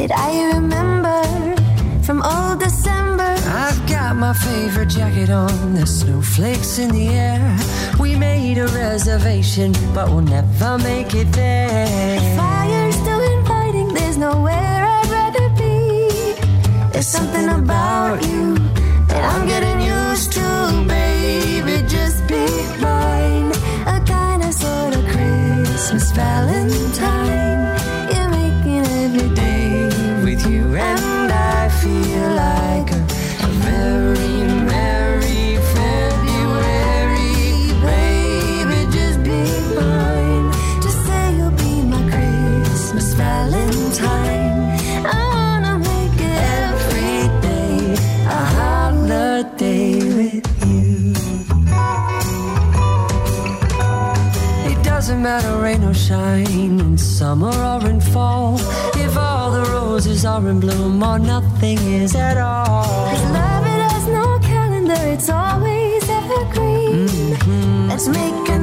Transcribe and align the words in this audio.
That 0.00 0.16
I 0.16 0.54
remember 0.54 1.20
from 2.02 2.22
old 2.22 2.60
December. 2.60 3.36
I've 3.64 3.86
got 3.86 4.16
my 4.16 4.32
favorite 4.32 4.88
jacket 4.88 5.28
on, 5.28 5.74
the 5.74 5.86
snowflakes 5.86 6.78
in 6.78 6.90
the 6.90 7.08
air. 7.08 7.58
We 7.98 8.16
made 8.16 8.56
a 8.56 8.66
reservation, 8.68 9.74
but 9.94 10.08
we'll 10.08 10.22
never 10.22 10.78
make 10.78 11.14
it 11.14 11.30
there. 11.32 12.18
The 12.18 12.36
fire's 12.38 12.94
still 12.94 13.20
inviting, 13.38 13.92
there's 13.92 14.16
nowhere 14.16 14.86
I'd 14.96 15.10
rather 15.10 15.48
be. 15.50 16.08
There's 16.92 17.06
something 17.06 17.50
about 17.50 18.24
you 18.24 18.54
that 19.08 19.22
I'm 19.34 19.46
getting 19.46 19.80
used 19.82 20.32
to, 20.32 20.84
baby. 20.88 21.86
Just 21.86 22.26
be 22.26 22.46
mine, 22.80 23.52
a 23.86 24.00
kind 24.06 24.42
of 24.44 24.54
sort 24.54 24.96
of 24.96 25.04
Christmas 25.12 26.10
Valentine. 26.12 26.89
Rain 56.10 56.40
or 56.40 56.46
shine, 56.46 56.80
in 56.80 56.98
summer 56.98 57.52
or 57.52 57.88
in 57.88 58.00
fall. 58.00 58.56
If 58.96 59.16
all 59.16 59.50
the 59.50 59.64
roses 59.70 60.24
are 60.24 60.46
in 60.48 60.60
bloom 60.60 61.02
or 61.02 61.18
nothing 61.18 61.78
is 61.78 62.14
at 62.14 62.36
all. 62.36 62.84
Cause 62.84 63.24
love 63.32 63.66
it 63.66 63.82
has 63.92 64.06
no 64.06 64.38
calendar, 64.40 65.00
it's 65.14 65.30
always 65.30 66.08
evergreen. 66.08 67.08
Mm-hmm. 67.08 67.88
Let's 67.88 68.08
make 68.08 68.48
another 68.48 68.59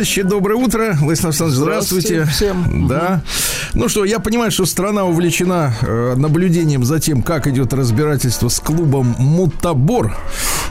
товарищи, 0.00 0.22
доброе 0.22 0.54
утро. 0.54 0.96
Владислав 0.98 1.30
Александрович, 1.32 1.58
здравствуйте. 1.58 2.24
Здравствуйте 2.24 2.64
всем. 2.64 2.88
Да. 2.88 3.22
Ну 3.74 3.88
что, 3.90 4.06
я 4.06 4.18
понимаю, 4.18 4.50
что 4.50 4.64
страна 4.64 5.04
увлечена 5.04 5.74
э, 5.82 6.14
наблюдением 6.16 6.84
за 6.84 7.00
тем, 7.00 7.22
как 7.22 7.46
идет 7.46 7.74
разбирательство 7.74 8.48
с 8.48 8.60
клубом 8.60 9.14
Мутабор 9.18 10.16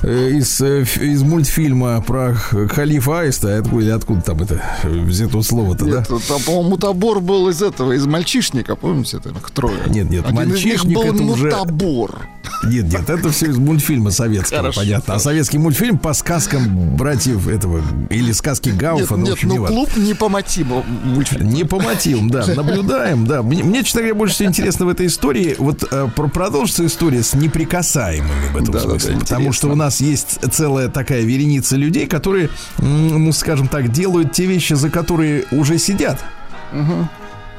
э, 0.02 0.30
из, 0.32 0.60
э, 0.62 0.82
из 0.82 1.22
мультфильма 1.22 2.02
про 2.02 2.34
Халифа 2.34 3.20
Аиста. 3.20 3.60
Откуда, 3.60 3.84
или 3.84 3.92
откуда 3.92 4.22
там 4.22 4.42
это 4.42 4.64
взято 4.84 5.44
слово-то, 5.44 5.86
да? 5.86 5.98
Нет, 6.00 6.08
там, 6.08 6.42
по-моему, 6.42 6.78
табор 6.78 7.20
был 7.20 7.50
из 7.50 7.62
этого, 7.62 7.92
из 7.92 8.08
мальчишника, 8.08 8.76
помните, 8.76 9.20
там 9.20 9.34
их 9.38 9.52
трое. 9.52 9.78
Нет, 9.86 10.10
нет, 10.10 10.26
Один 10.26 10.42
из 10.42 10.66
них 10.66 10.84
мальчишник 10.84 10.96
был 10.96 11.04
это 11.04 11.24
уже- 11.24 11.46
мутабор. 11.46 12.20
Нет, 12.64 12.92
нет, 12.92 13.10
это 13.10 13.30
все 13.32 13.48
из 13.48 13.58
мультфильма 13.58 14.12
советского, 14.12 14.60
Хорошо. 14.62 14.82
понятно. 14.82 15.14
А 15.16 15.20
советский 15.20 15.58
мультфильм 15.58 15.98
по 15.98 16.14
сказкам 16.14 16.96
братьев 16.98 17.48
этого, 17.48 17.82
или 18.10 18.32
сказки 18.34 18.70
Нет, 18.70 18.78
Гауфа, 18.78 19.16
ну, 19.16 19.22
в 19.22 19.24
нет, 19.24 19.34
общем, 19.34 19.48
ну 19.50 19.56
неважно. 19.56 19.76
клуб 19.76 19.90
не 19.98 20.14
по 20.14 20.28
мотиву 20.30 20.84
мультфильма. 21.04 21.50
Не 21.50 21.64
по 21.64 21.80
мотивам, 21.80 22.30
да. 22.30 22.46
Наблюдаем, 22.48 23.26
да. 23.26 23.42
Мне, 23.44 23.64
мне, 23.64 23.84
честно 23.84 24.02
говоря, 24.02 24.16
больше 24.16 24.36
всего 24.36 24.50
интересно 24.50 24.86
в 24.86 24.90
этой 24.90 25.08
истории. 25.08 25.56
Вот 25.58 25.84
э, 25.90 26.08
про- 26.16 26.28
продолжится 26.28 26.86
история 26.86 27.24
с 27.24 27.34
неприкасаемыми 27.34 28.48
в 28.54 28.58
этом 28.58 28.74
Да, 28.74 28.80
да, 28.80 28.86
да, 28.86 28.90
смысле. 29.00 29.18
потому 29.20 29.54
что 29.54 29.70
у 29.70 29.76
нас 29.76 30.02
есть 30.02 30.40
целая 30.52 30.90
такая 30.90 31.22
вереница 31.22 31.76
людей, 31.78 32.08
которые, 32.08 32.50
ну, 32.80 33.32
скажем 33.32 33.68
так, 33.68 33.92
делают 33.92 34.34
те 34.34 34.46
вещи, 34.46 34.74
за 34.74 34.90
которые 34.90 35.46
уже 35.52 35.78
сидят. 35.78 36.20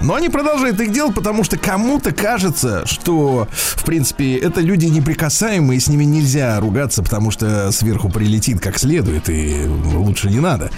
Но 0.00 0.14
они 0.14 0.28
продолжают 0.28 0.80
их 0.80 0.92
делать, 0.92 1.14
потому 1.14 1.44
что 1.44 1.58
кому-то 1.58 2.12
кажется, 2.12 2.86
что, 2.86 3.48
в 3.52 3.84
принципе, 3.84 4.36
это 4.36 4.60
люди 4.60 4.86
неприкасаемые, 4.86 5.78
с 5.80 5.88
ними 5.88 6.04
нельзя 6.04 6.58
ругаться, 6.60 7.02
потому 7.02 7.30
что 7.30 7.70
сверху 7.72 8.08
прилетит 8.08 8.60
как 8.60 8.78
следует, 8.78 9.28
и 9.28 9.66
лучше 9.66 10.30
не 10.30 10.41
надо. 10.41 10.70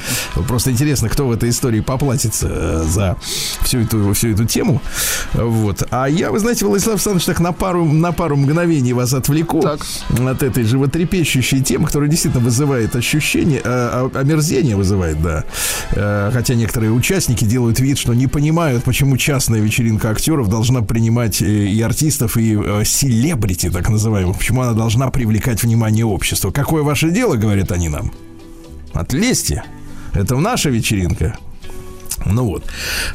Просто 0.48 0.70
интересно, 0.70 1.08
кто 1.08 1.26
в 1.26 1.32
этой 1.32 1.50
истории 1.50 1.80
поплатится 1.80 2.48
э, 2.50 2.84
за 2.88 3.16
всю 3.62 3.80
эту, 3.80 4.12
всю 4.12 4.28
эту 4.30 4.44
тему. 4.44 4.80
Вот. 5.34 5.86
А 5.90 6.06
я, 6.08 6.30
вы 6.30 6.38
знаете, 6.38 6.64
Владислав 6.66 6.94
Александрович, 6.94 7.26
так 7.26 7.40
на 7.40 7.52
пару, 7.52 7.84
на 7.84 8.12
пару 8.12 8.36
мгновений 8.36 8.92
вас 8.92 9.12
отвлеку 9.12 9.60
Так. 9.62 9.80
от 10.18 10.42
этой 10.42 10.64
животрепещущей 10.64 11.60
темы, 11.62 11.86
которая 11.86 12.08
действительно 12.10 12.44
вызывает 12.44 12.96
ощущение, 12.96 13.60
э, 13.60 13.62
а- 13.64 14.10
омерзение 14.14 14.76
вызывает, 14.76 15.22
да. 15.22 15.44
Э, 15.92 16.30
Хотя 16.32 16.54
некоторые 16.54 16.92
участники 16.92 17.44
делают 17.44 17.78
вид, 17.80 17.98
что 17.98 18.14
не 18.14 18.26
понимают, 18.26 18.84
почему 18.84 19.11
частная 19.16 19.60
вечеринка 19.60 20.10
актеров 20.10 20.48
должна 20.48 20.82
принимать 20.82 21.42
э, 21.42 21.46
и 21.46 21.80
артистов, 21.82 22.36
и 22.36 22.56
э, 22.56 22.84
селебрити, 22.84 23.70
так 23.70 23.88
называемых. 23.88 24.38
Почему 24.38 24.62
она 24.62 24.72
должна 24.72 25.10
привлекать 25.10 25.62
внимание 25.62 26.04
общества. 26.04 26.50
Какое 26.50 26.82
ваше 26.82 27.10
дело, 27.10 27.36
говорят 27.36 27.72
они 27.72 27.88
нам? 27.88 28.12
Отлезьте. 28.92 29.64
Это 30.14 30.36
наша 30.36 30.70
вечеринка. 30.70 31.38
Ну 32.26 32.44
вот. 32.44 32.64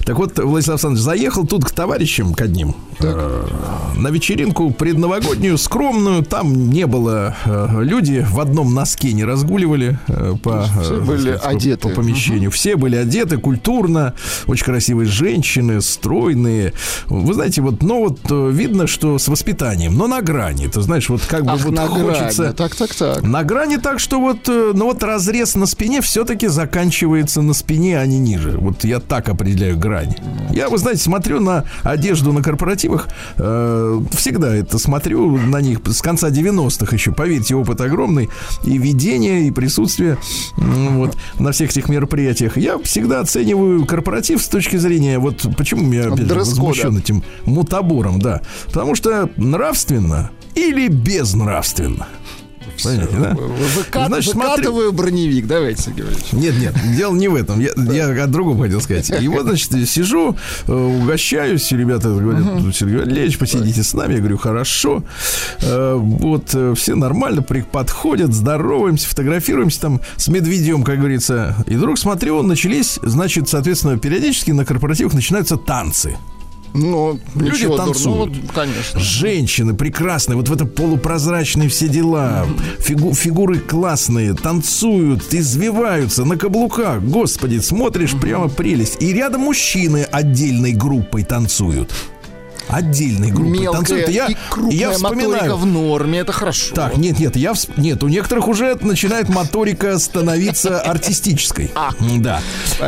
Так 0.05 0.17
вот, 0.17 0.37
Владислав 0.39 0.75
Александрович 0.75 1.03
заехал 1.03 1.45
тут 1.45 1.65
к 1.65 1.71
товарищам, 1.71 2.33
к 2.33 2.41
одним, 2.41 2.75
э, 2.99 3.47
на 3.95 4.07
вечеринку 4.09 4.71
предновогоднюю, 4.71 5.57
скромную. 5.57 6.23
Там 6.23 6.69
не 6.69 6.85
было... 6.87 7.35
э, 7.45 7.67
люди 7.81 8.25
в 8.29 8.39
одном 8.39 8.73
носке 8.73 9.13
не 9.13 9.23
разгуливали 9.25 9.99
э, 10.07 10.35
по, 10.41 10.63
Все 10.81 10.95
э, 10.95 10.99
были 11.01 11.31
так 11.31 11.39
сказать, 11.39 11.41
по- 11.41 11.49
одеты. 11.49 11.89
по 11.89 11.95
помещению. 11.95 12.51
Все 12.51 12.75
были 12.75 12.95
одеты 12.95 13.37
культурно, 13.37 14.13
очень 14.47 14.65
красивые 14.65 15.07
женщины, 15.07 15.81
стройные. 15.81 16.73
Вы 17.07 17.33
знаете, 17.33 17.61
вот, 17.61 17.81
но 17.83 17.99
вот 17.99 18.19
э, 18.29 18.49
видно, 18.51 18.87
что 18.87 19.17
с 19.19 19.27
воспитанием, 19.27 19.95
но 19.97 20.07
на 20.07 20.21
грани. 20.21 20.67
Ты 20.67 20.81
знаешь, 20.81 21.09
вот 21.09 21.21
как 21.27 21.45
бы 21.45 21.51
Ах, 21.51 21.63
вот 21.65 21.73
на 21.73 21.87
грани. 21.87 22.03
хочется... 22.03 22.53
Так, 22.53 22.75
так, 22.75 22.93
так. 22.95 23.23
На 23.23 23.43
грани 23.43 23.77
так, 23.77 23.99
что 23.99 24.19
вот, 24.19 24.47
э, 24.49 24.71
ну 24.73 24.85
вот 24.85 25.03
разрез 25.03 25.55
на 25.55 25.65
спине 25.65 26.01
все-таки 26.01 26.47
заканчивается 26.47 27.41
на 27.41 27.53
спине, 27.53 27.99
а 27.99 28.05
не 28.05 28.19
ниже. 28.19 28.57
Вот 28.57 28.83
я 28.87 28.99
так 28.99 29.29
определяю 29.29 29.77
грань. 29.77 30.15
Я, 30.51 30.69
вы 30.69 30.77
знаете, 30.77 31.01
смотрю 31.01 31.39
на 31.39 31.65
одежду 31.83 32.33
на 32.33 32.41
корпоративах, 32.41 33.07
э, 33.37 34.01
всегда 34.11 34.55
это 34.55 34.77
смотрю 34.79 35.37
на 35.37 35.61
них 35.61 35.79
с 35.85 36.01
конца 36.01 36.29
90-х 36.29 36.95
еще. 36.95 37.11
Поверьте, 37.11 37.55
опыт 37.55 37.81
огромный. 37.81 38.29
И 38.63 38.77
ведение, 38.77 39.47
и 39.47 39.51
присутствие 39.51 40.17
вот, 40.57 41.17
на 41.39 41.51
всех 41.51 41.71
этих 41.71 41.89
мероприятиях. 41.89 42.57
Я 42.57 42.77
всегда 42.79 43.19
оцениваю 43.19 43.85
корпоратив 43.85 44.41
с 44.41 44.47
точки 44.47 44.77
зрения, 44.77 45.19
вот 45.19 45.45
почему 45.57 45.91
я 45.91 46.07
опять 46.07 46.27
же, 46.27 46.33
возмущен 46.33 46.97
этим 46.97 47.23
мутабором, 47.45 48.19
да. 48.19 48.41
Потому 48.67 48.95
что 48.95 49.29
нравственно 49.37 50.31
или 50.55 50.87
безнравственно. 50.87 52.07
Понимаете, 52.83 53.15
да? 53.17 53.31
Выка- 53.33 54.07
Значит, 54.07 54.31
смотри- 54.33 54.49
Выкатываю 54.51 54.91
броневик, 54.91 55.47
давайте, 55.47 55.83
Сергей 55.83 56.03
Валерьевич. 56.03 56.31
Нет, 56.33 56.55
нет, 56.59 56.75
дело 56.95 57.15
не 57.15 57.27
в 57.27 57.35
этом. 57.35 57.59
Я, 57.59 57.71
я 57.91 58.23
о 58.23 58.27
другом 58.27 58.61
хотел 58.61 58.81
сказать. 58.81 59.11
И 59.21 59.27
вот, 59.27 59.43
значит, 59.43 59.71
сижу, 59.89 60.35
э, 60.67 60.71
угощаюсь, 60.73 61.71
и 61.71 61.77
ребята 61.77 62.09
говорят, 62.09 62.43
«Ну, 62.43 62.71
Сергей 62.71 62.97
Валерьевич, 62.99 63.37
посидите 63.37 63.83
с 63.83 63.93
нами. 63.93 64.13
Я 64.13 64.19
говорю, 64.19 64.37
хорошо. 64.37 65.03
Э, 65.61 65.95
Вот 65.97 66.49
э, 66.53 66.73
все 66.75 66.95
нормально 66.95 67.41
подходят, 67.41 68.33
здороваемся, 68.33 69.07
фотографируемся 69.09 69.81
там 69.81 70.01
с 70.15 70.27
медведем, 70.27 70.83
как 70.83 70.99
говорится. 70.99 71.55
И 71.67 71.75
вдруг 71.75 71.97
смотрю, 71.97 72.41
начались, 72.43 72.99
значит, 73.01 73.49
соответственно, 73.49 73.97
периодически 73.97 74.51
на 74.51 74.65
корпоративах 74.65 75.13
начинаются 75.13 75.57
танцы. 75.57 76.17
Ну, 76.73 77.19
Люди 77.35 77.51
ничего 77.55 77.77
танцуют. 77.77 78.03
дурного, 78.03 78.25
Ну, 78.47 78.53
конечно. 78.53 78.99
Женщины 78.99 79.73
прекрасные, 79.73 80.35
вот 80.35 80.49
в 80.49 80.53
это 80.53 80.65
полупрозрачные 80.65 81.69
все 81.69 81.87
дела. 81.87 82.45
Фигу- 82.79 83.13
фигуры 83.13 83.59
классные, 83.59 84.33
танцуют, 84.33 85.33
извиваются 85.33 86.23
на 86.25 86.37
каблуках. 86.37 87.01
Господи, 87.01 87.59
смотришь, 87.59 88.13
прямо 88.19 88.47
прелесть. 88.49 89.01
И 89.01 89.11
рядом 89.13 89.41
мужчины 89.41 90.03
отдельной 90.11 90.73
группой 90.73 91.23
танцуют. 91.23 91.91
Отдельной 92.69 93.31
группой 93.31 93.59
Мелкая 93.59 93.79
танцуют. 93.79 94.09
Я, 94.09 94.27
и 94.27 94.35
крупная 94.49 94.77
я 94.77 94.91
вспоминаю. 94.91 95.55
в 95.55 95.65
норме, 95.65 96.19
это 96.19 96.31
хорошо. 96.31 96.75
Так, 96.75 96.97
нет, 96.97 97.19
нет, 97.19 97.35
я 97.35 97.51
вс- 97.51 97.69
нет, 97.77 98.03
у 98.03 98.07
некоторых 98.07 98.47
уже 98.47 98.75
начинает 98.81 99.29
моторика 99.29 99.97
становиться 99.99 100.79
артистической. 100.81 101.71
Да, 102.17 102.41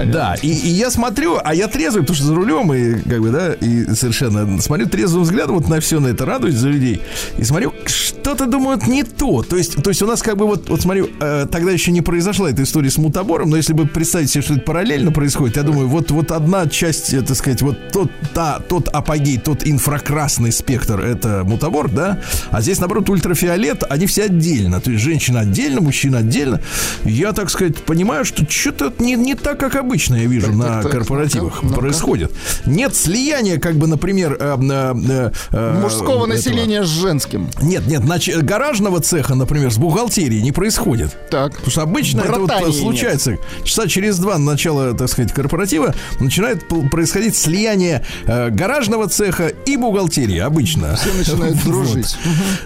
да. 0.06 0.36
И, 0.42 0.48
и 0.50 0.70
я 0.70 0.92
смотрю, 0.92 1.40
а 1.44 1.54
я 1.54 1.68
трезвый, 1.68 2.02
потому 2.04 2.16
что 2.16 2.26
за 2.26 2.36
рулем 2.36 2.74
и 2.74 3.02
как 3.02 3.22
бы 3.22 3.30
да, 3.30 3.54
и 3.54 3.94
совершенно 3.96 4.60
смотрю 4.62 4.88
трезвым 4.88 5.24
взглядом 5.24 5.56
вот 5.56 5.70
на 5.70 5.80
все 5.80 6.00
на 6.00 6.08
это 6.08 6.26
радуюсь 6.26 6.56
за 6.56 6.70
людей 6.70 7.02
и 7.38 7.44
смотрю, 7.44 7.74
что-то 7.86 8.46
думают 8.46 8.88
не 8.88 9.04
то. 9.04 9.44
То 9.44 9.56
есть, 9.56 9.82
то 9.82 9.90
есть 9.90 10.02
у 10.02 10.08
нас 10.08 10.22
как 10.22 10.38
бы 10.38 10.46
вот, 10.46 10.70
вот 10.70 10.82
смотрю, 10.82 11.10
э, 11.20 11.46
тогда 11.52 11.72
еще 11.72 11.92
не 11.92 12.02
произошла 12.02 12.50
эта 12.50 12.64
история 12.64 12.90
с 12.90 12.98
мутабором, 12.98 13.50
но 13.50 13.58
если 13.58 13.74
бы 13.74 13.86
представить 13.88 14.30
себе, 14.30 14.44
что 14.44 14.54
это 14.56 14.64
параллельно 14.64 15.12
происходит, 15.12 15.58
я 15.58 15.64
думаю, 15.64 15.88
вот 15.88 16.12
вот 16.12 16.32
одна 16.32 16.68
часть, 16.68 17.14
э, 17.14 17.22
так 17.22 17.38
сказать, 17.38 17.62
вот 17.62 17.78
тот 17.92 18.12
та 18.34 18.60
тот 18.60 18.88
апогей, 18.90 19.38
тот 19.38 19.64
инфракрасный 19.70 20.52
спектр, 20.52 21.00
это 21.02 21.44
мутабор, 21.46 21.90
да, 21.90 22.20
а 22.52 22.62
здесь 22.62 22.80
наоборот 22.80 23.10
ультрафиолет, 23.10 23.84
они 23.90 24.06
все 24.06 24.24
отдельно, 24.26 24.80
то 24.82 24.92
есть 24.92 25.04
женщина 25.04 25.42
отдельно, 25.42 25.82
мужчина 25.82 26.20
отдельно. 26.20 26.62
Я, 27.04 27.34
так 27.34 27.50
сказать, 27.50 27.78
понимаю, 27.78 28.26
что 28.26 28.50
что-то 28.50 28.94
не, 29.00 29.16
не 29.16 29.36
так, 29.36 29.60
как 29.60 29.76
обычно 29.76 30.16
я 30.16 30.26
вижу 30.28 30.54
на 30.54 30.66
так, 30.66 30.84
так, 30.84 30.92
корпоративах 30.92 31.64
ну-ка. 31.64 31.76
происходит. 31.76 32.32
Нет 32.66 32.96
слияния, 32.96 33.60
как 33.60 33.76
бы, 33.76 33.88
например, 33.88 34.38
э, 34.40 34.58
э, 34.60 35.32
э, 35.52 35.80
Мужского 35.82 36.12
этого. 36.12 36.26
населения 36.28 36.84
с 36.84 36.88
женским. 36.88 37.50
Нет, 37.62 37.88
нет, 37.88 38.02
нач- 38.04 38.42
гаражного 38.42 39.02
цеха, 39.02 39.36
например, 39.36 39.72
с 39.72 39.78
бухгалтерией 39.78 40.42
не 40.42 40.52
происходит. 40.52 41.16
Так. 41.30 41.54
Потому 41.54 41.72
что 41.72 41.82
обычно 41.82 42.22
это 42.22 42.40
вот 42.40 42.48
Братания 42.50 42.72
случается. 42.74 43.38
Часа 43.64 43.88
через 43.88 44.20
два 44.20 44.38
начала, 44.38 44.94
так 44.94 45.10
сказать, 45.10 45.34
корпоратива 45.34 45.94
начинает 46.20 46.68
происходить 46.90 47.36
слияние 47.36 48.04
э, 48.26 48.50
гаражного 48.50 49.08
цеха 49.08 49.52
и 49.66 49.78
бухгалтерии. 49.78 50.40
Обычно. 50.40 50.96
Все 50.96 51.14
начинают 51.14 51.56
Вот. 51.58 51.66
дружить. 51.66 52.18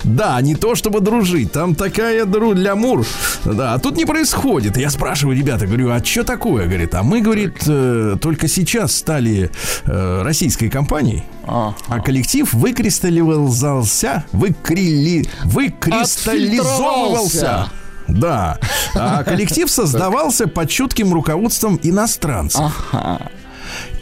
Да, 0.04 0.40
не 0.42 0.56
то 0.56 0.76
чтобы 0.76 1.00
дружить. 1.02 1.52
Там 1.52 1.76
такая 1.76 2.26
дру 2.26 2.54
для 2.54 2.76
мур. 2.76 3.06
Да, 3.46 3.74
а 3.74 3.80
тут 3.80 3.98
не 3.98 4.06
происходит. 4.06 4.78
Я 4.78 4.90
спрашиваю, 4.90 5.38
ребята, 5.38 5.68
говорю, 5.68 5.92
а 5.92 6.02
что 6.04 6.24
такое? 6.24 6.66
Говорит, 6.68 6.94
а 6.96 7.04
мы, 7.04 7.22
говорит, 7.22 7.64
э, 7.68 8.16
только 8.22 8.48
сейчас 8.48 8.96
стали 8.96 9.52
э, 9.86 10.22
российской 10.24 10.70
компанией. 10.70 11.24
А. 11.46 11.74
А 11.88 12.00
коллектив 12.00 12.52
выкристаллизовался, 12.54 14.24
выкрили, 14.32 15.28
выкристаллизовывался. 15.44 17.70
Да. 18.08 18.58
А 18.96 19.24
коллектив 19.24 19.70
создавался 19.72 20.48
под 20.48 20.70
чутким 20.70 21.14
руководством 21.14 21.80
иностранцев. 21.84 22.62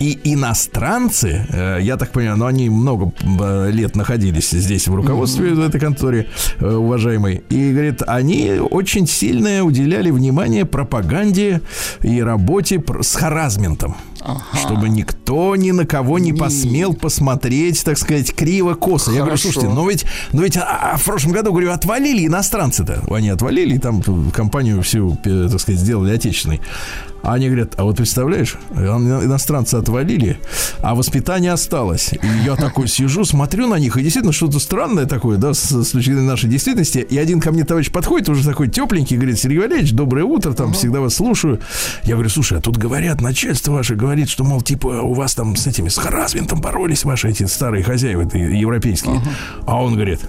И 0.01 0.19
иностранцы, 0.23 1.45
э, 1.49 1.77
я 1.81 1.95
так 1.95 2.11
понимаю, 2.11 2.35
но 2.37 2.47
они 2.47 2.71
много 2.71 3.13
э, 3.21 3.69
лет 3.69 3.95
находились 3.95 4.49
здесь 4.49 4.87
в 4.87 4.95
руководстве 4.95 5.53
в 5.53 5.59
этой 5.59 5.79
конторе, 5.79 6.25
э, 6.59 6.73
уважаемой, 6.73 7.43
и, 7.49 7.71
говорит, 7.71 8.01
они 8.07 8.53
очень 8.71 9.05
сильно 9.05 9.63
уделяли 9.63 10.09
внимание 10.09 10.65
пропаганде 10.65 11.61
и 12.01 12.19
работе 12.19 12.83
с 13.01 13.15
харазментом. 14.21 14.59
Чтобы 14.59 14.89
никто 14.89 15.55
ни 15.55 15.71
на 15.71 15.85
кого 15.85 16.19
не 16.19 16.33
посмел 16.33 16.93
посмотреть, 16.93 17.83
так 17.83 17.97
сказать, 17.97 18.33
криво-косо. 18.33 19.11
Я 19.11 19.21
говорю, 19.21 19.37
слушайте, 19.37 19.67
но 19.69 19.89
ведь, 19.89 20.05
но 20.33 20.43
ведь 20.43 20.57
а, 20.57 20.93
а 20.93 20.97
в 20.97 21.03
прошлом 21.03 21.31
году, 21.31 21.51
говорю, 21.51 21.71
отвалили 21.71 22.25
иностранцы-то. 22.27 23.03
Они 23.09 23.29
отвалили, 23.29 23.75
и 23.75 23.79
там 23.79 24.01
компанию 24.31 24.81
всю, 24.81 25.17
так 25.23 25.59
сказать, 25.59 25.79
сделали 25.79 26.13
отечественной. 26.13 26.61
А 27.23 27.35
они 27.35 27.47
говорят, 27.47 27.73
а 27.77 27.83
вот 27.83 27.97
представляешь, 27.97 28.57
ин- 28.71 29.25
иностранцы 29.25 29.75
отвалили, 29.75 30.39
а 30.79 30.95
воспитание 30.95 31.51
осталось. 31.51 32.13
И 32.13 32.27
я 32.43 32.55
такой 32.55 32.87
сижу, 32.87 33.25
смотрю 33.25 33.67
на 33.67 33.75
них, 33.75 33.95
и 33.95 34.01
действительно 34.01 34.33
что-то 34.33 34.59
странное 34.59 35.05
такое, 35.05 35.37
да, 35.37 35.53
с, 35.53 35.69
с 35.69 35.91
точки 35.91 36.09
зрения 36.09 36.27
нашей 36.27 36.49
действительности. 36.49 36.97
И 36.97 37.17
один 37.19 37.39
ко 37.39 37.51
мне 37.51 37.63
товарищ 37.63 37.91
подходит, 37.91 38.29
уже 38.29 38.43
такой 38.43 38.69
тепленький, 38.69 39.17
говорит, 39.17 39.37
Сергей 39.37 39.59
Валерьевич, 39.59 39.91
доброе 39.91 40.23
утро, 40.23 40.53
там 40.53 40.73
всегда 40.73 40.99
вас 40.99 41.13
слушаю. 41.13 41.59
Я 42.03 42.13
говорю, 42.15 42.29
слушай, 42.29 42.57
а 42.57 42.61
тут 42.61 42.77
говорят, 42.77 43.21
начальство 43.21 43.73
ваше 43.73 43.93
говорит, 43.95 44.10
что, 44.29 44.43
мол, 44.43 44.61
типа, 44.61 44.87
у 44.87 45.13
вас 45.13 45.33
там 45.35 45.55
с 45.55 45.67
этими, 45.67 45.89
с 45.89 45.97
харассментом 45.97 46.61
боролись 46.61 47.03
ваши 47.03 47.29
эти 47.29 47.45
старые 47.45 47.83
хозяева 47.83 48.23
это 48.23 48.37
европейские. 48.37 49.21
А 49.65 49.81
он 49.81 49.93
говорит, 49.95 50.21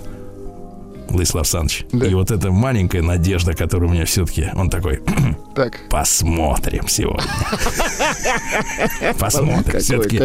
Владислав 1.08 1.42
Александрович, 1.42 1.86
и 1.92 2.14
вот 2.14 2.30
эта 2.30 2.50
маленькая 2.50 3.02
надежда, 3.02 3.52
которая 3.52 3.90
у 3.90 3.92
меня 3.92 4.06
все-таки, 4.06 4.48
он 4.54 4.70
такой, 4.70 5.02
Так. 5.54 5.78
посмотрим 5.90 6.88
сегодня. 6.88 7.22
Посмотрим. 9.18 9.80
Все-таки 9.80 10.18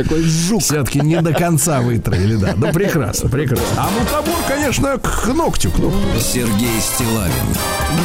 все-таки 0.59 1.01
не 1.01 1.21
до 1.21 1.33
конца 1.33 1.81
вытравили, 1.81 2.35
да. 2.35 2.53
Ну, 2.55 2.71
прекрасно, 2.71 3.29
прекрасно. 3.29 3.65
А 3.75 3.89
мутабор, 3.89 4.35
конечно, 4.47 4.97
к 4.97 5.27
ногтю, 5.27 5.71
к 5.71 5.79
ногтю. 5.79 6.19
Сергей 6.21 6.79
Стилавин 6.79 7.33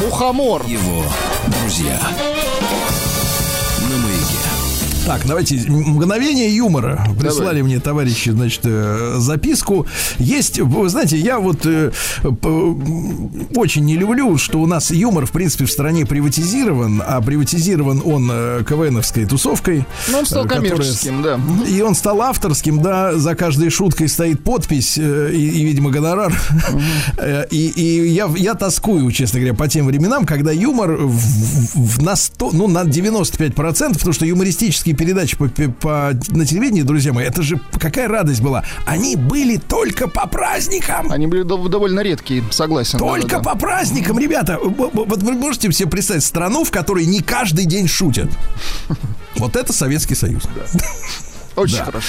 Мухомор. 0.03 0.65
его 0.67 1.05
друзья. 1.47 2.01
Так, 5.05 5.27
давайте 5.27 5.57
мгновение 5.69 6.55
юмора. 6.55 7.05
Прислали 7.19 7.61
мне 7.63 7.81
товарищи, 7.81 8.31
значит, 8.31 8.61
э, 8.65 9.17
записку. 9.19 9.85
Есть, 10.19 10.61
вы 10.61 10.89
знаете, 10.89 11.19
я 11.19 11.41
вот 11.41 11.67
э, 11.67 11.91
очень 13.57 13.85
не 13.85 13.97
люблю, 13.97 14.39
что 14.39 14.61
у 14.61 14.67
нас 14.67 14.93
юмор, 14.93 15.27
в 15.27 15.33
принципе, 15.33 15.65
в 15.65 15.71
стране 15.73 16.07
приватизирован, 16.07 17.03
а 17.05 17.21
приватизирован 17.21 18.01
он 18.05 18.31
э, 18.33 18.63
КВНовской 18.67 19.27
тусовкой. 19.27 19.85
Ну, 20.09 20.19
он 20.19 20.27
стал 20.27 20.45
э, 20.45 20.49
которая 20.49 20.71
коммерческим, 20.71 21.23
да. 21.23 21.41
И 21.69 21.81
он 21.81 21.97
стал 21.97 22.23
авторским, 22.23 22.81
да, 22.81 23.15
за 23.19 23.35
каждой 23.35 23.71
шуткой 23.71 24.09
стоит 24.09 24.45
подпись 24.45 24.97
э, 24.99 25.31
и, 25.35 25.49
и, 25.49 25.65
видимо, 25.65 25.91
гонорар. 25.91 26.33
Э, 27.19 27.45
И, 27.51 27.69
и 27.69 28.09
я, 28.13 28.31
я 28.37 28.55
тоскую, 28.55 29.11
честно 29.11 29.41
говоря, 29.41 29.55
по 29.55 29.69
тем 29.69 29.87
временам, 29.87 30.25
когда 30.27 30.53
юмор 30.53 30.93
в, 30.93 31.11
в- 31.17 31.99
в 31.99 32.03
на 32.03 32.15
100, 32.17 32.51
ну, 32.53 32.69
на 32.69 32.85
95%, 32.85 33.93
потому 33.95 34.13
что 34.13 34.25
юмористические 34.93 34.95
передачи 34.95 35.37
по, 35.37 35.49
по- 35.49 36.13
на 36.37 36.47
телевидении, 36.47 36.83
друзья 36.83 37.13
мои, 37.13 37.25
это 37.27 37.43
же 37.43 37.61
какая 37.79 38.09
радость 38.09 38.41
была. 38.41 38.65
Они 38.87 39.17
были 39.17 39.57
только 39.57 40.09
по 40.09 40.27
праздникам. 40.27 41.11
Они 41.11 41.27
были 41.27 41.43
дов- 41.45 41.69
довольно 41.69 42.01
редкие, 42.01 42.43
согласен. 42.51 42.99
Только 42.99 43.29
да-да-да. 43.39 43.51
по 43.51 43.59
праздникам, 43.59 44.19
ребята. 44.19 44.59
Вот 44.63 45.23
вы 45.23 45.33
можете 45.33 45.71
себе 45.73 45.89
представить 45.89 46.25
страну, 46.25 46.65
в 46.65 46.71
которой 46.71 47.07
не 47.07 47.21
каждый 47.21 47.65
день 47.67 47.89
шутят. 47.89 48.31
Вот 49.37 49.57
это 49.57 49.73
Советский 49.73 50.15
Союз. 50.15 50.43
Очень 51.57 51.79
Да. 51.79 51.85
хорошо. 51.85 52.09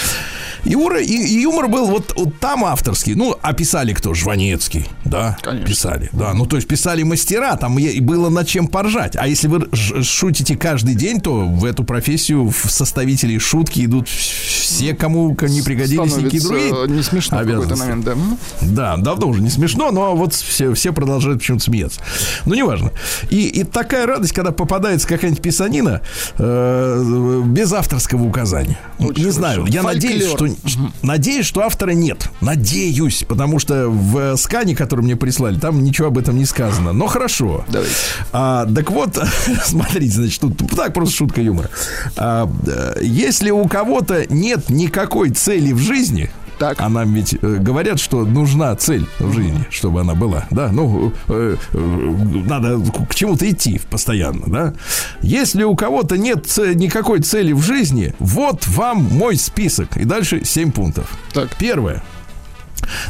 Юмор, 0.66 0.98
и, 0.98 1.04
и 1.06 1.42
юмор 1.42 1.68
был 1.68 1.88
вот, 1.88 2.14
вот 2.16 2.40
там 2.40 2.64
авторский. 2.66 3.16
Ну, 3.16 3.36
а 3.42 3.54
писали 3.54 3.94
кто? 3.94 4.14
Жванецкий, 4.14 4.88
да? 5.04 5.38
Конечно. 5.42 5.68
Писали, 5.68 6.10
да. 6.14 6.34
Ну, 6.34 6.46
то 6.46 6.56
есть 6.56 6.68
писали 6.68 7.04
мастера, 7.04 7.56
там 7.58 7.78
было 8.02 8.30
над 8.30 8.48
чем 8.48 8.68
поржать. 8.68 9.16
А 9.16 9.28
если 9.28 9.48
вы 9.48 9.68
шутите 10.04 10.56
каждый 10.56 10.96
день, 10.96 11.20
то 11.20 11.46
в 11.46 11.66
эту 11.66 11.84
профессию 11.84 12.50
в 12.50 12.70
составителей 12.72 13.40
шутки 13.40 13.84
идут 13.86 14.08
вс- 14.08 14.32
все, 14.64 14.94
кому 14.96 15.36
не 15.42 15.62
пригодились 15.62 16.16
никакие 16.18 16.42
Становится 16.42 16.76
другие. 16.76 16.98
не 16.98 17.04
смешно 17.04 17.38
в 17.40 17.46
какой-то 17.48 17.76
момент, 17.76 18.06
да. 18.06 18.16
Да, 18.62 18.98
давно 18.98 19.28
уже 19.28 19.42
не 19.42 19.50
смешно, 19.50 19.92
но 19.92 20.16
вот 20.16 20.34
все, 20.34 20.74
все 20.74 20.94
продолжают 20.94 21.40
почему-то 21.40 21.64
смеяться. 21.66 22.00
Ну, 22.46 22.54
неважно. 22.56 22.92
И, 23.30 23.48
и 23.48 23.64
такая 23.64 24.06
радость, 24.08 24.34
когда 24.34 24.52
попадается 24.52 25.08
какая-нибудь 25.08 25.42
писанина 25.44 26.02
э, 26.38 27.42
без 27.46 27.72
авторского 27.74 28.24
указания. 28.24 28.78
Очень 29.00 29.26
не 29.26 29.32
знаю, 29.32 29.62
хорошо. 29.62 29.74
я 29.74 29.84
надеюсь, 29.84 30.28
что, 30.30 30.48
Фольклор. 30.56 30.92
надеюсь, 31.02 31.46
что 31.46 31.62
автора 31.62 31.92
нет. 31.92 32.30
Надеюсь, 32.42 33.24
потому 33.28 33.60
что 33.60 33.90
в 33.90 34.36
скане, 34.38 34.76
который 34.76 35.02
мне 35.02 35.16
прислали, 35.16 35.60
там 35.60 35.84
ничего 35.84 36.08
об 36.08 36.18
этом 36.18 36.38
не 36.38 36.46
сказано. 36.46 36.94
Но 36.94 37.08
хорошо. 37.08 37.66
Давайте. 37.70 37.96
А, 38.32 38.66
так 38.66 38.92
вот, 38.92 39.18
смотрите, 39.66 40.14
значит, 40.14 40.42
тут 40.42 40.58
так 40.76 40.94
просто 40.94 41.16
шутка 41.16 41.42
юмора. 41.42 41.70
А, 42.18 42.50
э, 42.68 43.00
если 43.02 43.52
у 43.52 43.66
кого-то 43.68 44.26
нет 44.34 44.70
никакой 44.70 45.30
цели 45.32 45.72
в 45.72 45.80
жизни, 45.80 46.30
Так. 46.64 46.80
а 46.80 46.88
нам 46.88 47.14
ведь 47.14 47.34
э, 47.42 47.58
говорят, 47.60 48.00
что 48.00 48.24
нужна 48.24 48.74
цель 48.78 49.06
в 49.20 49.34
жизни, 49.34 49.68
чтобы 49.70 50.00
она 50.00 50.16
была, 50.16 50.46
да, 50.50 50.72
ну, 50.72 51.12
э, 51.28 51.58
э, 51.74 51.78
надо 52.48 52.80
к 53.10 53.14
чему-то 53.14 53.50
идти 53.50 53.82
постоянно, 53.90 54.46
да. 54.48 54.74
Если 55.22 55.64
у 55.64 55.76
кого-то 55.76 56.18
нет 56.18 56.46
никакой 56.76 57.20
цели 57.20 57.52
в 57.52 57.62
жизни, 57.62 58.14
вот 58.20 58.66
вам 58.68 59.04
мой 59.04 59.36
список. 59.36 59.98
И 59.98 60.06
дальше 60.06 60.46
7 60.46 60.72
пунктов. 60.72 61.18
Так. 61.34 61.54
Первое. 61.58 62.02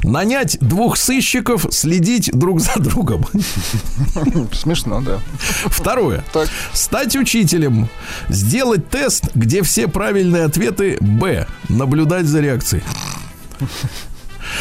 Нанять 0.01 0.57
двух 0.59 0.97
сыщиков, 0.97 1.67
следить 1.69 2.31
друг 2.33 2.59
за 2.59 2.79
другом. 2.79 3.23
Смешно, 4.51 5.01
да. 5.01 5.19
Второе. 5.37 6.23
Так. 6.33 6.49
Стать 6.73 7.15
учителем. 7.15 7.87
Сделать 8.29 8.89
тест, 8.89 9.29
где 9.35 9.61
все 9.61 9.87
правильные 9.87 10.45
ответы 10.45 10.97
Б. 10.99 11.45
Наблюдать 11.69 12.25
за 12.25 12.41
реакцией. 12.41 12.81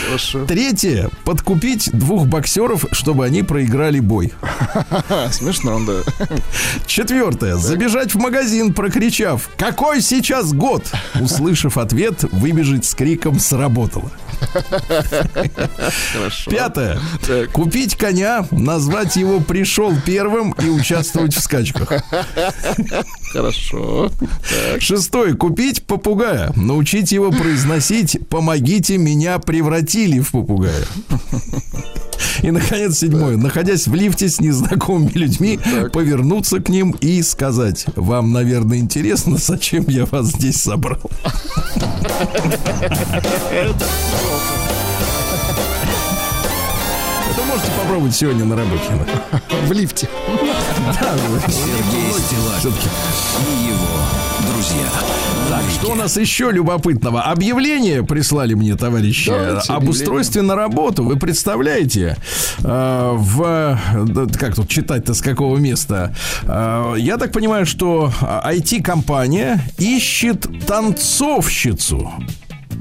Хорошо. 0.06 0.46
Третье. 0.46 1.10
Подкупить 1.24 1.90
двух 1.92 2.26
боксеров, 2.26 2.86
чтобы 2.92 3.24
они 3.24 3.42
проиграли 3.42 4.00
бой. 4.00 4.32
Смешно, 5.32 5.80
да. 5.84 6.26
Четвертое. 6.86 7.56
Забежать 7.56 8.14
в 8.14 8.18
магазин, 8.18 8.72
прокричав 8.72 9.50
«Какой 9.56 10.00
сейчас 10.00 10.52
год?» 10.52 10.84
Услышав 11.20 11.78
ответ, 11.78 12.22
выбежать 12.32 12.84
с 12.84 12.94
криком 12.94 13.38
«Сработало». 13.38 14.10
Пятое. 16.48 16.98
Купить 17.52 17.96
коня, 17.96 18.46
назвать 18.50 19.16
его 19.16 19.40
«Пришел 19.40 19.94
первым» 20.04 20.52
и 20.62 20.68
участвовать 20.68 21.34
в 21.34 21.40
скачках. 21.40 21.92
Хорошо. 23.32 24.10
Шестой. 24.78 25.34
Купить 25.34 25.84
попугая. 25.84 26.52
Научить 26.56 27.12
его 27.12 27.30
произносить 27.30 28.18
«Помогите, 28.28 28.98
меня 28.98 29.38
превратили 29.38 30.20
в 30.20 30.30
попугая». 30.32 30.84
И, 32.42 32.50
наконец, 32.50 32.98
седьмое. 32.98 33.36
Находясь 33.36 33.86
в 33.86 33.94
лифте 33.94 34.28
с 34.28 34.40
незнакомыми 34.40 35.12
людьми, 35.12 35.58
повернуться 35.92 36.60
к 36.60 36.68
ним 36.68 36.92
и 37.00 37.22
сказать 37.22 37.86
«Вам, 37.96 38.32
наверное, 38.32 38.78
интересно, 38.78 39.36
зачем 39.38 39.84
я 39.88 40.06
вас 40.06 40.28
здесь 40.28 40.56
собрал?» 40.56 41.00
Это 47.30 47.44
можете 47.46 47.70
попробовать 47.78 48.14
сегодня 48.14 48.44
на 48.44 48.56
работе. 48.56 48.82
В 49.66 49.72
лифте. 49.72 50.08
Сергей 51.48 52.12
Стилавин 52.12 52.74
и 53.48 53.68
его 53.68 54.21
друзья. 54.50 54.86
Так, 55.48 55.62
что 55.70 55.92
у 55.92 55.94
нас 55.94 56.16
еще 56.16 56.50
любопытного? 56.50 57.22
Объявление 57.22 58.02
прислали 58.02 58.54
мне, 58.54 58.74
товарищи, 58.76 59.30
Давайте 59.30 59.50
об 59.72 59.76
объявление. 59.78 59.90
устройстве 59.90 60.42
на 60.42 60.54
работу. 60.54 61.04
Вы 61.04 61.16
представляете, 61.16 62.16
э, 62.62 63.10
в... 63.14 63.78
да, 64.06 64.26
Как 64.38 64.54
тут 64.54 64.68
читать-то, 64.68 65.14
с 65.14 65.20
какого 65.20 65.56
места? 65.58 66.14
Э, 66.44 66.94
я 66.98 67.16
так 67.18 67.32
понимаю, 67.32 67.66
что 67.66 68.10
IT-компания 68.20 69.60
ищет 69.78 70.46
танцовщицу. 70.66 72.10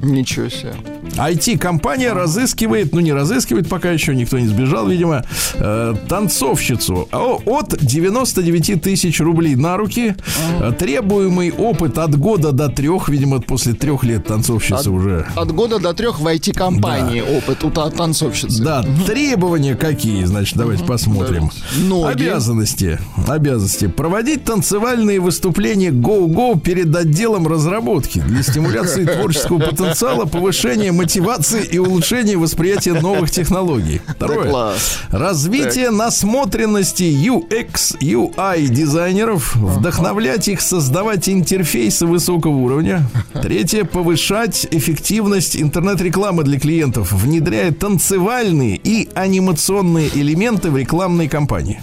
Ничего 0.04 0.50
себе. 0.50 0.74
IT-компания 1.18 2.14
разыскивает, 2.14 2.94
ну 2.94 3.02
не 3.02 3.12
разыскивает 3.14 3.68
пока 3.70 3.92
еще, 3.92 4.16
никто 4.16 4.40
не 4.40 4.48
сбежал, 4.48 4.88
видимо, 4.88 5.24
э, 5.56 5.94
танцовщицу 6.08 7.08
О- 7.12 7.42
от 7.46 7.78
99 7.80 8.82
тысяч 8.82 9.20
рублей 9.20 9.56
на 9.56 9.78
руки. 9.78 10.16
Э, 10.60 10.72
Требуемый 10.78 11.52
опыт 11.52 11.98
от 11.98 12.18
года 12.18 12.52
до 12.52 12.70
трех, 12.70 13.10
видимо, 13.10 13.42
после 13.42 13.74
трех 13.74 14.04
лет 14.04 14.26
танцовщица 14.26 14.90
уже. 14.92 15.28
От 15.36 15.52
года 15.52 15.80
до 15.80 15.94
трех 15.94 16.20
в 16.20 16.26
IT-компании 16.28 17.22
опыт 17.22 17.64
у 17.64 17.70
та- 17.72 17.90
танцовщицы. 17.90 18.64
Да, 18.64 18.86
требования 19.06 19.76
какие, 19.76 20.24
значит, 20.24 20.58
давайте 20.58 20.84
посмотрим. 20.86 21.52
Ноги. 21.78 22.12
Обязанности. 22.14 23.00
Обязанности. 23.28 23.88
Проводить 23.88 24.44
танцевальные 24.46 25.20
выступления 25.20 25.90
Go-Go 25.92 26.60
перед 26.60 26.96
отделом 26.96 27.48
разработки 27.48 28.20
для 28.20 28.44
стимуляции 28.44 29.06
творческого 29.18 29.60
потенциала, 29.60 29.91
повышения 30.26 30.92
мотивации 30.92 31.64
и 31.64 31.78
улучшения 31.78 32.38
восприятия 32.38 32.94
новых 32.94 33.32
технологий. 33.32 34.02
Второе. 34.08 34.74
Развитие 35.10 35.92
насмотренности 35.92 37.04
UX, 37.04 37.98
UI 38.00 38.68
дизайнеров, 38.68 39.56
вдохновлять 39.56 40.48
их 40.48 40.62
создавать 40.62 41.30
интерфейсы 41.30 42.06
высокого 42.06 42.56
уровня. 42.56 43.08
Третье. 43.34 43.84
Повышать 43.84 44.68
эффективность 44.72 45.56
интернет-рекламы 45.56 46.44
для 46.44 46.60
клиентов, 46.60 47.12
внедряя 47.12 47.72
танцевальные 47.72 48.78
и 48.78 49.10
анимационные 49.14 50.10
элементы 50.14 50.70
в 50.70 50.78
рекламной 50.78 51.28
кампании. 51.28 51.82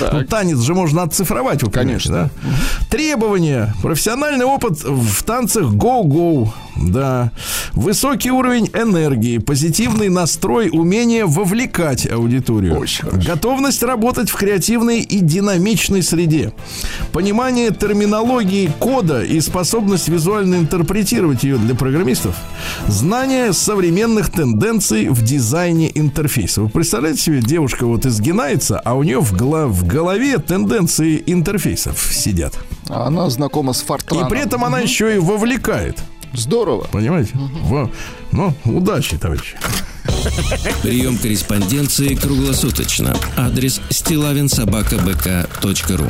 Ну, 0.00 0.24
танец 0.24 0.58
же 0.58 0.74
можно 0.74 1.02
отцифровать, 1.02 1.62
вы 1.62 1.70
Конечно. 1.70 2.30
да? 2.42 2.50
Требования. 2.90 3.74
Профессиональный 3.82 4.44
опыт 4.44 4.82
в 4.84 5.22
танцах 5.24 5.64
go-go. 5.72 6.48
Да. 6.76 7.32
Высокий 7.72 8.30
уровень 8.30 8.70
энергии, 8.72 9.38
позитивный 9.38 10.08
настрой, 10.08 10.70
умение 10.72 11.26
вовлекать 11.26 12.08
аудиторию. 12.10 12.78
Очень 12.78 13.06
хорошо. 13.06 13.28
Готовность 13.32 13.82
работать 13.82 14.30
в 14.30 14.36
креативной 14.36 15.00
и 15.00 15.18
динамичной 15.20 16.02
среде. 16.02 16.52
Понимание 17.12 17.70
терминологии 17.70 18.70
кода 18.78 19.24
и 19.24 19.40
способность 19.40 20.08
визуально 20.08 20.56
интерпретировать 20.56 21.42
ее 21.42 21.58
для 21.58 21.74
программистов. 21.74 22.36
Знание 22.86 23.52
современных 23.52 24.30
тенденций 24.30 25.08
в 25.08 25.22
дизайне 25.22 25.90
интерфейса. 25.92 26.62
Вы 26.62 26.68
представляете 26.68 27.20
себе, 27.22 27.40
девушка 27.40 27.86
вот 27.86 28.06
изгинается, 28.06 28.78
а 28.78 28.94
у 28.94 29.02
нее 29.02 29.20
в, 29.20 29.32
голо- 29.34 29.67
в 29.68 29.86
голове 29.86 30.38
тенденции 30.38 31.22
интерфейсов 31.26 32.08
сидят. 32.12 32.54
Она 32.88 33.30
знакома 33.30 33.72
с 33.72 33.82
И 33.82 33.86
Фортраном. 33.86 34.28
при 34.28 34.40
этом 34.40 34.64
она 34.64 34.80
еще 34.80 35.14
и 35.14 35.18
вовлекает. 35.18 35.98
Здорово. 36.34 36.86
Понимаете? 36.90 37.30
Во. 37.62 37.90
Ну, 38.32 38.52
удачи, 38.64 39.16
товарищи. 39.16 39.56
Прием 40.82 41.16
корреспонденции 41.18 42.14
круглосуточно. 42.14 43.14
Адрес 43.36 43.80
стилавинсобакабк.ру 43.90 46.06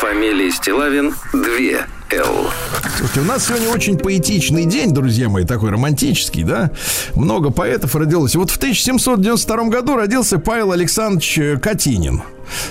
Фамилия 0.00 0.50
Стилавин 0.50 1.14
2 1.32 1.86
Л. 2.12 2.50
Слушайте, 2.96 3.20
у 3.20 3.24
нас 3.24 3.46
сегодня 3.46 3.68
очень 3.68 3.98
поэтичный 3.98 4.64
день, 4.64 4.92
друзья 4.92 5.28
мои, 5.28 5.44
такой 5.44 5.70
романтический, 5.70 6.42
да? 6.42 6.70
Много 7.14 7.50
поэтов 7.50 7.94
родилось. 7.94 8.34
Вот 8.34 8.50
в 8.50 8.56
1792 8.56 9.64
году 9.64 9.96
родился 9.96 10.38
Павел 10.38 10.72
Александрович 10.72 11.38
э, 11.38 11.56
Катинин. 11.58 12.22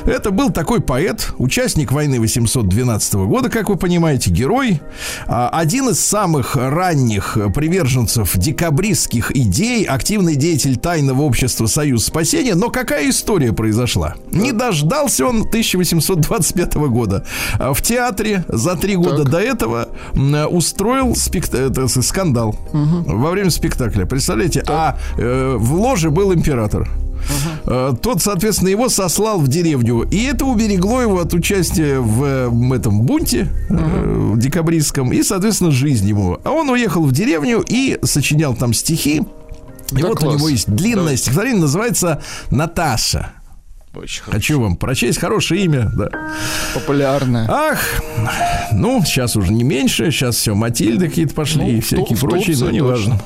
Это 0.06 0.32
был 0.32 0.50
такой 0.50 0.82
поэт, 0.82 1.34
участник 1.38 1.92
войны 1.92 2.20
812 2.20 3.14
года, 3.16 3.50
как 3.50 3.70
вы 3.70 3.76
понимаете, 3.76 4.32
герой. 4.32 4.82
А, 5.28 5.50
Один 5.50 5.90
из 5.90 6.00
самых 6.00 6.56
ранних 6.56 7.38
приверженцев 7.54 8.36
декабристских 8.38 9.36
идей, 9.36 9.84
активный 9.86 10.36
деятель 10.36 10.78
тайного 10.78 11.22
общества 11.24 11.68
«Союз 11.68 12.06
спасения». 12.06 12.56
Но 12.56 12.70
какая 12.70 13.10
история 13.10 13.54
произошла? 13.54 14.16
Не 14.32 14.52
дождался 14.52 15.26
он 15.26 15.42
1825 15.42 16.76
года. 16.90 17.26
А 17.60 17.74
В 17.74 17.82
театре 17.82 18.44
за 18.48 18.76
три 18.76 18.96
года 18.96 19.24
до 19.24 19.40
этого 19.40 19.90
устроил 20.50 21.16
спекта- 21.16 21.58
это, 21.70 21.88
с- 21.88 22.02
скандал 22.02 22.56
во 22.74 23.32
время 23.32 23.50
спектакля. 23.50 24.06
Представляете? 24.06 24.64
А 24.68 24.98
э, 25.18 25.56
в 25.58 25.74
ложе 25.74 26.10
был 26.12 26.34
император. 26.34 26.88
Э, 27.66 27.94
Тот, 28.02 28.22
соответственно, 28.22 28.70
его 28.70 28.90
сослал 28.90 29.40
в 29.40 29.48
деревню. 29.48 30.02
И 30.10 30.24
это 30.24 30.46
уберегло 30.46 31.02
его 31.02 31.20
от 31.20 31.34
участия 31.34 32.00
в 32.00 32.74
этом 32.74 33.02
бунте 33.02 33.50
э, 33.70 34.34
декабристском 34.38 35.12
и, 35.12 35.22
соответственно, 35.24 35.72
жизнь 35.72 36.08
ему. 36.08 36.40
А 36.44 36.52
он 36.52 36.70
уехал 36.70 37.04
в 37.04 37.12
деревню 37.12 37.64
и 37.68 37.98
сочинял 38.04 38.56
там 38.56 38.74
стихи. 38.74 39.24
И 39.92 40.02
Да 40.02 40.10
вот 40.10 40.18
у 40.18 40.26
класс. 40.26 40.36
него 40.36 40.50
есть 40.50 40.68
длинное 40.70 41.04
Давай. 41.04 41.18
стихотворение, 41.18 41.62
называется 41.62 42.22
«Наташа». 42.52 43.32
Очень 43.96 44.22
хорошо. 44.22 44.38
Хочу 44.38 44.62
вам 44.62 44.76
прочесть 44.76 45.18
хорошее 45.18 45.64
имя, 45.64 45.90
да. 45.96 46.10
Популярная. 46.76 47.48
Ах, 47.50 47.80
ну, 48.72 49.02
сейчас 49.04 49.36
уже 49.36 49.52
не 49.52 49.64
меньше, 49.64 50.12
сейчас 50.12 50.36
все, 50.36 50.54
Матильды 50.54 51.08
какие-то 51.08 51.34
пошли 51.34 51.64
Ну, 51.64 51.70
и 51.70 51.80
в 51.82 51.86
всякие 51.86 52.16
в 52.16 52.20
прочие, 52.22 52.56
но 52.58 52.66
Турции 52.66 52.76
неважно. 52.76 53.20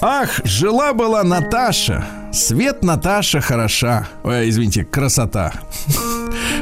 Ах, 0.00 0.40
жила-была 0.44 1.22
Наташа, 1.24 2.04
свет 2.38 2.82
Наташа 2.82 3.40
хороша. 3.40 4.08
Ой, 4.22 4.48
извините, 4.48 4.84
красота. 4.84 5.52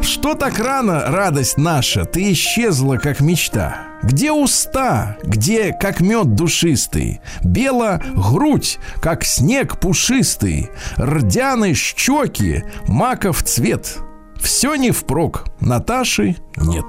Что 0.02 0.34
так 0.34 0.58
рано, 0.58 1.04
радость 1.08 1.58
наша, 1.58 2.04
ты 2.04 2.32
исчезла, 2.32 2.96
как 2.96 3.20
мечта? 3.20 3.78
Где 4.02 4.32
уста, 4.32 5.16
где, 5.22 5.72
как 5.72 6.00
мед 6.00 6.34
душистый? 6.34 7.20
Бела 7.42 8.00
грудь, 8.14 8.78
как 9.00 9.24
снег 9.24 9.78
пушистый. 9.78 10.70
Рдяны 10.96 11.74
щеки, 11.74 12.64
маков 12.86 13.42
цвет. 13.42 13.98
Все 14.40 14.74
не 14.76 14.90
впрок, 14.90 15.44
Наташи 15.60 16.36
нет. 16.56 16.86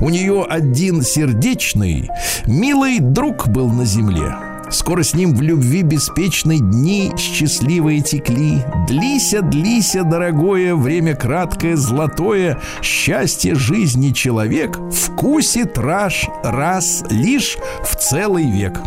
У 0.00 0.08
нее 0.08 0.44
один 0.48 1.02
сердечный, 1.02 2.08
милый 2.46 3.00
друг 3.00 3.48
был 3.48 3.68
на 3.68 3.84
земле. 3.84 4.49
Скоро 4.70 5.02
с 5.02 5.14
ним 5.14 5.34
в 5.34 5.42
любви 5.42 5.82
беспечной 5.82 6.58
дни 6.58 7.12
счастливые 7.16 8.00
текли. 8.00 8.64
Длися, 8.88 9.42
длися, 9.42 10.04
дорогое, 10.04 10.74
время 10.74 11.14
краткое, 11.14 11.76
золотое, 11.76 12.58
счастье 12.82 13.54
жизни 13.54 14.10
человек 14.10 14.78
вкусит 14.92 15.76
раш 15.78 16.28
раз 16.44 17.04
лишь 17.10 17.58
в 17.82 17.96
целый 17.96 18.50
век. 18.50 18.80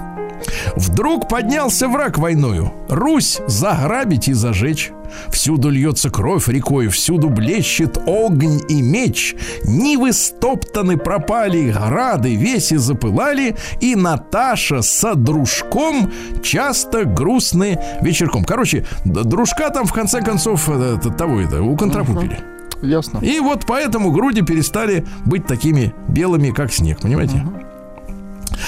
Вдруг 0.76 1.28
поднялся 1.28 1.88
враг 1.88 2.18
войною. 2.18 2.74
Русь 2.90 3.42
заграбить 3.48 4.28
и 4.28 4.34
зажечь. 4.34 4.92
Всюду 5.30 5.70
льется 5.70 6.10
кровь 6.10 6.48
рекой, 6.48 6.88
всюду 6.88 7.30
блещет 7.30 7.98
огонь 7.98 8.62
и 8.68 8.82
меч. 8.82 9.36
Нивы 9.64 10.14
стоптаны 10.14 10.98
пропали, 10.98 11.72
грады 11.72 12.36
веси 12.36 12.76
запылали, 12.76 13.56
и 13.80 13.96
Наташа 13.96 14.82
со 14.82 15.16
дружком 15.16 16.12
часто 16.42 17.06
грустны 17.06 17.80
вечерком. 18.02 18.44
Короче, 18.44 18.86
дружка 19.06 19.70
там 19.70 19.86
в 19.86 19.94
конце 19.94 20.22
концов 20.22 20.68
э, 20.70 20.98
того 21.18 21.42
это 21.42 21.62
у 21.62 21.76
контрапупили. 21.76 22.40
Ясно. 22.82 23.20
И 23.20 23.40
вот 23.40 23.66
поэтому 23.66 24.12
груди 24.12 24.42
перестали 24.42 25.06
быть 25.26 25.46
такими 25.46 25.94
белыми, 26.10 26.52
как 26.52 26.74
снег, 26.74 27.00
понимаете? 27.00 27.46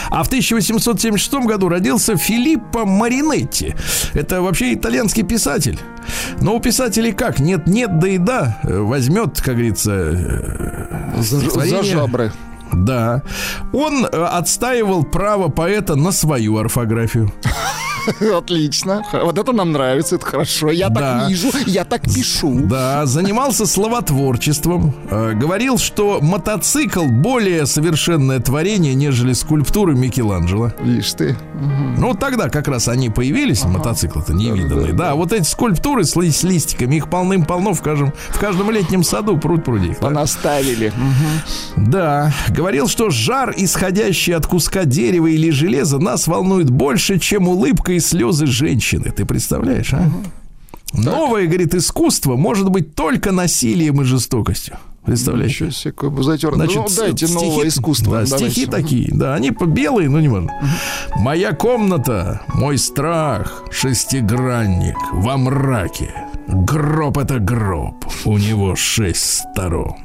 А 0.09 0.23
в 0.23 0.27
1876 0.27 1.45
году 1.45 1.69
родился 1.69 2.15
Филиппо 2.17 2.85
Маринетти. 2.85 3.75
Это 4.13 4.41
вообще 4.41 4.73
итальянский 4.73 5.23
писатель. 5.23 5.79
Но 6.41 6.55
у 6.55 6.59
писателей 6.59 7.11
как? 7.11 7.39
Нет, 7.39 7.67
нет, 7.67 7.99
да 7.99 8.07
и 8.07 8.17
да. 8.17 8.59
Э, 8.63 8.79
Возьмет, 8.79 9.41
как 9.41 9.55
говорится, 9.55 9.91
э, 9.91 11.21
За, 11.21 11.39
за 11.39 11.83
жабры. 11.83 12.31
Да. 12.73 13.21
Он 13.73 14.05
э, 14.05 14.07
отстаивал 14.23 15.03
право 15.03 15.49
поэта 15.49 15.95
на 15.95 16.11
свою 16.11 16.57
орфографию. 16.57 17.31
Отлично. 18.37 19.01
Вот 19.13 19.37
это 19.39 19.51
нам 19.51 19.71
нравится, 19.71 20.15
это 20.17 20.25
хорошо. 20.27 20.69
Я 20.69 20.89
Да. 20.89 21.21
так 21.21 21.29
вижу, 21.29 21.49
я 21.65 21.85
так 21.85 22.03
пишу. 22.03 22.59
Да, 22.65 23.05
занимался 23.07 23.65
словотворчеством. 23.65 24.93
Э, 25.09 25.33
говорил, 25.33 25.79
что 25.79 26.19
мотоцикл 26.21 27.05
более 27.05 27.65
совершенное 27.65 28.39
творение, 28.39 28.93
нежели 28.93 29.33
скульптуры 29.33 29.95
Микеланджело. 29.95 30.71
Видишь 30.81 31.13
ты. 31.13 31.35
Ну, 31.97 32.13
тогда 32.13 32.49
как 32.49 32.67
раз 32.67 32.87
они 32.87 33.09
появились, 33.09 33.63
мотоциклы-то 33.63 34.33
невиданные. 34.33 34.93
Да, 34.93 35.15
вот 35.15 35.33
эти 35.33 35.43
скульптуры 35.47 36.03
с, 36.03 36.15
ли- 36.15 36.29
с 36.29 36.43
листиками, 36.43 36.97
их 36.97 37.09
полным-полно 37.09 37.73
в 37.73 37.81
каждом, 37.81 38.13
в 38.29 38.37
каждом 38.39 38.69
летнем 38.69 39.03
саду 39.03 39.37
пруд 39.37 39.63
пруди. 39.63 39.95
да. 39.99 40.07
Понаставили. 40.07 40.93
Да, 41.75 42.31
говорил, 42.55 42.87
что 42.87 43.09
жар, 43.09 43.53
исходящий 43.55 44.33
от 44.33 44.47
куска 44.47 44.85
дерева 44.85 45.27
или 45.27 45.49
железа, 45.49 45.99
нас 45.99 46.27
волнует 46.27 46.69
больше, 46.69 47.19
чем 47.19 47.47
улыбка 47.47 47.93
и 47.93 47.99
слезы 47.99 48.47
женщины. 48.47 49.11
Ты 49.11 49.25
представляешь, 49.25 49.93
а? 49.93 50.09
Новое, 50.93 51.45
говорит, 51.45 51.75
искусство 51.75 52.35
может 52.35 52.69
быть 52.69 52.95
только 52.95 53.31
насилием 53.31 54.01
и 54.01 54.05
жестокостью. 54.05 54.77
Представляете? 55.05 55.53
Ничего 55.53 55.69
себе, 55.71 55.91
какой 55.91 56.09
бузатер. 56.09 56.53
Значит, 56.55 56.77
ну, 56.77 56.87
дайте 56.97 57.25
стихи- 57.27 57.33
новое 57.33 57.67
искусство. 57.67 58.19
Да, 58.21 58.25
давайте. 58.25 58.49
стихи 58.49 58.65
такие, 58.65 59.09
да, 59.11 59.35
они 59.35 59.51
белые, 59.51 60.09
но 60.09 60.19
не 60.19 60.29
важно. 60.29 60.51
Моя 61.17 61.51
комната, 61.51 62.41
мой 62.53 62.79
страх, 62.79 63.65
шестигранник 63.69 64.95
во 65.13 65.37
мраке. 65.37 66.11
Гроб 66.47 67.17
это 67.19 67.39
гроб, 67.39 68.05
у 68.25 68.37
него 68.37 68.75
шесть 68.75 69.43
сторон. 69.51 70.04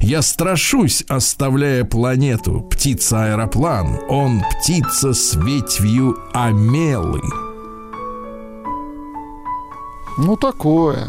Я 0.00 0.22
страшусь, 0.22 1.04
оставляя 1.08 1.84
планету. 1.84 2.60
Птица-аэроплан, 2.70 3.98
он 4.08 4.42
птица 4.60 5.12
с 5.14 5.34
ветвью 5.34 6.16
амелы. 6.32 7.22
Ну, 10.18 10.36
такое. 10.36 11.08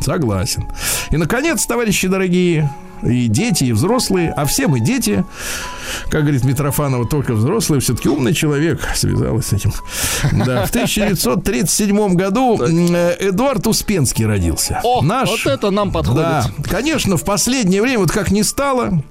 Согласен. 0.00 0.66
И, 1.10 1.16
наконец, 1.16 1.64
товарищи 1.64 2.08
дорогие, 2.08 2.72
и 3.02 3.26
дети, 3.28 3.64
и 3.64 3.72
взрослые, 3.72 4.30
а 4.30 4.44
все 4.44 4.66
мы 4.68 4.80
дети, 4.80 5.24
как 6.08 6.22
говорит 6.22 6.44
Митрофанова, 6.44 7.06
только 7.06 7.34
взрослые, 7.34 7.80
все-таки 7.80 8.08
умный 8.08 8.32
человек 8.34 8.80
связалась 8.94 9.46
с 9.46 9.52
этим. 9.52 9.72
Да, 10.44 10.66
в 10.66 10.70
1937 10.70 12.14
году 12.14 12.60
э, 12.62 13.16
Эдуард 13.28 13.66
Успенский 13.66 14.26
родился. 14.26 14.80
О, 14.84 15.02
Наш, 15.02 15.28
вот 15.28 15.46
это 15.46 15.70
нам 15.70 15.90
подходит. 15.90 16.22
да, 16.22 16.50
конечно, 16.68 17.16
в 17.16 17.24
последнее 17.24 17.82
время, 17.82 17.98
вот 18.00 18.10
как 18.12 18.30
не 18.30 18.42
стало, 18.42 19.02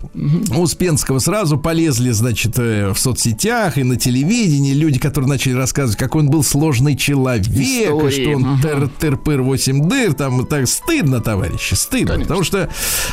Успенского 0.55 1.19
сразу 1.19 1.57
полезли, 1.57 2.11
значит, 2.11 2.57
э, 2.57 2.91
в 2.93 2.99
соцсетях 2.99 3.77
и 3.77 3.83
на 3.83 3.95
телевидении 3.97 4.73
люди, 4.73 4.99
которые 4.99 5.29
начали 5.29 5.53
рассказывать, 5.53 5.97
какой 5.97 6.21
он 6.23 6.29
был 6.29 6.43
сложный 6.43 6.95
человек, 6.95 7.47
и 7.47 7.83
Истории. 7.85 8.21
что 8.23 8.35
он 8.35 8.89
терпыр 8.99 9.41
8 9.41 9.87
дыр, 9.87 10.13
там 10.13 10.45
так 10.45 10.67
стыдно, 10.67 11.19
товарищи, 11.21 11.73
стыдно. 11.73 12.13
Конечно. 12.13 12.23
Потому 12.27 12.43
что 12.43 12.69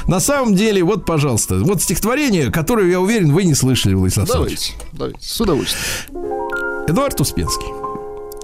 на 0.06 0.20
самом 0.20 0.54
деле, 0.54 0.67
вот, 0.82 1.04
пожалуйста, 1.04 1.58
вот 1.58 1.82
стихотворение, 1.82 2.50
которое, 2.50 2.90
я 2.90 3.00
уверен, 3.00 3.32
вы 3.32 3.44
не 3.44 3.54
слышали, 3.54 3.94
Владислав. 3.94 4.28
Давайте, 4.28 4.72
давайте, 4.92 5.18
с 5.20 5.40
удовольствием. 5.40 6.86
Эдуард 6.86 7.20
Успенский. 7.20 7.66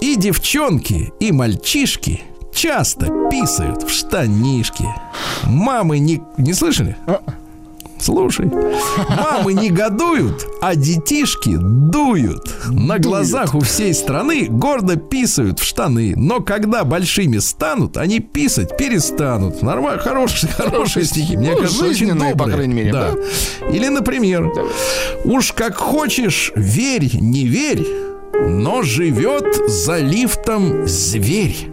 И 0.01 0.15
девчонки, 0.15 1.13
и 1.19 1.31
мальчишки 1.31 2.21
часто 2.53 3.07
писают 3.29 3.83
в 3.83 3.89
штанишки. 3.89 4.85
Мамы 5.43 5.99
не... 5.99 6.21
Не 6.37 6.53
слышали? 6.53 6.97
Слушай. 7.99 8.45
Мамы 9.09 9.53
негодуют, 9.53 10.45
а 10.61 10.75
детишки 10.75 11.55
дуют. 11.57 12.53
На 12.69 12.99
глазах 12.99 13.55
у 13.55 13.61
всей 13.61 13.93
страны 13.93 14.47
гордо 14.49 14.95
писают 14.95 15.59
в 15.59 15.63
штаны. 15.63 16.13
Но 16.15 16.41
когда 16.41 16.83
большими 16.83 17.37
станут, 17.39 17.97
они 17.97 18.19
писать 18.19 18.77
перестанут. 18.77 19.61
Нормально, 19.61 20.01
хорошие, 20.01 20.51
хорошие 20.51 21.05
стихи. 21.05 21.37
Мне 21.37 21.51
Ну, 21.51 21.57
кажется, 21.57 21.83
очень 21.85 21.95
жизненные, 21.95 22.31
по 22.33 22.37
добрые. 22.39 22.55
крайней 22.57 22.73
мере, 22.73 22.91
да. 22.91 23.13
Или, 23.71 23.87
например, 23.87 24.51
уж 25.23 25.51
как 25.53 25.75
хочешь, 25.77 26.51
верь, 26.55 27.09
не 27.15 27.45
верь, 27.47 27.85
но 28.47 28.81
живет 28.83 29.45
за 29.67 29.97
лифтом 29.99 30.85
зверь. 30.87 31.69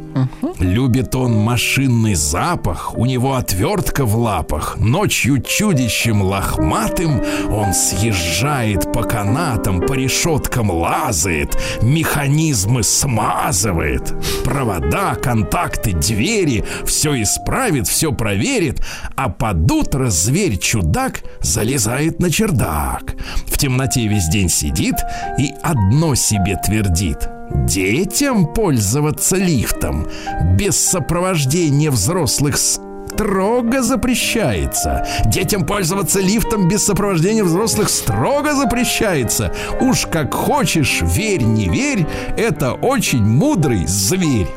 Любит 0.59 1.14
он 1.14 1.37
машинный 1.37 2.14
запах, 2.14 2.96
у 2.96 3.07
него 3.07 3.35
отвертка 3.35 4.05
в 4.05 4.16
лапах. 4.16 4.77
Ночью 4.79 5.42
чудищем 5.42 6.22
лохматым 6.22 7.22
он 7.51 7.72
съезжает 7.72 8.92
по 8.92 9.03
канатам, 9.03 9.81
по 9.81 9.94
решеткам 9.94 10.70
лазает, 10.70 11.57
механизмы 11.83 12.83
смазывает. 12.83 14.14
Провода, 14.44 15.14
контакты, 15.14 15.92
двери, 15.92 16.64
все 16.85 17.20
исправит, 17.22 17.88
все 17.88 18.12
проверит, 18.12 18.83
а 19.16 19.29
под 19.29 19.70
утро 19.70 20.11
зверь-чудак 20.11 21.22
залезает 21.40 22.20
на 22.20 22.31
чердак. 22.31 23.14
В 23.46 23.59
темноте 23.59 24.07
весь 24.07 24.29
день 24.29 24.48
сидит 24.48 24.96
и 25.38 25.51
одно 25.62 26.14
себе 26.14 26.57
твердит. 26.64 27.29
Детям 27.55 28.47
пользоваться 28.47 29.37
лифтом 29.37 30.09
без 30.57 30.79
сопровождения 30.79 31.91
взрослых 31.91 32.57
строго 32.57 33.83
запрещается. 33.83 35.07
Детям 35.27 35.67
пользоваться 35.67 36.21
лифтом 36.21 36.69
без 36.69 36.85
сопровождения 36.85 37.45
взрослых 37.45 37.88
строго 37.88 38.55
запрещается. 38.55 39.53
Уж 39.81 40.07
как 40.07 40.35
хочешь, 40.35 41.01
верь, 41.03 41.43
не 41.43 41.69
верь, 41.69 42.07
это 42.37 42.73
очень 42.73 43.25
мудрый 43.25 43.87
зверь. 43.87 44.49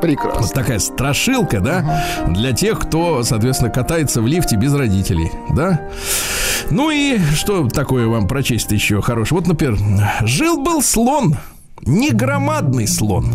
Прекрасно. 0.00 0.42
Вот 0.42 0.52
такая 0.52 0.78
страшилка, 0.78 1.60
да, 1.60 2.04
для 2.28 2.52
тех, 2.52 2.78
кто, 2.80 3.22
соответственно, 3.22 3.70
катается 3.70 4.20
в 4.20 4.26
лифте 4.26 4.56
без 4.56 4.74
родителей, 4.74 5.32
да. 5.50 5.80
Ну 6.70 6.90
и 6.90 7.18
что 7.34 7.66
такое 7.68 8.06
вам 8.06 8.28
прочесть 8.28 8.70
еще 8.72 9.00
хорошее? 9.00 9.40
Вот, 9.40 9.48
например, 9.48 9.78
жил-был 10.20 10.82
слон, 10.82 11.36
не 11.86 12.10
громадный 12.10 12.88
слон, 12.88 13.26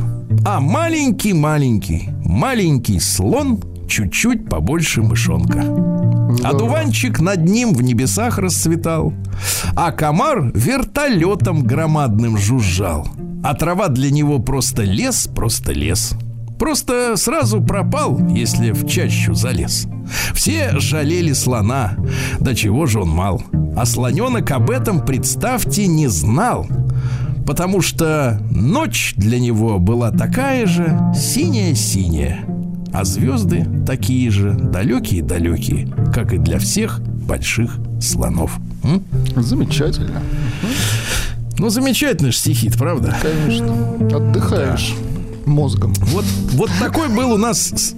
а 0.46 0.60
маленький-маленький, 0.60 2.10
маленький 2.26 3.00
слон, 3.00 3.62
чуть-чуть 3.88 4.50
побольше 4.50 5.02
мышонка. 5.02 5.64
Одуванчик 6.44 7.20
над 7.20 7.46
ним 7.46 7.74
в 7.74 7.82
небесах 7.82 8.38
расцветал, 8.38 9.14
а 9.76 9.92
комар 9.92 10.52
вертолетом 10.54 11.64
громадным 11.64 12.38
жужжал. 12.38 13.08
А 13.44 13.56
трава 13.56 13.88
для 13.88 14.12
него 14.12 14.40
просто 14.40 14.84
лес, 14.84 15.28
просто 15.34 15.72
лес. 15.72 16.14
Просто 16.60 17.16
сразу 17.18 17.62
пропал, 17.62 18.20
если 18.30 18.72
в 18.72 18.88
чащу 18.88 19.34
залез. 19.34 19.88
Все 20.34 20.78
жалели 20.80 21.34
слона, 21.34 21.96
до 22.40 22.54
чего 22.54 22.86
же 22.86 23.02
он 23.02 23.10
мал. 23.10 23.42
А 23.76 23.86
слоненок 23.86 24.52
об 24.52 24.70
этом, 24.70 25.04
представьте, 25.04 25.88
не 25.88 26.08
знал. 26.08 26.68
Потому 27.46 27.82
что 27.82 28.40
ночь 28.52 29.14
для 29.18 29.40
него 29.40 29.80
была 29.80 30.12
такая 30.12 30.66
же 30.66 30.98
синяя-синяя, 31.16 32.46
а 32.94 33.04
звезды 33.04 33.68
такие 33.86 34.30
же 34.32 34.54
далекие-далекие, 34.54 35.88
как 36.14 36.34
и 36.34 36.38
для 36.38 36.60
всех 36.60 37.02
больших 37.02 37.78
слонов. 38.00 38.58
М? 38.84 39.04
Замечательно. 39.36 40.22
Ну, 41.58 41.70
замечательно 41.70 42.32
же 42.32 42.38
стихи 42.38 42.70
правда? 42.70 43.16
Конечно. 43.22 43.74
Отдыхаешь 44.16 44.96
мозгом. 45.46 45.94
Вот, 45.98 46.26
вот 46.54 46.70
такой 46.80 47.10
был 47.10 47.32
у 47.32 47.38
нас 47.38 47.94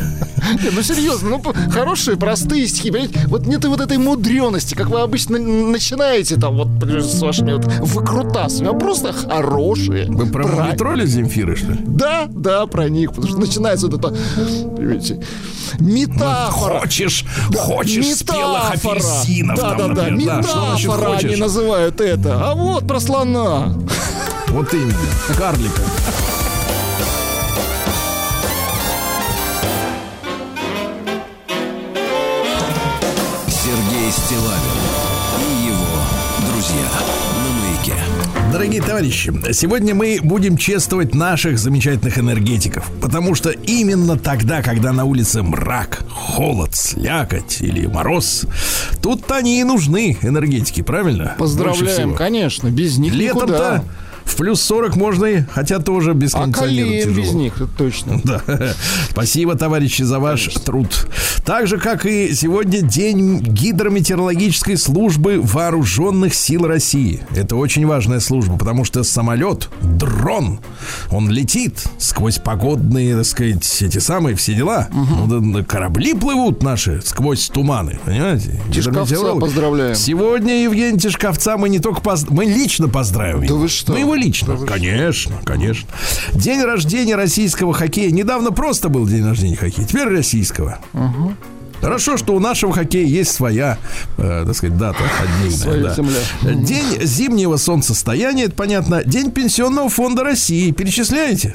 ну 0.72 0.82
серьезно, 0.82 1.30
ну 1.30 1.54
хорошие, 1.70 2.16
простые 2.16 2.66
стихи. 2.66 2.90
понимаете? 2.90 3.20
Вот 3.26 3.46
нет 3.46 3.64
вот 3.64 3.80
этой 3.80 3.98
мудрености, 3.98 4.74
как 4.74 4.88
вы 4.88 5.00
обычно 5.00 5.38
начинаете 5.38 6.36
там 6.36 6.56
вот 6.56 6.68
с 6.82 7.20
вашими 7.20 7.52
вот 7.52 7.66
выкрутасами, 7.66 8.70
а 8.70 8.72
просто 8.72 9.12
хорошие. 9.12 10.06
Вы 10.08 10.26
про 10.26 10.44
метроли 10.44 11.06
Земфиры, 11.06 11.56
что 11.56 11.72
ли? 11.72 11.80
Да, 11.86 12.26
да, 12.28 12.66
про 12.66 12.88
них. 12.88 13.10
Потому 13.10 13.28
что 13.28 13.38
начинается 13.38 13.88
вот 13.88 13.98
это, 13.98 14.14
понимаете, 14.76 15.20
метафора. 15.78 16.80
Хочешь, 16.80 17.24
хочешь 17.56 18.16
спелых 18.16 18.70
апельсинов 18.70 19.58
да, 19.58 19.74
да, 19.74 19.88
да, 19.88 20.10
метафора 20.10 21.16
они 21.16 21.36
называют 21.36 22.00
это. 22.00 22.50
А 22.50 22.54
вот 22.54 22.86
про 22.86 23.00
слона. 23.00 23.74
Вот 24.48 24.72
именно, 24.72 24.94
карлика. 25.36 25.82
Дорогие 38.56 38.80
товарищи, 38.80 39.34
сегодня 39.52 39.94
мы 39.94 40.18
будем 40.22 40.56
чествовать 40.56 41.14
наших 41.14 41.58
замечательных 41.58 42.16
энергетиков, 42.16 42.90
потому 43.02 43.34
что 43.34 43.50
именно 43.50 44.18
тогда, 44.18 44.62
когда 44.62 44.94
на 44.94 45.04
улице 45.04 45.42
мрак, 45.42 46.02
холод, 46.10 46.74
слякоть 46.74 47.60
или 47.60 47.84
мороз, 47.84 48.46
тут 49.02 49.30
они 49.30 49.60
и 49.60 49.64
нужны, 49.64 50.16
энергетики, 50.22 50.80
правильно? 50.80 51.34
Поздравляем, 51.38 52.14
конечно, 52.14 52.70
без 52.70 52.96
них 52.96 53.12
Летом-то 53.12 53.44
никуда. 53.46 53.84
В 54.26 54.36
плюс 54.36 54.60
40 54.62 54.96
можно, 54.96 55.24
и, 55.24 55.42
хотя 55.50 55.78
тоже 55.78 56.12
без 56.12 56.34
А 56.34 56.40
кондиционера 56.42 56.68
колеем 56.90 57.14
без 57.14 57.32
них, 57.32 57.54
точно. 57.78 58.20
Да. 58.24 58.42
Спасибо, 59.10 59.54
товарищи, 59.54 60.02
за 60.02 60.18
ваш 60.18 60.48
труд. 60.64 61.06
Так 61.44 61.66
же, 61.68 61.78
как 61.78 62.04
и 62.04 62.34
сегодня 62.34 62.82
день 62.82 63.38
гидрометеорологической 63.38 64.76
службы 64.76 65.40
вооруженных 65.40 66.34
сил 66.34 66.66
России. 66.66 67.20
Это 67.34 67.54
очень 67.56 67.86
важная 67.86 68.18
служба, 68.20 68.58
потому 68.58 68.84
что 68.84 69.04
самолет, 69.04 69.68
дрон, 69.80 70.58
он 71.10 71.30
летит 71.30 71.84
сквозь 71.98 72.38
погодные, 72.38 73.16
так 73.16 73.26
сказать, 73.26 73.82
эти 73.82 73.98
самые 73.98 74.34
все 74.34 74.54
дела. 74.54 74.88
Ну, 74.92 75.26
да, 75.28 75.58
да, 75.60 75.64
корабли 75.64 76.14
плывут 76.14 76.62
наши 76.64 77.00
сквозь 77.04 77.48
туманы, 77.48 78.00
понимаете? 78.04 78.60
Тишковца 78.72 79.34
поздравляем. 79.36 79.94
Сегодня 79.94 80.62
Евгения 80.64 80.98
Тишковца 80.98 81.56
мы 81.56 81.68
не 81.68 81.78
только 81.78 82.00
поз- 82.00 82.28
мы 82.28 82.44
лично 82.44 82.88
поздравим. 82.88 83.46
Да 83.46 83.54
вы 83.54 83.68
что? 83.68 83.92
Мы 83.92 84.00
его 84.00 84.15
лично. 84.16 84.56
Да 84.56 84.66
конечно, 84.66 85.36
конечно. 85.44 85.88
День 86.32 86.62
рождения 86.62 87.16
российского 87.16 87.72
хоккея. 87.72 88.10
Недавно 88.10 88.50
просто 88.50 88.88
был 88.88 89.06
день 89.06 89.24
рождения 89.24 89.56
хоккея. 89.56 89.86
Теперь 89.86 90.08
российского. 90.08 90.78
Хорошо, 91.80 92.16
что 92.16 92.34
у 92.34 92.40
нашего 92.40 92.72
хоккея 92.72 93.06
есть 93.06 93.32
своя, 93.32 93.78
э, 94.16 94.44
так 94.46 94.56
сказать, 94.56 94.78
дата 94.78 94.98
отдельная. 95.22 95.56
Своя 95.56 95.82
да. 95.82 95.94
земля. 95.94 96.64
День 96.64 97.02
зимнего 97.02 97.58
солнцестояния, 97.58 98.44
это 98.44 98.54
понятно. 98.54 99.04
День 99.04 99.30
пенсионного 99.30 99.90
фонда 99.90 100.24
России. 100.24 100.72
Перечисляете? 100.72 101.54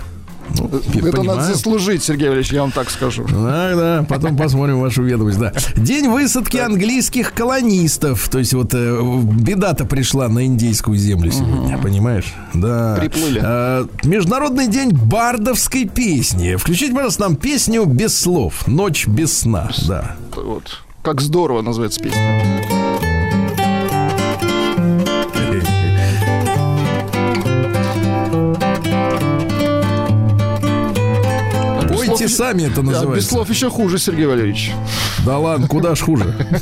Это 0.54 1.12
понимаю. 1.12 1.40
надо 1.40 1.54
заслужить, 1.54 2.04
Сергей 2.04 2.30
Валерьевич, 2.30 2.52
я 2.54 2.62
вам 2.62 2.72
так 2.72 2.90
скажу. 2.90 3.26
Да, 3.30 3.76
да, 3.76 4.06
потом 4.08 4.36
посмотрим 4.38 4.80
вашу 4.80 5.04
ведомость, 5.04 5.40
да. 5.40 5.54
День 5.76 6.10
высадки 6.10 6.58
английских 6.58 7.34
колонистов. 7.34 8.30
То 8.30 8.40
есть 8.40 8.54
вот 8.54 8.74
э, 8.74 9.02
беда-то 9.24 9.86
пришла 9.86 10.28
на 10.28 10.46
индейскую 10.46 10.98
землю 10.98 11.32
сегодня, 11.32 11.78
понимаешь? 11.78 12.34
Да. 12.54 12.96
Приплыли. 13.00 13.42
Э, 13.44 13.86
Международный 14.04 14.68
день 14.68 14.92
бардовской 14.92 15.86
песни. 15.86 16.56
Включите, 16.56 16.94
пожалуйста, 16.94 17.24
нам 17.24 17.36
песню 17.36 17.86
без 17.86 18.18
слов. 18.18 18.68
Ночь 18.68 19.08
без 19.08 19.40
сна. 19.40 19.70
Да. 19.88 20.16
Вот. 20.36 20.82
Как 21.04 21.22
здорово 21.22 21.62
называется 21.62 22.00
песня. 22.00 23.11
Без 32.23 32.36
слов 32.38 32.49
Пойте 32.49 32.63
еще- 32.63 32.67
сами 32.67 32.71
это 32.71 32.81
Да, 32.84 33.05
без 33.15 33.27
слов 33.27 33.49
еще 33.49 33.69
хуже, 33.69 33.97
Сергей 33.99 34.25
Валерьевич. 34.25 34.73
Да 35.25 35.38
ладно, 35.38 35.67
куда 35.67 35.95
ж 35.95 36.01
хуже. 36.01 36.34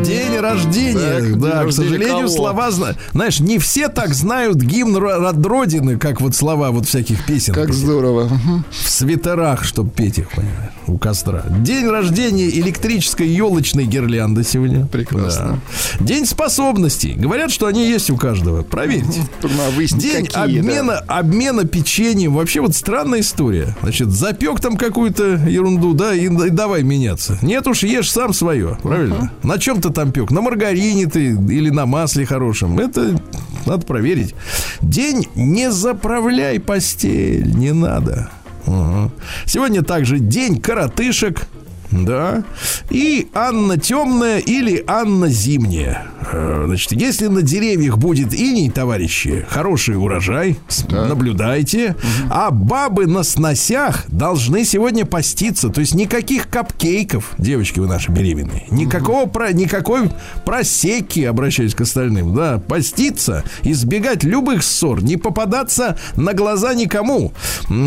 День 0.00 0.38
рождения. 0.38 1.14
Так, 1.14 1.24
день 1.24 1.40
да, 1.40 1.50
к 1.50 1.64
рождения 1.64 1.72
сожалению, 1.90 2.16
кого? 2.16 2.28
слова 2.28 2.70
зна- 2.70 2.94
Знаешь, 3.12 3.40
не 3.40 3.58
все 3.58 3.88
так 3.88 4.14
знают 4.14 4.56
гимн 4.56 4.96
Родины, 4.96 5.98
как 5.98 6.20
вот 6.20 6.34
слова 6.34 6.70
вот 6.70 6.86
всяких 6.86 7.24
песен. 7.26 7.52
Как 7.52 7.72
здорово. 7.72 8.30
В 8.70 8.88
свитерах, 8.88 9.64
чтобы 9.64 9.90
петь 9.90 10.18
их, 10.18 10.30
понимаешь, 10.30 10.72
у 10.86 10.96
костра. 10.98 11.44
День 11.60 11.88
рождения 11.88 12.48
электрической 12.48 13.28
елочной 13.28 13.84
гирлянды 13.84 14.44
сегодня. 14.44 14.86
Прекрасно. 14.86 15.60
Да. 15.98 16.04
День 16.04 16.24
способностей. 16.26 17.12
Говорят, 17.14 17.50
что 17.50 17.66
они 17.66 17.86
есть 17.86 18.10
у 18.10 18.16
каждого. 18.16 18.62
Проверьте. 18.62 19.20
Трудно 19.40 19.64
выяснить, 19.76 20.02
День 20.02 20.26
какие, 20.26 20.60
да. 20.60 20.68
обмена, 20.68 20.98
обмена 21.06 21.64
печеньем. 21.64 22.34
Вообще 22.34 22.60
вот 22.60 22.74
странная 22.74 23.20
история. 23.20 23.76
Значит, 23.82 24.08
запек 24.10 24.60
там 24.60 24.76
какую-то 24.76 25.34
ерунду, 25.36 25.92
да, 25.92 26.14
и, 26.14 26.26
и 26.26 26.50
давай 26.50 26.82
меняться. 26.82 27.38
Нет 27.42 27.66
уж, 27.66 27.82
ешь 27.82 28.10
сам 28.10 28.32
свое, 28.32 28.78
правильно? 28.82 29.30
На 29.42 29.58
чем 29.58 29.80
ты 29.82 29.90
там 29.90 30.12
пек? 30.12 30.30
На 30.30 30.40
маргарине 30.40 31.06
ты 31.06 31.32
или 31.32 31.70
на 31.70 31.86
масле 31.86 32.24
хорошем? 32.24 32.78
Это 32.78 33.20
надо 33.66 33.86
проверить. 33.86 34.34
День 34.80 35.28
не 35.34 35.70
заправляй 35.70 36.60
постель, 36.60 37.54
не 37.54 37.72
надо. 37.72 38.30
Ага. 38.66 39.10
Сегодня 39.46 39.82
также 39.82 40.18
день 40.18 40.60
коротышек. 40.60 41.46
Да. 41.92 42.42
И 42.90 43.28
Анна 43.34 43.78
темная 43.78 44.38
или 44.38 44.82
Анна 44.86 45.28
зимняя. 45.28 46.06
Э, 46.32 46.64
Значит, 46.66 46.92
если 46.92 47.26
на 47.26 47.42
деревьях 47.42 47.98
будет 47.98 48.32
иней, 48.32 48.70
товарищи, 48.70 49.44
хороший 49.48 49.96
урожай, 49.96 50.56
с- 50.68 50.88
наблюдайте. 50.88 51.96
А 52.30 52.50
бабы 52.50 53.06
на 53.06 53.22
сносях 53.24 54.04
должны 54.08 54.64
сегодня 54.64 55.04
поститься. 55.04 55.68
То 55.68 55.80
есть 55.80 55.94
никаких 55.94 56.48
капкейков, 56.48 57.32
девочки 57.38 57.78
вы 57.80 57.88
наши 57.88 58.10
беременные. 58.10 58.64
Никакого 58.70 59.26
про, 59.26 59.52
никакой 59.52 60.10
просеки, 60.46 61.20
обращаюсь 61.20 61.74
к 61.74 61.80
остальным. 61.82 62.34
Да, 62.34 62.58
поститься, 62.58 63.44
избегать 63.62 64.24
любых 64.24 64.62
ссор, 64.62 65.02
не 65.02 65.16
попадаться 65.16 65.98
на 66.16 66.32
глаза 66.32 66.72
никому. 66.74 67.32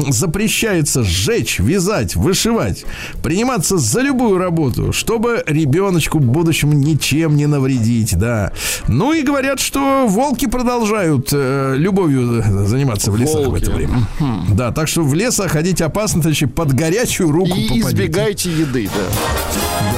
Запрещается 0.10 1.04
сжечь, 1.04 1.60
вязать, 1.60 2.16
вышивать, 2.16 2.86
приниматься 3.24 3.78
за 3.78 3.95
любую 4.02 4.38
работу, 4.38 4.94
чтобы 4.94 5.44
ребеночку 5.46 6.20
будущему 6.20 6.74
ничем 6.74 7.36
не 7.36 7.48
навредить, 7.48 8.18
да. 8.18 8.52
Ну 8.88 9.14
и 9.14 9.24
говорят, 9.24 9.60
что 9.60 10.06
волки 10.08 10.48
продолжают 10.48 11.30
э, 11.32 11.76
любовью 11.78 12.44
заниматься 12.68 13.12
в 13.12 13.18
лесах 13.18 13.42
в 13.42 13.46
Волки. 13.50 13.64
это 13.64 13.72
время. 13.72 14.08
Да, 14.52 14.72
так 14.72 14.88
что 14.88 15.04
в 15.04 15.14
лес 15.14 15.40
ходить 15.48 15.82
опасно, 15.82 16.22
товарищи, 16.22 16.46
под 16.46 16.74
горячую 16.74 17.32
руку 17.32 17.56
И 17.58 17.68
попадете. 17.68 17.88
избегайте 17.90 18.52
еды, 18.52 18.90
да. 18.96 19.90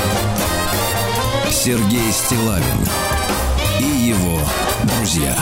Сергей 1.52 2.12
Стилавин 2.12 2.64
и 3.80 4.10
его 4.10 4.40
друзья. 4.98 5.36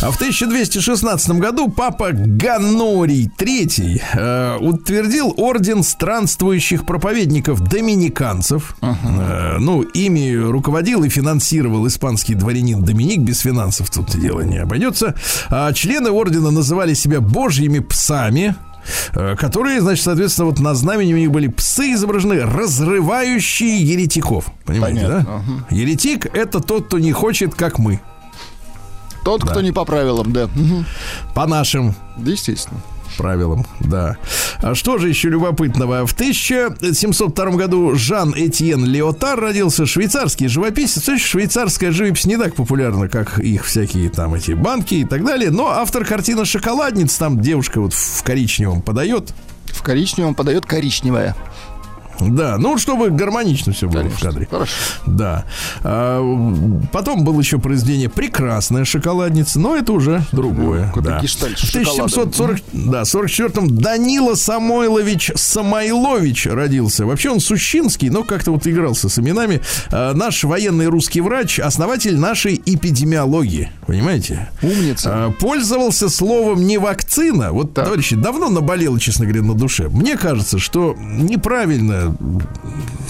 А 0.00 0.12
в 0.12 0.14
1216 0.14 1.30
году 1.30 1.68
папа 1.68 2.10
Ганорий 2.12 3.28
III 3.36 4.00
э, 4.14 4.56
утвердил 4.60 5.34
орден 5.36 5.82
странствующих 5.82 6.86
проповедников 6.86 7.60
доминиканцев. 7.62 8.76
Э, 8.80 9.56
ну, 9.58 9.82
ими 9.82 10.36
руководил 10.36 11.02
и 11.02 11.08
финансировал 11.08 11.84
испанский 11.88 12.34
дворянин 12.34 12.84
Доминик. 12.84 13.22
Без 13.22 13.40
финансов 13.40 13.90
тут 13.90 14.16
дело 14.16 14.42
не 14.42 14.58
обойдется. 14.58 15.16
А 15.50 15.72
члены 15.72 16.10
ордена 16.10 16.52
называли 16.52 16.94
себя 16.94 17.20
божьими 17.20 17.80
псами 17.80 18.54
э, 19.14 19.34
которые, 19.34 19.80
значит, 19.80 20.04
соответственно, 20.04 20.46
вот 20.46 20.60
на 20.60 20.74
знамени 20.74 21.12
у 21.12 21.18
них 21.18 21.32
были 21.32 21.48
псы 21.48 21.94
изображены, 21.94 22.42
разрывающие 22.42 23.82
еретиков. 23.82 24.46
Понимаете, 24.64 25.00
Понятно, 25.00 25.42
да? 25.68 25.74
Еретик– 25.74 26.26
это 26.34 26.60
тот, 26.60 26.86
кто 26.86 27.00
не 27.00 27.10
хочет, 27.10 27.56
как 27.56 27.80
мы. 27.80 28.00
Тот, 29.28 29.44
кто 29.44 29.60
не 29.60 29.72
по 29.72 29.84
правилам, 29.84 30.32
да. 30.32 30.48
По 31.34 31.46
нашим 31.46 31.94
Да, 32.16 32.30
естественно. 32.30 32.80
правилам, 33.18 33.66
да. 33.80 34.16
А 34.62 34.74
что 34.74 34.96
же 34.96 35.08
еще 35.08 35.28
любопытного? 35.28 36.06
В 36.06 36.12
1702 36.14 37.50
году 37.50 37.94
Жан 37.94 38.32
Этьен 38.34 38.84
Леотар 38.86 39.38
родился 39.38 39.84
швейцарский 39.86 40.48
живописец. 40.48 41.04
Слушай, 41.04 41.24
швейцарская 41.26 41.90
живопись 41.90 42.24
не 42.24 42.38
так 42.38 42.54
популярна, 42.54 43.08
как 43.08 43.38
их 43.38 43.66
всякие 43.66 44.08
там 44.08 44.34
эти 44.34 44.52
банки 44.52 44.94
и 44.94 45.04
так 45.04 45.24
далее. 45.26 45.50
Но 45.50 45.68
автор 45.68 46.04
картины 46.06 46.44
«Шоколадница», 46.46 47.18
там 47.18 47.40
девушка 47.40 47.80
вот 47.82 47.92
в 47.92 48.22
коричневом 48.22 48.80
подает. 48.82 49.34
В 49.66 49.82
коричневом 49.82 50.34
подает 50.34 50.64
коричневое. 50.64 51.34
Да, 52.20 52.56
ну, 52.58 52.78
чтобы 52.78 53.10
гармонично 53.10 53.72
все 53.72 53.88
было 53.88 54.00
в 54.00 54.02
Конечно. 54.04 54.28
кадре. 54.30 54.48
Хорошо. 54.50 54.72
Да. 55.06 55.44
А, 55.82 56.20
потом 56.92 57.24
было 57.24 57.38
еще 57.40 57.58
произведение 57.58 58.08
«Прекрасная 58.08 58.84
шоколадница», 58.84 59.60
но 59.60 59.76
это 59.76 59.92
уже 59.92 60.22
другое. 60.32 60.86
какой-то 60.88 61.08
да. 61.10 61.18
В 61.18 61.24
1740, 61.24 62.58
да, 62.72 63.02
44-м 63.02 63.76
Данила 63.78 64.34
Самойлович 64.34 65.32
Самойлович 65.34 66.46
родился. 66.46 67.06
Вообще 67.06 67.30
он 67.30 67.40
сущинский, 67.40 68.10
но 68.10 68.22
как-то 68.24 68.52
вот 68.52 68.66
игрался 68.66 69.08
с 69.08 69.18
именами. 69.18 69.60
А, 69.90 70.12
наш 70.14 70.44
военный 70.44 70.86
русский 70.86 71.20
врач, 71.20 71.58
основатель 71.60 72.18
нашей 72.18 72.60
эпидемиологии. 72.64 73.70
Понимаете? 73.86 74.48
Умница. 74.62 75.10
А, 75.26 75.30
Пользовался 75.30 76.08
словом 76.08 76.66
не 76.66 76.78
вакцина. 76.78 77.52
Вот, 77.52 77.74
Так. 77.74 77.84
товарищи, 77.86 78.16
давно 78.16 78.48
наболело, 78.50 78.98
честно 78.98 79.24
говоря, 79.26 79.42
на 79.42 79.54
душе. 79.54 79.88
Мне 79.88 80.16
кажется, 80.16 80.58
что 80.58 80.94
неправильно 80.98 82.07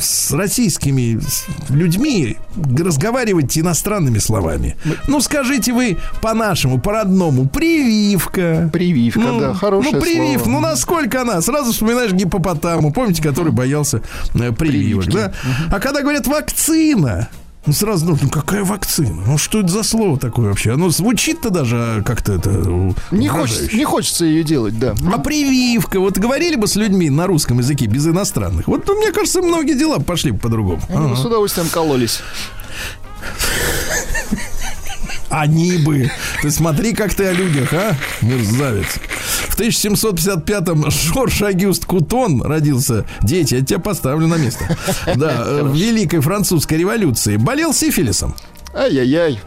с 0.01 0.33
российскими 0.33 1.21
людьми 1.69 2.37
разговаривать 2.79 3.57
иностранными 3.59 4.19
словами. 4.19 4.77
Ну, 5.07 5.21
скажите 5.21 5.73
вы 5.73 5.99
по-нашему, 6.21 6.79
по-родному, 6.81 7.49
прививка. 7.49 8.71
Прививка, 8.73 9.21
Ну, 9.21 9.41
да, 9.41 9.55
хорошее 9.55 9.95
Ну, 9.95 10.01
привив, 10.01 10.43
слово. 10.43 10.51
ну 10.55 10.61
насколько 10.61 11.23
она? 11.23 11.41
Сразу 11.41 11.73
вспоминаешь 11.73 12.13
гипопотаму, 12.13 12.93
помните, 12.93 13.23
который 13.23 13.53
боялся 13.53 14.03
э, 14.35 14.53
прививок, 14.53 15.07
Прививки. 15.07 15.11
да? 15.11 15.33
А 15.71 15.81
когда 15.81 16.03
говорят 16.03 16.27
вакцина, 16.27 17.29
ну, 17.67 17.73
сразу, 17.73 18.07
ну, 18.07 18.19
ну, 18.21 18.31
какая 18.31 18.65
вакцина? 18.65 19.23
Ну, 19.27 19.37
что 19.37 19.61
это 19.61 19.69
за 19.69 19.83
слово 19.83 20.19
такое 20.19 20.49
вообще? 20.49 20.73
Оно 20.73 20.91
звучит-то 20.91 21.51
даже 21.51 22.03
как-то 22.07 22.35
это... 22.35 22.51
Не, 23.11 23.29
хочется, 23.29 23.77
не 23.77 23.85
хочется 23.85 24.25
ее 24.25 24.43
делать, 24.43 24.79
да. 24.79 24.95
А 25.13 25.19
прививка, 25.19 26.01
вот 26.01 26.17
говорили 26.17 26.57
бы 26.57 26.67
с 26.67 26.77
людьми 26.77 27.11
на 27.11 27.27
русском 27.27 27.59
языке 27.59 27.87
без 27.87 28.07
иностранных. 28.07 28.69
Вот, 28.69 28.87
ну, 28.87 28.95
мне 28.95 29.13
кажется, 29.13 29.43
многие 29.43 29.79
дела 29.79 29.99
пошли 29.99 30.31
бы 30.31 30.39
по-другому. 30.39 30.81
Они 30.89 31.09
бы 31.09 31.17
с 31.17 31.25
удовольствием 31.25 31.69
кололись. 31.69 32.21
Они 35.29 35.77
бы. 35.77 36.11
Ты 36.41 36.51
смотри, 36.51 36.95
как 36.95 37.15
ты 37.15 37.27
о 37.27 37.33
людях, 37.33 37.73
а, 37.73 37.95
мерзавец. 38.23 38.99
В 39.59 39.61
1755-м 39.61 40.89
Жорж 40.89 41.43
Агюст 41.43 41.85
Кутон 41.85 42.43
родился. 42.43 43.05
Дети, 43.23 43.57
я 43.57 43.65
тебя 43.65 43.81
поставлю 43.81 44.29
на 44.29 44.37
место. 44.37 44.65
Да, 45.17 45.43
э, 45.45 45.63
в 45.65 45.75
Великой 45.75 46.21
Французской 46.21 46.79
революции. 46.79 47.37
Болел 47.37 47.75
сифилисом. 47.75 48.37
Ай-яй-яй. 48.73 49.41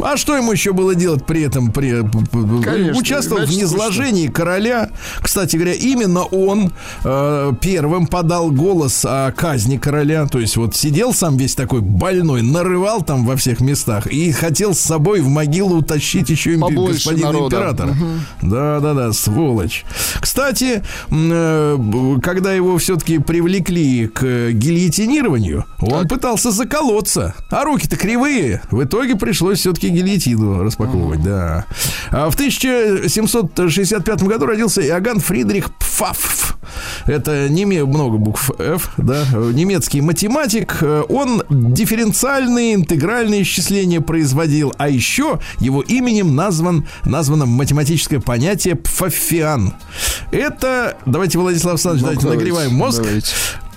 А 0.00 0.16
что 0.16 0.36
ему 0.36 0.52
еще 0.52 0.72
было 0.72 0.94
делать 0.94 1.24
при 1.26 1.42
этом? 1.42 1.70
При, 1.72 2.02
п- 2.02 2.62
Конечно, 2.64 2.98
участвовал 2.98 3.42
в 3.42 3.44
иначе 3.46 3.60
низложении 3.60 4.26
короля. 4.28 4.90
Кстати 5.20 5.56
говоря, 5.56 5.74
именно 5.74 6.22
он 6.24 6.72
э, 7.04 7.52
первым 7.60 8.06
подал 8.06 8.50
голос 8.50 9.04
о 9.04 9.30
казни 9.32 9.76
короля. 9.76 10.26
То 10.26 10.38
есть 10.40 10.56
вот 10.56 10.74
сидел 10.74 11.12
сам 11.14 11.36
весь 11.36 11.54
такой 11.54 11.80
больной, 11.80 12.42
нарывал 12.42 13.02
там 13.02 13.24
во 13.26 13.36
всех 13.36 13.60
местах 13.60 14.06
и 14.06 14.32
хотел 14.32 14.74
с 14.74 14.80
собой 14.80 15.20
в 15.20 15.28
могилу 15.28 15.76
утащить 15.78 16.30
еще 16.30 16.54
импи- 16.54 16.74
господина 16.88 17.26
народа. 17.32 17.56
императора. 17.56 17.96
Да, 18.42 18.80
да, 18.80 18.94
да, 18.94 19.12
сволочь. 19.12 19.84
Кстати, 20.20 20.82
э, 21.10 21.78
когда 22.22 22.52
его 22.52 22.78
все-таки 22.78 23.18
привлекли 23.18 24.08
к 24.08 24.22
э, 24.24 24.50
гильотинированию, 24.52 25.64
он 25.80 26.08
пытался 26.08 26.50
заколоться. 26.50 27.34
А 27.50 27.64
руки-то 27.64 27.96
кривые. 27.96 28.62
В 28.70 28.82
итоге 28.82 29.16
пришлось 29.16 29.60
все-таки 29.60 29.81
гильотину 29.88 30.62
распаковывать, 30.62 31.22
да. 31.22 31.66
А 32.10 32.30
в 32.30 32.34
1765 32.34 34.22
году 34.24 34.46
родился 34.46 34.82
Иоганн 34.82 35.20
Фридрих 35.20 35.74
Пфафф. 35.76 36.56
Это 37.06 37.48
неме 37.48 37.84
много 37.84 38.18
букв 38.18 38.50
F, 38.58 38.92
да, 38.96 39.24
немецкий 39.32 40.00
математик. 40.00 40.82
Он 41.08 41.42
дифференциальные 41.50 42.74
интегральные 42.74 43.42
исчисления 43.42 44.00
производил, 44.00 44.72
а 44.78 44.88
еще 44.88 45.40
его 45.58 45.82
именем 45.82 46.34
назван, 46.34 46.86
названо 47.04 47.46
математическое 47.46 48.20
понятие 48.20 48.76
пфаффиан. 48.76 49.74
Это, 50.30 50.96
давайте, 51.04 51.38
Владислав 51.38 51.74
Александрович, 51.74 52.02
давайте 52.02 52.22
давайте, 52.22 52.40
нагреваем 52.40 52.74
мозг. 52.74 53.02
давайте. 53.02 53.32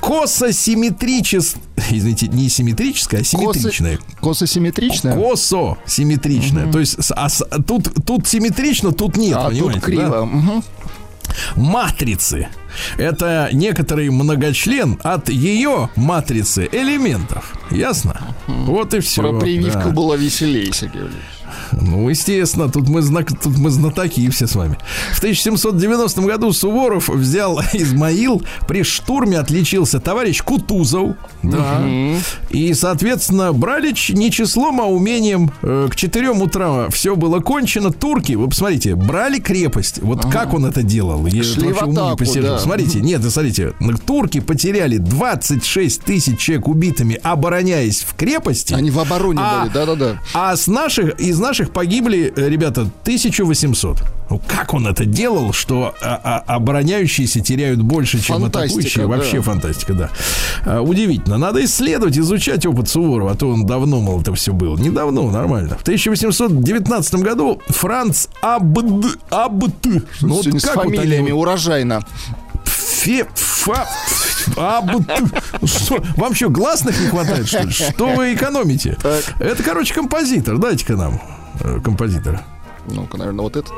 Кососимметрическое, 0.06 1.62
извините, 1.90 2.28
не 2.28 2.50
симметрическое, 2.50 3.22
а 3.22 3.24
симметричное. 3.24 4.00
Кососимметричная? 4.22 5.16
Косо 5.16 5.78
симметричное. 5.86 6.72
То 6.72 6.80
есть 6.80 6.98
а 7.12 7.30
тут, 7.66 7.90
тут 8.06 8.28
симметрично, 8.28 8.92
тут 8.92 9.18
нет, 9.18 9.38
а 9.38 9.50
понимаете? 9.50 9.80
тут 9.80 9.84
криво. 9.84 10.10
да? 10.10 10.26
Мгм. 10.26 10.64
Матрицы. 11.56 12.48
Это 12.98 13.50
некоторый 13.52 14.10
многочлен 14.10 15.00
от 15.04 15.30
ее 15.30 15.90
матрицы 15.96 16.70
элементов. 16.72 17.54
Ясно? 17.72 18.36
Вот 18.48 18.94
и 18.94 19.00
все. 19.00 19.22
Про 19.22 19.40
прививку 19.40 19.90
было 19.90 20.14
веселее, 20.16 20.72
Сергей 20.72 21.02
Валерьевич. 21.02 21.26
Ну, 21.82 22.10
естественно, 22.10 22.70
тут 22.70 22.88
мы, 22.90 23.02
знак, 23.02 23.28
тут 23.42 23.58
мы 23.58 23.70
знатоки 23.70 24.30
все 24.30 24.48
с 24.48 24.56
вами. 24.56 24.78
В 25.14 25.18
1790 25.20 26.22
году 26.22 26.52
Суворов 26.54 27.10
взял 27.10 27.62
Измаил. 27.74 28.42
При 28.68 28.84
штурме 28.84 29.40
отличился 29.40 30.00
товарищ 30.00 30.42
Кутузов. 30.42 31.16
Да. 31.44 31.82
И, 32.50 32.74
соответственно, 32.74 33.54
брали 33.54 33.92
ч- 33.92 34.14
не 34.14 34.32
числом, 34.32 34.80
а 34.82 34.86
умением. 34.86 35.52
Э, 35.62 35.88
К 35.92 35.96
4 35.96 36.30
утра 36.32 36.90
все 36.90 37.16
было 37.16 37.40
кончено. 37.40 37.92
Турки, 37.92 38.34
вы 38.34 38.48
посмотрите, 38.48 38.96
брали 38.96 39.40
крепость. 39.40 40.00
Вот 40.02 40.26
как 40.32 40.54
он 40.54 40.66
это 40.66 40.82
делал? 40.84 41.26
Я 41.28 41.44
Шли 41.44 41.68
вообще 41.68 41.86
в 41.86 41.90
не 41.90 41.98
атаку, 41.98 42.18
постижу. 42.18 42.48
да. 42.48 42.60
Смотрите, 42.60 43.02
нет, 43.02 43.22
смотрите, 43.30 43.74
турки 44.06 44.40
потеряли 44.40 44.98
26 44.98 46.02
тысяч 46.04 46.40
человек 46.40 46.68
убитыми, 46.68 47.20
обороняясь 47.22 48.02
в 48.02 48.16
крепости. 48.16 48.74
Они 48.74 48.92
в 48.92 49.00
обороне 49.00 49.40
А- 49.42 49.62
были, 49.64 49.74
да-да-да. 49.74 50.22
А 50.34 50.56
с 50.56 50.68
наших, 50.68 51.20
из 51.20 51.38
наших 51.40 51.65
погибли, 51.72 52.34
э, 52.36 52.50
ребята, 52.50 52.82
1800. 52.82 53.98
Ну, 54.30 54.42
как 54.48 54.74
он 54.74 54.88
это 54.88 55.06
делал, 55.06 55.54
что 55.54 55.94
а, 56.02 56.44
а, 56.48 56.56
обороняющиеся 56.56 57.42
теряют 57.42 57.82
больше, 57.82 58.20
чем 58.20 58.42
Фантастика, 58.42 58.64
атакующие? 58.64 59.06
Вообще 59.06 59.38
да. 59.38 59.42
фантастика, 59.44 59.94
да. 59.94 60.10
А, 60.66 60.82
удивительно. 60.82 61.38
Надо 61.38 61.64
исследовать, 61.64 62.18
изучать 62.18 62.66
опыт 62.66 62.90
Суворова, 62.90 63.32
а 63.32 63.36
то 63.36 63.50
он 63.50 63.66
давно, 63.66 64.02
мол, 64.02 64.22
это 64.22 64.34
все 64.34 64.52
было. 64.52 64.78
Недавно, 64.78 65.30
нормально. 65.30 65.78
В 65.78 65.84
1819 65.84 67.16
году 67.16 67.62
Франц 67.68 68.28
Абд... 68.42 69.16
Абд... 69.30 69.86
Ну, 70.22 70.36
вот 70.36 70.44
Сегодня 70.44 70.60
с 70.60 70.64
как 70.64 70.76
вот 70.78 70.86
они 70.86 70.98
фамилиями 70.98 71.32
урожайно. 71.32 72.02
Фе, 72.66 73.28
фа, 73.36 73.88
абд... 74.58 75.04
Что, 75.66 76.04
вам 76.16 76.34
что, 76.34 76.50
гласных 76.50 77.00
не 77.00 77.08
хватает, 77.08 77.48
что 77.48 77.62
ли? 77.62 77.72
Что 77.72 78.08
вы 78.08 78.34
экономите? 78.34 78.98
Это, 79.40 79.64
короче, 79.64 79.94
композитор. 79.94 80.58
Дайте-ка 80.58 80.96
нам 80.96 81.22
композитора. 81.84 82.42
Ну-ка, 82.88 83.18
наверное, 83.18 83.44
вот 83.44 83.56
этот. 83.56 83.74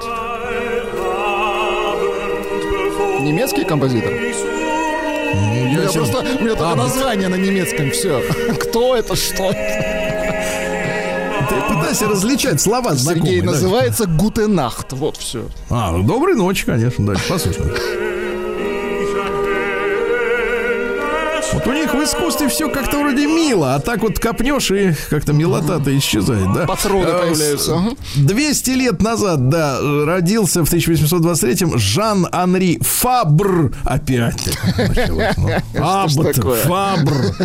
Немецкий 3.22 3.64
композитор? 3.66 4.12
У 4.14 4.16
меня 5.38 5.82
Я 5.84 5.90
просто, 5.90 6.20
у 6.20 6.44
меня 6.44 6.56
только 6.56 6.72
Абд. 6.72 6.78
название 6.78 7.28
на 7.28 7.36
немецком, 7.36 7.92
все. 7.92 8.22
Кто 8.60 8.96
это, 8.96 9.16
что? 9.16 9.52
Ты 11.50 11.56
пытайся 11.74 12.08
различать 12.08 12.62
слова 12.62 12.94
знакомые. 12.94 13.32
Сергей, 13.36 13.42
называется 13.46 14.06
Гутенахт. 14.06 14.94
Вот 14.94 15.18
все. 15.18 15.46
А, 15.70 15.92
ну, 15.92 16.04
доброй 16.04 16.36
ночи, 16.36 16.66
конечно. 16.66 17.06
Дальше 17.06 17.24
послушаем. 17.30 17.74
Вот 21.58 21.66
у 21.66 21.74
них 21.74 21.92
в 21.92 22.04
искусстве 22.04 22.50
все 22.50 22.70
как-то 22.70 23.00
вроде 23.00 23.26
мило, 23.26 23.74
а 23.74 23.80
так 23.80 24.04
вот 24.04 24.20
копнешь 24.20 24.70
и 24.70 24.94
как-то 25.10 25.34
милота-то 25.34 25.98
исчезает, 25.98 26.54
да? 26.54 26.68
Патроны 26.68 27.10
А, 27.10 27.22
появляются. 27.24 27.76
Ага. 27.76 27.96
200 28.16 28.70
лет 28.72 29.02
назад, 29.02 29.50
да, 29.50 29.80
родился 30.06 30.64
в 30.64 30.72
1823-м 30.72 31.80
Жан-Анри 31.80 32.78
Фабр. 32.84 33.74
Опять. 33.84 34.48
ну. 35.08 35.50
Аббат, 35.84 36.36
такое? 36.36 36.62
Фабр. 36.62 37.36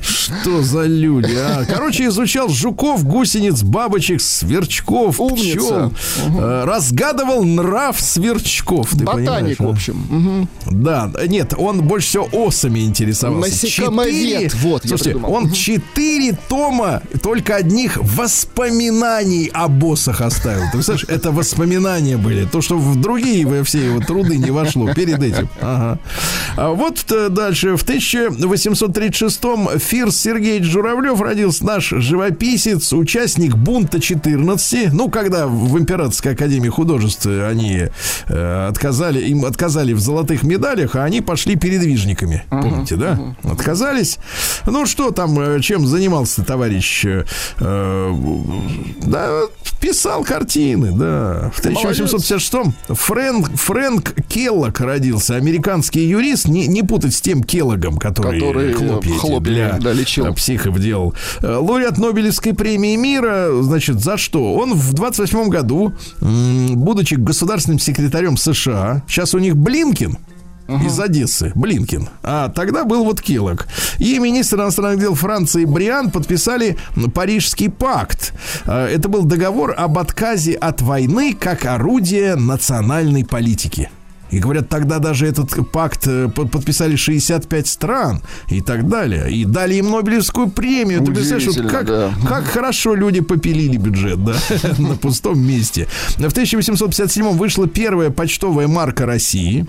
Что 0.00 0.62
за 0.62 0.84
люди, 0.84 1.34
а? 1.36 1.66
Короче, 1.68 2.06
изучал 2.06 2.48
жуков, 2.48 3.04
гусениц, 3.04 3.62
бабочек, 3.62 4.22
сверчков, 4.22 5.20
Умница. 5.20 5.90
пчел. 5.90 5.92
Э, 6.40 6.64
Разгадывал 6.64 7.44
нрав 7.44 8.00
сверчков. 8.00 8.94
Ботаник, 8.94 9.60
а? 9.60 9.64
в 9.64 9.68
общем. 9.68 10.06
Мгм. 10.08 10.48
Да, 10.70 11.10
нет, 11.26 11.52
он 11.58 11.82
больше 11.82 12.08
всего 12.08 12.28
осами 12.32 12.80
интересовался. 12.80 13.33
Насекомовед, 13.40 14.50
Четыре- 14.52 14.62
вот, 14.62 14.84
я 14.84 14.88
Слушайте, 14.88 15.10
придумал. 15.12 15.32
он 15.34 15.50
четыре 15.52 16.38
тома 16.48 17.02
только 17.22 17.56
одних 17.56 17.96
воспоминаний 18.00 19.50
о 19.52 19.68
боссах 19.68 20.20
оставил. 20.20 20.64
Ты 20.66 20.72
представляешь, 20.78 21.06
это 21.08 21.30
воспоминания 21.32 22.16
были. 22.16 22.44
То, 22.46 22.60
что 22.62 22.76
в 22.78 23.00
другие 23.00 23.46
во 23.46 23.62
все 23.64 23.84
его 23.86 24.00
труды 24.00 24.36
не 24.36 24.50
вошло 24.50 24.92
перед 24.94 25.22
этим. 25.22 25.48
Ага. 25.60 25.98
А 26.56 26.70
вот 26.70 27.04
э, 27.10 27.28
дальше. 27.28 27.76
В 27.76 27.84
1836-м 27.84 29.78
Фирс 29.78 30.16
Сергеевич 30.16 30.66
Журавлев 30.70 31.20
родился 31.20 31.64
наш 31.64 31.88
живописец, 31.90 32.92
участник 32.92 33.54
бунта 33.56 34.00
14. 34.00 34.92
Ну, 34.92 35.08
когда 35.10 35.46
в 35.46 35.78
Императорской 35.78 36.32
академии 36.32 36.68
художеств 36.68 37.26
они 37.26 37.84
э, 38.28 38.66
отказали, 38.68 39.20
им 39.28 39.44
отказали 39.44 39.92
в 39.92 40.00
золотых 40.00 40.42
медалях, 40.42 40.96
а 40.96 41.04
они 41.04 41.20
пошли 41.20 41.56
передвижниками. 41.56 42.44
Помните, 42.50 42.96
да? 42.96 43.18
Отказались. 43.42 44.18
Ну, 44.66 44.86
что 44.86 45.10
там, 45.10 45.38
э, 45.38 45.60
чем 45.60 45.86
занимался 45.86 46.44
товарищ? 46.44 47.04
э, 47.04 47.24
э, 47.60 48.14
да, 49.02 49.42
писал 49.80 50.24
картины, 50.24 50.92
да. 50.92 51.50
В 51.54 51.64
1856-м 51.64 52.74
Фрэнк, 52.88 53.50
Фрэнк 53.56 54.14
Келлок 54.28 54.80
родился, 54.80 55.36
американский 55.36 56.06
юрист, 56.06 56.48
не, 56.48 56.66
не 56.66 56.82
путать 56.82 57.14
с 57.14 57.20
тем 57.20 57.42
Келлогом, 57.42 57.98
который, 57.98 58.40
Который 58.40 58.72
хлопья, 58.72 59.10
эти 59.10 59.18
хлопьями, 59.18 59.54
для 59.54 59.78
да, 59.78 59.92
лечил. 59.92 60.34
психов 60.34 60.78
делал. 60.80 61.14
Лауреат 61.42 61.98
Нобелевской 61.98 62.54
премии 62.54 62.96
мира, 62.96 63.48
значит, 63.60 64.00
за 64.00 64.16
что? 64.16 64.54
Он 64.54 64.74
в 64.74 64.92
28 64.94 65.48
году, 65.48 65.92
будучи 66.20 67.14
государственным 67.14 67.78
секретарем 67.78 68.36
США, 68.36 69.02
сейчас 69.08 69.34
у 69.34 69.38
них 69.38 69.56
Блинкин, 69.56 70.18
из 70.68 70.98
Одессы, 70.98 71.52
Блинкин. 71.54 72.08
А 72.22 72.48
тогда 72.48 72.84
был 72.84 73.04
вот 73.04 73.20
Келлог. 73.20 73.66
И 73.98 74.18
министр 74.18 74.56
иностранных 74.56 75.00
дел 75.00 75.14
Франции 75.14 75.64
Бриан 75.64 76.10
подписали 76.10 76.76
Парижский 77.14 77.70
пакт. 77.70 78.32
А, 78.64 78.88
Это 78.88 79.08
был 79.08 79.24
договор 79.24 79.74
об 79.76 79.98
отказе 79.98 80.54
от 80.54 80.80
войны 80.82 81.36
как 81.38 81.66
орудия 81.66 82.36
национальной 82.36 83.24
политики. 83.24 83.90
И 84.30 84.40
говорят, 84.40 84.68
тогда 84.68 84.98
даже 84.98 85.28
этот 85.28 85.70
пакт 85.70 86.06
э, 86.08 86.28
под- 86.28 86.50
подписали 86.50 86.96
65 86.96 87.66
стран 87.68 88.22
и 88.48 88.60
так 88.62 88.88
далее. 88.88 89.30
И 89.30 89.44
дали 89.44 89.74
им 89.76 89.90
Нобелевскую 89.90 90.48
премию. 90.50 91.04
Ты 91.04 91.12
представляешь, 91.12 91.70
как, 91.70 91.86
да. 91.86 92.10
как 92.26 92.44
хорошо 92.44 92.96
люди 92.96 93.20
попилили 93.20 93.76
бюджет, 93.76 94.24
да, 94.24 94.34
на 94.78 94.96
пустом 94.96 95.38
месте. 95.40 95.86
В 96.16 96.32
1857 96.32 97.28
вышла 97.36 97.68
первая 97.68 98.10
почтовая 98.10 98.66
марка 98.66 99.06
России. 99.06 99.66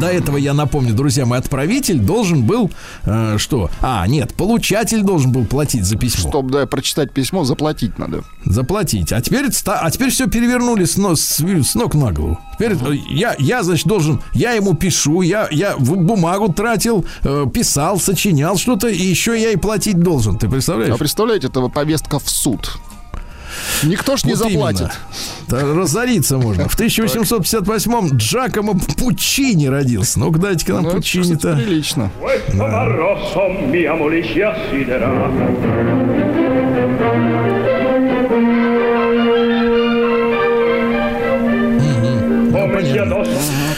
До 0.00 0.06
этого, 0.06 0.36
я 0.36 0.54
напомню, 0.54 0.94
друзья 0.94 1.26
мои, 1.26 1.38
отправитель 1.38 1.98
должен 1.98 2.44
был 2.44 2.70
э, 3.04 3.36
что? 3.38 3.70
А, 3.80 4.06
нет, 4.06 4.34
получатель 4.34 5.02
должен 5.02 5.32
был 5.32 5.44
платить 5.44 5.84
за 5.84 5.96
письмо. 5.96 6.30
Чтобы, 6.30 6.50
да, 6.50 6.66
прочитать 6.66 7.12
письмо, 7.12 7.44
заплатить 7.44 7.98
надо. 7.98 8.22
Заплатить. 8.44 9.12
А 9.12 9.20
теперь, 9.20 9.46
а 9.66 9.90
теперь 9.90 10.10
все 10.10 10.26
перевернули 10.26 10.84
с, 10.84 10.96
нос- 10.96 11.20
с, 11.20 11.38
с 11.40 11.74
ног 11.74 11.94
на 11.94 12.12
голову. 12.12 12.38
Теперь 12.54 12.72
э, 12.72 12.94
я, 13.08 13.34
я, 13.38 13.62
значит, 13.62 13.86
должен, 13.86 14.22
я 14.34 14.52
ему 14.52 14.74
пишу, 14.74 15.22
я, 15.22 15.48
я 15.50 15.76
в 15.76 15.96
бумагу 15.96 16.52
тратил, 16.52 17.04
э, 17.22 17.46
писал, 17.52 17.98
сочинял 17.98 18.56
что-то, 18.56 18.88
и 18.88 19.02
еще 19.02 19.40
я 19.40 19.52
и 19.52 19.56
платить 19.56 19.98
должен. 19.98 20.38
Ты 20.38 20.48
представляешь? 20.48 20.94
А 20.94 20.98
представляете, 20.98 21.48
это 21.48 21.60
повестка 21.68 22.18
в 22.18 22.28
суд. 22.28 22.78
Никто 23.82 24.16
ж 24.16 24.24
не 24.24 24.34
Вот 24.34 24.38
заплатит. 24.50 24.80
именно. 24.80 24.94
Да, 25.48 25.80
разориться 25.80 26.38
можно. 26.38 26.68
В 26.68 26.78
1858-м 26.78 28.16
Джакомо 28.16 28.74
Пучини 28.96 29.66
родился. 29.66 30.18
Ну-ка, 30.20 30.38
дайте-ка 30.38 30.74
нам 30.74 30.84
Ну, 30.84 30.90
Пучини-то. 30.92 31.54
прилично. 31.56 32.10
Questo 32.20 32.56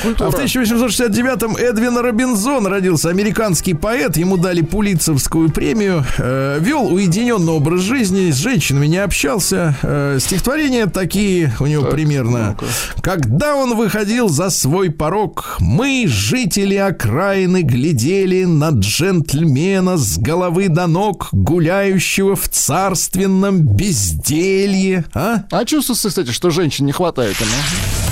addossa 0.04 0.26
А 0.26 0.30
в 0.30 0.34
1869-м 0.34 1.56
Эдвин 1.56 1.96
Робинзон 1.98 2.66
родился, 2.66 3.10
американский 3.10 3.74
поэт. 3.74 4.16
Ему 4.16 4.36
дали 4.36 4.62
Пулитцевскую 4.62 5.50
премию. 5.50 6.04
Э, 6.18 6.58
вел 6.60 6.92
уединенный 6.92 7.52
образ 7.52 7.80
жизни, 7.80 8.30
с 8.30 8.36
женщинами 8.36 8.86
не 8.86 8.98
общался. 8.98 9.76
Э, 9.82 10.18
стихотворения 10.20 10.86
такие 10.86 11.52
у 11.60 11.66
него 11.66 11.86
примерно. 11.86 12.56
Когда 13.02 13.54
он 13.54 13.76
выходил 13.76 14.28
за 14.28 14.50
свой 14.50 14.90
порог, 14.90 15.56
мы, 15.60 16.04
жители 16.06 16.76
окраины, 16.76 17.62
глядели 17.62 18.44
на 18.44 18.70
джентльмена 18.70 19.96
с 19.96 20.18
головы 20.18 20.68
до 20.68 20.86
ног, 20.86 21.28
гуляющего 21.32 22.36
в 22.36 22.48
царственном 22.48 23.60
безделье. 23.60 25.04
А? 25.14 25.44
А 25.50 25.64
чувствуется, 25.64 26.08
кстати, 26.08 26.30
что 26.30 26.50
женщин 26.50 26.86
не 26.86 26.92
хватает 26.92 27.36
ему. 27.40 28.11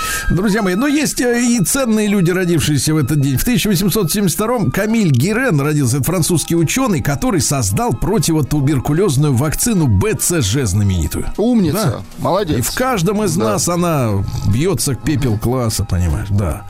Друзья 0.29 0.61
мои, 0.61 0.75
но 0.75 0.87
есть 0.87 1.21
э, 1.21 1.41
и 1.41 1.59
ценные 1.63 2.07
люди, 2.07 2.31
родившиеся 2.31 2.93
в 2.93 2.97
этот 2.97 3.21
день. 3.21 3.37
В 3.37 3.47
1872-м 3.47 4.71
Камиль 4.71 5.11
Гирен 5.11 5.59
родился, 5.59 5.97
это 5.97 6.05
французский 6.05 6.55
ученый, 6.55 7.01
который 7.01 7.41
создал 7.41 7.93
противотуберкулезную 7.93 9.33
вакцину 9.33 9.87
БЦЖ 9.87 10.63
знаменитую. 10.63 11.25
Умница. 11.37 11.85
Да. 11.85 12.01
Молодец. 12.17 12.59
И 12.59 12.61
в 12.61 12.73
каждом 12.73 13.23
из 13.23 13.35
нас 13.37 13.67
она 13.67 14.23
бьется 14.47 14.95
к 14.95 15.03
пепел 15.03 15.37
класса, 15.37 15.83
понимаешь, 15.83 16.29
да. 16.29 16.63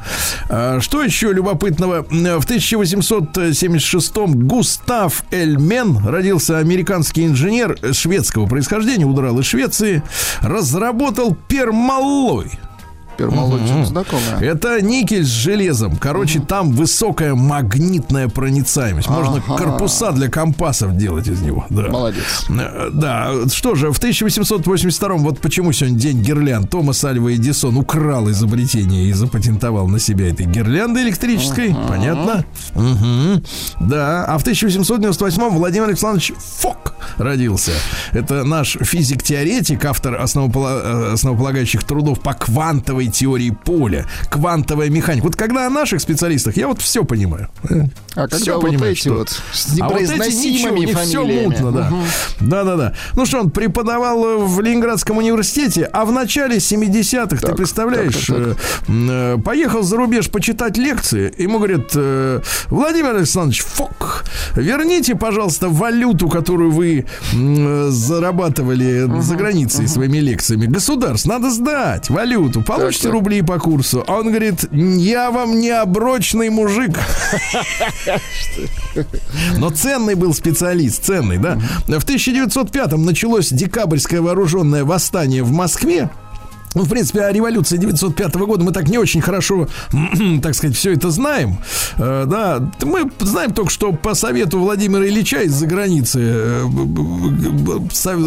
А, 0.50 0.80
что 0.82 1.04
еще 1.04 1.32
любопытного? 1.32 2.04
В 2.04 2.46
1876-м 2.46 4.48
Густав 4.48 5.24
Эльмен 5.32 6.06
родился 6.06 6.58
американский 6.58 7.26
инженер 7.26 7.78
шведского 7.94 8.48
происхождения, 8.48 9.06
удрал 9.06 9.40
из 9.40 9.46
Швеции, 9.46 10.04
разработал 10.42 11.36
пермаллой. 11.48 12.52
Пермалой 13.30 13.60
что-то 13.66 13.86
знакомое. 13.86 14.40
Это 14.42 14.82
никель 14.82 15.24
с 15.26 15.30
железом. 15.30 15.96
Короче, 15.98 16.40
там 16.40 16.72
высокая 16.72 17.36
магнитная 17.36 18.28
проницаемость. 18.28 19.08
Можно 19.10 19.42
Ага. 19.48 19.58
корпуса 19.58 20.12
для 20.12 20.30
компасов 20.30 20.96
делать 20.98 21.28
из 21.28 21.42
него. 21.42 21.66
Да. 21.70 21.90
Молодец. 21.90 22.24
Э, 22.50 22.90
Да, 22.94 23.32
что 23.52 23.76
же, 23.76 23.92
в 23.92 23.98
1882 24.00 25.16
вот 25.18 25.40
почему 25.40 25.72
сегодня 25.72 25.98
день 26.00 26.22
гирлянд. 26.22 26.70
Томас 26.70 27.04
Альва 27.04 27.34
Эдисон 27.36 27.78
украл 27.78 28.30
изобретение 28.30 29.06
и 29.06 29.14
запатентовал 29.14 29.88
на 29.88 30.00
себя 30.00 30.30
этой 30.30 30.46
гирлянды 30.46 31.02
электрической. 31.02 31.76
Понятно? 31.88 32.46
Мгм. 32.76 33.44
Да, 33.80 34.26
а 34.26 34.38
в 34.38 34.42
1898 34.42 35.50
Владимир 35.58 35.88
Александрович 35.88 36.34
Фок 36.62 36.94
родился. 37.18 37.72
Это 38.12 38.44
наш 38.44 38.78
физик-теоретик, 38.82 39.84
автор 39.86 40.16
э, 40.16 40.18
основополагающих 41.14 41.84
трудов 41.84 42.20
по 42.22 42.34
квантовой 42.34 43.08
теории 43.12 43.52
поля, 43.52 44.06
квантовая 44.30 44.90
механика. 44.90 45.26
Вот 45.26 45.36
когда 45.36 45.68
о 45.68 45.70
наших 45.70 46.02
специалистах, 46.02 46.58
я 46.58 46.68
вот 46.68 46.82
все 46.82 47.04
понимаю. 47.04 47.50
А 48.16 48.28
когда 48.28 48.38
Всё 48.38 48.56
вот 48.56 48.64
понимаю, 48.70 48.92
эти 48.94 49.00
что- 49.02 49.14
вот 49.14 49.30
с 49.54 49.80
а 49.80 49.88
вот 49.90 50.02
эти 50.02 50.12
ничего, 50.36 50.76
не 50.78 50.94
все 50.94 51.24
мутно, 51.26 51.72
да. 51.72 51.92
Да-да-да. 52.40 52.94
Ну 53.16 53.26
что, 53.26 53.40
он 53.40 53.52
преподавал 53.52 54.26
э, 54.26 54.38
в 54.38 54.60
Ленинградском 54.62 55.18
университете, 55.18 55.84
а 55.86 56.06
в 56.06 56.12
начале 56.12 56.58
70-х, 56.58 57.38
ты 57.48 57.54
представляешь, 57.56 58.26
так, 58.26 58.38
так, 58.38 58.48
э, 58.48 58.56
м, 58.88 59.10
э, 59.12 59.38
поехал 59.44 59.84
за 59.84 59.98
рубеж 59.98 60.30
почитать 60.30 60.78
лекции. 60.78 61.34
Ему 61.38 61.58
говорят, 61.58 61.92
э, 61.96 62.42
Владимир 62.70 63.16
Александрович, 63.16 63.62
фок, 63.62 64.24
верните, 64.56 65.16
пожалуйста, 65.16 65.70
валюту, 65.70 66.30
которую 66.30 66.72
вы 66.72 67.06
э, 67.34 67.88
зарабатывали 67.90 69.08
за 69.22 69.36
границей 69.36 69.88
своими 69.88 70.18
лекциями. 70.20 70.66
Государство, 70.66 71.30
надо 71.30 71.50
сдать 71.52 72.10
валюту. 72.10 72.62
Получите 72.62 73.01
так. 73.04 73.14
рубли 73.14 73.42
по 73.42 73.60
курсу. 73.60 74.04
А 74.08 74.20
он 74.20 74.28
говорит, 74.28 74.66
я 74.72 75.32
вам 75.32 75.60
не 75.60 75.70
оброчный 75.70 76.50
мужик. 76.50 77.00
Но 79.58 79.70
ценный 79.70 80.16
был 80.16 80.34
специалист, 80.34 81.04
ценный, 81.04 81.38
да. 81.38 81.60
В 81.88 82.06
1905-м 82.06 83.06
началось 83.06 83.50
декабрьское 83.50 84.22
вооруженное 84.22 84.84
восстание 84.84 85.44
в 85.44 85.52
Москве. 85.52 86.10
Ну, 86.74 86.84
в 86.84 86.90
принципе, 86.90 87.22
о 87.22 87.32
революции 87.32 87.78
905 87.78 88.36
года 88.36 88.64
мы 88.64 88.72
так 88.72 88.88
не 88.88 88.98
очень 88.98 89.22
хорошо, 89.22 89.68
так 90.42 90.56
сказать, 90.56 90.76
все 90.76 90.94
это 90.94 91.12
знаем. 91.12 91.58
Э, 91.98 92.26
да, 92.26 92.70
мы 92.84 93.10
знаем 93.20 93.54
только, 93.54 93.72
что 93.72 93.92
по 93.92 94.14
совету 94.14 94.60
Владимира 94.60 95.06
Ильича 95.06 95.42
из-за 95.42 95.68
границы 95.68 96.20
э, 96.22 96.64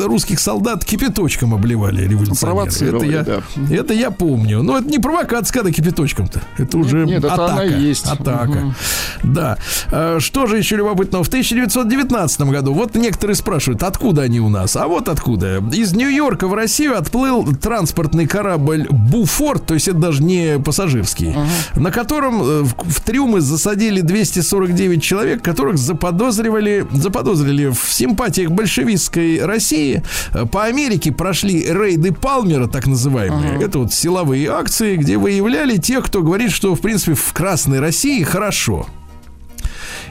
русских 0.05 0.41
солдат 0.41 0.85
кипяточком 0.85 1.55
обливали 1.55 2.07
революционеры. 2.07 2.97
Это 2.97 3.07
я, 3.07 3.23
да. 3.23 3.43
это 3.71 3.95
я 3.95 4.11
помню. 4.11 4.63
Но 4.63 4.79
это 4.79 4.89
не 4.89 4.99
провокация, 4.99 5.55
когда 5.55 5.71
кипяточком-то. 5.71 6.43
Это 6.59 6.79
уже 6.79 7.07
нет, 7.07 7.25
это 7.25 7.35
атака. 7.35 7.53
она 7.53 7.65
и 7.65 7.81
есть. 7.81 8.07
Атака. 8.07 8.75
Да. 9.23 9.59
Э, 9.91 10.19
Что 10.21 10.47
же 10.47 10.59
еще 10.59 10.77
любопытного? 10.77 11.25
В 11.25 11.29
1919 11.29 12.41
году, 12.43 12.75
вот 12.75 12.95
некоторые 12.95 13.37
спрашивают, 13.37 13.83
откуда 13.83 14.23
они 14.23 14.41
у 14.41 14.49
нас? 14.49 14.77
А 14.77 14.87
вот 14.87 15.09
откуда. 15.09 15.63
Из 15.73 15.95
Нью-Йорка 15.95 16.47
в 16.47 16.55
Россию 16.55 16.99
отплыл 16.99 17.47
транспортный 17.55 18.27
корабль 18.35 18.89
«Буфорт», 18.91 19.65
то 19.67 19.75
есть 19.75 19.87
это 19.87 19.99
даже 19.99 20.21
не 20.21 20.59
пассажирский, 20.59 21.37
на 21.77 21.93
котором 21.93 22.43
э, 22.43 22.63
в, 22.63 22.75
в 22.83 23.01
трюмы 23.01 23.41
засадили 23.41 24.01
249 24.01 25.01
человек, 25.01 25.41
которых 25.41 25.79
заподозривали, 25.79 26.85
заподозрили 26.91 27.69
в 27.69 27.93
симпатиях 27.93 28.51
большевистской 28.51 29.45
России. 29.45 30.03
Э, 30.33 30.47
По 30.47 30.65
Америке 30.65 31.13
прошли 31.13 31.63
рейды 31.63 32.11
Палмера, 32.13 32.67
так 32.67 32.89
называемые. 32.89 33.63
Это 33.63 33.79
вот 33.79 33.95
силовые 33.95 34.51
акции, 34.51 34.97
где 34.97 35.17
выявляли 35.17 35.77
тех, 35.77 36.05
кто 36.05 36.21
говорит, 36.23 36.51
что, 36.51 36.75
в 36.75 36.81
принципе, 36.81 37.15
в 37.15 37.33
Красной 37.33 37.79
России 37.79 38.25
хорошо. 38.25 38.89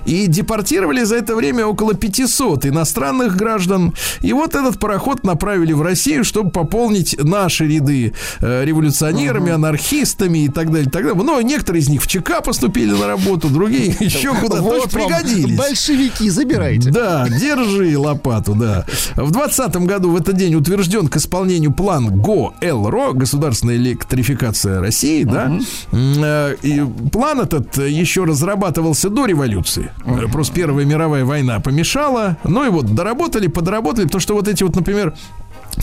И 0.05 0.27
депортировали 0.27 1.03
за 1.03 1.15
это 1.15 1.35
время 1.35 1.65
около 1.65 1.93
500 1.93 2.65
иностранных 2.65 3.35
граждан. 3.35 3.93
И 4.21 4.33
вот 4.33 4.55
этот 4.55 4.79
пароход 4.79 5.23
направили 5.23 5.73
в 5.73 5.81
Россию, 5.81 6.23
чтобы 6.23 6.51
пополнить 6.51 7.15
наши 7.23 7.67
ряды 7.67 8.13
э, 8.39 8.65
революционерами, 8.65 9.51
анархистами 9.51 10.45
и 10.45 10.49
так 10.49 10.71
далее, 10.71 10.89
так 10.89 11.03
далее. 11.03 11.23
Но 11.23 11.41
некоторые 11.41 11.81
из 11.81 11.89
них 11.89 12.01
в 12.03 12.07
ЧК 12.07 12.41
поступили 12.41 12.91
на 12.91 13.07
работу, 13.07 13.47
другие 13.49 13.87
еще 13.99 14.33
куда-то 14.33 14.61
Вот 14.61 14.89
пригодились. 14.89 15.57
большевики, 15.57 16.29
забирайте. 16.29 16.91
Да, 16.91 17.27
держи 17.29 17.97
лопату, 17.97 18.55
да. 18.55 18.85
В 19.15 19.31
2020 19.31 19.75
году 19.87 20.11
в 20.11 20.15
этот 20.17 20.35
день 20.35 20.55
утвержден 20.55 21.07
к 21.07 21.17
исполнению 21.17 21.71
план 21.71 22.09
ГО-ЭЛРО, 22.21 23.13
государственная 23.13 23.75
электрификация 23.77 24.79
России, 24.81 25.23
да. 25.23 25.45
М, 25.45 25.61
э, 25.91 26.55
И 26.61 26.81
план 27.11 27.41
этот 27.41 27.77
еще 27.77 28.23
разрабатывался 28.25 29.09
до 29.09 29.25
революции. 29.25 29.91
Просто 30.31 30.53
Первая 30.53 30.85
мировая 30.85 31.23
война 31.23 31.59
помешала. 31.59 32.37
Ну 32.43 32.65
и 32.65 32.69
вот 32.69 32.93
доработали, 32.93 33.47
подработали, 33.47 34.05
потому 34.05 34.21
что 34.21 34.33
вот 34.35 34.47
эти 34.47 34.63
вот, 34.63 34.75
например, 34.75 35.13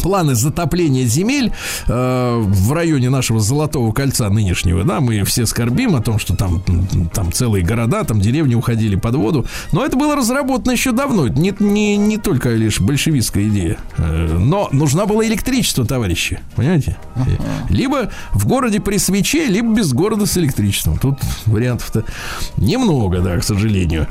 Планы 0.03 0.35
затопления 0.35 1.05
земель 1.05 1.53
э, 1.87 2.43
в 2.43 2.73
районе 2.73 3.11
нашего 3.11 3.41
Золотого 3.41 3.93
кольца 3.93 4.29
нынешнего, 4.29 4.85
да, 4.85 5.01
мы 5.01 5.25
все 5.25 5.47
скорбим 5.47 5.97
о 5.97 6.01
том, 6.01 6.19
что 6.19 6.37
там, 6.37 6.63
там 7.13 7.33
целые 7.33 7.65
города, 7.65 8.05
там 8.05 8.21
деревни 8.21 8.55
уходили 8.55 8.97
под 8.97 9.15
воду. 9.17 9.47
Но 9.73 9.85
это 9.85 9.97
было 9.97 10.17
разработано 10.17 10.73
еще 10.73 10.93
давно. 10.93 11.29
Не, 11.29 11.55
не, 11.59 11.97
не 11.97 12.19
только 12.19 12.51
лишь 12.51 12.81
большевистская 12.81 13.49
идея. 13.49 13.79
Э, 13.99 14.39
но 14.39 14.69
нужна 14.73 15.07
была 15.07 15.27
электричество, 15.27 15.85
товарищи. 15.85 16.41
Понимаете? 16.57 16.97
Либо 17.69 18.11
в 18.33 18.47
городе 18.47 18.81
при 18.81 18.99
свече, 18.99 19.47
либо 19.47 19.75
без 19.75 19.93
города 19.93 20.27
с 20.27 20.37
электричеством. 20.37 20.99
Тут 20.99 21.19
вариантов-то 21.47 22.05
немного, 22.57 23.21
да, 23.21 23.39
к 23.39 23.45
сожалению. 23.45 24.07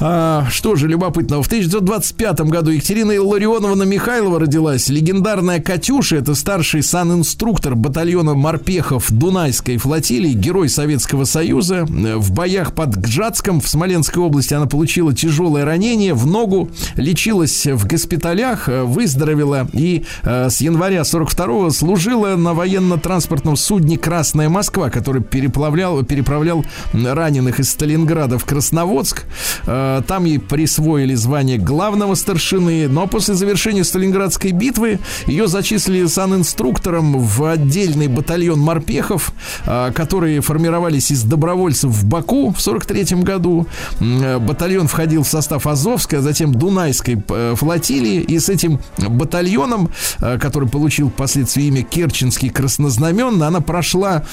А, 0.00 0.46
что 0.50 0.76
же 0.76 0.88
любопытного? 0.88 1.42
В 1.42 1.46
1925 1.46 2.40
году 2.42 2.70
Екатерина 2.70 3.14
Илларионовна 3.16 3.82
Михайлова 3.82 4.40
родилась. 4.40 4.88
Легендарная 4.98 5.60
«Катюша»— 5.60 6.16
это 6.18 6.34
старший 6.34 6.82
сан-инструктор 6.82 7.76
батальона 7.76 8.34
морпехов 8.34 9.12
Дунайской 9.12 9.76
флотилии, 9.76 10.32
герой 10.32 10.68
Советского 10.68 11.22
Союза. 11.22 11.86
Э, 11.88 12.16
В 12.16 12.32
боях 12.32 12.74
под 12.74 12.96
Гжатском 12.96 13.60
в 13.60 13.68
Смоленской 13.68 14.20
области 14.20 14.54
она 14.54 14.66
получила 14.66 15.14
тяжелое 15.14 15.64
ранение 15.64 16.14
в 16.14 16.26
ногу, 16.26 16.68
лечилась 16.96 17.64
в 17.64 17.86
госпиталях, 17.86 18.68
э, 18.68 18.82
выздоровела 18.82 19.68
и 19.72 20.04
э, 20.24 20.50
с 20.50 20.60
января 20.60 21.02
42-го 21.02 21.70
служила 21.70 22.34
на 22.34 22.52
военно-транспортном 22.52 23.56
судне 23.56 23.98
«Красная 23.98 24.48
Москва», 24.48 24.90
который 24.90 25.22
переплавлял, 25.22 26.02
переправлял 26.02 26.64
раненых 26.92 27.60
из 27.60 27.70
Сталинграда 27.70 28.36
в 28.36 28.44
Красноводск. 28.44 29.26
Э, 29.64 30.02
Там 30.08 30.24
ей 30.24 30.40
присвоили 30.40 31.14
звание 31.14 31.56
главного 31.56 32.16
старшины, 32.16 32.88
но 32.88 33.06
после 33.06 33.34
завершения 33.34 33.84
Сталинградской 33.84 34.50
битвы 34.50 34.87
ее 35.26 35.48
зачислили 35.48 36.06
сан-инструктором 36.06 37.18
в 37.18 37.44
отдельный 37.44 38.08
батальон 38.08 38.60
морпехов, 38.60 39.32
э, 39.66 39.92
которые 39.94 40.40
формировались 40.40 41.10
из 41.10 41.22
добровольцев 41.22 41.90
в 41.90 42.04
Баку 42.06 42.52
в 42.52 42.60
43 42.60 43.22
году. 43.22 43.66
Э, 44.00 44.38
Батальон 44.38 44.88
входил 44.88 45.22
в 45.22 45.28
состав 45.28 45.66
Азовской, 45.66 46.18
а 46.18 46.22
затем 46.22 46.54
Дунайской 46.54 47.22
э, 47.28 47.54
флотилии, 47.56 48.20
и 48.20 48.38
с 48.38 48.48
этим 48.48 48.80
батальоном, 48.98 49.90
э, 50.20 50.38
который 50.38 50.68
получил 50.68 51.10
впоследствии 51.10 51.64
имя 51.64 51.82
Керченский 51.82 52.50
краснознаменный, 52.50 53.46
она 53.46 53.60
прошла 53.60 54.24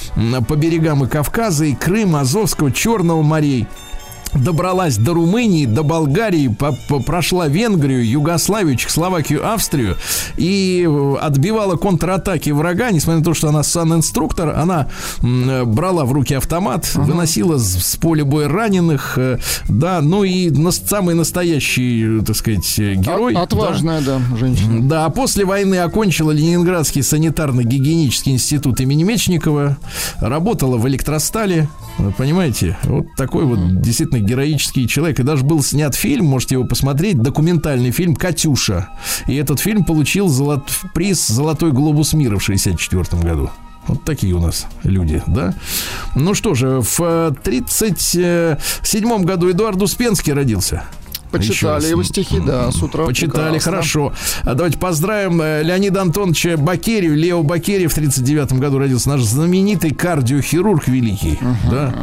по 0.48 0.56
берегам 0.56 1.04
и 1.04 1.08
Кавказа, 1.08 1.64
и 1.64 1.74
Крыма, 1.74 2.20
Азовского, 2.20 2.70
Черного 2.72 3.22
морей 3.22 3.66
добралась 4.42 4.96
до 4.96 5.14
Румынии, 5.14 5.66
до 5.66 5.82
Болгарии, 5.82 6.48
по- 6.48 6.76
по- 6.88 7.00
прошла 7.00 7.48
Венгрию, 7.48 8.08
Югославию, 8.08 8.76
Чехословакию, 8.76 9.46
Австрию 9.48 9.96
и 10.36 10.86
э, 10.88 11.14
отбивала 11.20 11.76
контратаки 11.76 12.50
врага, 12.50 12.90
несмотря 12.90 13.18
на 13.20 13.24
то, 13.24 13.34
что 13.34 13.48
она 13.48 13.62
сан-инструктор, 13.62 14.50
она 14.56 14.88
брала 15.22 16.04
в 16.04 16.12
руки 16.12 16.34
автомат, 16.34 16.94
выносила 16.94 17.58
с, 17.58 17.84
с 17.92 17.96
поля 17.96 18.24
боя 18.24 18.48
раненых, 18.48 19.14
э, 19.18 19.38
да, 19.68 20.00
ну 20.02 20.24
и 20.24 20.50
нас- 20.50 20.82
самый 20.86 21.14
настоящий, 21.14 22.20
так 22.24 22.36
сказать, 22.36 22.78
э, 22.78 22.94
герой. 22.94 23.34
От- 23.34 23.50
да. 23.50 23.56
Отважная, 23.56 24.00
да, 24.02 24.20
женщина. 24.38 24.82
Да, 24.88 25.04
а 25.06 25.10
после 25.10 25.44
войны 25.44 25.76
окончила 25.76 26.30
Ленинградский 26.30 27.02
санитарно-гигиенический 27.02 28.32
институт 28.32 28.80
имени 28.80 29.04
Мечникова, 29.04 29.76
работала 30.20 30.76
в 30.76 30.86
электростале, 30.88 31.68
понимаете, 32.18 32.76
вот 32.84 33.06
такой 33.16 33.44
вот 33.44 33.80
действительно 33.80 34.20
героический 34.26 34.88
человек. 34.88 35.20
И 35.20 35.22
даже 35.22 35.44
был 35.44 35.62
снят 35.62 35.94
фильм, 35.94 36.24
можете 36.26 36.56
его 36.56 36.64
посмотреть, 36.64 37.22
документальный 37.22 37.92
фильм 37.92 38.16
«Катюша». 38.16 38.88
И 39.26 39.34
этот 39.36 39.60
фильм 39.60 39.84
получил 39.84 40.28
золот- 40.28 40.68
приз 40.94 41.26
«Золотой 41.26 41.72
глобус 41.72 42.12
мира» 42.12 42.38
в 42.38 42.42
1964 42.42 43.22
году. 43.22 43.50
Вот 43.86 44.02
такие 44.04 44.34
у 44.34 44.40
нас 44.40 44.66
люди, 44.82 45.22
да? 45.28 45.54
Ну 46.16 46.34
что 46.34 46.54
же, 46.54 46.80
в 46.80 47.00
1937 47.00 49.24
году 49.24 49.48
Эдуард 49.50 49.80
Успенский 49.80 50.32
родился. 50.32 50.82
Почитали 51.38 51.86
его 51.88 52.02
стихи, 52.02 52.40
да, 52.40 52.70
с 52.70 52.82
утра. 52.82 53.04
Почитали, 53.04 53.54
прекрасно. 53.54 53.72
хорошо. 53.72 54.12
А 54.44 54.54
давайте 54.54 54.78
поздравим 54.78 55.40
э, 55.42 55.62
Леонида 55.62 56.02
Антоновича 56.02 56.56
Бакерию. 56.56 57.16
Лео 57.16 57.42
Бакерий 57.42 57.86
в 57.86 57.94
39 57.94 58.54
году 58.54 58.78
родился. 58.78 59.08
Наш 59.10 59.22
знаменитый 59.22 59.90
кардиохирург 59.90 60.88
великий. 60.88 61.38
Да? 61.70 61.94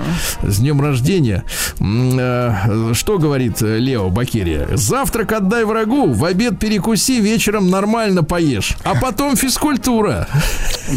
С 0.41 0.59
днем 0.59 0.81
рождения. 0.81 1.43
Э, 1.79 2.91
Что 2.93 3.17
говорит 3.17 3.61
э, 3.61 3.77
Лео 3.79 4.09
Бакерия? 4.09 4.67
Завтрак 4.75 5.31
отдай 5.33 5.63
врагу, 5.65 6.11
в 6.11 6.25
обед 6.25 6.59
перекуси, 6.59 7.19
вечером 7.19 7.69
нормально 7.69 8.23
поешь. 8.23 8.75
А 8.83 8.95
потом 8.95 9.35
физкультура. 9.35 10.27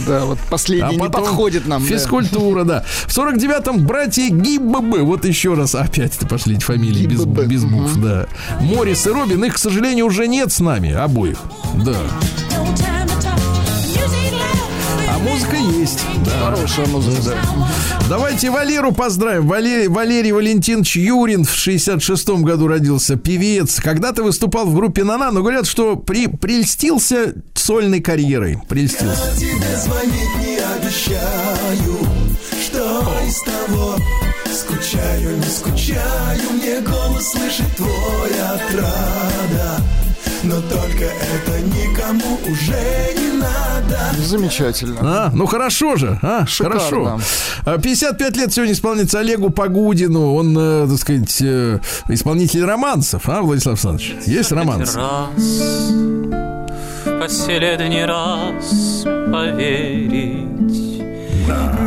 Да, 0.07 0.25
вот 0.25 0.39
последний 0.51 0.89
А 0.89 0.93
не 0.93 0.99
потом 0.99 1.25
подходит 1.25 1.67
нам. 1.67 1.83
Физкультура, 1.83 2.65
да. 2.65 2.85
В 3.07 3.17
49-м 3.17 3.87
братья 3.87 4.29
Гиббабы. 4.29 5.03
Вот 5.03 5.25
еще 5.25 5.55
раз 5.55 5.75
опять-то 5.75 6.27
пошли 6.27 6.57
эти 6.57 6.65
фамилии 6.65 7.07
без, 7.07 7.25
без 7.25 7.65
букв, 7.65 7.97
да. 7.97 8.26
Морис 8.61 9.07
и 9.07 9.11
Робин, 9.11 9.45
их, 9.45 9.55
к 9.55 9.59
сожалению, 9.59 10.07
уже 10.07 10.29
нет 10.29 10.53
с 10.53 10.61
нами, 10.61 10.93
обоих. 10.93 11.39
Да. 11.85 11.97
А 15.09 15.19
музыка 15.19 15.57
есть. 15.57 16.05
Да. 16.25 16.51
Хорошая 16.51 16.87
музыка, 16.87 17.23
да. 17.25 17.67
Давайте 18.09 18.51
Валеру 18.51 18.93
поздравим. 18.93 19.49
Валерий, 19.49 19.89
Валерий 19.89 20.31
Валентинович 20.31 20.97
Юрин 20.97 21.45
в 21.45 21.53
66-м 21.53 22.45
году 22.45 22.69
родился. 22.69 23.17
Певец. 23.17 23.81
Когда-то 23.81 24.23
выступал 24.23 24.67
в 24.67 24.75
группе 24.75 25.03
«Нана», 25.03 25.33
но 25.33 25.41
говорят, 25.41 25.67
что 25.67 25.97
при, 25.97 26.29
прельстился 26.29 27.35
сольной 27.55 28.01
карьерой. 28.01 28.61
Прельстился. 28.69 29.35
тебе 29.37 29.77
звонить 29.77 30.37
не 30.39 30.59
обещаю 30.59 31.99
Что 32.63 33.03
из 33.27 33.41
того 33.43 33.97
Скучаю, 34.53 35.37
не 35.37 35.45
скучаю 35.45 36.51
Мне 36.53 36.81
голос 36.81 37.31
слышит 37.33 37.77
твой 37.77 38.31
отрада 38.41 39.81
Но 40.45 40.61
только 40.63 41.05
это 41.05 41.61
никому 41.61 42.39
уже 42.51 43.15
не 43.19 43.39
надо 43.39 43.99
Замечательно. 44.19 44.99
А, 45.03 45.31
ну 45.33 45.47
хорошо 45.47 45.97
же, 45.97 46.19
а, 46.23 46.47
Шикарно. 46.47 46.79
хорошо. 46.81 47.21
А, 47.65 47.79
55 47.79 48.37
лет 48.37 48.53
сегодня 48.53 48.73
исполнится 48.75 49.21
Олегу 49.21 49.51
Погудину. 49.51 50.35
Он, 50.35 50.57
э, 50.59 50.87
так 50.89 50.99
сказать, 50.99 51.37
э, 51.43 51.79
исполнитель 52.09 52.65
романсов, 52.65 53.29
а, 53.29 53.43
Владислав 53.43 53.75
Александрович? 53.75 54.17
Есть 54.27 54.51
романс? 54.53 54.97
раз, 54.97 55.29
последний 57.21 58.05
раз 58.05 59.05
поверить. 59.31 60.96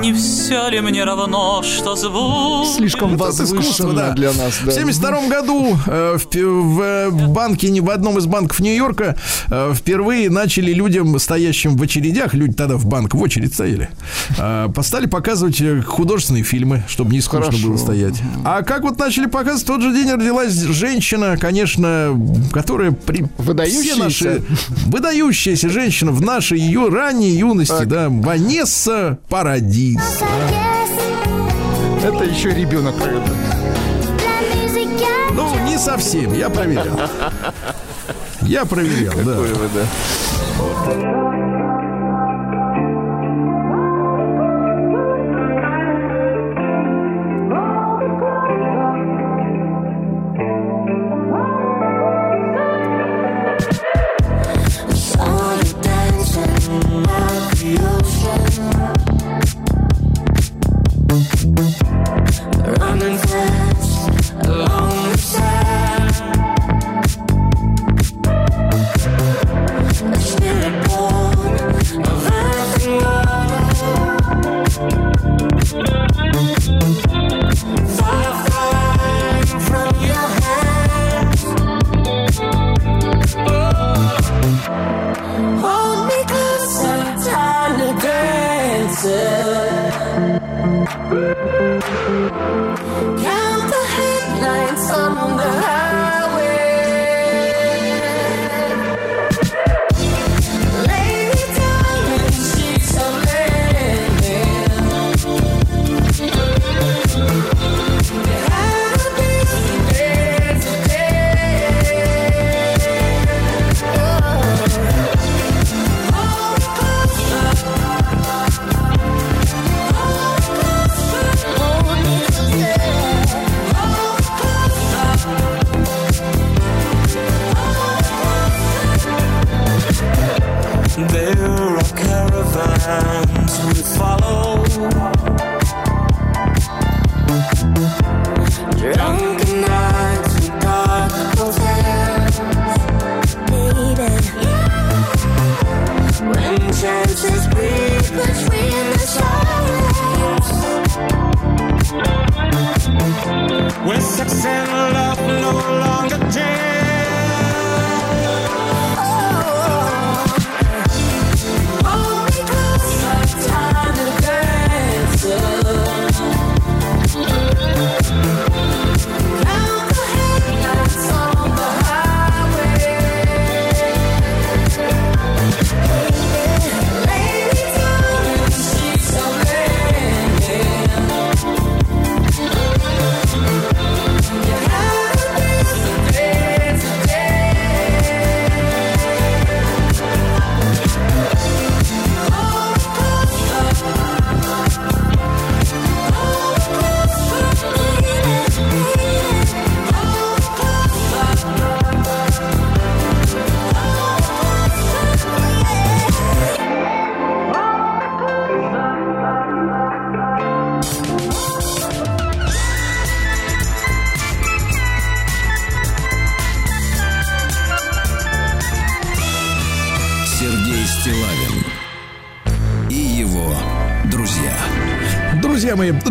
Не 0.01 0.14
все 0.14 0.70
ли 0.70 0.80
мне 0.82 1.03
равно, 1.03 1.62
что 1.64 1.95
звук? 1.95 2.68
Слишком 2.76 3.16
Это 3.16 3.26
возвышенно 3.26 3.93
да. 3.93 4.12
для 4.14 4.32
нас. 4.32 4.53
В 4.62 4.66
да. 4.66 4.72
72 4.72 5.28
году 5.28 5.78
э, 5.88 6.18
в, 6.18 6.36
в, 6.36 6.82
э, 6.82 7.10
банке, 7.28 7.70
не 7.70 7.82
в 7.82 7.89
одном 7.89 8.18
из 8.18 8.26
банков 8.26 8.60
Нью-Йорка 8.60 9.16
э, 9.49 9.74
впервые 9.76 10.30
начали 10.30 10.72
людям, 10.72 11.18
стоящим 11.20 11.76
в 11.76 11.82
очередях, 11.84 12.34
люди 12.34 12.53
тогда 12.53 12.78
в 12.78 12.86
банк 12.86 13.14
в 13.14 13.22
очередь 13.22 13.53
стояли, 13.53 13.89
э, 14.38 14.68
стали 14.82 15.07
показывать 15.07 15.60
э, 15.60 15.82
художественные 15.82 16.43
фильмы, 16.43 16.84
чтобы 16.88 17.12
не 17.12 17.22
скучно 17.22 17.47
Хорошо. 17.47 17.68
было 17.68 17.78
стоять. 17.78 18.16
А 18.45 18.62
как 18.62 18.84
вот 18.84 18.97
начали 18.97 19.26
показывать, 19.26 19.64
в 19.64 19.68
тот 19.68 19.82
же 19.82 19.93
день 19.93 20.12
родилась 20.12 20.53
женщина, 20.53 21.36
конечно, 21.38 22.18
которая 22.53 22.91
при... 22.91 23.26
Выдающаяся? 23.38 23.89
все 23.89 24.03
наши- 24.03 24.43
выдающаяся 24.86 25.70
женщина 25.70 26.12
в 26.12 26.22
нашей 26.22 26.60
ее 26.60 26.88
ранней 26.89 27.32
юности, 27.32 27.74
Так. 27.74 27.88
да, 27.88 28.07
Ванесса 28.10 29.20
Парадис. 29.50 30.22
Это 32.04 32.24
еще 32.24 32.52
ребенок, 32.52 32.95
правда. 32.97 33.36
Ну, 35.34 35.60
не 35.66 35.76
совсем, 35.80 36.34
я 36.34 36.52
проверял. 36.52 37.00
Я 38.41 38.66
проверял, 38.66 39.16
да. 39.26 39.34
Вы, 39.39 39.70
да. 39.74 41.49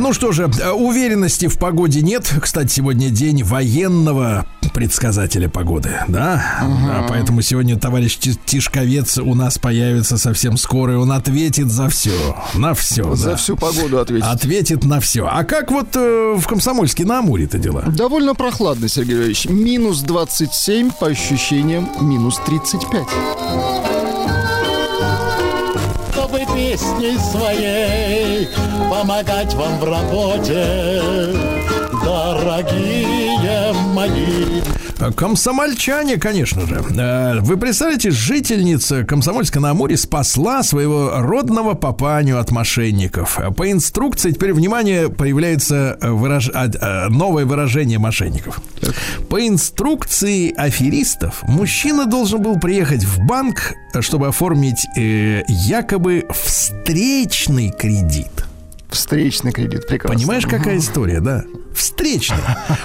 Ну 0.08 0.14
что 0.14 0.32
же, 0.32 0.50
э, 0.62 0.70
уверенности 0.70 1.48
в 1.48 1.58
погоде 1.58 2.00
нет. 2.00 2.32
Кстати, 2.40 2.72
сегодня 2.72 3.10
день 3.10 3.42
военного 3.42 4.46
предсказателя 4.72 5.50
погоды, 5.50 5.90
да? 6.08 6.62
Да, 6.62 7.04
поэтому 7.06 7.42
сегодня 7.42 7.78
товарищ 7.78 8.16
Ти- 8.16 8.38
Тишковец 8.46 9.18
у 9.18 9.34
нас 9.34 9.58
появится 9.58 10.16
совсем 10.16 10.56
скоро, 10.56 10.94
и 10.94 10.96
он 10.96 11.12
ответит 11.12 11.70
за 11.70 11.90
все, 11.90 12.36
на 12.54 12.72
все. 12.72 13.14
За 13.16 13.36
всю 13.36 13.54
погоду 13.54 13.98
ответить. 13.98 14.24
Ответит 14.26 14.84
на 14.84 15.00
все. 15.00 15.28
А 15.30 15.44
как 15.44 15.70
вот 15.70 15.88
э, 15.94 16.36
в 16.38 16.46
Комсомольске 16.46 17.04
на 17.04 17.18
Амуре-то 17.18 17.58
дела? 17.58 17.82
Довольно 17.82 18.34
прохладно, 18.34 18.88
Сергей 18.88 19.16
Ильич. 19.16 19.44
Минус 19.44 20.00
27, 20.00 20.90
по 20.98 21.08
ощущениям, 21.08 21.86
минус 22.00 22.40
35. 22.46 23.02
Песней 26.78 27.18
своей 27.18 28.48
помогать 28.90 29.52
вам 29.54 29.78
в 29.78 29.84
работе, 29.84 31.02
дорогие 32.04 33.72
мои. 33.94 34.60
Комсомольчане, 35.16 36.16
конечно 36.16 36.66
же. 36.66 36.82
Э, 36.98 37.38
Вы 37.40 37.56
представляете, 37.56 38.10
жительница 38.10 39.04
Комсомольска 39.04 39.60
на 39.60 39.70
Амуре 39.70 39.96
спасла 39.96 40.64
своего 40.64 41.12
родного 41.18 41.74
папаню 41.74 42.40
от 42.40 42.50
мошенников. 42.50 43.38
По 43.56 43.70
инструкции, 43.70 44.32
теперь, 44.32 44.52
внимание, 44.52 45.08
появляется 45.08 45.96
э, 46.00 46.08
выраж- 46.08 46.50
а, 46.52 46.68
а, 46.80 47.08
новое 47.10 47.44
выражение 47.46 48.00
мошенников. 48.00 48.58
По 49.28 49.46
инструкции 49.46 50.52
аферистов 50.56 51.42
мужчина 51.42 52.06
должен 52.06 52.42
был 52.42 52.58
приехать 52.58 53.04
в 53.04 53.18
банк, 53.26 53.74
чтобы 54.00 54.28
оформить 54.28 54.86
э, 54.96 55.42
якобы 55.48 56.26
встречный 56.30 57.70
кредит. 57.70 58.44
Встречный 58.90 59.52
кредит, 59.52 59.86
прекрасно. 59.86 60.18
Понимаешь, 60.18 60.46
какая 60.46 60.78
история, 60.78 61.20
да? 61.20 61.44
Встречный. 62.16 62.38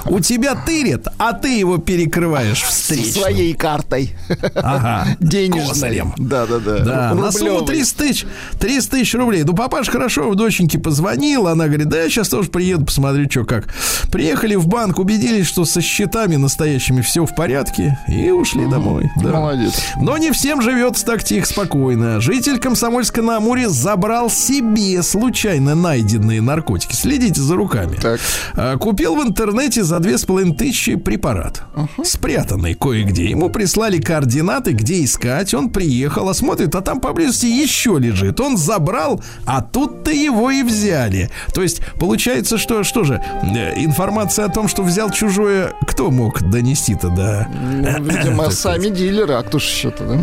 У 0.06 0.20
тебя 0.20 0.56
тырят, 0.56 1.08
а 1.18 1.34
ты 1.34 1.58
его 1.58 1.78
перекрываешь 1.78 2.62
встречным. 2.62 3.24
Своей 3.24 3.54
картой. 3.54 4.12
Ага. 4.56 5.08
Денежной. 5.20 6.04
Да, 6.18 6.46
да, 6.46 6.60
да. 6.60 6.80
Да, 6.80 7.14
на 7.14 7.32
сумму 7.32 7.60
Рублевой. 7.60 7.68
300 7.68 8.04
тысяч, 8.04 8.26
300 8.60 8.92
тысяч 8.92 9.14
рублей. 9.16 9.44
Ну, 9.44 9.54
папаш 9.54 9.90
хорошо, 9.90 10.30
в 10.30 10.36
доченьке 10.36 10.78
позвонил, 10.80 11.48
она 11.48 11.68
говорит, 11.68 11.90
да, 11.90 12.02
я 12.04 12.10
сейчас 12.10 12.30
тоже 12.30 12.50
приеду, 12.50 12.86
посмотрю, 12.86 13.30
что 13.30 13.46
как. 13.46 13.68
Приехали 14.12 14.56
в 14.56 14.68
банк, 14.68 15.00
убедились, 15.00 15.48
что 15.48 15.66
со 15.66 15.82
счетами 15.82 16.36
настоящими 16.36 17.02
все 17.02 17.26
в 17.26 17.36
порядке, 17.36 17.98
и 18.08 18.30
ушли 18.32 18.66
домой. 18.66 19.10
Да. 19.22 19.32
Молодец. 19.32 19.74
Но 20.00 20.18
не 20.18 20.32
всем 20.32 20.62
живется 20.62 21.06
так 21.06 21.24
тихо, 21.24 21.48
спокойно. 21.48 22.20
Житель 22.20 22.60
Комсомольска 22.60 23.22
на 23.22 23.38
Амуре 23.38 23.70
забрал 23.70 24.30
себе 24.30 25.02
случайно 25.04 25.76
найденные 25.76 26.42
наркотики. 26.42 26.94
Следите 26.94 27.42
за 27.42 27.56
руками. 27.56 27.96
Так. 27.96 28.20
А, 28.56 28.78
Купил 29.14 29.26
в 29.26 29.28
интернете 29.28 29.84
за 29.84 30.00
две 30.00 30.18
с 30.18 30.26
половиной 30.26 30.56
тысячи 30.56 30.96
препарат. 30.96 31.64
Спрятанный 32.04 32.74
кое-где. 32.74 33.26
Ему 33.30 33.50
прислали 33.50 34.00
координаты, 34.00 34.72
где 34.72 35.04
искать. 35.04 35.54
Он 35.54 35.70
приехал, 35.70 36.30
осмотрит, 36.30 36.74
а 36.76 36.82
там 36.82 37.00
поблизости 37.00 37.46
еще 37.46 37.98
лежит. 38.00 38.40
Он 38.40 38.58
забрал, 38.58 39.22
а 39.46 39.62
тут-то 39.62 40.12
его 40.12 40.50
и 40.50 40.64
взяли. 40.64 41.30
То 41.54 41.62
есть, 41.62 41.82
получается, 42.00 42.58
что, 42.58 42.84
что 42.84 43.04
же, 43.04 43.22
э, 43.44 43.84
информация 43.84 44.46
о 44.46 44.50
том, 44.50 44.68
что 44.68 44.84
взял 44.84 45.12
чужое, 45.12 45.74
кто 45.88 46.10
мог 46.10 46.42
донести-то 46.50 47.10
до... 47.10 47.48
Ну, 47.54 48.04
Видимо, 48.04 48.50
сами 48.50 48.88
дилеры, 48.88 49.34
а 49.34 49.44
кто 49.44 49.60
ж 49.60 49.64
еще-то, 49.64 50.06
да? 50.06 50.20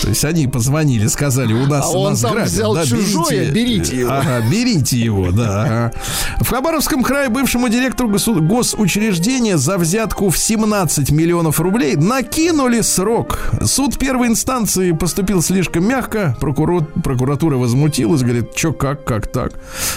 То 0.00 0.08
есть 0.08 0.24
они 0.24 0.46
позвонили, 0.46 1.06
сказали, 1.08 1.52
у 1.52 1.66
нас 1.66 1.92
А 1.92 1.98
он 1.98 2.10
нас 2.12 2.20
там 2.20 2.32
грабят, 2.32 2.50
взял 2.50 2.74
да, 2.74 2.86
чужое, 2.86 3.50
берите 3.50 3.98
его. 3.98 4.12
Ага, 4.12 4.40
берите 4.50 4.98
его, 4.98 5.30
да. 5.30 5.92
В 6.40 6.48
Хабаровском 6.48 7.02
крае 7.02 7.28
бывшему 7.28 7.68
директору 7.68 8.08
госу- 8.28 8.40
госучреждения 8.40 9.56
за 9.56 9.78
взятку 9.78 10.30
в 10.30 10.38
17 10.38 11.10
миллионов 11.10 11.60
рублей 11.60 11.96
накинули 11.96 12.80
срок. 12.80 13.38
Суд 13.64 13.98
первой 13.98 14.28
инстанции 14.28 14.92
поступил 14.92 15.42
слишком 15.42 15.86
мягко, 15.86 16.36
прокурор, 16.40 16.84
прокуратура 17.02 17.56
возмутилась, 17.56 18.22
говорит, 18.22 18.50
что 18.54 18.72
как, 18.72 19.04
как 19.04 19.26
так. 19.26 19.52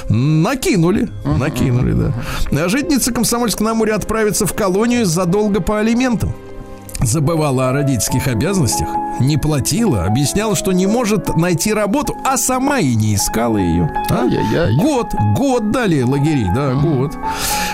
Накинули, 0.09 1.09
накинули, 1.37 1.93
да. 1.93 2.13
А 2.65 2.69
Житница 2.69 3.11
Комсомольска 3.13 3.63
на 3.63 3.73
море 3.73 3.93
отправится 3.93 4.45
в 4.45 4.53
колонию 4.53 5.05
задолго 5.05 5.61
по 5.61 5.79
алиментам 5.79 6.33
забывала 7.05 7.69
о 7.69 7.73
родительских 7.73 8.27
обязанностях, 8.27 8.87
не 9.19 9.37
платила, 9.37 10.05
объясняла, 10.05 10.55
что 10.55 10.71
не 10.71 10.87
может 10.87 11.35
найти 11.35 11.73
работу, 11.73 12.15
а 12.23 12.37
сама 12.37 12.79
и 12.79 12.95
не 12.95 13.15
искала 13.15 13.57
ее. 13.57 13.89
А? 14.09 14.27
Год, 14.81 15.13
год 15.35 15.71
дали 15.71 16.01
лагерей, 16.01 16.47
да, 16.53 16.73
год. 16.73 17.17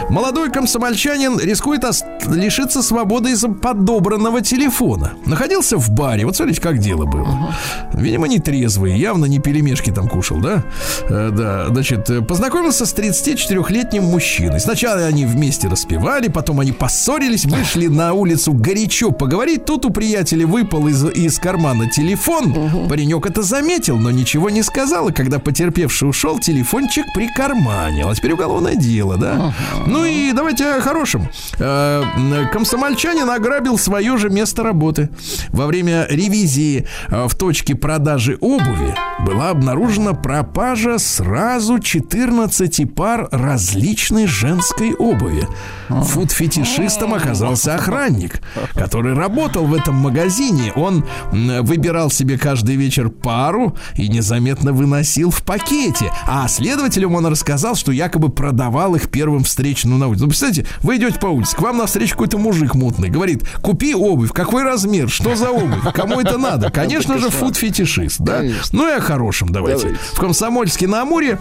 Молодой 0.09 0.51
комсомольчанин 0.51 1.39
рискует 1.39 1.83
лишиться 2.27 2.81
свободы 2.81 3.31
из-за 3.31 3.49
подобранного 3.49 4.41
телефона. 4.41 5.13
Находился 5.25 5.77
в 5.77 5.89
баре, 5.91 6.25
вот 6.25 6.35
смотрите, 6.35 6.61
как 6.61 6.79
дело 6.79 7.05
было. 7.05 7.53
Видимо, 7.93 8.27
не 8.27 8.39
трезвый, 8.39 8.97
явно 8.97 9.25
не 9.25 9.39
пельмешки 9.39 9.91
там 9.91 10.07
кушал, 10.07 10.39
да? 10.39 10.63
Э, 11.09 11.29
да, 11.31 11.67
значит, 11.67 12.09
э, 12.09 12.21
познакомился 12.21 12.85
с 12.85 12.93
34-летним 12.93 14.03
мужчиной. 14.03 14.59
Сначала 14.59 15.01
они 15.01 15.25
вместе 15.25 15.67
распевали, 15.67 16.27
потом 16.27 16.59
они 16.59 16.71
поссорились, 16.71 17.45
вышли 17.45 17.87
на 17.87 18.13
улицу 18.13 18.53
горячо 18.53 19.11
поговорить. 19.11 19.65
Тут 19.65 19.85
у 19.85 19.89
приятеля 19.89 20.47
выпал 20.47 20.87
из, 20.87 21.03
из 21.05 21.39
кармана 21.39 21.89
телефон. 21.89 22.87
Паренек 22.89 23.25
это 23.25 23.41
заметил, 23.41 23.97
но 23.97 24.11
ничего 24.11 24.49
не 24.49 24.63
сказал. 24.63 25.09
И 25.09 25.13
когда 25.13 25.39
потерпевший 25.39 26.09
ушел, 26.09 26.39
телефончик 26.39 27.05
прикарманил. 27.13 28.09
А 28.09 28.15
теперь 28.15 28.33
уголовное 28.33 28.75
дело, 28.75 29.17
да? 29.17 29.53
Ну 29.85 30.05
и 30.05 30.31
давайте 30.31 30.65
о 30.65 30.81
хорошем. 30.81 31.27
Э, 31.59 32.03
Комсомольчанин 32.51 33.29
ограбил 33.29 33.77
свое 33.77 34.17
же 34.17 34.29
место 34.29 34.63
работы. 34.63 35.09
Во 35.49 35.67
время 35.67 36.05
ревизии 36.09 36.87
э, 37.09 37.27
в 37.27 37.35
точке 37.35 37.75
продажи 37.75 38.37
обуви 38.41 38.95
была 39.25 39.49
обнаружена 39.49 40.13
пропажа 40.13 40.97
сразу 40.99 41.79
14 41.79 42.93
пар 42.93 43.27
различной 43.31 44.27
женской 44.27 44.93
обуви. 44.93 45.47
Фуд-фетишистом 45.89 47.13
оказался 47.13 47.75
охранник, 47.75 48.41
который 48.73 49.13
работал 49.13 49.65
в 49.65 49.73
этом 49.73 49.95
магазине. 49.95 50.71
Он 50.75 51.05
выбирал 51.31 52.09
себе 52.09 52.37
каждый 52.37 52.75
вечер 52.75 53.09
пару 53.09 53.75
и 53.95 54.07
незаметно 54.07 54.73
выносил 54.73 55.31
в 55.31 55.43
пакете. 55.43 56.11
А 56.27 56.47
следователям 56.47 57.15
он 57.15 57.25
рассказал, 57.25 57.75
что 57.75 57.91
якобы 57.91 58.29
продавал 58.29 58.95
их 58.95 59.09
первым 59.09 59.43
встречным 59.43 59.99
на 59.99 60.07
улице. 60.07 60.23
Ну, 60.23 60.29
представляете, 60.29 60.65
вы 60.81 60.97
идете 60.97 61.19
по 61.19 61.27
улице, 61.27 61.55
к 61.55 61.61
вам 61.61 61.77
навстречу 62.01 62.15
какой-то 62.15 62.37
мужик 62.37 62.75
мутный, 62.75 63.09
говорит, 63.09 63.43
купи 63.61 63.93
обувь, 63.93 64.31
какой 64.31 64.63
размер, 64.63 65.09
что 65.09 65.35
за 65.35 65.51
обувь, 65.51 65.93
кому 65.93 66.19
это 66.19 66.37
надо? 66.37 66.71
Конечно 66.73 67.17
же, 67.17 67.29
фуд-фетишист, 67.29 68.19
да? 68.19 68.43
Ну 68.71 68.87
и 68.87 68.91
о 68.91 69.01
хорошем. 69.01 69.49
Давайте. 69.49 69.95
В 70.13 70.19
Комсомольске 70.19 70.87
на 70.87 71.01
Амуре 71.01 71.39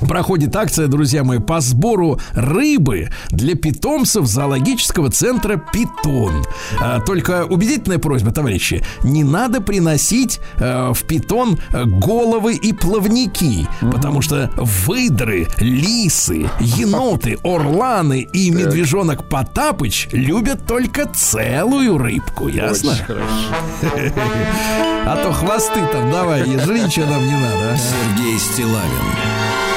Проходит 0.00 0.54
акция, 0.54 0.86
друзья 0.86 1.24
мои, 1.24 1.38
по 1.38 1.60
сбору 1.60 2.20
рыбы 2.32 3.10
для 3.30 3.54
питомцев 3.54 4.26
зоологического 4.26 5.10
центра 5.10 5.56
«Питон». 5.56 6.44
А, 6.80 7.00
Только 7.00 7.44
убедительная 7.44 7.98
просьба, 7.98 8.30
товарищи, 8.30 8.84
не 9.02 9.24
надо 9.24 9.60
приносить 9.60 10.40
э, 10.56 10.92
в 10.92 11.02
«Питон» 11.04 11.58
головы 11.72 12.54
и 12.54 12.72
плавники, 12.72 13.66
потому 13.80 14.22
что 14.22 14.50
выдры, 14.56 15.48
лисы, 15.58 16.48
еноты, 16.60 17.38
орланы 17.42 18.26
и 18.32 18.50
медвежонок 18.50 19.28
Потапыч 19.28 20.08
любят 20.12 20.66
только 20.66 21.06
целую 21.06 21.98
рыбку, 21.98 22.48
ясно? 22.48 22.94
А 25.06 25.16
то 25.22 25.32
хвосты 25.32 25.80
там 25.92 26.10
давай, 26.10 26.44
жри, 26.44 26.88
что 26.88 27.06
нам 27.06 27.24
не 27.26 27.32
надо, 27.32 27.72
а? 27.72 27.76
Сергей 27.76 28.38
Стилавин 28.38 29.67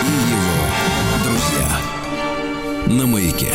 На 2.92 3.06
маяке. 3.06 3.54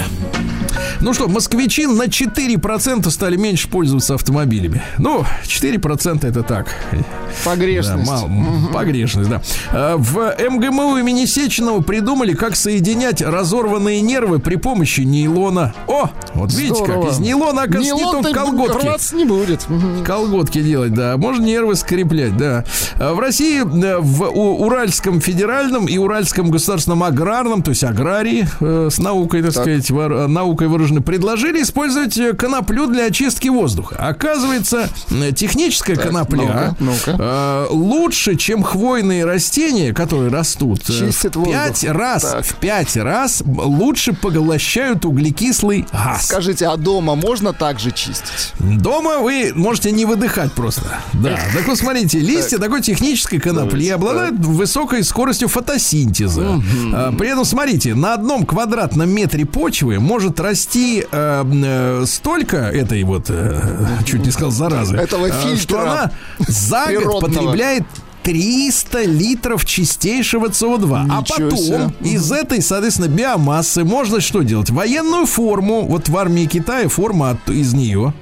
Ну 1.01 1.12
что, 1.14 1.28
москвичи 1.28 1.86
на 1.86 2.05
4% 2.05 3.11
стали 3.11 3.36
меньше 3.36 3.68
пользоваться 3.68 4.14
автомобилями. 4.14 4.82
Ну, 4.99 5.24
4% 5.44 6.26
это 6.26 6.42
так. 6.42 6.66
Да, 6.92 6.99
Погрешность. 7.44 8.07
мало, 8.09 8.26
м, 8.26 8.68
погрешность, 8.72 9.28
да. 9.28 9.42
А, 9.72 9.97
В 9.97 10.34
МГМУ 10.51 10.97
имени 10.99 11.26
Сеченова 11.26 11.80
придумали, 11.82 12.32
как 12.32 12.57
соединять 12.57 13.20
разорванные 13.22 14.01
нервы 14.01 14.38
при 14.38 14.57
помощи 14.57 15.03
нейлона. 15.03 15.74
О, 15.86 16.11
вот 16.34 16.53
видите, 16.53 16.76
Здорово. 16.84 17.03
как 17.03 17.12
из 17.12 17.18
нейлона, 17.18 17.62
оказывается, 17.62 17.94
не 17.94 18.01
Нейлон-то 18.01 18.22
только 18.22 18.40
колготки. 18.40 19.14
не 19.14 19.24
будет. 19.24 19.68
Мгм. 19.68 20.05
Колготки 20.05 20.62
делать, 20.62 20.94
да. 20.94 21.16
Можно 21.16 21.44
нервы 21.44 21.74
скреплять, 21.76 22.36
да. 22.36 22.64
А 22.99 23.12
В 23.14 23.18
России 23.20 23.61
э, 23.61 23.99
в 24.01 24.22
Уральском 24.30 25.20
федеральном 25.20 25.86
и 25.86 25.99
Уральском 25.99 26.51
государственном 26.51 27.03
аграрном, 27.03 27.62
то 27.62 27.70
есть 27.70 27.84
аграрии 27.84 28.47
э, 28.61 28.88
с 28.90 28.99
наукой, 28.99 29.42
так, 29.42 29.53
сказать, 29.53 29.90
вор- 29.90 30.12
э, 30.12 30.26
наукой 30.26 30.68
выражены, 30.68 30.95
предложили 31.01 31.62
использовать 31.62 32.16
э, 32.18 32.32
коноплю 32.34 32.86
для 32.86 33.07
очистки 33.07 33.49
воздуха. 33.49 33.97
Оказывается, 33.99 34.88
э, 35.11 35.32
техническая 35.32 35.97
конопля 35.97 36.36
ну-ка, 36.42 36.76
ну-ка. 36.80 37.16
э, 37.18 37.66
лучше, 37.70 38.36
чем 38.36 38.62
хвойные 38.62 39.24
растения, 39.24 39.92
которые 39.92 40.30
растут. 40.30 40.84
Чистит 40.84 41.36
в 41.36 41.44
пять 41.44 41.84
раз, 41.84 42.22
Так. 42.22 42.44
в 42.44 42.55
пять 42.57 42.97
раз 42.97 43.42
лучше 43.47 44.12
поглощают 44.12 45.05
углекислый 45.05 45.86
газ. 45.92 46.26
Скажите, 46.26 46.66
а 46.66 46.76
дома 46.76 47.14
можно 47.14 47.53
так 47.53 47.78
же 47.80 47.90
чистить? 47.90 48.53
Дома 48.59 49.18
вы 49.18 49.53
можете 49.55 49.90
не 49.92 50.05
выдыхать 50.05 50.53
просто. 50.53 51.01
Да. 51.12 51.38
Так 51.55 51.66
вот, 51.66 51.78
смотрите, 51.78 52.18
листья 52.18 52.59
такой 52.59 52.82
технической 52.82 53.38
конопли 53.40 53.88
обладают 53.88 54.36
высокой 54.38 55.03
скоростью 55.05 55.49
фотосинтеза. 55.49 56.61
А, 56.94 57.12
При 57.12 57.28
этом, 57.28 57.44
смотрите, 57.44 57.94
на 57.94 58.14
одном 58.14 58.44
квадратном 58.44 59.09
метре 59.11 59.44
почвы 59.47 59.99
может 59.99 60.40
расти 60.40 60.75
э, 61.10 61.44
э, 61.44 62.04
столько 62.06 62.56
этой 62.56 63.02
вот, 63.04 63.26
э, 63.28 63.60
чуть 64.04 64.24
не 64.24 64.30
сказал, 64.30 64.50
заразы, 64.50 64.96
Этого 64.96 65.26
э, 65.26 65.30
что 65.32 65.48
фильтра 65.48 65.80
она 65.82 66.10
за 66.38 66.86
год 67.02 67.20
потребляет 67.20 67.84
300 68.22 69.04
литров 69.04 69.64
чистейшего 69.64 70.48
СО2. 70.48 71.06
а 71.10 71.22
потом 71.22 71.56
себе. 71.56 71.90
из 72.00 72.32
этой, 72.32 72.60
соответственно, 72.60 73.06
биомассы 73.08 73.84
можно 73.84 74.20
что 74.20 74.42
делать? 74.42 74.70
Военную 74.70 75.26
форму. 75.26 75.86
Вот 75.86 76.08
в 76.08 76.16
армии 76.16 76.46
Китая 76.46 76.88
форма 76.88 77.30
от- 77.30 77.48
из 77.50 77.72
нее. 77.72 78.12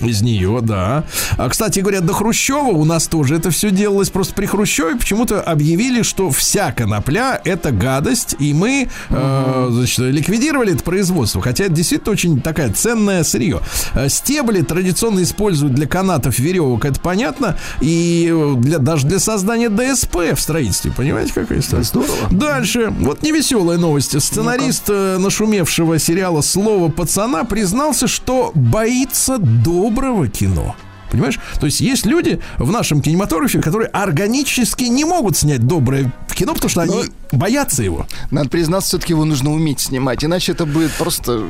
Из 0.00 0.22
нее, 0.22 0.60
да. 0.62 1.04
А, 1.36 1.48
кстати 1.48 1.80
говоря, 1.80 2.00
до 2.00 2.12
Хрущева 2.12 2.70
у 2.70 2.84
нас 2.84 3.06
тоже 3.06 3.36
это 3.36 3.50
все 3.50 3.70
делалось. 3.70 4.10
Просто 4.10 4.34
при 4.34 4.46
Хрущеве 4.46 4.96
почему-то 4.96 5.40
объявили, 5.40 6.02
что 6.02 6.30
вся 6.30 6.72
конопля 6.72 7.40
это 7.44 7.70
гадость, 7.70 8.36
и 8.38 8.54
мы 8.54 8.88
э, 9.10 9.68
значит, 9.70 9.98
ликвидировали 9.98 10.72
это 10.72 10.82
производство. 10.82 11.40
Хотя 11.42 11.64
это 11.64 11.74
действительно 11.74 12.12
очень 12.12 12.40
такая 12.40 12.72
ценное 12.72 13.24
сырье. 13.24 13.60
Э, 13.94 14.08
Стебли 14.08 14.62
традиционно 14.62 15.22
используют 15.22 15.74
для 15.74 15.86
канатов, 15.86 16.38
веревок, 16.38 16.84
это 16.84 17.00
понятно. 17.00 17.56
И 17.80 18.30
э, 18.32 18.54
для, 18.58 18.78
даже 18.78 19.06
для 19.06 19.18
создания 19.18 19.68
ДСП 19.68 20.16
в 20.34 20.40
строительстве. 20.40 20.92
Понимаете, 20.96 21.32
какая 21.34 21.60
история? 21.60 21.84
Здорово. 21.84 22.28
Дальше. 22.30 22.92
Вот 23.00 23.22
невеселая 23.22 23.78
новость. 23.78 24.20
Сценарист 24.20 24.84
э, 24.88 25.18
нашумевшего 25.18 25.98
сериала 25.98 26.40
«Слово 26.40 26.90
пацана» 26.90 27.44
признался, 27.44 28.06
что 28.06 28.52
боится 28.54 29.38
доброго 29.90 30.28
кино. 30.28 30.76
Понимаешь? 31.10 31.40
То 31.58 31.66
есть 31.66 31.80
есть 31.80 32.06
люди 32.06 32.40
в 32.58 32.70
нашем 32.70 33.02
кинематографе, 33.02 33.60
которые 33.60 33.88
органически 33.88 34.84
не 34.84 35.04
могут 35.04 35.36
снять 35.36 35.66
доброе 35.66 36.12
кино, 36.34 36.54
потому 36.54 36.70
что 36.70 36.82
они 36.82 37.04
боятся 37.32 37.82
его. 37.82 38.06
Надо 38.30 38.48
признаться, 38.48 38.90
все-таки 38.90 39.12
его 39.12 39.24
нужно 39.24 39.52
уметь 39.52 39.80
снимать, 39.80 40.24
иначе 40.24 40.52
это 40.52 40.66
будет 40.66 40.92
просто... 40.92 41.46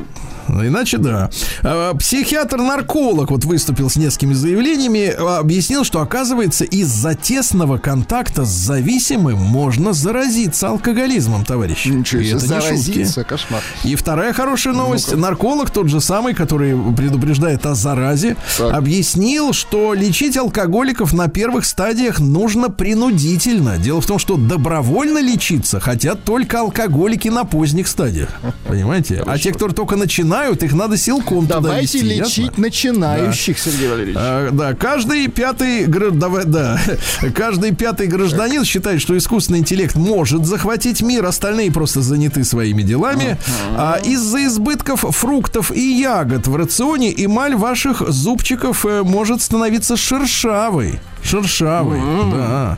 Ну, 0.51 0.67
Иначе 0.67 0.97
да. 0.97 1.29
А, 1.63 1.93
Психиатр-нарколог 1.95 3.31
вот 3.31 3.45
выступил 3.45 3.89
с 3.89 3.95
несколькими 3.95 4.33
заявлениями, 4.33 5.13
а, 5.17 5.39
объяснил, 5.39 5.85
что 5.85 6.01
оказывается 6.01 6.65
из-за 6.65 7.15
тесного 7.15 7.77
контакта 7.77 8.43
с 8.43 8.49
зависимым 8.49 9.37
можно 9.37 9.93
заразиться 9.93 10.67
алкоголизмом, 10.67 11.45
товарищи. 11.45 11.87
Ничего 11.87 12.21
И 12.21 12.25
себе, 12.25 12.39
заразиться, 12.39 13.23
кошмар. 13.23 13.61
И 13.85 13.95
вторая 13.95 14.33
хорошая 14.33 14.73
новость. 14.73 15.15
Нарколог, 15.15 15.69
тот 15.71 15.87
же 15.87 16.01
самый, 16.01 16.33
который 16.33 16.75
предупреждает 16.95 17.65
о 17.65 17.73
заразе, 17.73 18.35
Так. 18.57 18.73
объяснил, 18.73 19.53
что 19.53 19.93
лечить 19.93 20.35
алкоголиков 20.35 21.13
на 21.13 21.29
первых 21.29 21.65
стадиях 21.65 22.19
нужно 22.19 22.69
принудительно. 22.69 23.77
Дело 23.77 24.01
в 24.01 24.05
том, 24.05 24.19
что 24.19 24.35
добровольно 24.35 25.19
лечиться 25.19 25.79
хотят 25.79 26.25
только 26.25 26.59
алкоголики 26.59 27.29
на 27.29 27.45
поздних 27.45 27.87
стадиях. 27.87 28.29
Понимаете? 28.67 29.23
А 29.25 29.37
те, 29.37 29.53
кто 29.53 29.69
только 29.69 29.95
начинают, 29.95 30.40
их 30.63 30.73
надо 30.73 30.97
силком 30.97 31.47
туда 31.47 31.59
Давайте 31.61 31.99
вести, 31.99 32.07
лечить 32.07 32.45
ясно? 32.45 32.63
начинающих, 32.63 33.59
Сергей 33.59 33.89
Валерьевич. 33.89 34.17
А, 34.19 34.49
да, 34.51 34.73
каждый 34.73 35.27
пятый, 35.27 35.85
давай, 35.85 36.45
да, 36.45 36.79
каждый 37.35 37.73
пятый 37.75 38.07
гражданин 38.07 38.65
считает, 38.65 39.01
что 39.01 39.17
искусственный 39.17 39.59
интеллект 39.59 39.95
может 39.95 40.45
захватить 40.45 41.01
мир, 41.01 41.25
остальные 41.25 41.71
просто 41.71 42.01
заняты 42.01 42.43
своими 42.43 42.81
делами. 42.81 43.37
А 43.75 43.99
из-за 44.03 44.45
избытков 44.45 45.05
фруктов 45.15 45.71
и 45.71 45.99
ягод 45.99 46.47
в 46.47 46.55
рационе 46.55 47.13
эмаль 47.15 47.55
ваших 47.55 48.01
зубчиков 48.09 48.85
э, 48.85 49.03
может 49.03 49.41
становиться 49.41 49.97
шершавой. 49.97 50.99
Шершавый, 51.23 51.99
да. 52.31 52.77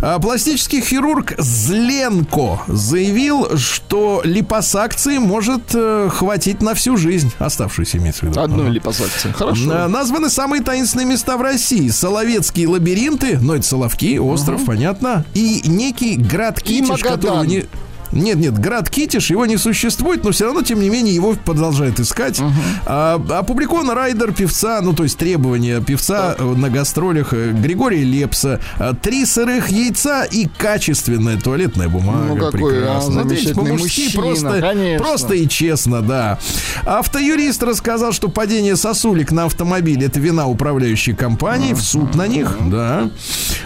А 0.00 0.18
пластический 0.18 0.80
хирург 0.80 1.34
Зленко 1.38 2.60
заявил, 2.66 3.56
что 3.56 4.20
липосакции 4.24 5.18
может 5.18 5.62
э, 5.74 6.08
хватить 6.12 6.60
на 6.62 6.74
всю 6.74 6.96
жизнь, 6.96 7.32
оставшуюся 7.38 7.98
имеется 7.98 8.26
в 8.26 8.28
виду. 8.30 8.40
Одной 8.40 8.66
Ага. 8.66 8.70
липосакции. 8.74 9.32
Хорошо. 9.32 9.64
На- 9.66 9.88
Названы 9.88 10.30
самые 10.30 10.62
таинственные 10.62 11.06
места 11.06 11.36
в 11.36 11.42
России. 11.42 11.88
Соловецкие 11.90 12.66
лабиринты, 12.68 13.38
ну 13.40 13.54
это 13.54 13.66
Соловки, 13.66 14.18
остров, 14.18 14.64
понятно. 14.64 15.24
И 15.34 15.62
некий 15.64 16.16
град 16.16 16.60
Китиш, 16.60 17.00
которого 17.02 17.44
не... 17.44 17.64
Нет, 18.12 18.36
нет, 18.36 18.58
град 18.58 18.90
Китиш, 18.90 19.30
его 19.30 19.46
не 19.46 19.56
существует, 19.56 20.24
но 20.24 20.30
все 20.30 20.46
равно, 20.46 20.62
тем 20.62 20.80
не 20.80 20.90
менее, 20.90 21.14
его 21.14 21.34
продолжают 21.34 21.98
искать. 22.00 22.40
А, 22.86 23.20
опубликован 23.30 23.90
райдер 23.90 24.32
певца, 24.32 24.80
ну, 24.82 24.92
то 24.92 25.02
есть 25.02 25.18
требования 25.18 25.80
певца 25.80 26.34
э, 26.38 26.44
на 26.44 26.70
гастролях 26.70 27.32
э, 27.32 27.52
Григория 27.52 28.02
Лепса. 28.02 28.60
А, 28.78 28.94
Три 28.94 29.24
сырых 29.24 29.70
яйца 29.70 30.24
и 30.24 30.46
качественная 30.46 31.38
туалетная 31.38 31.88
бумага. 31.88 32.24
Ну, 32.28 32.36
какой, 32.36 32.78
а, 32.78 33.00
Прекрасно. 33.00 33.20
Видите, 33.20 33.54
замечательный 33.54 33.54
по-мужски 33.54 34.00
мужчина, 34.00 34.22
просто, 34.22 34.60
конечно. 34.60 35.04
просто 35.04 35.34
и 35.34 35.48
честно, 35.48 36.02
да. 36.02 36.38
Автоюрист 36.84 37.62
рассказал, 37.62 38.12
что 38.12 38.28
падение 38.28 38.76
сосулек 38.76 39.32
на 39.32 39.44
автомобиле 39.44 40.06
это 40.06 40.20
вина 40.20 40.46
управляющей 40.46 41.14
компании. 41.14 41.72
В 41.72 41.80
суд 41.80 42.14
на 42.14 42.26
них, 42.26 42.56
да. 42.70 43.10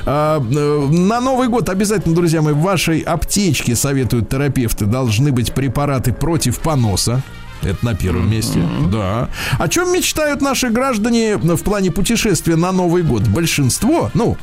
А, 0.04 0.40
э, 0.40 0.88
на 0.90 1.20
Новый 1.20 1.48
год 1.48 1.68
обязательно, 1.68 2.14
друзья 2.14 2.42
мои, 2.42 2.54
в 2.54 2.60
вашей 2.60 3.00
аптечке 3.00 3.74
советуют 3.74 4.28
терапевты 4.36 4.84
должны 4.84 5.32
быть 5.32 5.52
препараты 5.54 6.12
против 6.12 6.58
поноса. 6.60 7.22
Это 7.62 7.84
на 7.86 7.94
первом 7.94 8.30
месте, 8.30 8.60
да. 8.92 9.30
О 9.58 9.66
чем 9.68 9.90
мечтают 9.92 10.42
наши 10.42 10.68
граждане 10.68 11.38
в 11.38 11.62
плане 11.62 11.90
путешествия 11.90 12.54
на 12.54 12.70
Новый 12.70 13.02
год? 13.02 13.22
Большинство, 13.22 14.10
ну, 14.12 14.36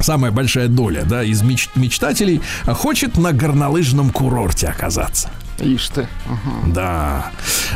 самая 0.00 0.30
большая 0.32 0.68
доля, 0.68 1.02
да, 1.04 1.22
из 1.22 1.42
меч- 1.42 1.68
мечтателей 1.74 2.40
хочет 2.66 3.18
на 3.18 3.32
горнолыжном 3.32 4.08
курорте 4.08 4.68
оказаться. 4.68 5.30
Ишь 5.60 5.88
ты. 5.88 6.06
Да. 6.66 7.30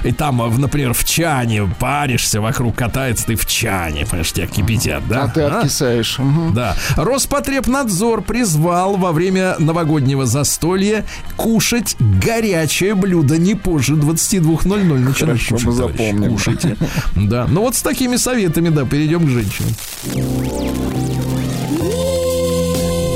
И 0.04 0.12
там, 0.12 0.42
а, 0.42 0.46
в- 0.48 0.58
например, 0.58 0.92
в 0.94 1.04
чане 1.04 1.68
паришься, 1.78 2.40
вокруг 2.40 2.76
катается, 2.76 3.26
ты 3.26 3.36
в 3.36 3.46
чане, 3.46 4.04
понимаешь, 4.06 4.32
тебя 4.32 4.46
кипятят, 4.46 5.06
да? 5.08 5.24
А 5.24 5.28
ты 5.28 5.42
откисаешь. 5.42 6.18
Мгм. 6.18 6.54
Да. 6.54 6.76
Роспотребнадзор 6.96 8.22
призвал 8.22 8.96
во 8.96 9.12
время 9.12 9.56
новогоднего 9.58 10.26
застолья 10.26 11.04
кушать 11.36 11.96
горячее 11.98 12.94
блюдо 12.94 13.38
не 13.38 13.54
позже 13.54 13.94
22.00. 13.96 14.98
Начинаешь 14.98 15.46
Хорошо, 15.46 15.54
кушать, 15.56 15.74
запомним. 15.74 16.32
Кушайте. 16.32 16.76
Да. 17.16 17.46
Ну 17.48 17.62
вот 17.62 17.74
с 17.76 17.82
такими 17.82 18.16
советами, 18.16 18.68
да, 18.68 18.84
перейдем 18.84 19.26
к 19.26 19.30
женщинам. 19.30 19.70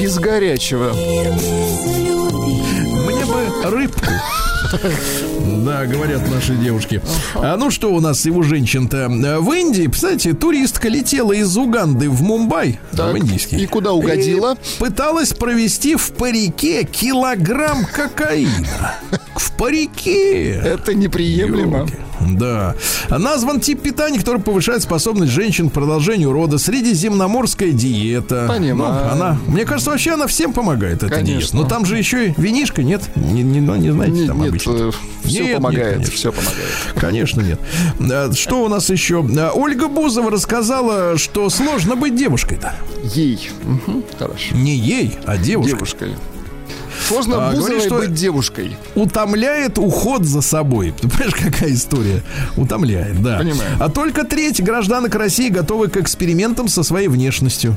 Без 0.01 0.19
горячего. 0.19 0.93
Мне 3.07 3.25
бы 3.25 3.71
рыбку. 3.71 4.07
Да, 5.65 5.87
говорят 5.87 6.29
наши 6.31 6.55
девушки. 6.57 7.01
А 7.35 7.57
ну 7.57 7.71
что 7.71 7.93
у 7.93 8.01
нас 8.01 8.25
у 8.27 8.43
женщин-то? 8.43 9.09
В 9.41 9.53
Индии, 9.53 9.89
кстати, 9.91 10.33
туристка 10.33 10.89
летела 10.89 11.33
из 11.33 11.57
Уганды 11.57 12.09
в 12.11 12.23
Мумбай, 12.23 12.79
Так, 12.97 13.15
в 13.15 13.19
индийский. 13.19 13.57
и 13.57 13.67
куда 13.67 13.93
угодила? 13.93 14.55
И 14.55 14.79
пыталась 14.81 15.33
провести 15.33 15.97
в 15.97 16.13
парике 16.13 16.85
килограмм 16.85 17.85
кокаина. 17.85 18.95
В 19.37 19.53
парике. 19.53 20.53
Это 20.55 20.95
неприемлемо. 20.95 21.79
Ёлки. 21.81 21.95
Да. 22.31 22.75
Назван 23.11 23.61
тип 23.61 23.81
питания, 23.83 24.19
который 24.19 24.41
повышает 24.41 24.83
способность 24.83 25.33
женщин 25.33 25.71
к 25.71 25.73
продолжению 25.73 26.33
рода. 26.33 26.59
Средиземноморская 26.59 27.71
диета. 27.73 28.47
Понимаю. 28.49 29.07
Ну, 29.07 29.13
она, 29.13 29.39
мне 29.47 29.65
кажется, 29.65 29.91
вообще 29.91 30.13
она 30.13 30.27
всем 30.27 30.53
помогает, 30.53 31.03
эта 31.03 31.15
Конечно. 31.15 31.41
диета. 31.41 31.57
Но 31.57 31.65
там 31.69 31.85
же 31.87 31.99
еще 31.99 32.29
и 32.29 32.35
винишка, 32.37 32.83
нет? 32.83 33.03
Не, 33.15 33.43
не, 33.43 33.61
ну, 33.61 33.75
не 33.77 33.91
знаете, 33.91 34.13
Нет, 34.17 34.27
там 34.29 34.39
нет, 34.41 34.49
обычно. 34.49 34.73
все 34.73 34.93
Нет, 35.25 35.43
нет, 35.47 35.57
помогает, 35.57 35.93
конечно. 35.95 36.15
все 36.15 36.33
помогает. 36.33 36.69
Конечно, 36.97 37.41
нет. 37.41 38.37
Что 38.37 38.65
у 38.65 38.69
нас 38.69 38.91
еще? 38.91 39.25
Ольга 39.55 39.89
Бузова 39.89 40.31
рассказала, 40.31 41.19
что 41.19 41.51
сложно 41.51 41.97
быть 41.97 42.17
девушкой-то. 42.17 42.75
Ей. 43.03 43.51
Мгм, 43.65 44.05
Хорошо. 44.19 44.55
Не 44.55 44.75
ей, 44.77 45.19
а 45.27 45.37
девушкой. 45.37 45.71
Девушкой. 45.75 46.09
Сложно 47.09 47.49
А, 47.49 47.51
Бузовой 47.51 47.71
говорит, 47.71 47.87
что- 47.87 47.99
быть 47.99 48.15
девушкой. 48.15 48.77
Утомляет 48.95 49.79
уход 49.79 50.25
за 50.25 50.41
собой. 50.41 50.95
Ты 51.01 51.09
понимаешь, 51.09 51.35
какая 51.35 51.73
история? 51.73 52.23
Утомляет, 52.57 53.23
да. 53.23 53.39
Понимаю. 53.39 53.77
А 53.81 53.89
только 53.89 54.25
треть 54.25 54.63
гражданок 54.63 55.15
России 55.15 55.49
готовы 55.49 55.89
к 55.89 55.97
экспериментам 55.97 56.69
со 56.69 56.83
своей 56.83 57.09
внешностью. 57.09 57.77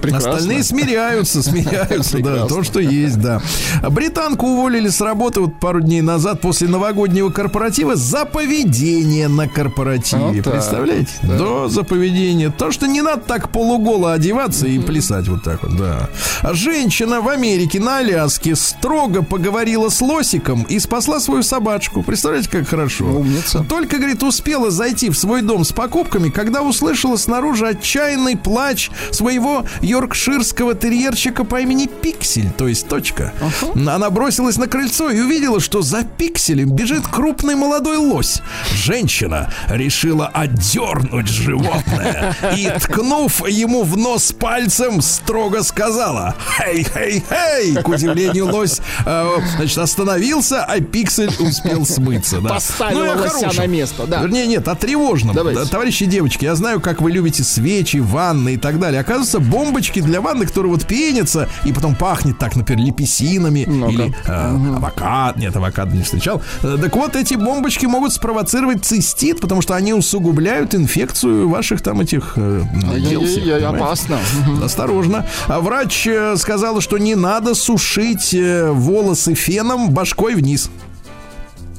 Прекрасно. 0.00 0.32
Остальные 0.32 0.64
смиряются, 0.64 1.42
смиряются, 1.42 2.18
да, 2.18 2.46
то, 2.46 2.62
что 2.62 2.80
есть, 2.80 3.20
да. 3.20 3.40
Британку 3.88 4.46
уволили 4.46 4.88
с 4.88 5.00
работы 5.00 5.40
вот 5.40 5.58
пару 5.58 5.80
дней 5.80 6.02
назад 6.02 6.40
после 6.40 6.68
новогоднего 6.68 7.30
корпоратива 7.30 7.96
за 7.96 8.24
поведение 8.24 9.28
на 9.28 9.48
корпоративе. 9.48 10.42
Вот. 10.42 10.52
Представляете? 10.52 11.12
Да. 11.22 11.68
за 11.68 11.82
поведение. 11.82 12.50
То, 12.50 12.70
что 12.70 12.86
не 12.86 13.02
надо 13.02 13.22
так 13.22 13.50
полуголо 13.50 14.12
одеваться 14.12 14.66
и 14.66 14.78
плясать 14.78 15.28
вот 15.28 15.42
так 15.42 15.62
вот, 15.62 15.76
да. 15.76 16.08
Женщина 16.52 17.20
в 17.20 17.28
Америке 17.28 17.80
на 17.80 17.98
Аляске 17.98 18.54
строго 18.56 19.22
поговорила 19.22 19.88
с 19.88 20.00
лосиком 20.00 20.62
и 20.64 20.78
спасла 20.78 21.20
свою 21.20 21.42
собачку. 21.42 22.02
Представляете, 22.02 22.50
как 22.50 22.68
хорошо. 22.68 23.06
Умница. 23.06 23.64
Только, 23.68 23.96
говорит, 23.96 24.22
успела 24.22 24.70
зайти 24.70 25.10
в 25.10 25.16
свой 25.16 25.42
дом 25.42 25.64
с 25.64 25.72
покупками, 25.72 26.28
когда 26.28 26.62
услышала 26.62 27.16
снаружи 27.16 27.66
отчаянный 27.66 28.36
плач 28.36 28.90
своего 29.10 29.64
йоркширского 29.82 30.74
терьерчика 30.74 31.44
по 31.44 31.60
имени 31.60 31.86
Пиксель, 31.86 32.50
то 32.56 32.68
есть 32.68 32.88
точка. 32.88 33.32
Она 33.74 34.10
бросилась 34.10 34.56
на 34.56 34.66
крыльцо 34.66 35.10
и 35.10 35.20
увидела, 35.20 35.60
что 35.60 35.82
за 35.82 36.04
Пикселем 36.04 36.70
бежит 36.70 37.06
крупный 37.06 37.54
молодой 37.54 37.96
лось. 37.96 38.40
Женщина 38.74 39.52
решила 39.68 40.26
отдернуть 40.28 41.28
животное 41.28 42.36
и, 42.56 42.70
ткнув 42.80 43.46
ему 43.48 43.82
в 43.82 43.96
нос 43.96 44.32
пальцем, 44.32 45.00
строго 45.00 45.62
сказала 45.62 46.34
«Хей, 46.58 46.84
хей, 46.84 47.22
хей!» 47.28 47.74
К 47.82 47.88
удивлению, 47.88 48.46
лось 48.52 48.80
э, 49.04 49.28
значит, 49.56 49.78
остановился, 49.78 50.64
а 50.64 50.80
Пиксель 50.80 51.32
успел 51.38 51.84
смыться. 51.86 52.40
Да. 52.40 52.50
Поставила 52.50 53.04
Ну, 53.14 53.22
лося 53.22 53.28
хорошем. 53.38 53.56
на 53.62 53.66
место, 53.66 54.06
да. 54.06 54.20
Вернее, 54.22 54.46
нет, 54.46 54.66
о 54.68 54.74
тревожном. 54.74 55.34
Давайте. 55.34 55.60
Да, 55.62 55.66
Товарищи 55.66 56.06
девочки, 56.06 56.44
я 56.44 56.54
знаю, 56.54 56.80
как 56.80 57.00
вы 57.00 57.10
любите 57.10 57.42
свечи, 57.44 57.98
ванны 57.98 58.54
и 58.54 58.56
так 58.56 58.78
далее. 58.78 58.93
Оказывается, 59.00 59.40
бомбочки 59.40 60.00
для 60.00 60.20
ванны, 60.20 60.46
которые 60.46 60.72
вот 60.72 60.86
пенятся 60.86 61.48
и 61.64 61.72
потом 61.72 61.94
пахнет 61.94 62.38
так, 62.38 62.56
например, 62.56 62.86
лепесинами 62.86 63.64
Ну-ка. 63.66 63.92
или 63.92 64.14
э, 64.26 64.74
авокадо. 64.76 65.38
Нет, 65.40 65.56
авокадо 65.56 65.94
не 65.96 66.02
встречал. 66.02 66.42
Э, 66.62 66.76
Так 66.80 66.94
вот, 66.96 67.16
эти 67.16 67.34
бомбочки 67.34 67.86
могут 67.86 68.12
спровоцировать 68.12 68.84
цистит, 68.84 69.40
потому 69.40 69.62
что 69.62 69.74
они 69.74 69.92
усугубляют 69.94 70.74
инфекцию 70.74 71.48
ваших 71.48 71.82
там 71.82 72.00
этих 72.00 72.34
э, 72.36 72.62
дел 72.98 73.22
опасно. 73.68 74.18
Осторожно. 74.62 75.26
А 75.46 75.60
врач 75.60 76.06
э, 76.06 76.36
сказала, 76.36 76.80
что 76.80 76.98
не 76.98 77.14
надо 77.14 77.54
сушить 77.54 78.34
э, 78.34 78.70
волосы 78.70 79.34
феном 79.34 79.90
башкой 79.90 80.34
вниз. 80.34 80.70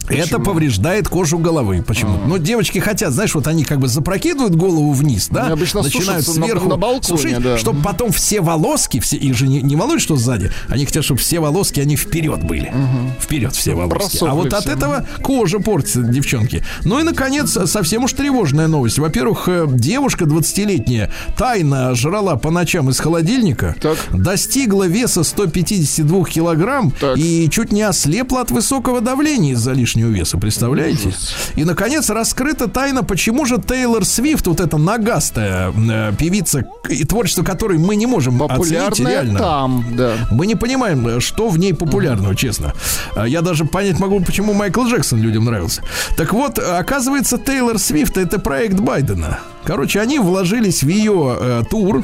Это 0.10 0.40
повреждает 0.40 1.08
кожу 1.08 1.38
головы. 1.38 1.84
Почему? 1.86 2.18
Ну, 2.28 2.38
девочки 2.38 2.80
хотят, 2.80 3.12
знаешь, 3.14 3.34
вот 3.36 3.48
они 3.48 3.64
как 3.64 3.80
бы 3.80 3.88
запрокидывают 3.88 4.56
голову 4.56 4.92
вниз, 4.92 5.28
да? 5.32 5.44
Они 5.44 5.54
обычно 5.54 5.82
начинают 5.82 6.24
сушатся 6.26 6.40
на- 6.40 6.46
сверху 6.48 6.70
на 6.70 6.78
балконе, 6.78 7.04
сушить, 7.18 7.40
да. 7.42 7.58
чтобы 7.58 7.82
потом 7.82 8.12
все 8.12 8.42
волоски, 8.42 9.00
все, 9.00 9.18
их 9.18 9.36
же 9.36 9.48
не, 9.48 9.62
не 9.62 9.76
волнует, 9.76 10.02
что 10.02 10.16
сзади. 10.16 10.52
Они 10.70 10.86
хотят, 10.86 11.04
чтобы 11.04 11.20
все 11.20 11.40
волоски, 11.40 11.82
они 11.82 11.96
вперед 11.96 12.44
были. 12.44 12.72
Вперед 13.20 13.54
все 13.56 13.74
волоски. 13.74 13.96
просохли 13.98 14.28
А 14.30 14.34
вот 14.36 14.54
от 14.54 14.62
все. 14.64 14.72
этого 14.74 15.08
кожа 15.24 15.60
портится, 15.60 16.02
девчонки. 16.04 16.64
Ну 16.84 17.00
и, 17.00 17.04
наконец, 17.04 17.58
совсем 17.70 18.04
уж 18.04 18.14
тревожная 18.14 18.68
новость. 18.68 19.00
Во-первых, 19.00 19.48
э, 19.48 19.66
девушка 19.70 20.26
20-летняя 20.26 21.12
тайно 21.38 21.96
жрала 21.96 22.36
по 22.36 22.52
ночам 22.52 22.90
из 22.90 23.00
холодильника, 23.00 23.76
Так. 23.82 23.98
достигла 24.14 24.84
веса 24.88 25.24
152 25.24 26.26
килограмм 26.26 26.92
Так. 26.92 27.18
и 27.18 27.50
чуть 27.50 27.72
не 27.72 27.82
ослепла 27.82 28.42
от 28.42 28.52
высокого 28.52 29.02
давления 29.02 29.54
из-за 29.54 29.72
лишнего 29.72 29.95
веса. 30.04 30.38
Представляете? 30.38 31.14
И, 31.56 31.64
наконец, 31.64 32.10
раскрыта 32.10 32.68
тайна, 32.68 33.04
почему 33.04 33.46
же 33.46 33.58
Тейлор 33.58 34.06
Свифт, 34.06 34.48
вот 34.48 34.60
эта 34.60 34.78
нагастая 34.78 35.72
э, 35.72 36.14
певица, 36.18 36.66
и 36.90 37.04
творчество 37.04 37.44
которой 37.44 37.78
мы 37.78 37.96
не 37.96 38.06
можем 38.06 38.42
оценить 38.44 39.00
реально. 39.00 39.40
там, 39.40 39.86
да. 39.96 40.14
Мы 40.32 40.48
не 40.48 40.56
понимаем, 40.56 41.08
э, 41.08 41.20
что 41.20 41.50
в 41.50 41.58
ней 41.58 41.74
популярного, 41.74 42.36
честно. 42.36 42.74
А 43.16 43.28
Я 43.28 43.42
даже 43.42 43.66
понять 43.66 44.00
могу, 44.00 44.20
почему 44.20 44.54
Майкл 44.54 44.86
Джексон 44.86 45.22
людям 45.22 45.46
нравился. 45.46 45.82
Так 46.18 46.34
вот, 46.34 46.60
оказывается, 46.60 47.38
Тейлор 47.38 47.80
Свифт 47.80 48.18
это 48.18 48.40
проект 48.40 48.80
Байдена. 48.80 49.40
Короче, 49.64 50.00
они 50.00 50.20
вложились 50.20 50.84
в 50.84 50.88
ее 50.88 51.38
э, 51.40 51.64
тур. 51.70 52.04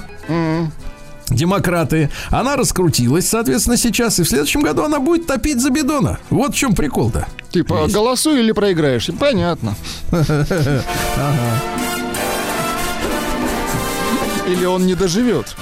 Демократы. 1.31 2.09
Она 2.29 2.55
раскрутилась, 2.55 3.27
соответственно, 3.27 3.77
сейчас. 3.77 4.19
И 4.19 4.23
в 4.23 4.29
следующем 4.29 4.61
году 4.61 4.83
она 4.83 4.99
будет 4.99 5.27
топить 5.27 5.61
за 5.61 5.69
бидона. 5.69 6.19
Вот 6.29 6.53
в 6.53 6.57
чем 6.57 6.75
прикол-то. 6.75 7.27
Типа, 7.49 7.87
голосуй 7.87 8.39
или 8.39 8.51
проиграешь. 8.51 9.09
Понятно. 9.19 9.75
Или 14.47 14.65
он 14.65 14.85
не 14.85 14.95
доживет. 14.95 15.55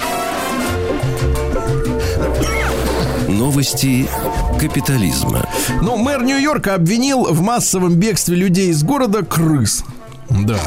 Новости 3.28 4.08
капитализма. 4.58 5.48
Ну, 5.80 5.96
мэр 5.96 6.22
Нью-Йорка 6.22 6.74
обвинил 6.74 7.24
в 7.24 7.40
массовом 7.40 7.94
бегстве 7.94 8.36
людей 8.36 8.70
из 8.70 8.82
города 8.82 9.24
крыс. 9.24 9.84
Да. 10.30 10.58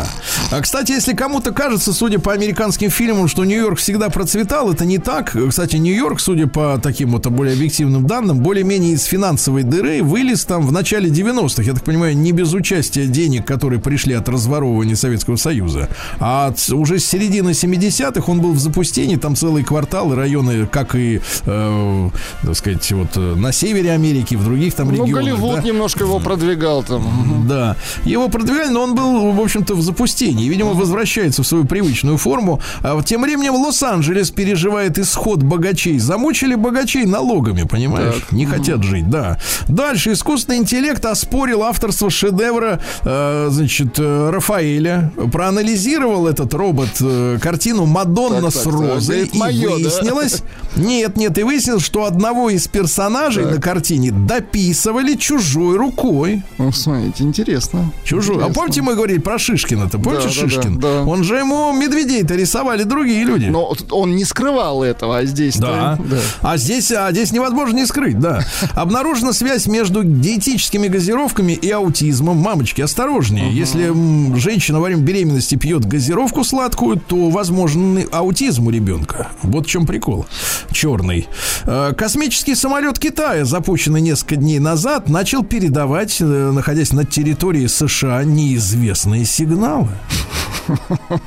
А, 0.52 0.62
кстати, 0.62 0.92
если 0.92 1.14
кому-то 1.14 1.52
кажется, 1.52 1.94
судя 1.94 2.20
по 2.20 2.34
американским 2.34 2.90
фильмам, 2.90 3.28
что 3.28 3.46
Нью-Йорк 3.46 3.80
всегда 3.80 4.10
процветал, 4.10 4.72
это 4.72 4.86
не 4.86 4.98
так. 4.98 5.36
Кстати, 5.50 5.78
Нью-Йорк, 5.78 6.20
судя 6.20 6.48
по 6.48 6.80
таким 6.82 7.12
вот 7.12 7.26
более 7.28 7.56
объективным 7.56 8.06
данным, 8.06 8.40
более-менее 8.40 8.94
из 8.94 9.04
финансовой 9.06 9.64
дыры 9.64 10.04
вылез 10.04 10.46
там 10.46 10.68
в 10.68 10.72
начале 10.72 11.10
90-х. 11.10 11.64
Я 11.64 11.74
так 11.74 11.84
понимаю, 11.84 12.16
не 12.18 12.32
без 12.34 12.54
участия 12.54 13.06
денег, 13.08 13.46
которые 13.48 13.80
пришли 13.80 14.14
от 14.14 14.28
разворовывания 14.30 14.96
Советского 14.96 15.38
Союза. 15.38 15.90
А 16.20 16.48
от- 16.48 16.70
уже 16.72 17.00
с 17.00 17.06
середины 17.06 17.52
70-х 17.54 18.30
он 18.32 18.42
был 18.42 18.52
в 18.54 18.60
запустении. 18.60 19.16
Там 19.16 19.36
целые 19.36 19.66
кварталы, 19.66 20.16
районы, 20.16 20.66
как 20.68 20.96
и, 20.96 21.22
э, 21.46 22.10
так 22.44 22.56
сказать, 22.56 22.92
вот 22.92 23.10
э, 23.16 23.20
на 23.36 23.52
севере 23.52 23.92
Америки, 23.92 24.36
в 24.36 24.44
других 24.44 24.74
там 24.74 24.88
Ну, 24.88 25.06
регионах. 25.06 25.14
Голливуд 25.24 25.56
да. 25.56 25.62
немножко 25.62 26.04
его 26.04 26.20
продвигал 26.20 26.84
там. 26.84 27.46
Да. 27.48 27.76
Его 28.04 28.28
продвигали, 28.30 28.70
но 28.70 28.84
он 28.84 28.96
был, 28.96 29.32
в 29.32 29.40
общем-то, 29.54 29.76
в 29.76 29.82
запустении. 29.82 30.50
Видимо, 30.50 30.74
возвращается 30.74 31.44
в 31.44 31.48
свою 31.48 31.66
привычную 31.66 32.18
форму. 32.18 32.60
А 32.82 33.00
тем 33.04 33.22
временем 33.22 33.54
Лос-Анджелес 33.54 34.32
переживает 34.32 34.98
исход 34.98 35.44
богачей. 35.44 36.00
Замучили 36.00 36.56
богачей 36.56 37.06
налогами, 37.06 37.64
понимаешь? 37.64 38.16
Не 38.32 38.48
хотят 38.48 38.84
жить, 38.84 39.10
да. 39.10 39.38
Дальше 39.68 40.14
искусственный 40.14 40.58
интеллект 40.58 41.06
оспорил 41.06 41.62
авторство 41.64 42.10
шедевра, 42.10 42.80
э, 43.04 43.50
значит, 43.52 44.00
э, 44.00 44.30
Рафаэля. 44.32 45.12
Проанализировал 45.32 46.28
этот 46.28 46.54
робот 46.56 46.90
э, 47.02 47.38
картину 47.40 47.86
Мадонна 47.86 48.42
Так, 48.42 48.52
с 48.52 48.54
так, 48.56 48.64
так. 48.64 48.74
розой. 48.74 49.16
Говорит, 49.16 49.36
и 49.36 49.38
«Моё, 49.38 49.70
да?» 49.70 49.76
выяснилось, 49.76 50.44
нет, 50.76 51.16
нет, 51.16 51.38
и 51.38 51.44
выяснилось, 51.44 51.84
что 51.84 52.06
одного 52.06 52.50
из 52.50 52.68
персонажей 52.68 53.46
на 53.46 53.62
картине 53.62 54.12
дописывали 54.12 55.14
чужой 55.14 55.78
рукой. 55.78 56.42
Ну, 56.58 56.72
смотрите, 56.72 57.24
интересно. 57.24 57.92
Чужой. 58.04 58.36
А 58.36 58.40
Интересно. 58.40 58.54
помните, 58.56 58.82
мы 58.82 58.96
говорили 58.96 59.20
про 59.20 59.38
Шишкина-то? 59.44 60.00
Помните 60.00 60.24
Да, 60.24 60.28
да, 60.28 60.32
Шишкин? 60.34 60.80
да, 60.80 60.88
да. 60.94 61.02
Он 61.04 61.24
же 61.24 61.36
ему 61.36 61.72
медведей-то 61.74 62.36
рисовали 62.36 62.84
другие 62.84 63.24
люди. 63.26 63.46
Но 63.46 63.76
он 63.92 64.16
не 64.16 64.26
скрывал 64.26 64.84
этого, 64.84 65.18
а 65.18 65.26
здесь 65.26 65.58
Да. 65.58 66.00
А 66.42 66.58
здесь, 66.58 66.92
а 66.92 67.12
здесь 67.12 67.32
невозможно 67.32 67.76
не 67.76 67.86
скрыть, 67.86 68.20
да. 68.20 68.44
Обнаружена 68.76 69.34
связь 69.34 69.68
между 69.68 70.04
диетическими 70.04 70.88
газировками 70.88 71.54
и 71.54 71.70
аутизмом. 71.70 72.38
Мамочки, 72.38 72.82
осторожнее. 72.82 73.52
Если 73.54 73.90
м, 73.90 74.36
женщина 74.38 74.80
во 74.80 74.86
время 74.86 75.02
беременности 75.02 75.56
пьет 75.56 75.86
газировку 75.86 76.44
сладкую, 76.44 76.98
то 76.98 77.30
возможен 77.30 78.00
аутизм 78.12 78.68
у 78.68 78.70
ребенка. 78.70 79.28
Вот 79.44 79.66
в 79.68 79.70
чем 79.70 79.86
прикол. 79.86 80.26
Черный. 80.72 81.28
Э, 81.66 81.94
Космический 81.98 82.56
самолет 82.56 83.00
Китая, 83.00 83.46
запущенный 83.46 84.02
несколько 84.02 84.36
дней 84.36 84.60
назад, 84.60 85.10
начал 85.10 85.44
передавать, 85.44 86.18
э, 86.20 86.52
находясь 86.52 86.94
на 86.94 87.06
территории 87.06 87.68
США, 87.68 88.24
неизвестные 88.24 89.26
сигналы. 89.34 89.90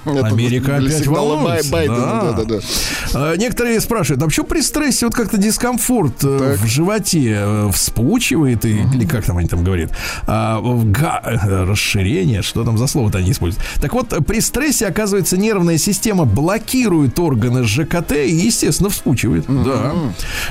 Америка 0.07 0.77
опять 0.77 1.07
волнуется. 1.07 1.71
Бай- 1.71 1.89
Байдена, 1.89 2.07
Да. 2.07 2.33
да-да-да. 2.33 2.59
А, 3.15 3.37
Некоторые 3.37 3.81
спрашивают, 3.81 4.23
а 4.23 4.27
почему 4.27 4.47
при 4.47 4.63
стрессе 4.63 5.05
вот 5.07 5.15
как-то 5.15 5.37
дискомфорт 5.37 6.25
э, 6.25 6.57
в 6.59 6.67
животе 6.67 7.35
э, 7.39 7.71
вспучивает, 7.73 8.65
и- 8.65 8.79
или 8.95 9.05
как 9.07 9.27
там 9.27 9.37
они 9.37 9.47
там 9.49 9.63
говорят, 9.63 9.91
а, 10.27 10.59
га- 10.63 11.21
э, 11.25 11.65
расширение, 11.65 12.41
что 12.41 12.65
там 12.65 12.79
за 12.79 12.87
слово-то 12.87 13.19
они 13.19 13.33
используют. 13.33 13.63
Так 13.81 13.93
вот, 13.93 14.13
э, 14.15 14.21
при 14.23 14.41
стрессе, 14.41 14.87
оказывается, 14.87 15.37
нервная 15.37 15.77
система 15.77 16.25
блокирует 16.25 17.19
органы 17.19 17.63
ЖКТ 17.65 18.13
и, 18.13 18.35
естественно, 18.35 18.89
вспучивает. 18.89 19.45
Да. 19.49 19.93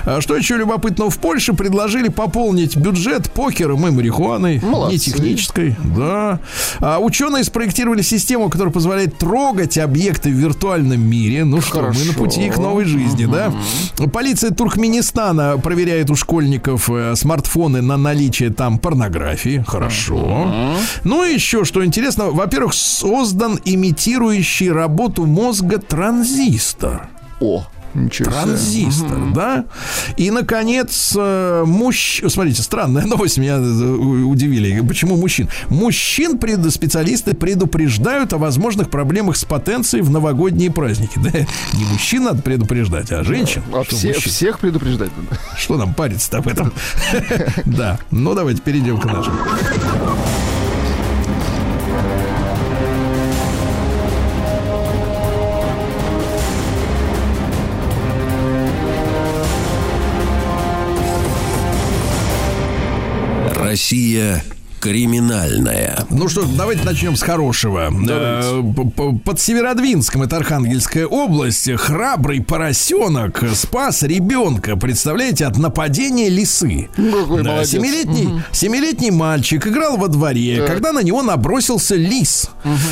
А 0.04 0.22
Что 0.22 0.36
еще 0.38 0.58
любопытного? 0.58 1.10
В 1.10 1.18
Польше 1.18 1.54
предложили 1.54 2.10
пополнить 2.10 2.78
бюджет 2.78 3.32
покером 3.32 3.88
и 3.88 3.92
марихуаной. 3.92 4.60
Молодцы. 4.62 4.94
Не 4.94 5.00
технической. 5.00 5.76
Да. 5.98 6.40
А 6.80 7.00
ученые 7.00 7.35
спроектировали 7.44 8.02
систему, 8.02 8.50
которая 8.50 8.74
позволяет 8.74 9.18
трогать 9.18 9.78
объекты 9.78 10.30
в 10.30 10.34
виртуальном 10.34 11.02
мире. 11.02 11.44
Ну 11.44 11.62
что, 11.62 11.82
мы 11.82 11.88
на 11.88 11.94
Хорошо. 11.94 12.14
пути 12.14 12.50
к 12.50 12.58
новой 12.58 12.86
жизни, 12.86 13.26
да? 13.26 13.54
Полиция 14.12 14.52
Туркменистана 14.52 15.58
проверяет 15.58 16.10
у 16.10 16.16
школьников 16.16 16.90
э, 16.90 17.16
смартфоны 17.16 17.82
на 17.82 17.98
наличие 17.98 18.52
там 18.52 18.78
порнографии. 18.78 19.64
Хорошо. 19.68 20.76
Ну 21.04 21.24
и 21.24 21.34
еще, 21.34 21.66
что 21.66 21.84
интересно, 21.86 22.26
во-первых, 22.32 22.74
создан 22.74 23.60
имитирующий 23.66 24.72
работу 24.72 25.26
мозга 25.26 25.78
транзистор. 25.78 27.10
О, 27.40 27.68
ничего 27.96 28.30
себе. 28.32 28.42
Транзистор, 28.42 29.18
да? 29.34 29.66
И, 30.18 30.30
наконец, 30.32 31.14
э, 31.18 31.64
мужч... 31.66 32.22
Смотрите, 32.28 32.62
странная 32.62 33.06
новость 33.08 33.38
меня 33.38 33.56
э, 33.56 33.60
удивили. 33.60 34.82
Почему 34.82 35.16
мужчин? 35.18 35.50
Мужчин 35.70 36.38
пред... 36.38 36.70
специалисты 36.72 37.34
предупреждают 37.34 38.34
о 38.34 38.38
возможных 38.38 38.90
проблемах 38.90 39.38
с 39.38 39.46
потенцией 39.46 40.04
в 40.04 40.10
новогодние 40.10 40.72
праздники. 40.72 41.14
Да, 41.26 41.32
не 41.74 41.86
мужчин 41.86 42.24
надо 42.26 42.42
предупреждать, 42.44 43.12
а 43.12 43.24
женщин. 43.24 43.64
А 43.74 43.84
все- 43.84 44.10
мужчин? 44.10 44.32
всех 44.32 44.60
предупреждать 44.60 45.10
надо. 45.18 45.40
Что 45.58 45.78
нам 45.78 45.94
париться-то 45.94 46.38
об 46.38 46.48
этом? 46.48 46.72
Да. 47.66 48.00
Ну, 48.12 48.34
давайте 48.36 48.62
перейдем 48.62 49.00
к 49.00 49.06
нашему. 49.06 49.38
I 63.76 63.78
see 63.78 64.22
uh, 64.22 64.40
криминальная. 64.86 65.98
Ну 66.12 66.30
что, 66.30 66.46
давайте 66.46 66.84
начнем 66.84 67.16
с 67.16 67.22
хорошего. 67.24 67.92
Э, 68.08 68.62
п- 68.76 68.84
п- 68.92 69.20
Под 69.24 69.40
Северодвинском, 69.40 70.22
это 70.22 70.38
Архангельская 70.38 71.08
область, 71.08 71.70
храбрый 71.78 72.42
поросенок 72.44 73.44
спас 73.56 74.04
ребенка, 74.04 74.76
представляете, 74.76 75.46
от 75.48 75.58
нападения 75.58 76.30
лисы. 76.30 76.88
Какой 76.96 77.42
Да, 77.44 77.52
молодец. 77.54 77.72
семилетний, 77.72 78.30
семилетний 78.52 79.10
мальчик 79.10 79.66
играл 79.66 79.98
во 79.98 80.08
дворе, 80.08 80.64
когда 80.68 80.92
на 80.92 81.02
него 81.02 81.24
набросился 81.24 81.96
лис. 81.96 82.50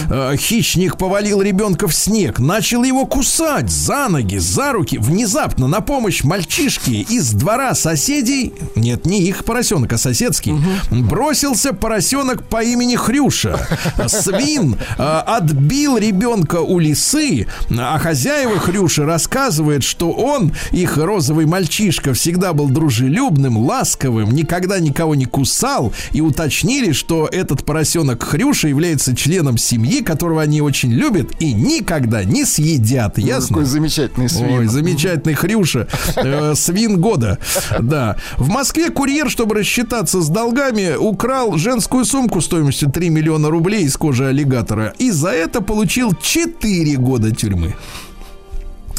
Э, 0.10 0.36
Хищник 0.36 0.98
повалил 0.98 1.41
ребенка 1.44 1.88
в 1.88 1.94
снег, 1.94 2.39
начал 2.39 2.84
его 2.84 3.06
кусать 3.06 3.70
за 3.70 4.08
ноги, 4.10 4.38
за 4.38 4.72
руки. 4.72 4.98
Внезапно 4.98 5.68
на 5.68 5.82
помощь 5.82 6.24
мальчишке 6.24 7.02
из 7.02 7.34
двора 7.34 7.76
соседей, 7.76 8.52
нет, 8.76 9.06
не 9.06 9.22
их 9.22 9.46
поросенок, 9.46 9.94
а 9.94 9.98
соседский, 10.00 10.56
бросился 10.89 11.74
поросенок 11.84 12.43
по 12.45 12.63
имени 12.63 12.95
Хрюша. 12.95 13.59
Свин 14.07 14.77
э, 14.97 15.03
отбил 15.03 15.97
ребенка 15.97 16.61
у 16.61 16.79
лисы, 16.79 17.45
а 17.77 17.99
хозяева 17.99 18.57
Хрюши 18.57 19.03
рассказывает, 19.03 19.84
что 19.84 20.13
он, 20.13 20.53
их 20.71 20.95
розовый 20.95 21.45
мальчишка, 21.45 22.13
всегда 22.13 22.53
был 22.53 22.69
дружелюбным, 22.69 23.57
ласковым, 23.57 24.31
никогда 24.31 24.79
никого 24.79 25.13
не 25.13 25.25
кусал, 25.25 25.91
и 26.13 26.21
уточнили, 26.21 26.93
что 26.93 27.27
этот 27.29 27.65
поросенок 27.65 28.23
Хрюша 28.23 28.69
является 28.69 29.13
членом 29.13 29.57
семьи, 29.57 30.01
которого 30.01 30.41
они 30.41 30.61
очень 30.61 30.93
любят 30.93 31.31
и 31.39 31.51
никогда 31.51 32.23
не 32.23 32.45
съедят. 32.45 33.17
Ясно? 33.17 33.57
Какой 33.57 33.65
замечательный 33.65 34.29
свин. 34.29 34.53
Ой, 34.53 34.67
замечательный 34.67 35.34
Хрюша. 35.34 35.89
Э, 36.15 36.53
свин 36.55 37.01
года. 37.01 37.39
Да. 37.77 38.15
В 38.38 38.47
Москве 38.47 38.89
курьер, 38.89 39.29
чтобы 39.29 39.55
рассчитаться 39.55 40.21
с 40.21 40.29
долгами, 40.29 40.95
украл 40.95 41.57
женскую 41.74 42.05
сумку 42.05 42.39
стоимостью 42.39 42.91
3 42.91 43.09
миллиона 43.09 43.49
рублей 43.49 43.86
из 43.86 43.97
кожи 43.97 44.28
аллигатора. 44.28 44.93
И 44.99 45.09
за 45.09 45.30
это 45.30 45.59
получил 45.59 46.13
4 46.13 46.97
года 46.97 47.34
тюрьмы. 47.36 47.74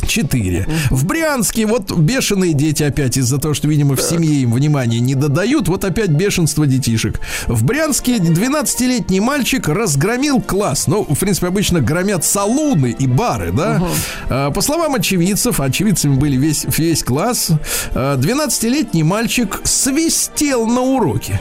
Четыре. 0.09 0.67
В 0.91 1.07
Брянске 1.07 1.67
вот 1.67 1.97
бешеные 1.97 2.53
дети 2.53 2.83
опять 2.83 3.17
из-за 3.17 3.39
того, 3.39 3.55
что, 3.55 3.69
видимо, 3.69 3.95
в 3.95 4.03
семье 4.03 4.43
им 4.43 4.53
внимания 4.53 4.99
не 4.99 5.15
додают. 5.15 5.69
Вот 5.69 5.85
опять 5.85 6.11
бешенство 6.11 6.67
детишек. 6.67 7.21
В 7.47 7.65
Брянске 7.65 8.17
12-летний 8.17 9.21
мальчик 9.21 9.69
разгромил 9.69 10.41
класс. 10.43 10.89
Ну, 10.89 11.07
в 11.09 11.17
принципе, 11.17 11.47
обычно 11.47 11.81
громят 11.81 12.25
салуны 12.25 12.95
и 12.99 13.07
бары, 13.07 13.53
да? 13.53 13.87
А, 14.29 14.51
По 14.51 14.61
словам 14.63 14.97
очевидцев, 14.97 15.61
очевидцами 15.61 16.17
были 16.17 16.37
весь, 16.37 16.67
весь 16.77 17.05
класс, 17.05 17.51
а, 17.95 18.17
12-летний 18.17 19.05
мальчик 19.05 19.61
свистел 19.63 20.67
на 20.67 20.81
уроке. 20.81 21.41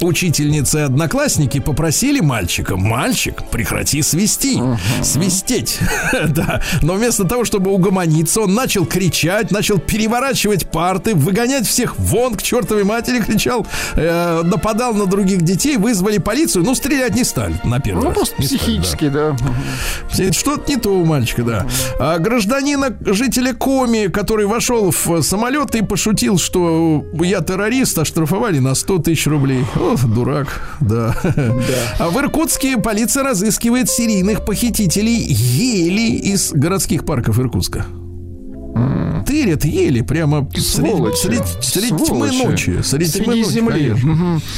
Учительницы 0.00 0.78
и 0.78 0.82
одноклассники 0.82 1.58
попросили 1.60 2.20
мальчика, 2.20 2.76
мальчик, 2.76 3.42
прекрати 3.50 4.02
свисти, 4.02 4.60
свистеть, 5.02 5.78
да. 6.28 6.60
Но 6.82 6.94
вместо 6.94 7.24
того, 7.24 7.44
чтобы 7.44 7.70
угомониться, 7.70 8.42
он 8.42 8.54
начал 8.54 8.84
кричать, 8.86 9.50
начал 9.50 9.78
переворачивать 9.78 10.70
парты, 10.70 11.14
выгонять 11.14 11.66
всех 11.66 11.98
вон 11.98 12.34
к 12.34 12.42
чертовой 12.42 12.84
матери, 12.84 13.20
кричал, 13.20 13.66
э, 13.94 14.42
нападал 14.44 14.94
на 14.94 15.06
других 15.06 15.42
детей, 15.42 15.76
вызвали 15.76 16.18
полицию, 16.18 16.64
ну 16.64 16.74
стрелять 16.74 17.14
не 17.14 17.24
стали 17.24 17.58
на 17.64 17.80
первый 17.80 18.02
Ну, 18.02 18.08
раз. 18.10 18.14
просто 18.16 18.34
Не 18.40 18.46
стали, 18.46 18.58
да. 18.58 18.64
психически, 18.64 19.08
да. 19.08 20.32
Что-то 20.32 20.70
не 20.70 20.76
то 20.76 20.90
у 20.90 21.04
мальчика, 21.04 21.42
да. 21.42 21.66
А 21.98 22.18
гражданина, 22.18 22.96
жителя 23.00 23.52
Коми, 23.54 24.08
который 24.08 24.46
вошел 24.46 24.90
в 24.90 25.22
самолет 25.22 25.74
и 25.74 25.82
пошутил, 25.82 26.38
что 26.38 27.04
я 27.14 27.40
террорист, 27.40 27.98
оштрафовали 27.98 28.58
на 28.58 28.74
100 28.74 28.98
тысяч 28.98 29.26
рублей. 29.26 29.64
О, 29.94 29.96
дурак, 30.06 30.76
да. 30.80 31.14
А 31.98 32.08
в 32.10 32.18
Иркутске 32.18 32.76
полиция 32.78 33.22
разыскивает 33.24 33.88
серийных 33.88 34.44
похитителей 34.44 35.16
ели 35.28 36.16
из 36.16 36.52
городских 36.52 37.04
парков 37.04 37.38
Иркутска. 37.38 37.86
Тырят 39.26 39.64
ели 39.64 40.02
прямо 40.02 40.48
средь, 40.52 40.64
Сволочи. 40.64 41.16
средь- 41.16 41.64
средь 41.64 41.88
тьмы 41.96 42.06
Сволочи. 42.06 42.44
ночи. 42.44 42.82
Средь 42.84 43.10
Среди 43.10 43.24
тьмы 43.24 43.36
ночи, 43.36 43.48
земли. 43.50 43.94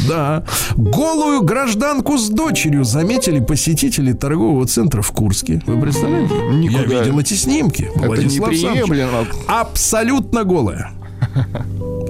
Да. 0.09 0.45
Голую 0.77 1.41
гражданку 1.43 2.19
с 2.19 2.29
дочерью 2.29 2.85
заметили 2.85 3.41
посетители 3.41 4.13
торгового 4.13 4.67
центра 4.67 5.01
в 5.01 5.11
Курске. 5.13 5.63
Вы 5.67 5.81
представляете? 5.81 6.35
Никуда. 6.53 6.81
Я 6.83 7.01
видел 7.03 7.19
эти 7.19 7.33
снимки. 7.33 7.91
Это 7.95 8.07
Владислав 8.09 8.51
неприемлемо. 8.51 9.27
Абсолютно 9.47 10.45
голая. 10.45 10.93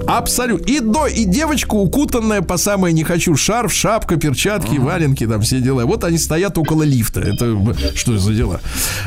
Абсолютно. 0.09 0.65
И 0.65 0.79
до, 0.79 1.05
и 1.05 1.25
девочка 1.25 1.75
укутанная 1.75 2.41
по 2.41 2.57
самое 2.57 2.93
не 2.93 3.03
хочу. 3.03 3.35
Шарф, 3.35 3.71
шапка, 3.73 4.15
перчатки, 4.15 4.77
валенки, 4.77 5.27
там 5.27 5.41
все 5.41 5.59
дела. 5.59 5.85
Вот 5.85 6.03
они 6.03 6.17
стоят 6.17 6.57
около 6.57 6.83
лифта. 6.83 7.21
Это 7.21 7.55
что 7.95 8.17
за 8.17 8.33
дела? 8.33 8.59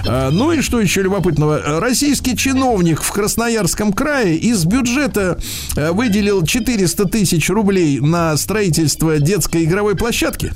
А, 0.07 0.31
ну 0.31 0.53
и 0.53 0.61
что 0.61 0.81
еще 0.81 1.03
любопытного? 1.03 1.81
Российский 1.81 2.37
чиновник 2.37 3.03
в 3.03 3.11
Красноярском 3.13 3.93
крае 3.93 4.37
из 4.37 4.65
бюджета 4.65 5.39
э, 5.77 5.91
выделил 5.91 6.47
400 6.47 7.09
тысяч 7.09 7.51
рублей 7.51 7.99
на 8.01 8.37
строительство 8.37 9.19
детской 9.19 9.65
игровой 9.65 9.97
площадки. 9.97 10.53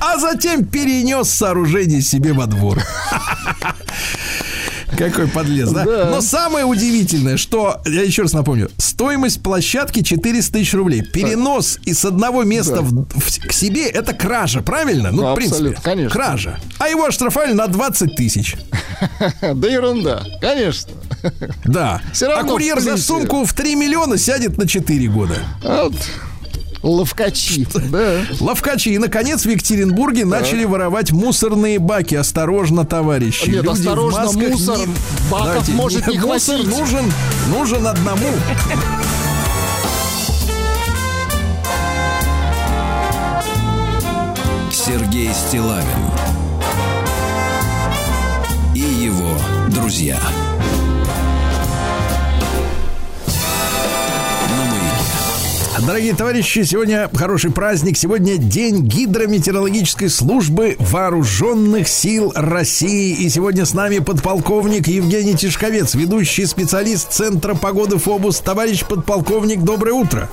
А 0.00 0.18
затем 0.18 0.64
перенес 0.64 1.28
сооружение 1.28 2.02
себе 2.02 2.32
во 2.32 2.46
двор. 2.46 2.82
Какой 4.96 5.26
подлез, 5.26 5.70
да? 5.70 5.84
Да. 5.84 6.08
Но 6.10 6.20
самое 6.20 6.64
удивительное, 6.64 7.36
что, 7.36 7.80
я 7.86 8.02
еще 8.02 8.22
раз 8.22 8.32
напомню, 8.32 8.70
стоимость 8.78 9.42
площадки 9.42 10.02
400 10.02 10.52
тысяч 10.52 10.74
рублей. 10.74 11.02
Перенос 11.02 11.78
из 11.84 12.04
одного 12.04 12.44
места 12.44 12.76
Да. 12.76 12.80
в- 12.82 13.06
в- 13.08 13.48
к 13.48 13.52
себе 13.52 13.86
это 13.88 14.12
кража, 14.12 14.62
правильно? 14.62 15.10
Ну, 15.10 15.22
Ну, 15.22 15.32
в 15.32 15.34
принципе, 15.34 15.76
конечно. 15.82 16.10
кража. 16.10 16.58
А 16.78 16.88
его 16.88 17.04
оштрафовали 17.06 17.52
на 17.52 17.66
20 17.66 18.14
тысяч. 18.16 18.54
Да 19.54 19.68
ерунда, 19.68 20.22
конечно. 20.40 20.92
Да. 21.64 22.00
А 22.22 22.44
курьер 22.44 22.80
за 22.80 22.96
сумку 22.96 23.44
в 23.44 23.52
3 23.52 23.74
миллиона 23.74 24.16
сядет 24.18 24.56
на 24.58 24.66
4 24.68 25.08
года. 25.08 25.34
А 25.64 25.84
Вот 25.84 25.94
ловкачи, 26.82 27.66
да. 27.90 28.22
Ловкачи. 28.40 28.90
И, 28.94 28.98
наконец, 28.98 29.44
в 29.44 29.48
Екатеринбурге 29.48 30.24
начали 30.24 30.64
воровать 30.64 31.12
мусорные 31.12 31.78
баки. 31.78 32.14
Осторожно, 32.14 32.84
товарищи. 32.84 33.48
Нет, 33.50 33.64
Люди 33.64 33.66
в 33.66 33.70
осторожно, 33.70 34.24
масках 34.24 34.48
мусор. 34.50 34.78
Баков 35.30 35.68
может 35.68 36.06
не 36.06 36.18
мусор 36.18 36.56
хватить. 36.56 36.78
нужен, 36.78 37.12
нужен 37.48 37.86
одному. 37.86 38.28
Сергей 44.70 45.30
Стилавин 45.34 45.86
и 48.74 48.80
его 48.80 49.36
друзья. 49.70 50.18
Дорогие 55.86 56.16
товарищи, 56.16 56.64
сегодня 56.64 57.08
хороший 57.14 57.52
праздник. 57.52 57.96
Сегодня 57.96 58.38
день 58.38 58.82
гидрометеорологической 58.82 60.10
службы 60.10 60.74
вооруженных 60.80 61.86
сил 61.86 62.32
России. 62.34 63.14
И 63.14 63.28
сегодня 63.28 63.64
с 63.64 63.72
нами 63.72 64.00
подполковник 64.00 64.88
Евгений 64.88 65.36
Тишковец, 65.36 65.94
ведущий 65.94 66.44
специалист 66.46 67.12
Центра 67.12 67.54
погоды 67.54 67.98
ФОБУС. 67.98 68.40
Товарищ 68.40 68.84
подполковник, 68.84 69.62
доброе 69.62 69.92
утро. 69.92 70.28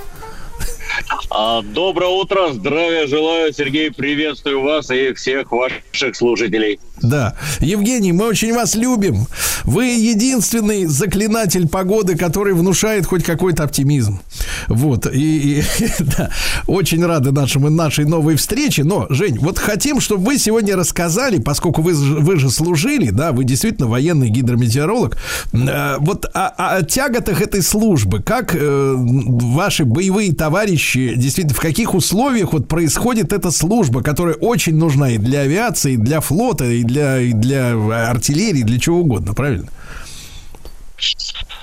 А, 1.29 1.61
Доброе 1.61 2.09
утро, 2.09 2.53
здравия 2.53 3.07
желаю, 3.07 3.53
Сергей, 3.53 3.91
приветствую 3.91 4.61
вас 4.61 4.91
и 4.91 5.13
всех 5.13 5.51
ваших 5.51 6.15
слушателей. 6.15 6.79
Да. 7.01 7.35
Евгений, 7.59 8.11
мы 8.13 8.27
очень 8.27 8.53
вас 8.53 8.75
любим. 8.75 9.25
Вы 9.63 9.87
единственный 9.87 10.85
заклинатель 10.85 11.67
погоды, 11.67 12.15
который 12.15 12.53
внушает 12.53 13.05
хоть 13.05 13.23
какой-то 13.23 13.63
оптимизм. 13.63 14.19
Вот. 14.67 15.07
И, 15.11 15.59
и, 15.59 15.63
да, 15.99 16.29
очень 16.67 17.03
рады 17.05 17.31
нашему, 17.31 17.69
нашей 17.69 18.05
новой 18.05 18.35
встрече. 18.35 18.83
Но, 18.83 19.07
Жень, 19.09 19.39
вот 19.39 19.57
хотим, 19.57 19.99
чтобы 19.99 20.25
вы 20.25 20.37
сегодня 20.37 20.75
рассказали, 20.75 21.39
поскольку 21.39 21.81
вы, 21.81 21.93
вы 21.93 22.37
же 22.37 22.49
служили, 22.49 23.09
да, 23.09 23.31
вы 23.31 23.43
действительно 23.43 23.87
военный 23.87 24.29
гидрометеоролог, 24.29 25.17
э, 25.53 25.95
вот 25.99 26.25
о- 26.33 26.77
о 26.77 26.83
тяготах 26.83 27.41
этой 27.41 27.63
службы. 27.63 28.21
Как 28.21 28.55
э, 28.55 28.93
ваши 28.95 29.85
боевые 29.85 30.33
товарищи, 30.33 30.82
действительно, 30.95 31.53
в 31.53 31.59
каких 31.59 31.93
условиях 31.93 32.53
вот 32.53 32.67
происходит 32.67 33.34
эта 33.34 33.51
служба, 33.51 34.01
которая 34.01 34.36
очень 34.36 34.75
нужна 34.75 35.11
и 35.11 35.17
для 35.17 35.41
авиации, 35.41 35.93
и 35.93 35.97
для 35.97 36.21
флота, 36.21 36.65
и 36.65 36.84
для, 36.84 37.19
и 37.19 37.34
для 37.34 37.71
артиллерии, 38.09 38.63
для 38.63 38.79
чего 38.79 38.99
угодно, 38.99 39.34
правильно? 39.34 39.67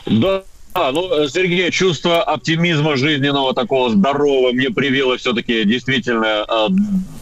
Да, 0.06 0.42
Да, 0.72 0.92
ну, 0.92 1.26
Сергей, 1.26 1.70
чувство 1.72 2.22
оптимизма 2.22 2.96
жизненного, 2.96 3.54
такого 3.54 3.90
здорового 3.90 4.52
мне 4.52 4.70
привело 4.70 5.16
все-таки 5.16 5.64
действительно 5.64 6.46
э, 6.48 6.68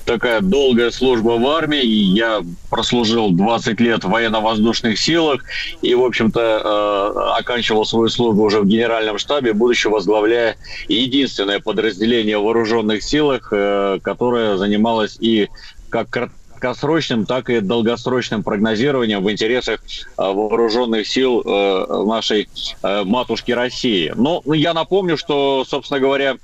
такая 0.04 0.42
долгая 0.42 0.90
служба 0.90 1.30
в 1.30 1.48
армии. 1.48 1.82
Я 1.82 2.42
прослужил 2.68 3.30
20 3.30 3.80
лет 3.80 4.04
в 4.04 4.10
военно-воздушных 4.10 4.98
силах 4.98 5.44
и, 5.80 5.94
в 5.94 6.04
общем-то, 6.04 6.40
э, 6.40 7.38
оканчивал 7.40 7.86
свою 7.86 8.08
службу 8.10 8.42
уже 8.42 8.60
в 8.60 8.66
генеральном 8.66 9.16
штабе, 9.16 9.54
будучи 9.54 9.86
возглавляя 9.86 10.58
единственное 10.88 11.58
подразделение 11.58 12.38
в 12.38 12.42
вооруженных 12.42 13.02
силах, 13.02 13.48
э, 13.50 13.98
которое 14.02 14.58
занималось 14.58 15.16
и 15.20 15.48
как 15.88 16.10
краткосрочным, 16.58 17.26
так 17.26 17.50
и 17.50 17.60
долгосрочным 17.60 18.42
прогнозированием 18.42 19.22
в 19.22 19.30
интересах 19.30 19.80
э, 19.80 19.82
вооруженных 20.16 21.06
сил 21.06 21.42
э, 21.44 22.04
нашей 22.04 22.48
э, 22.82 23.04
матушки 23.04 23.52
России. 23.52 24.12
Но 24.16 24.42
я 24.46 24.74
напомню, 24.74 25.16
что, 25.16 25.64
собственно 25.66 26.00
говоря, 26.00 26.36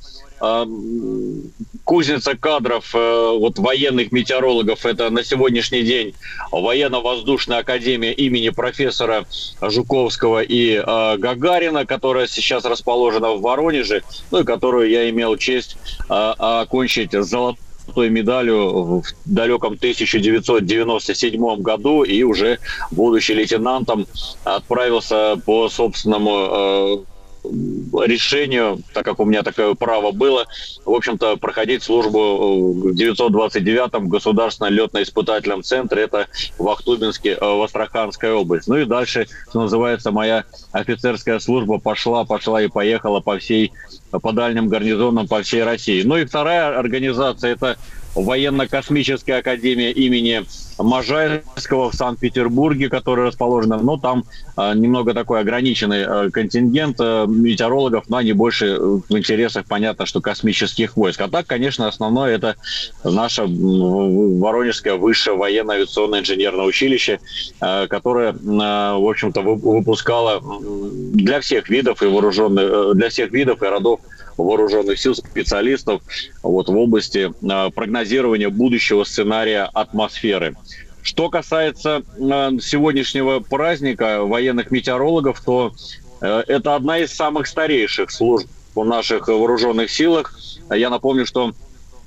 кузница 1.85 2.37
кадров 2.37 2.93
вот 2.93 3.59
военных 3.59 4.13
метеорологов 4.13 4.85
это 4.85 5.09
на 5.09 5.25
сегодняшний 5.25 5.83
день 5.83 6.13
военно-воздушная 6.51 7.59
академия 7.59 8.13
имени 8.13 8.51
профессора 8.51 9.25
Жуковского 9.63 10.43
и 10.43 10.77
Гагарина, 10.77 11.87
которая 11.87 12.27
сейчас 12.27 12.65
расположена 12.65 13.31
в 13.31 13.41
Воронеже, 13.41 14.03
ну 14.33 14.41
и 14.41 14.45
которую 14.45 14.91
я 14.91 15.09
имел 15.09 15.37
честь 15.39 15.79
окончить 16.09 17.13
золотой 17.13 17.64
золотой 17.87 18.11
медалью 18.11 19.01
в 19.01 19.05
далеком 19.25 19.75
1997 19.75 21.63
году 21.63 22.03
и 22.03 22.23
уже 22.23 22.59
будучи 22.91 23.33
лейтенантом 23.33 24.07
отправился 24.45 25.41
по 25.45 25.69
собственному 25.69 27.05
э, 27.05 28.05
решению, 28.07 28.81
так 28.93 29.05
как 29.05 29.21
у 29.21 29.25
меня 29.25 29.43
такое 29.43 29.75
право 29.75 30.13
было, 30.13 30.47
в 30.85 30.91
общем-то, 30.91 31.37
проходить 31.37 31.83
службу 31.83 32.73
в 32.73 32.95
929-м 32.95 34.09
Государственном 34.09 34.73
летно-испытательном 34.73 35.63
центре, 35.63 36.05
это 36.05 36.27
в 36.59 36.69
Ахтубинске, 36.69 37.33
э, 37.33 37.39
в 37.41 37.63
Астраханской 37.63 38.33
области. 38.33 38.69
Ну 38.69 38.79
и 38.79 38.85
дальше, 38.85 39.27
что 39.51 39.63
называется, 39.63 40.11
моя 40.11 40.45
офицерская 40.73 41.39
служба 41.39 41.79
пошла, 41.79 42.25
пошла 42.25 42.63
и 42.63 42.69
поехала 42.69 43.21
по 43.21 43.39
всей, 43.39 43.73
по 44.21 44.33
дальним 44.33 44.69
гарнизонам 44.69 45.29
по 45.29 45.43
всей 45.43 45.63
России. 45.65 46.03
Ну 46.03 46.17
и 46.17 46.25
вторая 46.25 46.79
организация, 46.79 47.53
это 47.53 47.77
военно-космическая 48.15 49.39
академия 49.39 49.91
имени 49.91 50.45
Можайского 50.79 51.91
в 51.91 51.95
Санкт-Петербурге, 51.95 52.89
которая 52.89 53.27
расположена, 53.27 53.79
но 53.79 53.97
там 53.97 54.25
э, 54.57 54.73
немного 54.75 55.15
такой 55.15 55.41
ограниченный 55.41 56.05
э, 56.07 56.31
контингент 56.31 56.97
э, 56.99 57.27
метеорологов, 57.29 58.09
но 58.09 58.17
они 58.17 58.33
больше 58.33 58.77
в 58.79 59.17
интересах, 59.17 59.67
понятно, 59.67 60.07
что 60.07 60.21
космических 60.21 60.97
войск. 60.97 61.21
А 61.21 61.29
так, 61.29 61.47
конечно, 61.47 61.87
основное 61.87 62.35
это 62.35 62.57
наше 63.05 63.45
Воронежское 63.47 64.97
высшее 64.97 65.37
военно-авиационное 65.37 66.21
инженерное 66.21 66.65
училище, 66.65 67.21
э, 67.61 67.87
которое, 67.87 68.33
э, 68.33 68.37
в 68.37 69.09
общем-то, 69.09 69.43
выпускало 69.43 70.43
для 70.61 71.41
всех 71.41 71.69
видов 71.69 72.03
и 72.03 72.07
вооруженных, 72.07 72.65
э, 72.65 72.93
для 72.95 73.09
всех 73.11 73.31
видов 73.31 73.63
и 73.63 73.67
родов 73.67 74.01
вооруженных 74.37 74.99
сил 74.99 75.15
специалистов 75.15 76.03
вот, 76.43 76.69
в 76.69 76.77
области 76.77 77.33
э, 77.33 77.71
прогнозирования 77.71 78.51
будущего 78.51 79.05
сценария 79.05 79.69
атмосферы. 79.73 80.57
Что 81.03 81.29
касается 81.29 82.03
э, 82.17 82.59
сегодняшнего 82.61 83.41
праздника 83.41 84.25
военных 84.25 84.71
метеорологов, 84.71 85.41
то 85.41 85.73
э, 86.21 86.43
это 86.47 86.75
одна 86.75 86.99
из 86.99 87.13
самых 87.13 87.47
старейших 87.47 88.11
служб 88.11 88.49
в 88.75 88.85
наших 88.85 89.29
вооруженных 89.29 89.91
силах. 89.91 90.35
Я 90.71 90.91
напомню, 90.91 91.27
что 91.27 91.53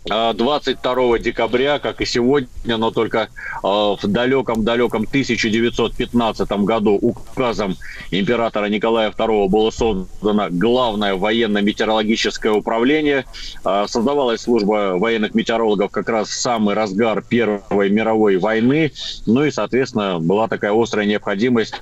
22 0.08 1.20
декабря, 1.20 1.80
как 1.80 2.02
и 2.02 2.06
сегодня, 2.06 2.78
но 2.78 2.92
только 2.92 3.30
в 3.62 4.00
далеком-далеком 4.04 5.04
1915 5.04 6.52
году 6.64 6.98
указом 7.02 7.76
императора 8.12 8.68
Николая 8.68 9.12
II 9.12 9.50
было 9.50 9.70
создано 9.70 10.48
главное 10.50 11.16
военно-метеорологическое 11.16 12.52
управление. 12.52 13.26
Создавалась 13.64 14.42
служба 14.42 14.94
военных 14.98 15.36
метеорологов 15.36 15.92
как 15.92 16.10
раз 16.10 16.30
в 16.30 16.34
самый 16.34 16.76
разгар 16.76 17.22
Первой 17.22 17.90
мировой 17.90 18.38
войны. 18.38 18.92
Ну 19.26 19.44
и, 19.44 19.52
соответственно, 19.52 20.20
была 20.20 20.48
такая 20.48 20.74
острая 20.74 21.06
необходимость 21.06 21.76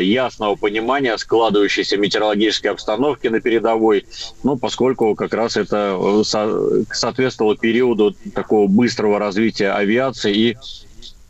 ясного 0.00 0.56
понимания 0.56 1.16
складывающейся 1.16 1.96
метеорологической 1.96 2.70
обстановки 2.72 3.28
на 3.28 3.40
передовой, 3.40 4.06
ну, 4.42 4.56
поскольку 4.56 5.14
как 5.14 5.32
раз 5.34 5.56
это 5.56 5.96
э, 6.00 6.84
соответствовало 6.92 7.56
периоду 7.60 8.14
такого 8.34 8.66
быстрого 8.68 9.18
развития 9.18 9.72
авиации 9.72 10.34
и 10.34 10.56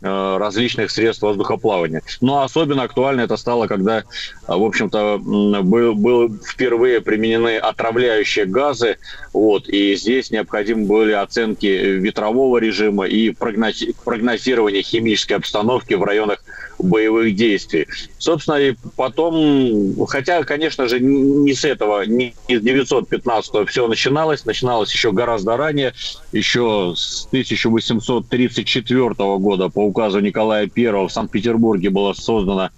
различных 0.01 0.91
средств 0.91 1.23
воздухоплавания. 1.23 2.01
Но 2.21 2.43
особенно 2.43 2.83
актуально 2.83 3.21
это 3.21 3.37
стало, 3.37 3.67
когда, 3.67 4.03
в 4.47 4.63
общем-то, 4.63 5.17
был, 5.17 5.93
был 5.95 6.33
впервые 6.37 7.01
применены 7.01 7.57
отравляющие 7.57 8.45
газы, 8.45 8.97
вот, 9.33 9.67
и 9.67 9.95
здесь 9.95 10.31
необходимы 10.31 10.85
были 10.85 11.11
оценки 11.11 11.65
ветрового 11.65 12.57
режима 12.57 13.07
и 13.07 13.31
прогнозирование 13.31 14.83
химической 14.83 15.33
обстановки 15.33 15.93
в 15.93 16.03
районах 16.03 16.43
боевых 16.79 17.35
действий. 17.35 17.87
Собственно, 18.17 18.55
и 18.55 18.75
потом, 18.95 20.05
хотя, 20.07 20.43
конечно 20.43 20.87
же, 20.87 21.01
не 21.01 21.53
с 21.53 21.65
этого, 21.65 22.03
не 22.03 22.33
из 22.47 22.61
915 22.61 23.67
все 23.67 23.87
начиналось, 23.87 24.45
начиналось 24.45 24.93
еще 24.93 25.11
гораздо 25.11 25.57
ранее, 25.57 25.93
еще 26.31 26.93
с 26.95 27.25
1834 27.27 29.13
года 29.37 29.67
по 29.67 29.88
указу 29.89 30.19
Николая 30.19 30.69
I 30.75 30.91
в 30.91 31.09
Санкт-Петербурге 31.09 31.89
была 31.89 32.13
создана 32.13 32.71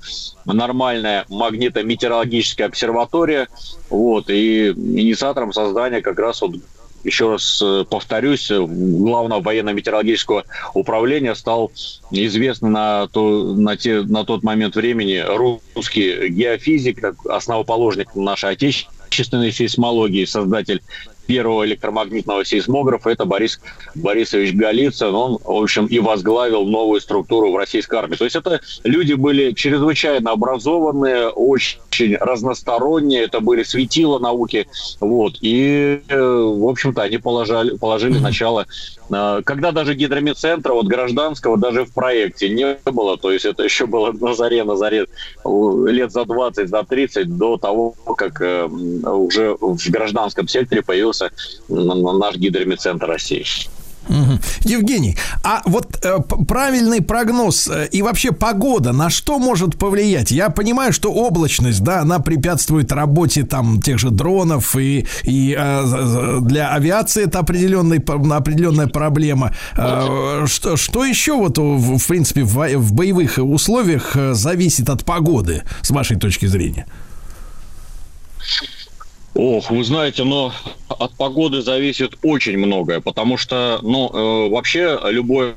нормальная 0.46 1.26
магнитометеорологическая 1.30 2.68
обсерватория, 2.68 3.48
вот, 3.90 4.30
и 4.30 4.70
инициатором 4.70 5.54
создания 5.54 6.02
как 6.02 6.20
раз 6.20 6.42
вот 6.42 6.56
еще 7.04 7.32
раз 7.32 7.62
э, 7.64 7.86
повторюсь, 7.90 8.50
э, 8.52 8.60
главного 8.60 9.42
военно-метеорологического 9.42 10.46
управления 10.74 11.36
стал 11.36 11.72
известный 12.12 12.70
на, 12.70 13.08
то, 13.08 13.54
на, 13.54 13.78
те, 13.78 14.02
на 14.02 14.24
тот 14.24 14.44
момент 14.44 14.76
времени 14.76 15.24
русский 15.76 16.30
геофизик, 16.30 17.04
основоположник 17.28 18.16
нашей 18.16 18.52
отечественной 18.52 19.52
сейсмологии, 19.52 20.26
создатель 20.26 20.82
первого 21.32 21.66
электромагнитного 21.66 22.44
сейсмографа, 22.44 23.10
это 23.10 23.24
Борис 23.24 23.62
Борисович 23.96 24.54
Голицын. 24.54 25.16
Он, 25.16 25.38
в 25.42 25.64
общем, 25.64 25.86
и 25.86 26.00
возглавил 26.00 26.66
новую 26.66 27.00
структуру 27.00 27.54
в 27.54 27.56
российской 27.56 27.96
армии. 27.96 28.18
То 28.18 28.26
есть 28.26 28.36
это 28.36 28.60
люди 28.84 29.14
были 29.14 29.54
чрезвычайно 29.54 30.32
образованные, 30.32 31.30
очень 31.30 32.18
разносторонние, 32.18 33.24
это 33.24 33.40
были 33.40 33.64
светила 33.64 34.20
науки. 34.20 34.68
Вот. 35.00 35.38
И, 35.40 36.02
э, 36.10 36.20
в 36.20 36.68
общем-то, 36.68 37.02
они 37.02 37.18
положили, 37.18 37.78
положили 37.78 38.18
начало 38.20 38.66
э, 39.10 39.42
когда 39.46 39.72
даже 39.72 39.94
гидромедцентра, 39.94 40.74
вот 40.74 40.88
гражданского, 40.88 41.58
даже 41.58 41.86
в 41.86 41.94
проекте 41.94 42.50
не 42.50 42.78
было, 42.86 43.18
то 43.18 43.32
есть 43.32 43.46
это 43.46 43.64
еще 43.64 43.86
было 43.86 44.12
на 44.12 44.34
заре, 44.34 44.64
на 44.64 44.76
заре 44.76 45.06
лет 45.46 46.12
за 46.12 46.26
20, 46.26 46.70
за 46.70 46.84
30 46.84 47.38
до 47.38 47.58
того, 47.58 47.94
как 48.18 48.42
э, 48.42 48.66
уже 48.66 49.56
в 49.60 49.78
гражданском 49.90 50.48
секторе 50.48 50.82
появился 50.82 51.21
появился 51.68 52.18
наш 52.18 52.36
гидромедцентр 52.36 53.06
России. 53.06 53.46
Евгений, 54.66 55.16
а 55.44 55.62
вот 55.66 56.04
э, 56.04 56.18
правильный 56.48 57.02
прогноз 57.02 57.68
э, 57.68 57.88
и 57.92 58.02
вообще 58.02 58.32
погода 58.32 58.92
на 58.94 59.10
что 59.10 59.38
может 59.38 59.78
повлиять? 59.78 60.32
Я 60.32 60.50
понимаю, 60.50 60.92
что 60.92 61.14
облачность, 61.14 61.82
да, 61.82 62.02
она 62.02 62.20
препятствует 62.20 62.92
работе 62.92 63.44
там 63.44 63.80
тех 63.82 64.00
же 64.00 64.10
дронов 64.10 64.76
и, 64.76 65.06
и 65.24 65.56
э, 65.58 66.40
для 66.42 66.74
авиации 66.74 67.26
это 67.26 67.40
определенный, 67.40 68.00
определенная 68.00 68.88
проблема. 68.88 69.56
Э, 69.78 70.46
что, 70.48 70.78
что 70.78 71.06
еще 71.06 71.38
вот 71.38 71.58
в, 71.58 71.98
в 71.98 72.08
принципе 72.08 72.44
в, 72.44 72.78
в 72.78 72.94
боевых 72.94 73.38
условиях 73.38 74.16
э, 74.16 74.34
зависит 74.34 74.90
от 74.90 75.06
погоды 75.06 75.64
с 75.84 75.92
вашей 75.92 76.18
точки 76.18 76.48
зрения? 76.48 76.86
Ох, 79.34 79.72
вы 79.72 79.84
знаете, 79.84 80.24
но 80.24 80.52
от 80.90 81.16
погоды 81.16 81.62
зависит 81.62 82.16
очень 82.22 82.58
многое, 82.58 83.00
потому 83.00 83.38
что, 83.38 83.80
ну, 83.82 84.10
э, 84.10 84.50
вообще 84.50 85.00
любое 85.06 85.56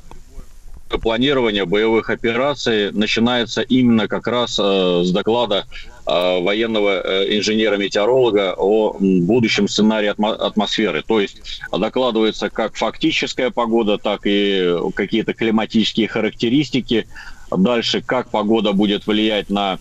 планирование 1.03 1.65
боевых 1.65 2.11
операций 2.11 2.93
начинается 2.93 3.63
именно 3.63 4.07
как 4.07 4.27
раз 4.27 4.61
э, 4.63 5.03
с 5.05 5.11
доклада 5.11 5.67
э, 6.07 6.41
военного 6.41 7.01
э, 7.01 7.37
инженера-метеоролога 7.37 8.55
о 8.57 8.97
будущем 9.01 9.67
сценарии 9.67 10.13
атмо- 10.13 10.37
атмосферы. 10.37 11.03
То 11.07 11.21
есть 11.21 11.61
докладывается 11.73 12.51
как 12.51 12.77
фактическая 12.77 13.51
погода, 13.51 13.99
так 13.99 14.21
и 14.25 14.73
какие-то 14.95 15.35
климатические 15.35 16.09
характеристики. 16.09 17.07
Дальше, 17.51 18.03
как 18.03 18.31
погода 18.31 18.73
будет 18.73 19.07
влиять 19.07 19.49
на 19.49 19.79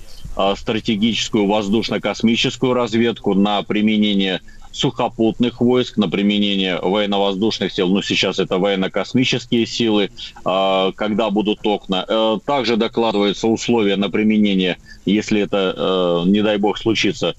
стратегическую 0.55 1.45
воздушно-космическую 1.45 2.73
разведку, 2.73 3.33
на 3.33 3.61
применение 3.63 4.41
сухопутных 4.73 5.61
войск, 5.61 5.97
на 5.97 6.09
применение 6.09 6.79
военно-воздушных 6.81 7.71
сил, 7.71 7.89
ну 7.89 8.01
сейчас 8.01 8.39
это 8.39 8.57
военно-космические 8.57 9.65
силы, 9.65 10.09
а, 10.43 10.91
когда 10.93 11.29
будут 11.29 11.59
окна. 11.65 12.03
Э, 12.07 12.39
также 12.43 12.75
докладываются 12.75 13.47
условия 13.47 13.95
на 13.95 14.09
применение, 14.09 14.77
если 15.05 15.41
это, 15.41 16.23
э, 16.25 16.29
не 16.29 16.41
дай 16.41 16.57
бог, 16.57 16.77
случится, 16.77 17.35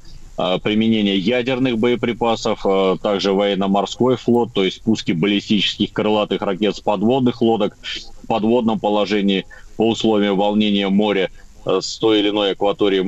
применение 0.64 1.16
ядерных 1.16 1.78
боеприпасов, 1.78 2.66
также 3.00 3.32
военно-морской 3.32 4.16
флот, 4.16 4.52
то 4.52 4.64
есть 4.64 4.82
пуски 4.82 5.12
баллистических 5.12 5.92
крылатых 5.92 6.42
ракет 6.42 6.74
с 6.74 6.80
подводных 6.80 7.40
лодок 7.40 7.76
в 8.24 8.26
подводном 8.26 8.80
положении 8.80 9.46
по 9.76 9.88
условиям 9.88 10.36
волнения 10.36 10.88
моря– 10.88 11.30
Э, 11.43 11.43
с 11.66 11.98
той 11.98 12.20
или 12.20 12.30
иной 12.30 12.52
акватории 12.52 13.00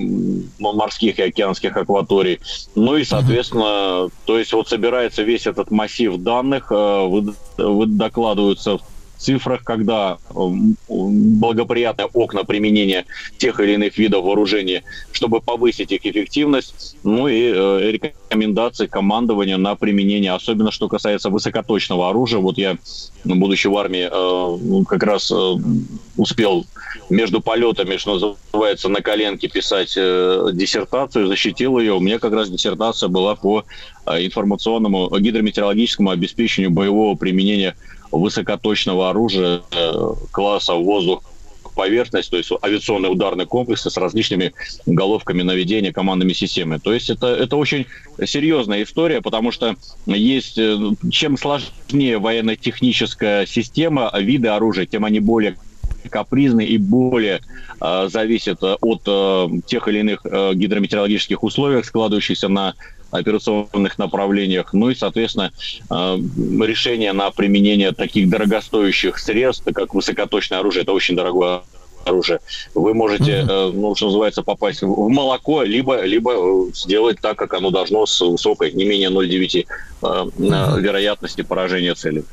морских 0.58 1.18
и 1.18 1.22
океанских 1.22 1.76
акваторий. 1.76 2.40
Ну 2.74 2.96
и, 2.96 3.04
соответственно, 3.04 4.08
то 4.24 4.38
есть 4.38 4.52
вот 4.52 4.68
собирается 4.68 5.22
весь 5.22 5.46
этот 5.46 5.70
массив 5.70 6.16
данных, 6.16 6.70
э, 6.70 7.06
вы 7.06 7.86
докладываются 7.86 8.78
в 8.78 8.82
цифрах, 9.18 9.64
когда 9.64 10.18
благоприятные 10.88 12.06
окна 12.12 12.44
применения 12.44 13.06
тех 13.38 13.60
или 13.60 13.72
иных 13.72 13.96
видов 13.98 14.24
вооружения, 14.24 14.82
чтобы 15.12 15.40
повысить 15.40 15.92
их 15.92 16.04
эффективность, 16.04 16.96
ну 17.02 17.28
и 17.28 17.52
э, 17.54 17.90
рекомендации 17.90 18.86
командования 18.86 19.56
на 19.56 19.74
применение, 19.74 20.32
особенно 20.32 20.70
что 20.70 20.88
касается 20.88 21.30
высокоточного 21.30 22.10
оружия. 22.10 22.40
Вот 22.40 22.58
я, 22.58 22.76
будучи 23.24 23.66
в 23.66 23.76
армии, 23.76 24.08
э, 24.10 24.84
как 24.84 25.02
раз 25.02 25.30
э, 25.30 25.54
успел 26.16 26.66
между 27.08 27.40
полетами, 27.40 27.96
что 27.96 28.36
называется, 28.52 28.88
на 28.88 29.00
коленке 29.00 29.48
писать 29.48 29.94
диссертацию, 29.94 31.26
защитил 31.28 31.78
ее. 31.78 31.94
У 31.94 32.00
меня 32.00 32.18
как 32.18 32.32
раз 32.32 32.50
диссертация 32.50 33.08
была 33.08 33.34
по 33.34 33.64
информационному 34.06 35.16
гидрометеорологическому 35.18 36.10
обеспечению 36.10 36.70
боевого 36.70 37.16
применения 37.16 37.76
высокоточного 38.10 39.10
оружия 39.10 39.62
э, 39.72 40.14
класса 40.30 40.74
воздух 40.74 41.22
поверхность, 41.74 42.30
то 42.30 42.38
есть 42.38 42.50
авиационные 42.62 43.12
ударные 43.12 43.46
комплексы 43.46 43.90
с 43.90 43.96
различными 43.98 44.54
головками 44.86 45.42
наведения 45.42 45.92
командными 45.92 46.32
системами. 46.32 46.80
То 46.82 46.92
есть 46.92 47.10
это, 47.10 47.26
это 47.26 47.56
очень 47.56 47.86
серьезная 48.24 48.82
история, 48.82 49.20
потому 49.20 49.52
что 49.52 49.76
есть, 50.06 50.58
э, 50.58 50.76
чем 51.10 51.36
сложнее 51.36 52.18
военно-техническая 52.18 53.46
система, 53.46 54.10
виды 54.18 54.48
оружия, 54.48 54.86
тем 54.86 55.04
они 55.04 55.20
более 55.20 55.56
капризны 56.08 56.64
и 56.64 56.78
более 56.78 57.40
э, 57.80 58.08
зависят 58.10 58.62
от 58.62 59.02
э, 59.06 59.48
тех 59.66 59.88
или 59.88 59.98
иных 60.00 60.20
э, 60.24 60.52
гидрометеорологических 60.54 61.42
условий, 61.42 61.82
складывающихся 61.82 62.48
на 62.48 62.74
операционных 63.18 63.98
направлениях. 63.98 64.72
Ну 64.72 64.90
и, 64.90 64.94
соответственно, 64.94 65.52
э, 65.90 66.18
решение 66.64 67.12
на 67.12 67.30
применение 67.30 67.92
таких 67.92 68.28
дорогостоящих 68.28 69.18
средств, 69.18 69.64
как 69.74 69.94
высокоточное 69.94 70.58
оружие, 70.60 70.82
это 70.82 70.92
очень 70.92 71.16
дорогое 71.16 71.62
оружие. 72.04 72.40
Вы 72.74 72.94
можете, 72.94 73.40
mm-hmm. 73.40 73.72
ну, 73.72 73.94
что 73.94 74.06
называется, 74.06 74.42
попасть 74.42 74.82
в 74.82 75.08
молоко, 75.08 75.62
либо, 75.62 76.02
либо 76.02 76.32
э, 76.32 76.72
сделать 76.72 77.18
так, 77.20 77.36
как 77.36 77.54
оно 77.54 77.70
должно, 77.70 78.06
с 78.06 78.20
высокой, 78.20 78.72
не 78.72 78.84
менее 78.84 79.10
0,9 79.10 79.66
mm-hmm. 80.02 80.80
вероятности 80.80 81.42
поражения 81.42 81.94
цели. 81.94 82.24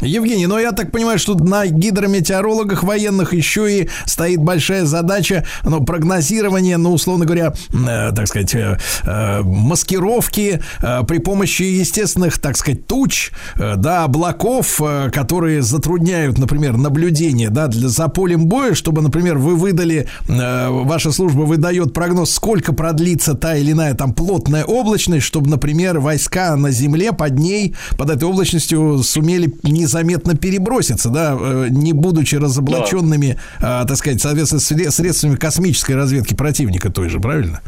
Евгений, 0.00 0.48
но 0.48 0.56
ну, 0.56 0.60
я 0.60 0.72
так 0.72 0.90
понимаю, 0.90 1.20
что 1.20 1.34
на 1.34 1.66
гидрометеорологах 1.66 2.82
военных 2.82 3.32
еще 3.32 3.82
и 3.82 3.88
стоит 4.06 4.40
большая 4.40 4.86
задача 4.86 5.46
ну, 5.62 5.84
прогнозирования, 5.84 6.78
ну, 6.78 6.92
условно 6.92 7.26
говоря, 7.26 7.54
э, 7.72 8.12
так 8.12 8.26
сказать, 8.26 8.54
э, 8.56 8.76
э, 9.04 9.42
маскировки 9.42 10.60
э, 10.82 11.02
при 11.06 11.18
помощи 11.18 11.62
естественных, 11.62 12.38
так 12.38 12.56
сказать, 12.56 12.88
туч, 12.88 13.30
э, 13.54 13.74
да, 13.76 14.02
облаков, 14.02 14.80
э, 14.82 15.10
которые 15.12 15.62
затрудняют, 15.62 16.38
например, 16.38 16.76
наблюдение, 16.76 17.50
да, 17.50 17.68
для, 17.68 17.88
за 17.88 18.08
полем 18.08 18.46
боя, 18.46 18.74
чтобы, 18.74 19.00
например, 19.00 19.38
вы 19.38 19.54
выдали, 19.54 20.08
э, 20.28 20.68
ваша 20.70 21.12
служба 21.12 21.42
выдает 21.42 21.92
прогноз, 21.92 22.32
сколько 22.32 22.72
продлится 22.72 23.34
та 23.34 23.54
или 23.54 23.70
иная 23.70 23.94
там 23.94 24.12
плотная 24.12 24.64
облачность, 24.64 25.24
чтобы, 25.24 25.50
например, 25.50 26.00
войска 26.00 26.56
на 26.56 26.72
земле 26.72 27.12
под 27.12 27.38
ней, 27.38 27.76
под 27.96 28.10
этой 28.10 28.24
облачностью 28.24 29.00
сумели 29.04 29.54
не 29.62 29.83
незаметно 29.84 30.34
переброситься, 30.36 31.10
да, 31.10 31.36
э, 31.38 31.68
не 31.70 31.92
будучи 31.92 32.36
разоблаченными, 32.36 33.38
да. 33.60 33.82
а, 33.82 33.84
так 33.84 33.96
сказать, 33.96 34.20
соответственно, 34.20 34.90
средствами 34.90 35.36
космической 35.36 35.92
разведки 35.92 36.34
противника 36.34 36.90
той 36.90 37.08
же, 37.08 37.20
правильно? 37.20 37.60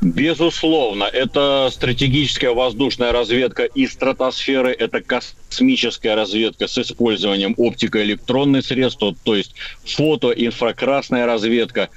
Безусловно, 0.00 1.04
это 1.04 1.70
стратегическая 1.72 2.50
воздушная 2.50 3.12
разведка 3.12 3.64
из 3.64 3.92
стратосферы, 3.92 4.70
это 4.70 5.00
космическая 5.00 6.14
разведка 6.14 6.68
с 6.68 6.76
использованием 6.76 7.54
оптико-электронных 7.56 8.66
средств, 8.66 9.02
то 9.22 9.34
есть 9.34 9.54
фото, 9.84 10.30
инфракрасная 10.30 11.26
разведка. 11.26 11.88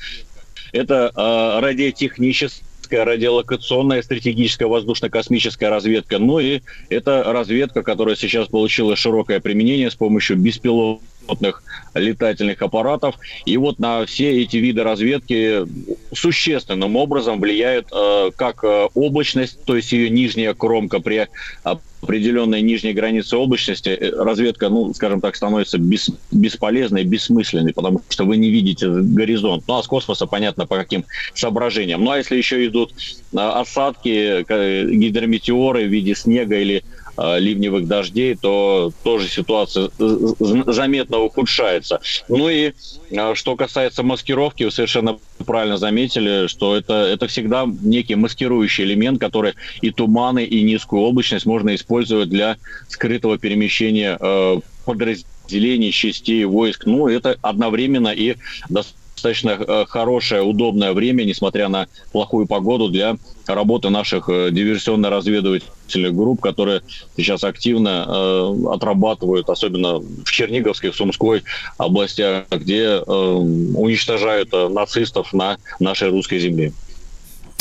Это 0.72 1.12
э, 1.16 1.60
радиотехническая 1.60 2.67
стратегическая 2.88 3.04
радиолокационная 3.04 4.02
стратегическая 4.02 4.66
воздушно-космическая 4.66 5.70
разведка. 5.70 6.20
Ну 6.20 6.40
и 6.40 6.62
это 6.90 7.24
разведка, 7.26 7.84
которая 7.84 8.16
сейчас 8.16 8.48
получила 8.48 8.96
широкое 8.96 9.40
применение 9.40 9.92
с 9.92 9.96
помощью 9.96 10.38
беспилотных 10.38 11.02
летательных 11.94 12.62
аппаратов. 12.62 13.16
И 13.46 13.58
вот 13.58 13.80
на 13.80 14.06
все 14.06 14.42
эти 14.42 14.58
виды 14.58 14.84
разведки 14.84 15.66
существенным 16.14 16.96
образом 16.96 17.40
влияет 17.40 17.88
э, 17.92 18.32
как 18.36 18.64
э, 18.64 18.88
облачность, 18.94 19.64
то 19.66 19.76
есть 19.76 19.92
ее 19.92 20.10
нижняя 20.10 20.54
кромка 20.54 21.00
при 21.00 21.28
определенной 21.64 22.62
нижней 22.62 22.94
границе 22.94 23.38
облачности, 23.38 23.90
э, 23.90 24.12
разведка, 24.12 24.70
ну, 24.70 24.94
скажем 24.94 25.22
так, 25.22 25.36
становится 25.36 25.78
бес, 25.78 26.10
бесполезной, 26.32 27.04
бессмысленной, 27.04 27.74
потому 27.74 28.02
что 28.10 28.26
вы 28.26 28.38
не 28.38 28.50
видите 28.50 28.88
горизонт. 28.88 29.64
Ну, 29.68 29.78
а 29.78 29.84
с 29.84 29.88
космоса 29.88 30.26
понятно 30.28 30.66
по 30.66 30.78
каким 30.78 31.06
соображениям. 31.34 32.04
Ну, 32.04 32.12
а 32.12 32.18
если 32.18 32.38
еще 32.38 32.66
идут 32.66 32.94
осадки, 33.34 34.44
гидрометеоры 34.44 35.86
в 35.86 35.90
виде 35.90 36.16
снега 36.16 36.58
или 36.58 36.78
Э, 36.78 36.97
ливневых 37.18 37.88
дождей, 37.88 38.36
то 38.36 38.92
тоже 39.04 39.28
ситуация 39.28 39.90
заметно 40.38 41.20
ухудшается. 41.20 42.00
Ну 42.30 42.50
и 42.50 42.74
э, 43.10 43.36
что 43.36 43.56
касается 43.56 44.04
маскировки, 44.04 44.64
вы 44.64 44.72
совершенно 44.72 45.18
правильно 45.46 45.78
заметили, 45.78 46.48
что 46.48 46.76
это, 46.76 46.94
это 46.94 47.28
всегда 47.28 47.66
некий 47.82 48.16
маскирующий 48.16 48.84
элемент, 48.84 49.20
который 49.20 49.54
и 49.82 49.92
туманы, 49.92 50.44
и 50.44 50.62
низкую 50.62 51.02
облачность 51.02 51.46
можно 51.46 51.74
использовать 51.76 52.30
для 52.30 52.58
скрытого 52.88 53.38
перемещения 53.38 54.18
э, 54.20 54.60
подразделений, 54.86 55.92
частей, 55.92 56.46
войск. 56.46 56.86
Ну, 56.86 57.08
это 57.08 57.38
одновременно 57.42 58.10
и 58.10 58.36
достаточно 58.70 59.07
достаточно 59.18 59.58
э, 59.60 59.86
хорошее, 59.90 60.44
удобное 60.44 60.94
время, 60.94 61.24
несмотря 61.24 61.68
на 61.70 61.88
плохую 62.12 62.46
погоду, 62.46 62.90
для 62.90 63.18
работы 63.48 63.90
наших 63.90 64.30
э, 64.30 64.52
диверсионно-разведывательных 64.52 66.16
групп, 66.16 66.42
которые 66.42 66.82
сейчас 67.16 67.44
активно 67.44 68.06
э, 68.08 68.74
отрабатывают, 68.74 69.50
особенно 69.50 70.00
в 70.00 70.26
Черниговской, 70.26 70.94
Сумской 70.94 71.44
областях, 71.78 72.46
где 72.52 72.84
э, 72.84 73.02
уничтожают 73.02 74.54
э, 74.54 74.68
нацистов 74.70 75.34
на 75.34 75.58
нашей 75.80 76.10
русской 76.10 76.40
земле. 76.40 76.72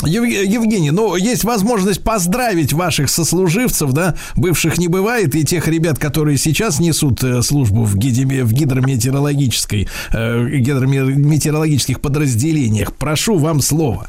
Евгений, 0.05 0.91
ну, 0.91 1.15
есть 1.15 1.43
возможность 1.43 2.03
поздравить 2.03 2.71
ваших 2.71 3.09
сослуживцев, 3.09 3.93
да, 3.93 4.15
бывших 4.35 4.77
не 4.77 4.87
бывает, 4.87 5.33
и 5.33 5.43
тех 5.43 5.67
ребят, 5.67 5.97
которые 5.97 6.37
сейчас 6.37 6.79
несут 6.79 7.23
э, 7.23 7.41
службу 7.41 7.83
в, 7.83 7.97
гидроме, 7.97 8.43
в 8.43 8.53
гидрометеорологической, 8.53 9.87
э, 10.13 10.49
гидрометеорологических 10.49 11.99
подразделениях. 11.99 12.93
Прошу 12.93 13.37
вам 13.37 13.59
слово. 13.59 14.07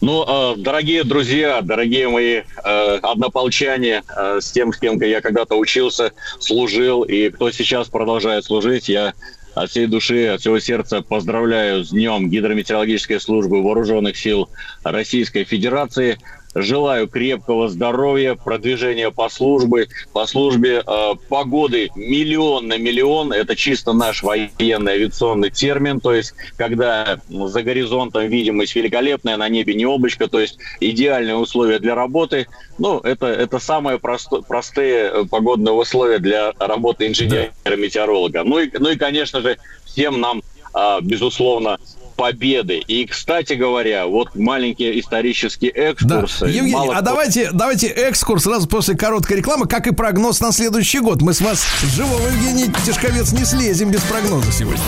Ну, 0.00 0.24
э, 0.54 0.56
дорогие 0.58 1.02
друзья, 1.02 1.60
дорогие 1.62 2.08
мои 2.08 2.42
однополчане, 2.62 4.04
с 4.40 4.52
тем, 4.52 4.72
с 4.72 4.78
кем 4.78 5.00
я 5.00 5.20
когда-то 5.20 5.56
учился, 5.56 6.12
служил, 6.38 7.02
и 7.02 7.30
кто 7.30 7.50
сейчас 7.50 7.88
продолжает 7.88 8.44
служить, 8.44 8.88
я 8.88 9.14
от 9.54 9.70
всей 9.70 9.86
души, 9.86 10.26
от 10.26 10.40
всего 10.40 10.58
сердца 10.58 11.02
поздравляю 11.02 11.84
с 11.84 11.90
Днем 11.90 12.30
Гидрометеорологической 12.30 13.20
службы 13.20 13.62
Вооруженных 13.62 14.16
сил 14.16 14.48
Российской 14.84 15.44
Федерации. 15.44 16.18
Желаю 16.60 17.06
крепкого 17.08 17.68
здоровья, 17.68 18.34
продвижения 18.34 19.10
по 19.10 19.28
службе, 19.28 19.88
по 20.12 20.26
службе 20.26 20.82
э, 20.84 21.14
погоды 21.28 21.90
миллион 21.94 22.66
на 22.66 22.78
миллион. 22.78 23.32
Это 23.32 23.54
чисто 23.54 23.92
наш 23.92 24.22
военный 24.22 24.92
авиационный 24.92 25.50
термин. 25.50 26.00
То 26.00 26.12
есть, 26.12 26.34
когда 26.56 27.20
за 27.28 27.62
горизонтом 27.62 28.26
видимость 28.26 28.74
великолепная, 28.74 29.36
на 29.36 29.48
небе 29.48 29.74
не 29.74 29.86
облачко, 29.86 30.26
то 30.26 30.40
есть 30.40 30.58
идеальные 30.80 31.36
условия 31.36 31.78
для 31.78 31.94
работы. 31.94 32.48
Ну, 32.78 32.98
это, 32.98 33.26
это 33.26 33.60
самые 33.60 33.98
просто, 33.98 34.42
простые 34.42 35.10
э, 35.12 35.24
погодные 35.30 35.72
условия 35.72 36.18
для 36.18 36.52
работы 36.58 37.06
инженера-метеоролога. 37.06 38.42
Ну 38.42 38.58
и, 38.58 38.70
ну 38.78 38.90
и, 38.90 38.96
конечно 38.96 39.40
же, 39.42 39.58
всем 39.84 40.20
нам 40.20 40.42
а, 40.74 41.00
безусловно, 41.00 41.78
победы. 42.18 42.78
И, 42.88 43.06
кстати 43.06 43.52
говоря, 43.54 44.06
вот 44.06 44.34
маленькие 44.34 44.98
исторические 45.00 45.72
Да. 45.72 45.90
экскурсы. 45.92 46.46
Евгений, 46.46 46.72
Мало 46.72 46.92
а 46.92 46.96
кто- 46.96 47.04
давайте, 47.06 47.50
давайте 47.52 47.86
экскурс 47.86 48.42
сразу 48.42 48.66
после 48.68 48.96
короткой 48.96 49.36
рекламы, 49.38 49.66
как 49.66 49.86
и 49.86 49.92
прогноз 49.94 50.40
на 50.40 50.52
следующий 50.52 50.98
год. 50.98 51.22
Мы 51.22 51.32
с 51.32 51.40
вас 51.40 51.64
живого 51.94 52.26
Евгений 52.28 52.70
Тишковец 52.84 53.32
не 53.32 53.44
слезем 53.44 53.90
без 53.90 54.00
прогноза 54.02 54.50
сегодня. 54.52 54.82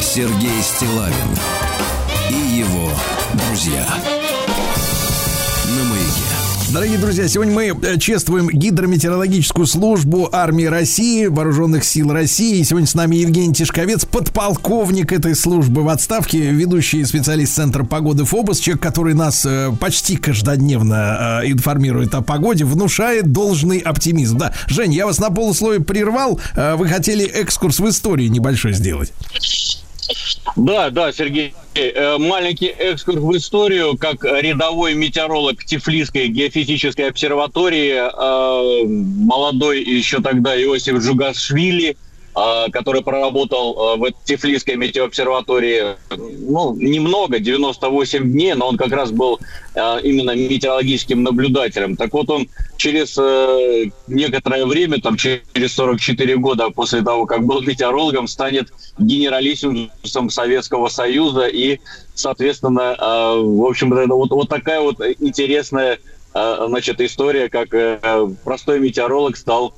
Сергей 0.00 0.60
Стилавин 0.62 1.38
и 2.30 2.58
его 2.58 2.90
друзья. 3.46 3.86
Дорогие 6.76 6.98
друзья, 6.98 7.26
сегодня 7.26 7.54
мы 7.54 7.68
э, 7.68 7.96
чествуем 7.98 8.50
гидрометеорологическую 8.50 9.66
службу 9.66 10.28
армии 10.30 10.66
России, 10.66 11.24
вооруженных 11.24 11.84
сил 11.84 12.12
России. 12.12 12.62
Сегодня 12.64 12.86
с 12.86 12.94
нами 12.94 13.16
Евгений 13.16 13.54
Тишковец, 13.54 14.04
подполковник 14.04 15.10
этой 15.10 15.34
службы 15.34 15.82
в 15.84 15.88
отставке, 15.88 16.50
ведущий 16.50 17.02
специалист 17.06 17.54
Центра 17.54 17.82
погоды 17.82 18.26
ФОБОС, 18.26 18.58
человек, 18.58 18.82
который 18.82 19.14
нас 19.14 19.46
э, 19.46 19.72
почти 19.80 20.18
каждодневно 20.18 21.40
э, 21.44 21.50
информирует 21.50 22.14
о 22.14 22.20
погоде, 22.20 22.66
внушает 22.66 23.32
должный 23.32 23.78
оптимизм. 23.78 24.36
Да, 24.36 24.52
Жень, 24.66 24.92
я 24.92 25.06
вас 25.06 25.18
на 25.18 25.30
полусловие 25.30 25.80
прервал. 25.80 26.38
Вы 26.54 26.88
хотели 26.88 27.24
экскурс 27.24 27.80
в 27.80 27.88
истории 27.88 28.28
небольшой 28.28 28.74
сделать. 28.74 29.14
Да, 30.56 30.90
да, 30.90 31.12
Сергей. 31.12 31.54
Э, 31.74 32.16
Маленький 32.18 32.66
экскурс 32.66 33.18
в 33.18 33.36
историю, 33.36 33.96
как 33.98 34.24
рядовой 34.24 34.94
метеоролог 34.94 35.64
Тифлисской 35.64 36.28
геофизической 36.28 37.08
обсерватории, 37.10 37.94
э, 37.94 38.86
молодой 38.86 39.82
еще 39.82 40.20
тогда 40.20 40.60
Иосиф 40.60 40.98
Джугашвили, 40.98 41.96
который 42.70 43.02
проработал 43.02 43.94
э, 43.94 43.96
в 43.96 44.24
Тифлисской 44.24 44.76
метеообсерватории, 44.76 45.96
ну, 46.10 46.74
немного, 46.76 47.38
98 47.38 48.30
дней, 48.30 48.52
но 48.52 48.68
он 48.68 48.76
как 48.76 48.92
раз 48.92 49.10
был 49.10 49.40
э, 49.74 50.00
именно 50.02 50.36
метеорологическим 50.36 51.22
наблюдателем. 51.22 51.96
Так 51.96 52.12
вот, 52.12 52.28
он 52.28 52.48
через 52.76 53.16
э, 53.16 53.90
некоторое 54.06 54.66
время, 54.66 55.00
там 55.00 55.16
через 55.16 55.72
44 55.72 56.36
года 56.36 56.68
после 56.68 57.00
того, 57.00 57.24
как 57.24 57.46
был 57.46 57.62
метеорологом, 57.62 58.28
станет 58.28 58.70
генералиссимусом 58.98 60.28
Советского 60.28 60.88
Союза 60.88 61.46
и, 61.46 61.80
соответственно, 62.14 62.96
в 62.98 63.64
общем, 63.66 63.90
вот, 64.08 64.30
вот 64.30 64.48
такая 64.50 64.80
вот 64.80 65.00
интересная 65.20 65.98
значит, 66.34 67.00
история, 67.00 67.48
как 67.48 67.72
э, 67.72 68.28
простой 68.44 68.80
метеоролог 68.80 69.36
стал 69.36 69.72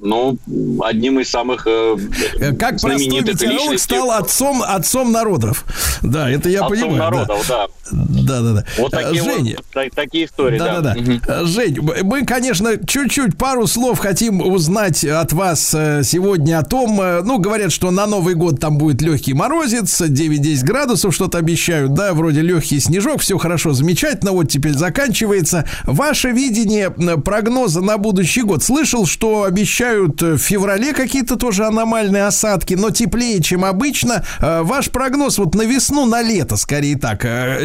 ну, 0.00 0.36
одним 0.82 1.20
из 1.20 1.30
самых 1.30 1.66
э, 1.66 1.96
Э, 2.40 2.52
Как 2.52 2.70
простой 2.80 2.96
знаменитых 2.96 3.34
метеоролог 3.34 3.60
личностей. 3.62 3.94
стал 3.96 4.10
отцом, 4.10 4.62
отцом 4.62 5.12
народов. 5.12 5.64
Да, 6.02 6.28
это 6.30 6.48
я 6.48 6.60
Отцом 6.66 6.70
понимаю. 6.70 6.98
да. 6.98 7.10
народов, 7.10 7.46
да. 7.48 7.66
Да, 7.66 7.68
да, 7.90 8.40
да. 8.40 8.64
Вот 8.78 8.90
такие, 8.90 9.22
вот, 9.22 9.32
Женя, 9.32 9.56
та- 9.72 9.90
такие 9.94 10.26
истории, 10.26 10.58
да. 10.58 10.80
да, 10.80 10.94
да, 10.94 10.96
да. 11.26 11.44
Жень, 11.44 11.78
мы, 11.80 12.24
конечно, 12.24 12.76
чуть-чуть 12.86 13.36
пару 13.36 13.66
слов 13.66 13.98
хотим 13.98 14.40
узнать 14.40 15.04
от 15.04 15.32
вас 15.32 15.74
э, 15.74 16.02
сегодня 16.04 16.58
о 16.58 16.62
том, 16.62 17.00
э, 17.00 17.22
ну, 17.22 17.38
говорят, 17.38 17.72
что 17.72 17.90
на 17.90 18.06
Новый 18.06 18.34
год 18.34 18.60
там 18.60 18.78
будет 18.78 19.02
легкий 19.02 19.34
морозец, 19.34 20.00
9-10 20.00 20.64
градусов 20.64 21.14
что-то 21.14 21.38
обещают, 21.38 21.94
да, 21.94 22.14
вроде 22.14 22.40
легкий 22.40 22.80
снежок, 22.80 23.20
все 23.20 23.38
хорошо, 23.38 23.72
замечательно, 23.72 24.32
вот 24.32 24.48
теперь 24.48 24.74
заканчивается. 24.74 25.64
Ваше 25.84 26.30
видение 26.30 26.90
прогноза 26.90 27.80
на 27.80 27.98
будущий 27.98 28.42
год. 28.42 28.62
Слышал, 28.62 29.06
что 29.06 29.44
обещают 29.44 30.22
э, 30.22 30.32
в 30.34 30.38
феврале 30.38 30.92
какие-то 30.92 31.36
тоже 31.36 31.64
аномальные 31.66 32.26
осадки, 32.26 32.74
но 32.74 32.90
теплее, 32.90 33.42
чем 33.42 33.64
обычно. 33.64 34.24
Ваш 34.40 34.90
прогноз 34.90 35.38
вот 35.38 35.54
на 35.54 35.62
весну, 35.62 36.06
на 36.06 36.22
лето, 36.22 36.56
скорее 36.56 36.96
так. 36.96 37.24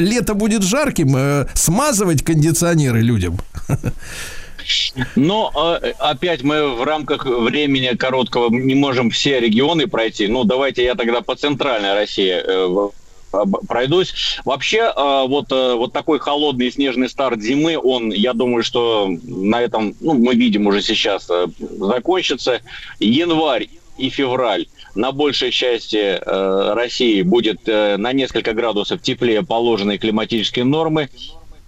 Лето 0.10 0.34
будет 0.34 0.64
жарким, 0.64 1.16
э, 1.16 1.48
смазывать 1.54 2.24
кондиционеры 2.24 3.02
людям. 3.02 3.38
Но 5.16 5.52
э, 5.82 5.94
опять 6.00 6.44
мы 6.44 6.76
в 6.76 6.84
рамках 6.84 7.26
времени 7.26 7.96
короткого 7.96 8.50
не 8.50 8.76
можем 8.76 9.10
все 9.10 9.40
регионы 9.40 9.88
пройти. 9.88 10.28
Ну, 10.28 10.44
давайте 10.44 10.84
я 10.84 10.96
тогда 10.96 11.22
по 11.22 11.36
центральной 11.36 11.94
России 11.94 12.42
э, 12.44 12.90
пройдусь. 13.68 14.40
Вообще, 14.46 14.92
э, 14.96 15.26
вот, 15.28 15.52
вот 15.52 15.94
такой 15.94 16.20
холодный 16.20 16.72
снежный 16.72 17.10
старт 17.10 17.42
зимы, 17.42 17.78
он, 17.78 18.12
я 18.12 18.34
думаю, 18.34 18.64
что 18.64 19.10
на 19.24 19.62
этом, 19.62 19.96
ну, 20.00 20.14
мы 20.14 20.36
видим 20.36 20.68
уже 20.68 20.82
сейчас, 20.82 21.30
закончится. 21.60 22.62
Январь 23.00 23.70
и 23.98 24.10
февраль 24.10 24.68
на 24.96 25.12
большей 25.12 25.52
части 25.52 25.98
э, 25.98 26.74
России 26.74 27.22
будет 27.22 27.68
э, 27.68 27.98
на 27.98 28.14
несколько 28.14 28.54
градусов 28.54 29.02
теплее 29.02 29.44
положенной 29.44 29.98
климатической 29.98 30.64
нормы. 30.64 31.10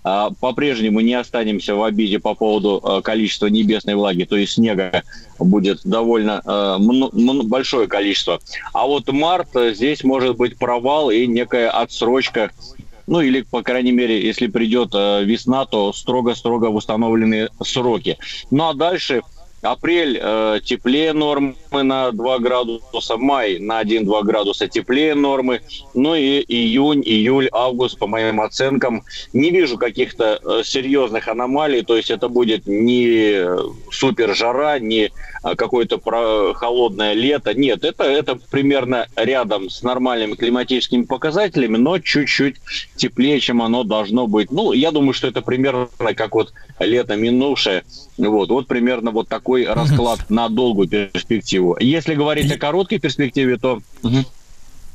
А, 0.03 0.31
По-прежнему 0.39 0.99
не 1.02 1.14
останемся 1.14 1.76
в 1.76 1.84
обиде 1.84 2.19
по 2.19 2.34
поводу 2.34 2.81
э, 2.84 3.02
количества 3.03 3.48
небесной 3.48 3.95
влаги, 3.95 4.23
то 4.23 4.35
есть 4.35 4.53
снега 4.53 5.03
будет 5.38 5.81
довольно 5.84 6.41
э, 6.43 7.43
большое 7.43 7.88
количество. 7.88 8.39
А 8.73 8.88
вот 8.88 9.11
март 9.11 9.56
э, 9.56 9.73
здесь 9.76 10.03
может 10.03 10.38
быть 10.38 10.57
провал 10.57 11.11
и 11.11 11.27
некая 11.27 11.69
отсрочка 11.69 12.52
ну 13.07 13.19
или, 13.19 13.41
по 13.41 13.61
крайней 13.61 13.91
мере, 13.91 14.26
если 14.26 14.48
придет 14.48 14.91
э, 14.93 15.23
весна, 15.26 15.65
то 15.65 15.91
строго-строго 15.91 16.68
в 16.68 16.76
установленные 16.76 17.49
сроки. 17.61 18.18
Ну 18.52 18.69
а 18.69 18.73
дальше 18.73 19.22
апрель 19.62 20.20
э, 20.22 20.60
теплее 20.64 21.14
нормы 21.14 21.56
на 21.72 22.12
2 22.12 22.40
градуса, 22.40 23.18
май 23.18 23.60
на 23.60 23.82
1-2 23.82 24.24
градуса 24.24 24.68
теплее 24.68 25.16
нормы, 25.16 25.62
ну 25.94 26.16
и 26.16 26.44
июнь, 26.48 27.04
июль, 27.06 27.50
август, 27.52 27.98
по 27.98 28.08
моим 28.08 28.42
оценкам, 28.42 29.04
не 29.34 29.52
вижу 29.52 29.78
каких-то 29.78 30.40
э, 30.44 30.64
серьезных 30.64 31.28
аномалий, 31.28 31.84
то 31.84 31.96
есть 31.96 32.10
это 32.10 32.28
будет 32.28 32.66
не 32.66 33.46
супер 33.92 34.36
жара, 34.36 34.80
не 34.80 35.12
э, 35.44 35.56
какое-то 35.56 35.98
про- 35.98 36.54
холодное 36.54 37.14
лето, 37.14 37.54
нет, 37.54 37.84
это, 37.84 38.04
это 38.04 38.36
примерно 38.50 39.08
рядом 39.16 39.70
с 39.70 39.84
нормальными 39.84 40.34
климатическими 40.36 41.04
показателями, 41.04 41.78
но 41.78 42.00
чуть-чуть 42.00 42.56
теплее, 42.96 43.40
чем 43.40 43.62
оно 43.62 43.84
должно 43.84 44.28
быть. 44.28 44.52
Ну, 44.52 44.74
я 44.74 44.92
думаю, 44.92 45.14
что 45.14 45.28
это 45.28 45.42
примерно 45.42 45.88
как 46.16 46.34
вот 46.34 46.54
лето 46.80 47.16
минувшее, 47.16 47.84
вот, 48.18 48.50
вот 48.50 48.68
примерно 48.68 49.12
вот 49.12 49.28
такой 49.52 49.65
расклад 49.65 50.30
на 50.30 50.49
долгую 50.49 50.88
перспективу. 50.88 51.78
Если 51.80 52.15
говорить 52.15 52.52
о 52.52 52.57
короткой 52.57 52.99
перспективе, 52.99 53.57
то... 53.57 53.82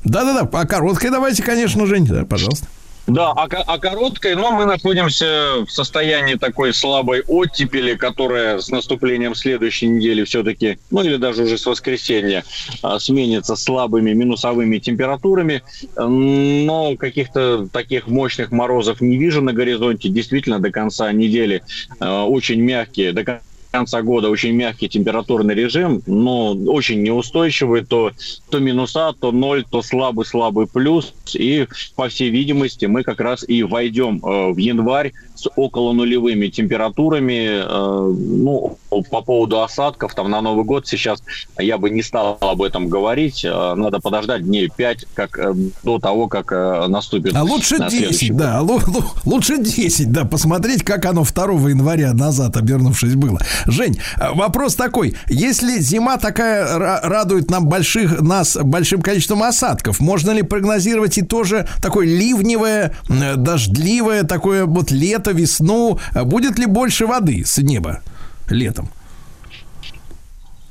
Да-да-да, 0.05 0.49
а 0.53 0.67
короткой 0.67 1.11
давайте, 1.11 1.43
конечно, 1.43 1.85
Жень, 1.87 2.07
да, 2.07 2.25
пожалуйста. 2.25 2.69
Да, 3.07 3.31
а, 3.31 3.47
а 3.47 3.79
короткой, 3.79 4.35
но 4.35 4.51
мы 4.51 4.65
находимся 4.65 5.65
в 5.65 5.71
состоянии 5.71 6.35
такой 6.35 6.75
слабой 6.75 7.23
оттепели, 7.23 7.95
которая 7.95 8.59
с 8.59 8.69
наступлением 8.69 9.37
следующей 9.37 9.87
недели 9.87 10.25
все-таки, 10.25 10.79
ну 10.91 11.03
или 11.03 11.17
даже 11.17 11.45
уже 11.45 11.57
с 11.57 11.67
воскресенья, 11.67 12.45
а, 12.83 12.99
сменится 12.99 13.55
слабыми 13.55 14.13
минусовыми 14.13 14.79
температурами. 14.79 15.63
Но 15.97 16.97
каких-то 16.97 17.69
таких 17.73 18.09
мощных 18.09 18.51
морозов 18.51 19.01
не 19.01 19.17
вижу 19.17 19.41
на 19.41 19.53
горизонте. 19.53 20.09
Действительно, 20.09 20.59
до 20.59 20.73
конца 20.73 21.13
недели 21.13 21.63
э, 22.01 22.09
очень 22.09 22.61
мягкие, 22.61 23.13
до 23.13 23.25
кон- 23.25 23.41
конца 23.77 24.01
года 24.03 24.31
очень 24.31 24.53
мягкий 24.53 24.89
температурный 24.89 25.55
режим, 25.55 26.03
но 26.07 26.53
очень 26.53 27.03
неустойчивый, 27.03 27.85
то, 27.85 28.11
то 28.51 28.59
минуса, 28.59 29.13
то 29.21 29.33
ноль, 29.33 29.65
то 29.71 29.83
слабый-слабый 29.83 30.67
плюс. 30.67 31.13
И, 31.35 31.67
по 31.95 32.09
всей 32.09 32.31
видимости, 32.31 32.87
мы 32.87 33.03
как 33.03 33.21
раз 33.21 33.45
и 33.47 33.63
войдем 33.63 34.21
э, 34.25 34.53
в 34.53 34.57
январь 34.57 35.13
с 35.35 35.47
около 35.57 35.93
нулевыми 35.93 36.47
температурами. 36.49 37.61
Э, 37.63 38.15
ну, 38.47 38.79
по 39.11 39.21
поводу 39.21 39.61
осадков 39.63 40.15
там 40.15 40.31
на 40.31 40.41
Новый 40.41 40.65
год 40.65 40.87
сейчас 40.87 41.23
я 41.59 41.77
бы 41.77 41.91
не 41.91 42.03
стал 42.03 42.39
об 42.41 42.63
этом 42.63 42.89
говорить. 42.89 43.45
Э, 43.45 43.75
надо 43.75 44.01
подождать 44.01 44.43
дней 44.45 44.71
5 44.75 45.07
как, 45.15 45.39
э, 45.39 45.53
до 45.83 45.99
того, 45.99 46.29
как 46.29 46.53
э, 46.53 46.87
наступит 46.89 47.37
А 47.37 47.43
лучше 47.43 47.77
на 47.79 47.91
следующий 47.91 48.29
10, 48.29 48.31
год. 48.31 48.39
да, 48.41 48.61
лу- 48.63 48.85
лу- 48.87 49.05
лучше 49.27 49.59
10, 49.63 50.13
да, 50.13 50.25
посмотреть, 50.25 50.83
как 50.83 51.05
оно 51.05 51.25
2 51.25 51.69
января 51.71 52.13
назад 52.15 52.57
обернувшись 52.57 53.15
было. 53.15 53.39
Жень, 53.67 53.99
а, 54.19 54.33
вопрос 54.33 54.75
такой, 54.77 55.17
если 55.29 55.81
зима 55.81 56.17
такая 56.19 56.65
ра- 56.79 57.01
радует 57.03 57.51
нам 57.51 57.67
больших, 57.67 58.21
нас 58.21 58.57
большим 58.57 59.03
количеством 59.03 59.43
осадков, 59.43 60.01
можно 60.01 60.31
ли 60.31 60.43
прогнозировать 60.43 61.19
и 61.19 61.23
тоже 61.23 61.67
такое 61.83 62.07
ливневое, 62.07 62.95
м, 63.09 63.43
дождливое, 63.43 64.23
такое 64.23 64.67
вот 64.67 64.91
лето, 64.91 65.33
весну, 65.33 65.99
А 66.15 66.25
будет 66.25 66.59
ли 66.59 66.67
больше 66.67 67.07
воды 67.07 67.45
с 67.45 67.59
неба 67.59 68.03
летом? 68.49 68.89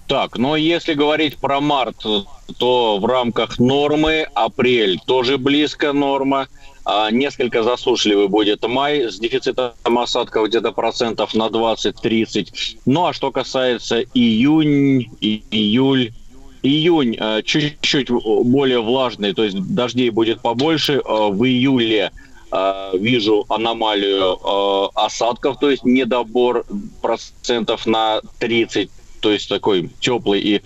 Так, 0.07 0.37
но 0.37 0.55
если 0.55 0.93
говорить 0.93 1.37
про 1.37 1.59
март, 1.59 2.05
то 2.59 2.99
в 2.99 3.05
рамках 3.05 3.57
нормы 3.59 4.27
апрель 4.35 4.99
тоже 5.05 5.37
близко 5.37 5.93
норма. 5.93 6.47
А, 6.85 7.09
Несколько 7.09 7.63
засушливый 7.63 8.27
будет 8.27 8.63
май 8.67 9.09
с 9.09 9.17
дефицитом 9.17 9.73
осадков 9.83 10.47
где-то 10.47 10.71
процентов 10.71 11.33
на 11.33 11.47
20-30. 11.47 12.49
Ну 12.85 13.07
а 13.07 13.13
что 13.13 13.31
касается 13.31 14.01
июнь, 14.13 15.09
июль, 15.19 16.11
Июнь 16.65 17.15
э, 17.19 17.43
чуть-чуть 17.43 18.09
более 18.09 18.81
влажный, 18.81 19.33
то 19.33 19.43
есть 19.43 19.55
дождей 19.75 20.09
будет 20.09 20.41
побольше. 20.41 20.93
Э, 20.93 21.29
в 21.29 21.43
июле 21.45 22.11
э, 22.51 22.91
вижу 22.97 23.45
аномалию 23.49 24.39
осадков, 24.97 25.59
то 25.59 25.69
есть 25.69 25.83
недобор 25.83 26.65
процентов 27.03 27.85
на 27.85 28.21
30, 28.39 28.89
то 29.19 29.31
есть 29.31 29.47
такой 29.47 29.91
теплый 29.99 30.41
и 30.41 30.61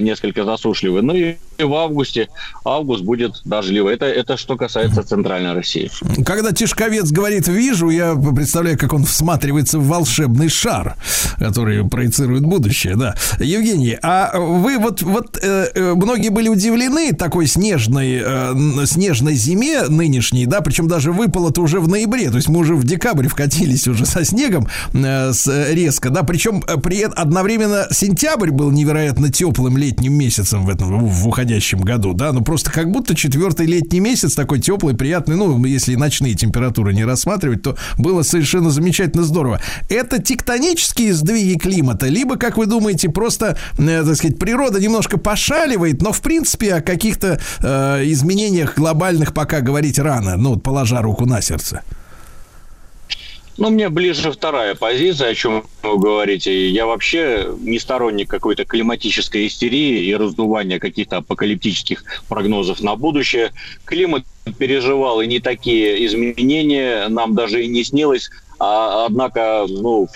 несколько 0.00 0.44
засушливый. 0.44 1.02
Ну 1.02 1.14
и 1.14 1.36
в 1.58 1.74
августе, 1.74 2.28
август 2.64 3.02
будет 3.02 3.40
дождливый. 3.44 3.94
Это, 3.94 4.06
это 4.06 4.36
что 4.36 4.56
касается 4.56 5.02
центральной 5.02 5.54
России. 5.54 5.90
Когда 6.24 6.52
Тишковец 6.52 7.10
говорит 7.10 7.48
«вижу», 7.48 7.90
я 7.90 8.14
представляю, 8.14 8.78
как 8.78 8.92
он 8.92 9.04
всматривается 9.04 9.78
в 9.78 9.86
волшебный 9.86 10.48
шар, 10.48 10.96
который 11.38 11.88
проецирует 11.88 12.42
будущее, 12.42 12.96
да. 12.96 13.14
Евгений, 13.38 13.96
а 14.02 14.38
вы 14.38 14.78
вот, 14.78 15.02
вот 15.02 15.38
э, 15.42 15.70
э, 15.74 15.94
многие 15.94 16.28
были 16.28 16.48
удивлены 16.48 17.12
такой 17.12 17.46
снежной, 17.46 18.22
э, 18.24 18.86
снежной 18.86 19.34
зиме 19.34 19.82
нынешней, 19.88 20.46
да, 20.46 20.60
причем 20.60 20.88
даже 20.88 21.12
выпало-то 21.12 21.60
уже 21.60 21.80
в 21.80 21.88
ноябре, 21.88 22.30
то 22.30 22.36
есть 22.36 22.48
мы 22.48 22.60
уже 22.60 22.74
в 22.74 22.84
декабре 22.84 23.28
вкатились 23.28 23.88
уже 23.88 24.06
со 24.06 24.24
снегом 24.24 24.68
э, 24.92 25.32
с, 25.32 25.46
резко, 25.72 26.10
да, 26.10 26.22
причем 26.22 26.62
э, 26.66 26.76
при 26.78 27.02
одновременно 27.02 27.86
сентябрь 27.90 28.50
был 28.50 28.70
невероятно 28.70 29.30
теплым 29.30 29.76
летним 29.76 30.14
месяцем 30.14 30.64
в 30.66 30.70
этом, 30.70 31.06
в 31.06 31.28
уходящем 31.42 31.80
году, 31.80 32.14
да, 32.14 32.32
ну 32.32 32.42
просто 32.42 32.70
как 32.70 32.90
будто 32.90 33.14
четвертый 33.14 33.66
летний 33.66 34.00
месяц 34.00 34.34
такой 34.34 34.60
теплый, 34.60 34.94
приятный, 34.94 35.36
ну, 35.36 35.64
если 35.64 35.96
ночные 35.96 36.34
температуры 36.34 36.94
не 36.94 37.04
рассматривать, 37.04 37.62
то 37.62 37.76
было 37.98 38.22
совершенно 38.22 38.70
замечательно 38.70 39.24
здорово. 39.24 39.60
Это 39.88 40.22
тектонические 40.22 41.12
сдвиги 41.12 41.58
климата, 41.58 42.06
либо, 42.06 42.36
как 42.36 42.56
вы 42.58 42.66
думаете, 42.66 43.08
просто, 43.08 43.58
э, 43.78 44.04
так 44.04 44.16
сказать, 44.16 44.38
природа 44.38 44.80
немножко 44.80 45.18
пошаливает, 45.18 46.00
но, 46.00 46.12
в 46.12 46.20
принципе, 46.20 46.74
о 46.74 46.80
каких-то 46.80 47.40
э, 47.60 48.02
изменениях 48.06 48.76
глобальных 48.76 49.34
пока 49.34 49.60
говорить 49.60 49.98
рано, 49.98 50.36
ну, 50.36 50.56
положа 50.56 51.02
руку 51.02 51.26
на 51.26 51.42
сердце. 51.42 51.82
Ну, 53.58 53.68
мне 53.68 53.90
ближе 53.90 54.32
вторая 54.32 54.74
позиция, 54.74 55.30
о 55.30 55.34
чем 55.34 55.64
вы 55.82 55.98
говорите. 55.98 56.70
Я 56.70 56.86
вообще 56.86 57.48
не 57.60 57.78
сторонник 57.78 58.28
какой-то 58.30 58.64
климатической 58.64 59.46
истерии 59.46 60.04
и 60.04 60.14
раздувания 60.16 60.78
каких-то 60.78 61.18
апокалиптических 61.18 62.04
прогнозов 62.28 62.80
на 62.80 62.96
будущее. 62.96 63.52
Климат 63.84 64.24
переживал 64.58 65.20
и 65.20 65.26
не 65.26 65.38
такие 65.38 66.04
изменения, 66.06 67.08
нам 67.08 67.34
даже 67.34 67.62
и 67.62 67.68
не 67.68 67.84
снилось. 67.84 68.30
А, 68.58 69.06
однако, 69.06 69.66
ну, 69.68 70.08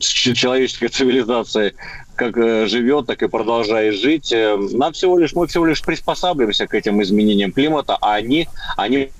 человеческая 0.00 0.88
цивилизация 0.88 1.74
как 2.16 2.36
э, 2.36 2.66
живет, 2.66 3.06
так 3.06 3.22
и 3.22 3.28
продолжает 3.28 3.94
жить. 3.94 4.32
Э, 4.32 4.56
нам 4.72 4.92
всего 4.92 5.18
лишь, 5.18 5.34
мы 5.34 5.46
всего 5.46 5.64
лишь 5.64 5.80
приспосабливаемся 5.82 6.66
к 6.66 6.74
этим 6.74 7.00
изменениям 7.00 7.52
климата, 7.52 7.96
а 8.00 8.14
они, 8.14 8.48
они 8.76 9.10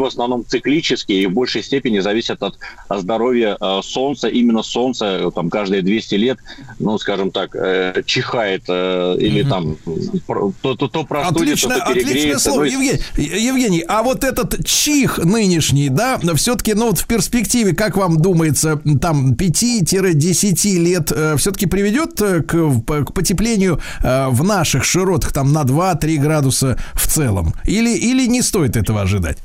в 0.00 0.04
основном 0.04 0.44
циклические 0.46 1.22
и 1.22 1.26
в 1.26 1.32
большей 1.32 1.62
степени 1.62 2.00
зависят 2.00 2.42
от 2.42 2.58
здоровья 2.90 3.56
э, 3.60 3.80
Солнца. 3.82 4.28
Именно 4.28 4.62
Солнце 4.62 5.04
э, 5.06 5.30
там 5.34 5.50
каждые 5.50 5.82
200 5.82 6.14
лет, 6.14 6.38
ну, 6.78 6.98
скажем 6.98 7.30
так, 7.30 7.54
э, 7.54 8.02
чихает 8.04 8.68
или 8.68 9.42
угу. 9.42 9.50
там 9.50 9.76
то, 10.62 10.74
то, 10.74 10.88
то 10.88 11.04
простудится, 11.04 11.68
отлично, 11.68 11.76
то 11.76 11.90
Отличное 11.90 12.38
слово, 12.38 12.60
ну, 12.60 12.64
Евгений, 12.64 13.00
Евгений, 13.16 13.84
а 13.86 14.02
вот 14.02 14.24
этот 14.24 14.64
чих 14.64 15.18
нынешний, 15.18 15.88
да, 15.88 16.18
все-таки, 16.34 16.74
ну, 16.74 16.88
вот 16.88 16.98
в 16.98 17.06
перспективе, 17.06 17.74
как 17.74 17.96
вам 17.96 18.18
думается, 18.18 18.80
там 19.00 19.32
5-10 19.34 20.78
лет 20.78 21.12
все-таки 21.38 21.66
приведет 21.66 22.14
к, 22.18 22.44
к 22.44 23.12
потеплению 23.12 23.80
в 24.02 24.44
наших 24.44 24.84
широтах 24.84 25.32
там 25.32 25.52
на 25.52 25.62
2-3 25.62 26.16
градуса 26.18 26.78
в 26.94 27.06
целом? 27.06 27.54
Или, 27.64 27.96
или 27.96 28.26
не 28.26 28.42
стоит 28.42 28.76
этого 28.76 29.02
ожидать? 29.02 29.38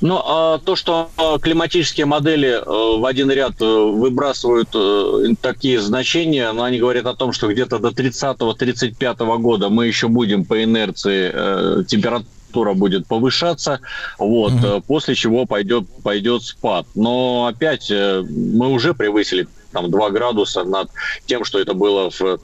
Ну, 0.00 0.20
а 0.24 0.58
то, 0.58 0.76
что 0.76 1.10
климатические 1.40 2.06
модели 2.06 2.48
э, 2.48 2.98
в 2.98 3.06
один 3.06 3.30
ряд 3.30 3.54
э, 3.60 3.64
выбрасывают 3.64 4.68
э, 4.74 5.34
такие 5.40 5.80
значения, 5.80 6.52
но 6.52 6.64
они 6.64 6.78
говорят 6.78 7.06
о 7.06 7.14
том, 7.14 7.32
что 7.32 7.50
где-то 7.50 7.78
до 7.78 7.88
30-35 7.88 9.38
года 9.38 9.68
мы 9.68 9.86
еще 9.86 10.08
будем 10.08 10.44
по 10.44 10.62
инерции 10.62 11.84
температура 11.84 12.74
будет 12.74 13.06
повышаться, 13.06 13.80
вот, 14.18 14.52
угу. 14.52 14.82
после 14.86 15.14
чего 15.14 15.46
пойдет, 15.46 15.84
пойдет 16.02 16.42
спад. 16.42 16.86
Но 16.94 17.46
опять 17.46 17.90
мы 17.90 18.68
уже 18.68 18.94
превысили 18.94 19.48
там 19.72 19.90
2 19.90 20.10
градуса 20.10 20.64
над 20.64 20.90
тем, 21.26 21.44
что 21.44 21.58
это 21.58 21.74
было 21.74 22.10
в 22.10 22.38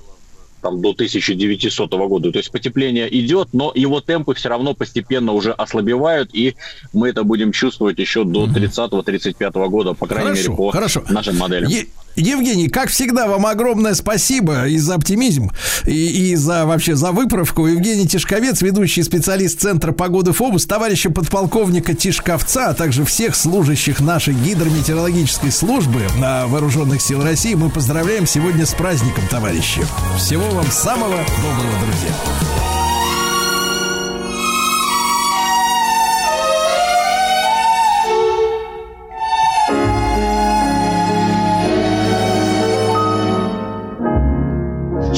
там, 0.60 0.80
до 0.80 0.90
1900 0.90 1.90
года. 1.90 2.32
То 2.32 2.38
есть 2.38 2.50
потепление 2.50 3.08
идет, 3.20 3.48
но 3.52 3.72
его 3.74 4.00
темпы 4.00 4.34
все 4.34 4.48
равно 4.48 4.74
постепенно 4.74 5.32
уже 5.32 5.52
ослабевают, 5.52 6.30
и 6.32 6.56
мы 6.92 7.08
это 7.08 7.24
будем 7.24 7.52
чувствовать 7.52 7.98
еще 7.98 8.24
до 8.24 8.46
30-35 8.46 9.68
года, 9.68 9.94
по 9.94 10.06
крайней 10.06 10.30
хорошо, 10.30 10.42
мере, 10.50 10.56
по 10.56 10.70
хорошо. 10.70 11.04
нашим 11.08 11.36
моделям. 11.38 11.70
Е- 11.70 11.86
Евгений, 12.16 12.68
как 12.68 12.90
всегда, 12.90 13.26
вам 13.26 13.46
огромное 13.46 13.94
спасибо 13.94 14.66
и 14.66 14.78
за 14.78 14.96
оптимизм, 14.96 15.50
и, 15.86 16.30
и 16.30 16.36
за 16.36 16.66
вообще 16.66 16.96
за 16.96 17.12
выправку. 17.12 17.66
Евгений 17.66 18.06
Тишковец, 18.06 18.62
ведущий 18.62 19.02
специалист 19.02 19.60
Центра 19.60 19.92
погоды 19.92 20.32
ФОБУС, 20.32 20.66
товарища 20.66 21.10
подполковника 21.10 21.94
Тишковца, 21.94 22.68
а 22.68 22.74
также 22.74 23.04
всех 23.04 23.36
служащих 23.36 24.00
нашей 24.00 24.34
гидрометеорологической 24.34 25.52
службы 25.52 26.02
на 26.18 26.46
Вооруженных 26.46 27.00
сил 27.00 27.22
России. 27.22 27.54
Мы 27.54 27.70
поздравляем 27.70 28.26
сегодня 28.26 28.66
с 28.66 28.74
праздником, 28.74 29.24
товарищи. 29.28 29.80
Всего 30.18 30.48
вам 30.50 30.70
самого 30.70 31.16
доброго, 31.16 31.86
друзья. 31.86 32.79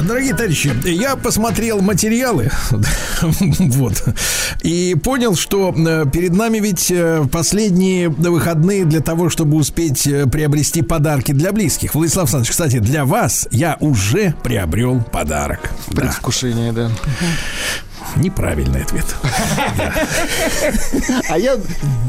Дорогие 0.07 0.33
товарищи, 0.33 0.73
я 0.85 1.17
посмотрел 1.17 1.81
материалы, 1.81 2.49
вот, 3.21 4.03
и 4.61 4.95
понял, 4.95 5.35
что 5.35 5.75
э, 5.75 6.05
перед 6.09 6.31
нами 6.31 6.59
ведь 6.59 6.89
э, 6.91 7.25
последние 7.29 8.07
выходные 8.07 8.85
для 8.85 9.01
того, 9.01 9.29
чтобы 9.29 9.57
успеть 9.57 10.07
э, 10.07 10.25
приобрести 10.25 10.81
подарки 10.81 11.33
для 11.33 11.51
близких. 11.51 11.93
Владислав 11.93 12.23
Александрович, 12.23 12.51
кстати, 12.51 12.79
для 12.79 13.03
вас 13.03 13.49
я 13.51 13.75
уже 13.81 14.33
приобрел 14.43 15.01
подарок. 15.01 15.71
Да. 15.87 16.03
Предвкушение, 16.03 16.71
да. 16.71 16.89
Неправильный 18.17 18.83
ответ. 18.83 19.05
А 21.29 21.37
я 21.37 21.57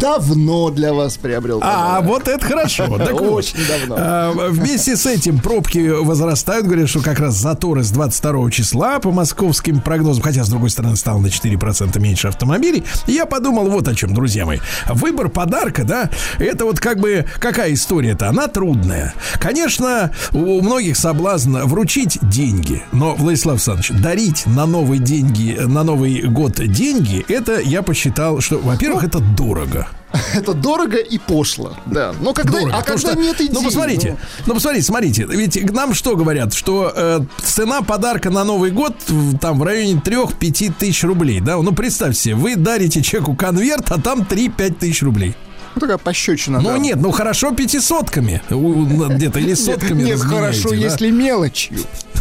давно 0.00 0.70
для 0.70 0.92
вас 0.94 1.16
приобрел. 1.16 1.60
А, 1.62 2.00
вот 2.00 2.28
это 2.28 2.44
хорошо. 2.44 2.86
Так 2.98 3.20
Очень 3.20 3.58
давно. 3.66 3.94
а, 3.98 4.32
Вместе 4.50 4.96
с 4.96 5.06
этим 5.06 5.38
пробки 5.38 5.88
возрастают. 5.88 6.66
Говорят, 6.66 6.88
что 6.88 7.00
как 7.00 7.20
раз 7.20 7.34
заторы 7.34 7.82
с 7.82 7.90
22 7.90 8.50
числа 8.50 8.98
по 8.98 9.10
московским 9.12 9.80
прогнозам, 9.80 10.22
хотя, 10.22 10.44
с 10.44 10.48
другой 10.48 10.70
стороны, 10.70 10.96
стало 10.96 11.18
на 11.20 11.26
4% 11.28 11.98
меньше 12.00 12.28
автомобилей. 12.28 12.84
Я 13.06 13.26
подумал 13.26 13.68
вот 13.68 13.88
о 13.88 13.94
чем, 13.94 14.14
друзья 14.14 14.46
мои. 14.46 14.58
Выбор 14.88 15.28
подарка, 15.28 15.84
да, 15.84 16.10
это 16.38 16.64
вот 16.64 16.80
как 16.80 16.98
бы 17.00 17.24
какая 17.38 17.72
история-то? 17.74 18.28
Она 18.28 18.48
трудная. 18.48 19.14
Конечно, 19.40 20.10
у 20.32 20.60
многих 20.60 20.96
соблазн 20.96 21.58
вручить 21.58 22.18
деньги. 22.22 22.82
Но, 22.92 23.14
Владислав 23.14 23.54
Александрович, 23.56 23.90
дарить 24.02 24.46
на 24.46 24.66
новые 24.66 25.00
деньги, 25.00 25.56
на 25.58 25.82
Новый 25.98 26.22
год 26.28 26.52
деньги, 26.64 27.24
это 27.28 27.58
я 27.58 27.82
посчитал, 27.82 28.40
что, 28.40 28.58
во-первых, 28.58 29.02
это 29.02 29.18
дорого. 29.18 29.88
Это 30.34 30.54
дорого 30.54 30.96
и 30.96 31.18
пошло. 31.18 31.76
Да. 31.84 32.14
Но 32.20 32.32
когда, 32.32 32.60
Дорого, 32.60 32.76
а 32.78 32.82
когда 32.82 33.10
что- 33.10 33.20
нет 33.20 33.38
идеи? 33.40 33.50
Ну, 33.52 33.62
посмотрите, 33.62 34.16
ну, 34.46 34.54
посмотрите, 34.54 34.86
смотрите. 34.86 35.26
Ведь 35.28 35.70
нам 35.72 35.92
что 35.92 36.16
говорят? 36.16 36.54
Что 36.54 36.90
э, 36.94 37.20
цена 37.42 37.82
подарка 37.82 38.30
на 38.30 38.42
Новый 38.44 38.70
год 38.70 38.94
в- 39.08 39.36
там 39.38 39.58
в 39.58 39.64
районе 39.64 40.00
3-5 40.02 40.72
тысяч 40.78 41.02
рублей, 41.04 41.40
да? 41.40 41.56
Ну, 41.58 41.72
представьте 41.72 42.18
себе, 42.20 42.34
вы 42.36 42.56
дарите 42.56 43.02
человеку 43.02 43.34
конверт, 43.34 43.90
а 43.90 44.00
там 44.00 44.22
3-5 44.22 44.76
тысяч 44.78 45.02
рублей. 45.02 45.34
Ну, 45.74 45.80
такая 45.80 45.98
пощечина. 45.98 46.60
Ну, 46.60 46.70
да. 46.70 46.78
нет, 46.78 46.96
ну, 47.00 47.10
хорошо 47.10 47.52
пятисотками 47.52 48.40
где-то, 48.48 49.38
или 49.40 49.54
сотками 49.54 50.04
Нет, 50.04 50.20
хорошо, 50.20 50.72
если 50.72 51.10
мелочью. 51.10 51.78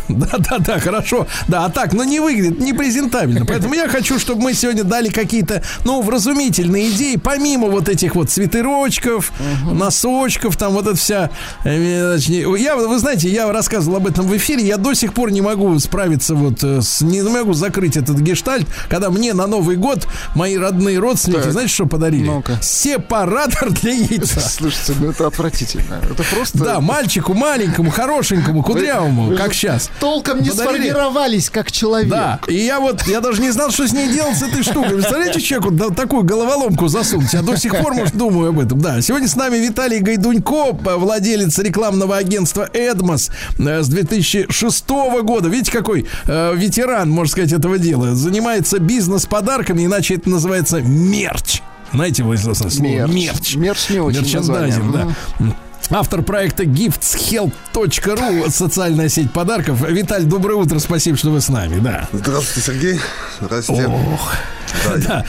Да, 0.18 0.38
да, 0.38 0.58
да, 0.60 0.80
хорошо. 0.80 1.28
Да, 1.48 1.66
а 1.66 1.70
так, 1.70 1.94
ну 1.94 2.04
не 2.04 2.20
выглядит, 2.20 2.60
не 2.60 2.74
презентабельно. 2.74 3.46
Поэтому 3.46 3.74
я 3.74 3.88
хочу, 3.88 4.20
чтобы 4.20 4.42
мы 4.42 4.54
сегодня 4.54 4.84
дали 4.84 5.10
какие-то, 5.10 5.62
ну, 5.84 6.02
вразумительные 6.02 6.90
идеи, 6.92 7.16
помимо 7.18 7.68
вот 7.68 7.90
этих 7.90 8.16
вот 8.16 8.30
свитерочков, 8.30 9.32
носочков, 9.72 10.58
там 10.58 10.74
вот 10.74 10.88
это 10.88 10.96
вся. 10.96 11.30
э, 11.64 12.18
Я, 12.58 12.76
вы 12.76 13.00
знаете, 13.00 13.30
я 13.30 13.52
рассказывал 13.52 13.98
об 13.98 14.08
этом 14.08 14.28
в 14.28 14.36
эфире, 14.38 14.66
я 14.66 14.78
до 14.78 14.94
сих 14.94 15.14
пор 15.14 15.32
не 15.32 15.42
могу 15.42 15.78
справиться 15.80 16.36
вот 16.36 16.64
э, 16.64 16.82
с, 16.82 17.02
не 17.02 17.22
могу 17.22 17.54
закрыть 17.54 17.98
этот 17.98 18.18
гештальт, 18.20 18.68
когда 18.90 19.10
мне 19.10 19.34
на 19.34 19.48
Новый 19.48 19.76
год 19.76 20.08
мои 20.36 20.58
родные 20.58 21.00
родственники, 21.00 21.44
Так. 21.44 21.52
знаете, 21.52 21.74
что 21.74 21.86
подарили? 21.86 22.26
Ну-ка. 22.28 22.58
Сепаратор 22.62 23.72
для 23.72 23.92
яйца. 23.94 24.40
Слушайте, 24.58 24.94
ну 25.00 25.10
это 25.12 25.28
отвратительно. 25.28 26.00
Это 26.04 26.24
просто... 26.34 26.58
Да, 26.60 26.80
мальчику 26.82 27.34
маленькому, 27.34 27.92
хорошенькому, 27.92 28.64
кудрявому, 28.64 29.36
как 29.36 29.54
сейчас. 29.54 29.90
Толком 30.00 30.42
не 30.42 30.50
Подарили? 30.50 30.90
сформировались 30.90 31.50
как 31.50 31.72
человек. 31.72 32.10
Да, 32.10 32.40
и 32.48 32.56
я 32.56 32.80
вот, 32.80 33.04
я 33.08 33.22
даже 33.22 33.42
не 33.42 33.52
знал, 33.52 33.72
что 33.72 33.88
с 33.88 33.94
ней 33.94 34.12
делать, 34.12 34.38
с 34.38 34.44
этой 34.44 34.64
штукой. 34.64 34.92
Представляете, 34.92 35.42
человеку 35.42 35.72
да, 35.72 35.90
такую 35.90 36.24
головоломку 36.24 36.88
засунуть? 36.88 37.34
Я 37.34 37.42
до 37.42 37.58
сих 37.58 37.76
пор, 37.76 37.94
может, 37.94 38.16
думаю 38.16 38.50
об 38.50 38.60
этом. 38.60 38.80
Да, 38.80 39.02
сегодня 39.02 39.28
с 39.28 39.36
нами 39.36 39.58
Виталий 39.58 40.00
Гайдунько, 40.00 40.74
владелец 40.74 41.58
рекламного 41.60 42.18
агентства 42.18 42.70
«Эдмос» 42.74 43.30
э, 43.58 43.82
с 43.82 43.88
2006 43.88 44.90
года. 44.90 45.50
Видите, 45.50 45.72
какой 45.72 46.06
э, 46.26 46.56
ветеран, 46.56 47.10
можно 47.10 47.32
сказать, 47.32 47.54
этого 47.54 47.78
дела. 47.78 48.16
Занимается 48.16 48.80
бизнес-подарками, 48.80 49.86
иначе 49.86 50.16
это 50.16 50.30
называется 50.30 50.82
мерч. 50.82 51.62
Знаете, 51.94 52.24
Владислав 52.24 52.58
слово 52.58 53.08
мерч. 53.08 53.56
Мерч 53.56 53.90
не 53.90 54.00
очень 54.00 54.22
Мерчендайзинг, 54.22 54.92
да. 54.94 55.08
Автор 55.90 56.22
проекта 56.22 56.64
giftshelp.ru 56.64 58.50
Социальная 58.50 59.10
сеть 59.10 59.32
подарков 59.32 59.82
Виталь, 59.90 60.24
доброе 60.24 60.56
утро, 60.56 60.80
спасибо, 60.80 61.18
что 61.18 61.30
вы 61.30 61.42
с 61.42 61.50
нами, 61.50 61.80
да 61.80 62.08
Здравствуйте, 62.12 62.72
Сергей. 62.72 63.00
Здравствуйте. 63.40 63.88
Ох. 63.88 64.34
Да. 65.08 65.26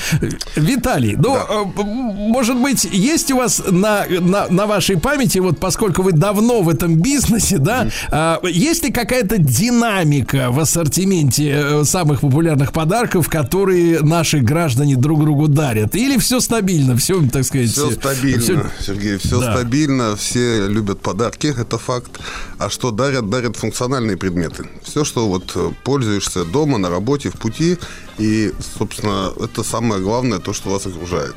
Виталий, 0.57 1.17
ну, 1.17 1.37
э, 1.37 1.41
м- 1.81 1.85
может 1.85 2.57
быть, 2.61 2.85
есть 2.85 3.31
у 3.31 3.37
вас 3.37 3.63
на, 3.71 4.05
на, 4.09 4.49
на 4.49 4.67
вашей 4.67 4.99
памяти, 4.99 5.39
вот 5.39 5.59
поскольку 5.59 6.03
вы 6.03 6.13
давно 6.13 6.63
в 6.63 6.69
этом 6.69 6.97
бизнесе, 6.97 7.59
да, 7.59 7.89
а, 8.11 8.41
есть 8.47 8.85
ли 8.85 8.91
какая-то 8.93 9.39
динамика 9.39 10.51
в 10.51 10.61
ассортименте 10.61 11.51
э, 11.51 11.85
самых 11.85 12.21
популярных 12.21 12.73
подарков, 12.73 13.29
которые 13.29 14.01
наши 14.01 14.39
граждане 14.41 14.97
друг 14.97 15.21
другу 15.21 15.49
дарят? 15.49 15.95
Или 15.95 16.19
все 16.19 16.41
стабильно, 16.41 16.97
все, 16.97 17.21
так 17.29 17.45
сказать... 17.45 17.71
Все 17.71 17.91
э, 17.91 17.93
стабильно, 17.95 18.41
всё- 18.43 18.67
Сергей, 18.81 19.17
все 19.19 19.41
Да. 19.41 19.53
стабильно, 19.55 20.17
все 20.17 20.67
любят 20.69 21.01
подарки, 21.01 21.55
это 21.57 21.79
факт. 21.79 22.19
А 22.59 22.71
что 22.71 22.91
дарят? 22.91 23.29
Дарят 23.31 23.57
функциональные 23.57 24.17
предметы. 24.17 24.69
Все, 24.83 25.05
что 25.05 25.29
вот 25.29 25.53
э, 25.55 25.71
пользуешься 25.85 26.45
дома, 26.45 26.79
на 26.79 26.89
работе, 26.91 27.31
в 27.31 27.35
пути. 27.35 27.79
И, 28.19 28.53
собственно, 28.79 29.33
это 29.41 29.63
самое 29.63 30.01
главное, 30.03 30.39
то, 30.39 30.53
что 30.53 30.71
вас 30.71 30.87
окружает. 30.87 31.35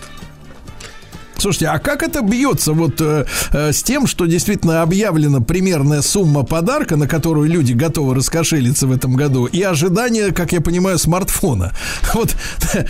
Слушайте, 1.41 1.69
а 1.69 1.79
как 1.79 2.03
это 2.03 2.21
бьется 2.21 2.71
вот 2.71 3.01
э, 3.01 3.25
э, 3.51 3.71
с 3.71 3.81
тем, 3.81 4.05
что 4.05 4.27
действительно 4.27 4.83
объявлена 4.83 5.41
примерная 5.41 6.03
сумма 6.03 6.43
подарка, 6.43 6.97
на 6.97 7.07
которую 7.07 7.49
люди 7.49 7.73
готовы 7.73 8.13
раскошелиться 8.13 8.85
в 8.85 8.91
этом 8.91 9.15
году, 9.15 9.47
и 9.47 9.59
ожидание, 9.63 10.33
как 10.33 10.51
я 10.51 10.61
понимаю, 10.61 10.99
смартфона? 10.99 11.73
Вот 12.13 12.35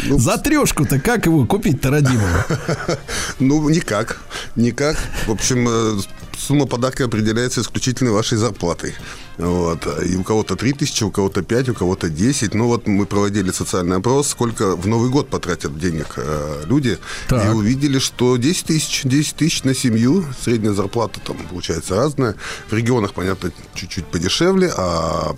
за 0.10 0.38
трешку-то 0.38 1.00
как 1.00 1.28
его 1.28 1.46
купить-то, 1.46 1.92
родимого? 1.92 2.46
Ну, 3.40 3.70
никак. 3.70 4.22
Никак. 4.58 4.98
В 5.28 5.32
общем, 5.32 5.68
э, 5.70 6.02
сумма 6.38 6.66
подарка 6.66 7.06
определяется 7.06 7.62
исключительно 7.62 8.12
вашей 8.12 8.38
зарплатой. 8.38 8.96
Вот. 9.38 9.88
И 10.06 10.16
у 10.16 10.24
кого-то 10.24 10.56
3 10.56 10.74
тысячи, 10.74 11.04
у 11.04 11.12
кого-то 11.12 11.42
5, 11.42 11.70
у 11.70 11.74
кого-то 11.74 12.10
10. 12.10 12.54
Ну, 12.54 12.68
вот 12.68 12.88
мы 12.88 13.06
проводили 13.06 13.52
социальный 13.52 13.98
опрос, 13.98 14.28
сколько 14.30 14.76
в 14.76 14.88
Новый 14.88 15.10
год 15.10 15.30
потратят 15.30 15.78
денег 15.80 16.14
э, 16.18 16.64
люди. 16.66 16.98
Так. 17.28 17.46
И 17.46 17.50
увидели, 17.50 18.00
что 18.00 18.38
10 18.38 18.66
тысяч, 18.66 19.02
10 19.04 19.36
тысяч 19.36 19.64
на 19.64 19.74
семью. 19.74 20.26
Средняя 20.44 20.74
зарплата 20.74 21.20
там 21.26 21.38
получается 21.50 21.96
разная. 21.96 22.36
В 22.70 22.74
регионах, 22.74 23.14
понятно, 23.14 23.52
чуть-чуть 23.74 24.06
подешевле, 24.06 24.72
а 24.76 25.36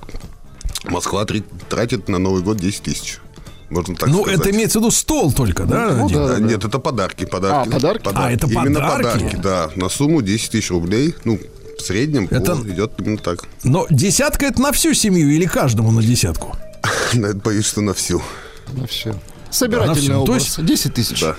Москва 0.86 1.24
три- 1.26 1.44
тратит 1.70 2.10
на 2.10 2.18
Новый 2.20 2.42
год 2.44 2.58
10 2.58 2.82
тысяч. 2.84 3.20
Можно 3.70 3.96
так 3.96 4.10
Ну, 4.10 4.22
сказать. 4.22 4.40
это 4.40 4.52
имеется 4.52 4.78
в 4.80 4.82
виду 4.84 4.92
стол 4.92 5.32
только, 5.34 5.64
да? 5.64 5.94
Ну, 5.96 6.10
да, 6.10 6.28
да. 6.28 6.40
Нет, 6.40 6.64
это 6.64 6.78
подарки, 6.78 7.26
подарки. 7.26 7.70
А, 7.70 7.72
подарки? 7.72 8.10
А, 8.14 8.32
это 8.32 8.46
Именно 8.48 8.80
подарки? 8.82 9.04
подарки, 9.20 9.36
да. 9.42 9.72
На 9.76 9.90
сумму 9.90 10.22
10 10.22 10.52
тысяч 10.52 10.70
рублей. 10.70 11.16
Ну, 11.24 11.40
в 11.78 11.82
среднем 11.82 12.28
Это- 12.30 12.54
идет 12.68 12.94
именно 13.00 13.18
так. 13.18 13.44
Но 13.64 13.86
десятка 13.90 14.46
это 14.46 14.62
на 14.62 14.72
всю 14.72 14.94
семью 14.94 15.30
или 15.30 15.46
каждому 15.46 15.92
на 15.92 16.02
десятку? 16.02 16.56
Боюсь, 17.44 17.66
что 17.66 17.82
на 17.82 17.94
всю. 17.94 18.22
Ну, 18.74 18.86
все. 18.88 19.16
Собирательный 19.54 20.00
всё. 20.02 20.14
То 20.26 20.32
образ. 20.34 20.44
есть- 20.58 20.66
10 20.66 20.94
тысяч. 20.94 21.22
Да. 21.22 21.36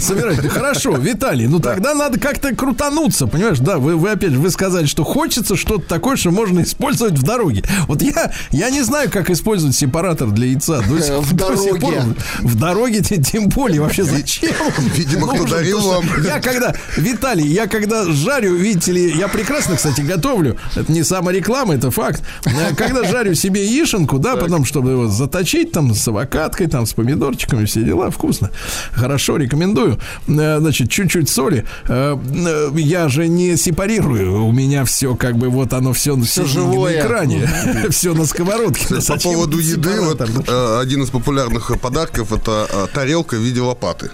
Собирайте. 0.00 0.48
Хорошо, 0.48 0.96
Виталий, 0.96 1.46
ну 1.46 1.58
тогда 1.60 1.94
надо 1.94 2.18
как-то 2.18 2.54
крутануться, 2.54 3.26
понимаешь? 3.26 3.58
Да, 3.58 3.78
вы, 3.78 3.96
вы 3.96 4.10
опять 4.10 4.32
же, 4.32 4.38
вы 4.38 4.50
сказали, 4.50 4.86
что 4.86 5.04
хочется 5.04 5.56
что-то 5.56 5.86
такое, 5.86 6.16
что 6.16 6.30
можно 6.30 6.62
использовать 6.62 7.14
в 7.18 7.22
дороге. 7.22 7.62
Вот 7.88 8.02
я, 8.02 8.32
я 8.50 8.70
не 8.70 8.82
знаю, 8.82 9.10
как 9.10 9.30
использовать 9.30 9.74
сепаратор 9.76 10.30
для 10.30 10.46
яйца. 10.48 10.82
До 10.88 11.00
сих- 11.00 11.14
в 11.20 11.34
до 11.34 11.56
сих 11.56 11.78
дороге. 11.78 11.80
пор. 11.80 11.94
В 12.40 12.58
дороге 12.58 13.00
тем, 13.02 13.48
более. 13.48 13.80
Вообще 13.80 14.04
зачем? 14.04 14.52
Видимо, 14.96 15.28
кто 15.34 15.44
дарил 15.46 15.80
вам. 15.80 16.04
Я 16.24 16.40
когда, 16.40 16.74
Виталий, 16.96 17.46
я 17.46 17.66
когда 17.66 18.04
жарю, 18.10 18.54
видите 18.54 18.92
ли, 18.92 19.12
я 19.16 19.28
прекрасно, 19.28 19.76
кстати, 19.76 20.00
готовлю. 20.02 20.56
Это 20.76 20.90
не 20.92 21.02
самореклама, 21.02 21.74
это 21.74 21.90
факт. 21.90 22.22
Э, 22.44 22.74
Когда 22.76 23.04
жарю 23.04 23.34
себе 23.34 23.64
яишенку, 23.66 24.18
да, 24.18 24.36
потом, 24.36 24.64
чтобы 24.64 24.90
его 24.92 25.08
заточить 25.08 25.72
там 25.72 25.94
с 25.94 26.06
авокадкой, 26.08 26.66
там 26.68 26.86
с 26.86 26.91
помидорчиками, 26.94 27.64
все 27.64 27.82
дела, 27.82 28.10
вкусно. 28.10 28.50
Хорошо, 28.92 29.36
рекомендую. 29.36 29.98
Э, 30.28 30.58
Значит, 30.60 30.90
чуть-чуть 30.90 31.28
соли. 31.28 31.64
Э, 31.88 32.16
э, 32.16 32.70
Я 32.76 33.08
же 33.08 33.28
не 33.28 33.56
сепарирую. 33.56 34.44
У 34.44 34.52
меня 34.52 34.84
все 34.84 35.14
как 35.14 35.36
бы 35.36 35.48
вот 35.48 35.72
оно 35.72 35.92
все, 35.92 36.20
все 36.22 36.44
живое. 36.44 36.96
на 37.02 37.06
экране. 37.06 37.48
Все 37.90 38.14
на 38.14 38.26
сковородке. 38.26 38.96
По 39.06 39.16
поводу 39.18 39.58
еды, 39.58 40.00
вот 40.00 40.20
один 40.20 41.02
из 41.02 41.10
популярных 41.10 41.78
подарков 41.80 42.32
это 42.32 42.88
тарелка 42.92 43.36
в 43.36 43.40
виде 43.40 43.60
лопаты. 43.60 44.10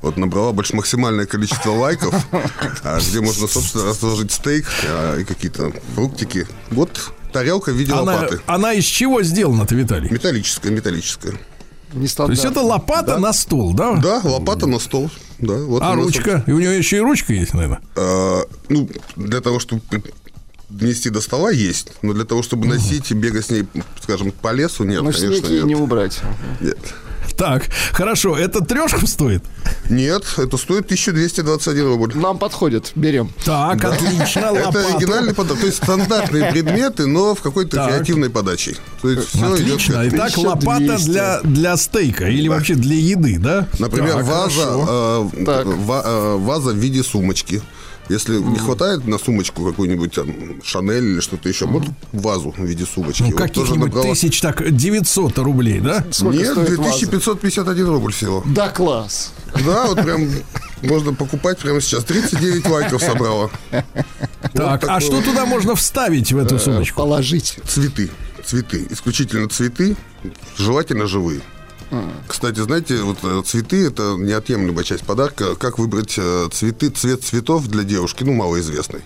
Вот 0.00 0.16
набрала 0.16 0.50
больше 0.52 0.74
максимальное 0.74 1.26
количество 1.26 1.70
лайков, 1.70 2.12
а, 2.82 2.98
где 2.98 3.20
можно, 3.20 3.46
собственно, 3.46 3.84
разложить 3.84 4.32
стейк 4.32 4.66
а, 4.88 5.16
и 5.18 5.24
какие-то 5.24 5.72
фруктики. 5.94 6.48
Вот 6.70 7.12
тарелка 7.32 7.70
в 7.70 7.76
виде 7.76 7.92
Она, 7.92 8.02
лопаты. 8.16 8.40
она 8.46 8.72
из 8.72 8.84
чего 8.84 9.22
сделана-то, 9.22 9.76
Виталий? 9.76 10.10
Металлическая, 10.10 10.72
металлическая. 10.72 11.34
Не 11.92 12.06
То 12.08 12.30
есть 12.30 12.44
это 12.44 12.60
лопата 12.60 13.18
на 13.18 13.32
стол, 13.32 13.74
да? 13.74 13.96
Да, 13.96 14.20
лопата 14.24 14.66
на 14.66 14.78
стол. 14.78 15.10
Да, 15.38 15.54
вот 15.54 15.82
А 15.82 15.94
ручка? 15.94 16.44
И 16.46 16.52
у 16.52 16.58
нее 16.58 16.78
еще 16.78 16.98
и 16.98 17.00
ручка 17.00 17.32
есть, 17.32 17.52
наверное. 17.54 17.80
А, 17.96 18.42
ну, 18.68 18.88
для 19.16 19.40
того, 19.40 19.58
чтобы 19.58 19.82
донести 20.68 21.10
до 21.10 21.20
стола, 21.20 21.50
есть. 21.50 21.92
Но 22.02 22.12
для 22.14 22.24
того, 22.24 22.42
чтобы 22.42 22.66
носить 22.66 23.10
и 23.10 23.14
бегать 23.14 23.46
с 23.46 23.50
ней, 23.50 23.66
скажем, 24.02 24.32
по 24.32 24.52
лесу, 24.52 24.84
нет, 24.84 25.02
Ну, 25.02 25.12
конечно, 25.12 25.48
нет. 25.48 25.64
не 25.64 25.74
убрать. 25.74 26.20
Нет. 26.60 26.78
Так, 27.36 27.68
хорошо, 27.92 28.36
это 28.36 28.60
трешку 28.62 29.06
стоит? 29.06 29.42
Нет, 29.88 30.24
это 30.38 30.56
стоит 30.56 30.84
1221 30.84 31.86
рубль. 31.86 32.14
Нам 32.16 32.38
подходит, 32.38 32.92
берем. 32.94 33.30
Так, 33.44 33.84
отлично, 33.84 34.40
Это 34.40 34.66
лопата. 34.66 34.86
оригинальный 34.96 35.34
подарок. 35.34 35.60
То 35.60 35.66
есть 35.66 35.78
стандартные 35.82 36.50
предметы, 36.52 37.06
но 37.06 37.34
в 37.34 37.40
какой-то 37.40 37.76
Так. 37.76 37.88
креативной 37.88 38.30
подаче. 38.30 38.76
То 39.00 39.10
есть 39.10 39.28
всё 39.28 39.56
идет 39.56 39.74
Отлично. 39.74 40.02
Итак, 40.08 40.36
лопата 40.38 40.76
1200. 40.76 41.10
для, 41.10 41.40
для 41.42 41.76
стейка 41.76 42.28
или 42.28 42.48
вообще 42.48 42.74
для 42.74 42.96
еды, 42.96 43.38
да? 43.38 43.68
Например, 43.78 44.16
Так, 44.18 44.26
ваза, 44.26 44.62
э, 44.88 45.28
э, 45.46 46.36
ваза 46.38 46.70
в 46.70 46.76
виде 46.76 47.02
сумочки. 47.02 47.62
Если 48.08 48.38
не 48.38 48.58
хватает 48.58 49.06
на 49.06 49.16
сумочку 49.18 49.64
какую-нибудь 49.64 50.12
там 50.12 50.62
Шанель 50.62 51.04
или 51.04 51.20
что-то 51.20 51.48
еще, 51.48 51.66
вот 51.66 51.84
вазу 52.12 52.52
в 52.56 52.64
виде 52.64 52.84
сумочки. 52.84 53.22
Ну, 53.22 53.30
Вот 53.30 53.36
каких-нибудь 53.38 53.92
набрала- 53.92 54.10
тысяч, 54.10 54.40
так, 54.40 54.70
900 54.74 55.38
рублей, 55.38 55.80
да? 55.80 56.04
Сколько 56.10 56.38
Нет, 56.38 56.52
стоит 56.52 56.78
ваза? 56.78 56.82
2551 56.82 57.86
рубль 57.88 58.12
всего. 58.12 58.42
Да, 58.46 58.68
класс. 58.70 59.32
Да, 59.64 59.86
вот 59.86 60.02
прям 60.02 60.28
можно 60.82 61.14
покупать 61.14 61.58
прямо 61.58 61.80
сейчас. 61.80 62.04
39 62.04 62.68
лайков 62.68 63.02
собрала. 63.02 63.50
Так, 64.52 64.84
а 64.88 65.00
что 65.00 65.22
туда 65.22 65.46
можно 65.46 65.74
вставить 65.74 66.32
в 66.32 66.38
эту 66.38 66.58
сумочку? 66.58 66.96
Положить. 66.98 67.58
Цветы. 67.66 68.10
Цветы. 68.44 68.86
Исключительно 68.90 69.48
цветы, 69.48 69.96
желательно 70.58 71.06
живые. 71.06 71.40
Кстати, 72.26 72.60
знаете, 72.60 73.02
вот 73.02 73.18
э, 73.22 73.42
цветы 73.44 73.86
это 73.86 74.16
неотъемлемая 74.18 74.84
часть 74.84 75.04
подарка. 75.04 75.54
Как 75.56 75.78
выбрать 75.78 76.14
э, 76.16 76.48
цветы, 76.52 76.88
цвет 76.90 77.22
цветов 77.22 77.68
для 77.68 77.84
девушки, 77.84 78.24
ну, 78.24 78.32
малоизвестный. 78.32 79.00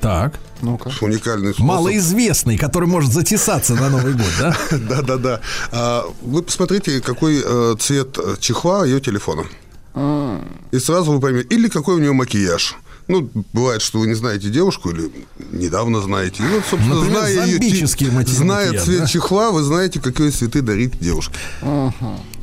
Так. 0.00 0.38
Ну-ка. 0.62 0.90
Уникальный 1.02 1.52
способ. 1.52 1.66
Малоизвестный, 1.66 2.56
который 2.56 2.88
может 2.88 3.12
затесаться 3.12 3.74
на 3.74 3.90
Новый 3.90 4.14
год, 4.14 4.32
да? 4.38 4.56
Да, 4.70 5.02
да, 5.02 5.16
да. 5.16 5.40
А, 5.72 6.06
Вы 6.22 6.42
посмотрите, 6.42 7.00
какой 7.00 7.42
э, 7.44 7.76
цвет 7.78 8.18
чехла 8.40 8.84
ее 8.84 9.00
телефона. 9.00 9.44
И 10.70 10.78
сразу 10.78 11.12
вы 11.12 11.20
поймете, 11.20 11.48
или 11.54 11.68
какой 11.68 11.96
у 11.96 11.98
нее 11.98 12.12
макияж. 12.12 12.76
Ну, 13.08 13.28
бывает, 13.52 13.82
что 13.82 13.98
вы 13.98 14.06
не 14.06 14.14
знаете 14.14 14.50
девушку 14.50 14.90
или 14.90 15.10
недавно 15.52 16.00
знаете. 16.00 16.42
И 16.42 16.46
вот, 16.46 16.64
собственно, 16.68 16.96
Например, 16.96 17.20
зная 17.22 17.46
ее, 17.46 17.86
зная 18.26 18.80
цвет 18.80 19.00
да? 19.00 19.06
чехла, 19.06 19.50
вы 19.50 19.62
знаете, 19.62 20.00
какие 20.00 20.30
цветы 20.30 20.62
дарить 20.62 20.98
девушке. 21.00 21.34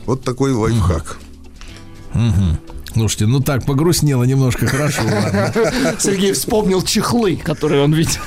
Вот 0.06 0.24
такой 0.24 0.52
лайфхак. 0.54 1.18
Слушайте, 2.94 3.28
ну 3.28 3.42
так, 3.42 3.66
погрустнело 3.66 4.24
немножко, 4.24 4.66
хорошо. 4.66 5.04
Сергей 6.00 6.34
вспомнил 6.34 6.82
чехлы, 6.82 7.36
которые 7.38 7.84
он 7.84 7.94
видел. 7.94 8.22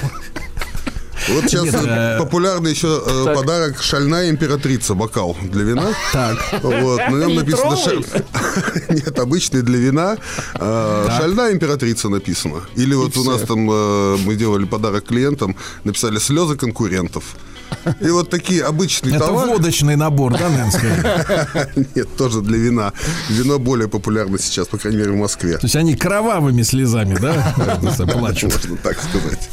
Вот 1.29 1.45
сейчас 1.45 1.65
Нет, 1.65 1.75
э, 1.75 2.15
э, 2.17 2.19
популярный 2.19 2.71
еще 2.71 3.03
э, 3.05 3.23
Так. 3.27 3.37
подарок 3.37 3.83
шальная 3.83 4.31
императрица 4.31 4.95
бокал 4.95 5.37
для 5.43 5.63
вина. 5.65 5.89
Так. 6.13 6.39
Вот, 6.63 6.99
на 6.99 7.17
нем 7.17 7.35
написано 7.37 7.77
шаль- 7.77 8.05
нет 8.89 9.19
обычный 9.19 9.63
для 9.63 9.79
вина 9.79 10.17
э, 10.55 11.09
шальная 11.19 11.53
императрица 11.53 12.09
написано. 12.09 12.63
Или 12.77 12.95
вот 12.95 13.17
у 13.17 13.25
нас 13.25 13.43
там 13.43 13.61
мы 13.61 14.35
делали 14.37 14.65
подарок 14.65 15.05
клиентам, 15.05 15.57
написали 15.85 16.19
слезы 16.19 16.57
конкурентов. 16.57 17.25
И 18.01 18.11
вот 18.11 18.31
такие 18.31 18.65
обычные 18.65 19.15
Это 19.15 19.27
товары. 19.27 19.51
водочный 19.51 19.95
набор, 19.97 20.33
да, 20.37 20.49
наверное? 20.49 21.71
Нет, 21.95 22.17
тоже 22.17 22.41
для 22.41 22.59
вина. 22.59 22.93
Вино 23.29 23.59
более 23.61 23.89
популярно 23.89 24.39
сейчас, 24.39 24.67
по 24.67 24.77
крайней 24.77 24.99
мере, 24.99 25.13
в 25.13 25.17
Москве. 25.17 25.57
То 25.57 25.67
есть 25.67 25.77
они 25.77 25.95
кровавыми 25.95 26.63
слезами, 26.63 27.17
да, 27.17 27.55
плачут. 28.13 28.53
Можно 28.55 28.77
так 28.79 28.99
сказать. 29.01 29.51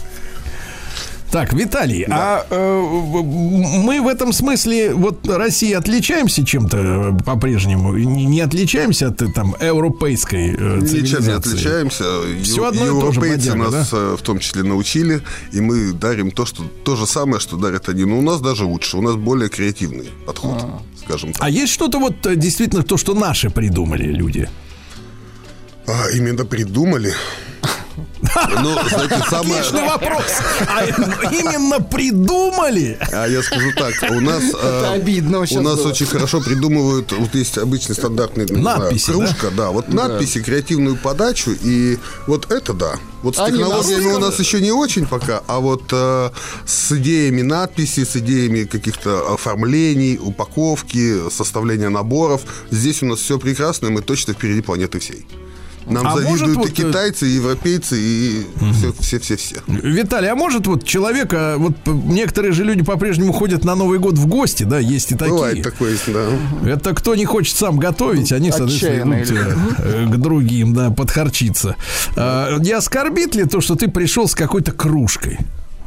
Так, 1.31 1.51
Виталий, 1.51 2.05
а 2.09 2.45
э, 2.49 2.81
мы 3.83 4.01
в 4.01 4.07
этом 4.07 4.31
смысле, 4.31 4.93
вот 4.93 5.27
Россия 5.27 5.77
отличаемся 5.77 6.45
чем-то 6.45 6.77
э, 6.77 7.23
по-прежнему? 7.25 7.93
Не, 7.97 8.25
не 8.25 8.39
отличаемся 8.39 9.07
от 9.09 9.21
э, 9.21 9.27
там 9.33 9.53
европейской 9.59 10.55
э, 10.57 10.77
Ничем 10.77 10.81
не 10.81 10.87
цивилизации? 10.87 11.51
отличаемся. 11.51 12.03
Всё 12.43 12.55
Ю- 12.61 12.65
одно 12.65 12.79
то 13.01 13.11
же, 13.11 13.19
Европейцы 13.19 13.51
бодяга, 13.51 13.71
нас 13.71 13.89
э, 13.91 14.15
в 14.17 14.21
том 14.21 14.39
числе 14.39 14.63
научили, 14.63 15.21
и 15.51 15.59
мы 15.59 15.91
дарим 15.91 16.31
то, 16.31 16.45
что, 16.45 16.63
то 16.63 16.95
же 16.95 17.05
самое, 17.05 17.41
что 17.41 17.57
дарят 17.57 17.89
они. 17.89 18.05
Но 18.05 18.19
у 18.19 18.21
нас 18.21 18.39
даже 18.39 18.63
лучше, 18.63 18.95
у 18.95 19.01
нас 19.01 19.15
более 19.15 19.49
креативный 19.49 20.09
подход, 20.25 20.63
скажем 21.03 21.33
так. 21.33 21.43
А 21.43 21.49
есть 21.49 21.73
что-то 21.73 21.99
вот 21.99 22.15
действительно 22.37 22.83
то, 22.83 22.95
что 22.95 23.13
наши 23.13 23.49
придумали 23.49 24.05
люди? 24.05 24.49
А, 25.85 26.09
именно 26.15 26.45
придумали. 26.45 27.13
Ну, 28.61 28.77
знаете, 28.89 29.23
самое... 29.29 29.59
Отличный 29.59 29.87
вопрос. 29.87 30.25
А 30.67 30.85
именно 31.31 31.79
придумали? 31.79 32.97
А 33.11 33.27
я 33.27 33.41
скажу 33.43 33.71
так, 33.75 33.93
у 34.11 34.19
нас, 34.19 34.43
э, 34.61 34.93
обидно 34.93 35.39
у 35.39 35.61
нас 35.61 35.77
было. 35.77 35.89
очень 35.89 36.05
хорошо 36.05 36.41
придумывают, 36.41 37.11
вот 37.11 37.35
есть 37.35 37.57
обычный 37.57 37.95
стандартный 37.95 38.47
знаю, 38.47 38.79
Надписи, 38.79 39.07
да? 39.07 39.13
кружка, 39.13 39.51
да, 39.51 39.69
вот 39.69 39.93
надписи, 39.93 40.41
креативную 40.41 40.97
подачу, 40.97 41.51
и 41.63 41.97
вот 42.25 42.51
это 42.51 42.73
да. 42.73 42.95
Вот 43.23 43.35
с 43.35 43.39
Они 43.39 43.57
технологиями 43.57 44.13
у 44.13 44.19
нас 44.19 44.39
еще 44.39 44.61
не 44.61 44.71
очень 44.71 45.05
пока, 45.05 45.41
а 45.47 45.59
вот 45.59 45.83
э, 45.91 46.29
с 46.65 46.91
идеями 46.91 47.41
надписи, 47.41 48.03
с 48.03 48.15
идеями 48.15 48.63
каких-то 48.63 49.33
оформлений, 49.33 50.19
упаковки, 50.21 51.29
составления 51.29 51.89
наборов, 51.89 52.41
здесь 52.71 53.01
у 53.03 53.05
нас 53.05 53.19
все 53.19 53.39
прекрасно, 53.39 53.87
и 53.87 53.89
мы 53.89 54.01
точно 54.01 54.33
впереди 54.33 54.61
планеты 54.61 54.99
всей. 54.99 55.25
Нам 55.89 56.05
А 56.05 56.15
может 56.15 56.27
завидуют 56.27 56.57
вот, 56.57 56.67
и 56.67 56.71
э, 56.71 56.75
китайцы, 56.75 57.27
и 57.27 57.31
европейцы, 57.31 57.95
и 57.97 58.47
все-все-все. 59.01 59.61
Виталий, 59.67 60.29
а 60.29 60.35
может 60.35 60.67
вот 60.67 60.83
человека, 60.83 61.55
вот 61.57 61.73
некоторые 61.85 62.51
же 62.51 62.65
люди 62.65 62.83
по-прежнему 62.83 63.31
ходят 63.31 63.63
на 63.63 63.75
Новый 63.75 63.97
год 63.99 64.17
в 64.17 64.27
гости, 64.27 64.63
да, 64.63 64.79
есть 64.79 65.11
и 65.11 65.15
такие. 65.15 65.33
Бывает 65.33 65.63
такое, 65.63 65.95
да. 66.07 66.69
Это 66.69 66.93
кто 66.93 67.15
не 67.15 67.25
хочет 67.25 67.55
сам 67.55 67.77
готовить, 67.77 68.31
они, 68.33 68.51
соответственно, 68.51 69.17
Отчаянные 69.17 69.23
идут 69.23 69.79
э, 69.79 70.03
э, 70.03 70.05
к 70.07 70.17
другим, 70.17 70.73
да, 70.73 70.91
подхарчиться. 70.91 71.75
А, 72.17 72.57
Не 72.59 72.71
оскорбит 72.71 73.35
ли 73.35 73.45
то, 73.45 73.61
что 73.61 73.75
ты 73.75 73.87
пришел 73.87 74.27
с 74.27 74.35
какой-то 74.35 74.73
кружкой? 74.73 75.39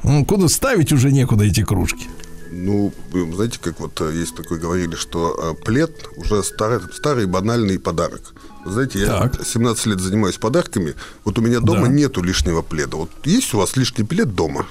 Ну, 0.02 0.24
Куда 0.24 0.48
ставить 0.48 0.93
уже 0.93 1.12
некуда 1.12 1.44
эти 1.44 1.62
кружки? 1.62 2.06
Ну, 2.51 2.93
знаете, 3.12 3.59
как 3.60 3.78
вот 3.81 4.01
есть 4.12 4.35
такой 4.35 4.59
говорили, 4.59 4.94
что 4.94 5.56
плед 5.64 6.09
уже 6.16 6.43
старый, 6.43 6.81
старый 6.93 7.27
банальный 7.27 7.78
подарок. 7.78 8.32
Знаете, 8.65 9.01
я 9.01 9.07
Так. 9.07 9.45
17 9.45 9.87
лет 9.87 10.01
занимаюсь 10.01 10.37
подарками. 10.37 10.95
Вот 11.24 11.39
у 11.39 11.43
меня 11.43 11.61
дома 11.61 11.87
Да. 11.87 11.93
нету 11.93 12.23
лишнего 12.23 12.62
пледа. 12.62 12.97
Вот 12.99 13.11
есть 13.24 13.55
у 13.55 13.59
вас 13.59 13.77
лишний 13.77 14.05
плед 14.05 14.35
дома? 14.35 14.66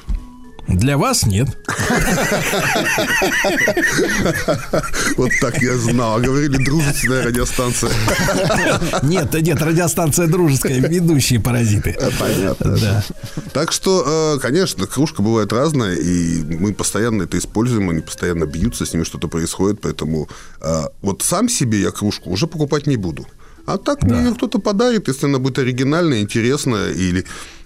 Для 0.68 1.00
вас 1.00 1.26
нет. 1.26 1.48
Вот 5.18 5.32
так 5.42 5.62
я 5.64 5.76
знал. 5.78 6.18
А 6.18 6.20
Говорили, 6.20 6.64
дружественная 6.64 7.24
радиостанция. 7.26 7.90
Нет, 9.02 9.34
нет, 9.34 9.62
радиостанция 9.62 10.28
дружеская, 10.28 10.80
ведущие 10.80 11.40
паразиты. 11.40 11.98
Понятно. 12.20 12.78
Да. 12.78 13.04
Так 13.54 13.72
что, 13.72 14.36
э, 14.36 14.40
конечно, 14.40 14.86
кружка 14.86 15.24
бывает 15.24 15.52
разная, 15.52 15.96
и 15.96 16.44
мы 16.44 16.74
постоянно 16.74 17.24
это 17.24 17.38
используем, 17.40 17.90
они 17.90 18.02
постоянно 18.02 18.46
бьются, 18.46 18.86
с 18.86 18.94
ними 18.94 19.04
что-то 19.06 19.28
происходит, 19.28 19.82
поэтому 19.82 20.30
э, 20.62 20.84
вот 21.02 21.24
сам 21.24 21.50
себе 21.50 21.82
я 21.82 21.90
кружку 21.92 22.30
уже 22.30 22.46
покупать 22.46 22.86
не 22.86 22.98
буду. 22.98 23.26
А 23.70 23.78
так 23.78 24.04
мне 24.04 24.18
ее 24.24 24.34
кто-то 24.34 24.60
подарит, 24.60 25.08
если 25.08 25.26
она 25.28 25.38
будет 25.40 25.60
оригинальная, 25.60 26.22
интересная 26.22 26.92
или 26.92 27.24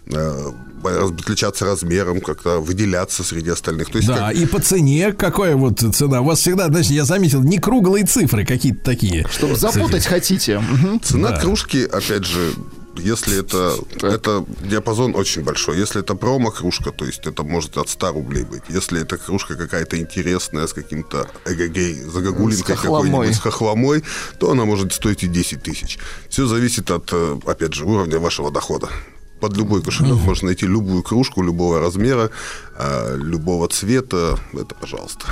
э, 0.08 0.52
отличаться 0.84 1.64
размером, 1.66 2.20
как-то 2.20 2.60
выделяться 2.60 3.24
среди 3.24 3.50
остальных. 3.52 3.90
То 3.90 3.98
есть 4.00 4.08
Да, 4.10 4.30
как- 4.30 4.36
и 4.36 4.46
по 4.46 4.60
цене 4.60 5.14
какая 5.14 5.56
вот 5.56 5.80
цена? 5.80 6.20
У 6.22 6.26
вас 6.26 6.40
всегда, 6.40 6.68
значит, 6.68 6.92
я 6.92 7.06
заметил, 7.06 7.42
не 7.42 7.58
круглые 7.58 8.06
цифры 8.06 8.46
какие-то 8.46 8.84
такие. 8.84 9.26
Чтобы 9.32 9.56
запутать 9.56 10.06
хотите. 10.06 10.62
Цена 11.02 11.30
Да. 11.30 11.40
кружки, 11.40 11.84
опять 11.86 12.26
же, 12.26 12.52
если 12.98 13.40
это, 13.40 13.76
это 14.02 14.45
диапазон 14.61 15.15
очень 15.15 15.44
большой. 15.44 15.78
Если 15.78 16.02
это 16.02 16.15
промо-кружка, 16.15 16.91
то 16.91 17.06
есть 17.06 17.26
это 17.26 17.44
может 17.44 17.78
от 17.78 17.90
100 17.90 18.11
рублей 18.11 18.44
быть. 18.44 18.64
Если 18.70 19.02
это 19.02 19.18
кружка 19.18 19.56
какая-то 19.56 19.98
интересная, 19.98 20.68
с 20.68 20.74
каким-то 20.74 21.28
эгогей, 21.45 21.95
загогулинкой 21.95 22.76
какой-нибудь, 22.76 23.36
с 23.36 23.40
хохломой, 23.40 24.03
то 24.40 24.52
она 24.52 24.65
может 24.65 24.94
стоить 24.94 25.24
и 25.24 25.28
10 25.28 25.64
тысяч. 25.64 25.98
Все 26.30 26.45
зависит 26.45 26.91
от, 26.91 27.10
э, 27.11 27.40
опять 27.45 27.74
же, 27.74 27.86
уровня 27.86 28.20
вашего 28.20 28.52
дохода. 28.52 28.90
Под 29.40 29.57
любой 29.57 29.82
кошелек 29.82 30.15
можно 30.24 30.48
найти 30.48 30.65
любую 30.65 31.03
кружку 31.03 31.44
любого 31.44 31.80
размера, 31.80 32.30
э, 32.78 33.18
любого 33.18 33.68
цвета. 33.68 34.40
Это 34.53 34.76
пожалуйста. 34.76 35.26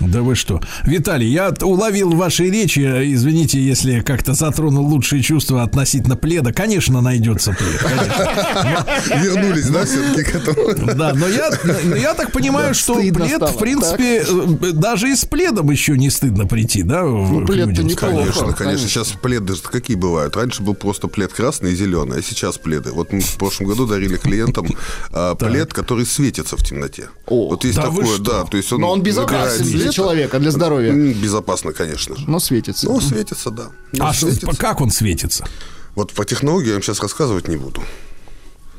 Да 0.00 0.22
вы 0.22 0.34
что? 0.34 0.60
Виталий, 0.84 1.28
я 1.28 1.52
уловил 1.62 2.10
в 2.10 2.16
вашей 2.16 2.50
речи, 2.50 2.80
э, 2.80 3.12
извините, 3.12 3.60
если 3.60 4.00
как-то 4.00 4.34
затронул 4.34 4.86
лучшие 4.86 5.22
чувства 5.22 5.62
относительно 5.62 6.16
пледа. 6.16 6.52
Конечно, 6.52 7.00
найдется 7.00 7.52
плед, 7.52 7.78
конечно. 7.78 8.86
Вернулись, 9.22 9.68
да, 9.68 9.84
все-таки 9.84 10.22
к 10.22 10.34
этому? 10.34 10.94
Да, 10.94 11.14
но 11.14 11.28
я, 11.28 11.50
но 11.84 11.96
я 11.96 12.14
так 12.14 12.32
понимаю, 12.32 12.74
что 12.74 12.94
плед, 12.94 13.36
стало. 13.36 13.52
в 13.52 13.58
принципе, 13.58 14.24
э, 14.26 14.72
даже 14.72 15.10
и 15.10 15.16
с 15.16 15.24
пледом 15.24 15.70
еще 15.70 15.96
не 15.96 16.10
стыдно 16.10 16.46
прийти, 16.46 16.82
да? 16.82 17.02
Ну, 17.04 17.46
плед-то 17.46 17.82
людям 17.82 17.86
неплохо. 17.86 18.16
Конечно, 18.16 18.52
конечно. 18.52 18.88
Сейчас 18.88 19.08
пледы 19.08 19.54
же 19.54 19.62
какие 19.62 19.96
бывают? 19.96 20.36
Раньше 20.36 20.62
был 20.62 20.74
просто 20.74 21.08
плед 21.08 21.32
красный 21.32 21.72
и 21.72 21.74
зеленый, 21.74 22.18
а 22.18 22.22
сейчас 22.22 22.58
пледы. 22.58 22.92
Вот 22.92 23.12
мы 23.12 23.20
в 23.20 23.36
прошлом 23.36 23.68
году 23.68 23.86
дарили 23.86 24.16
клиентам 24.16 24.66
а, 25.12 25.34
плед, 25.34 25.72
который 25.72 26.06
светится 26.06 26.56
в 26.56 26.62
темноте. 26.64 27.08
О, 27.26 27.50
вот 27.50 27.64
есть 27.64 27.76
да 27.76 27.90
вы 27.90 28.02
такое, 28.02 28.16
что? 28.16 28.24
да. 28.24 28.44
То 28.44 28.56
есть 28.56 28.72
он 28.72 28.80
Но 28.80 28.90
он 28.90 29.02
безопасен. 29.02 29.64
Человека, 29.92 30.38
для 30.38 30.50
здоровья. 30.50 30.92
Безопасно, 30.92 31.72
конечно 31.72 32.16
же. 32.16 32.24
Но 32.28 32.40
светится. 32.40 32.86
Ну, 32.86 33.00
светится, 33.00 33.50
да. 33.50 33.70
А 33.98 34.12
что, 34.12 34.28
светится. 34.30 34.60
как 34.60 34.80
он 34.80 34.90
светится? 34.90 35.46
Вот 35.94 36.12
по 36.12 36.24
технологии 36.24 36.68
я 36.68 36.74
вам 36.74 36.82
сейчас 36.82 37.00
рассказывать 37.00 37.48
не 37.48 37.56
буду. 37.56 37.82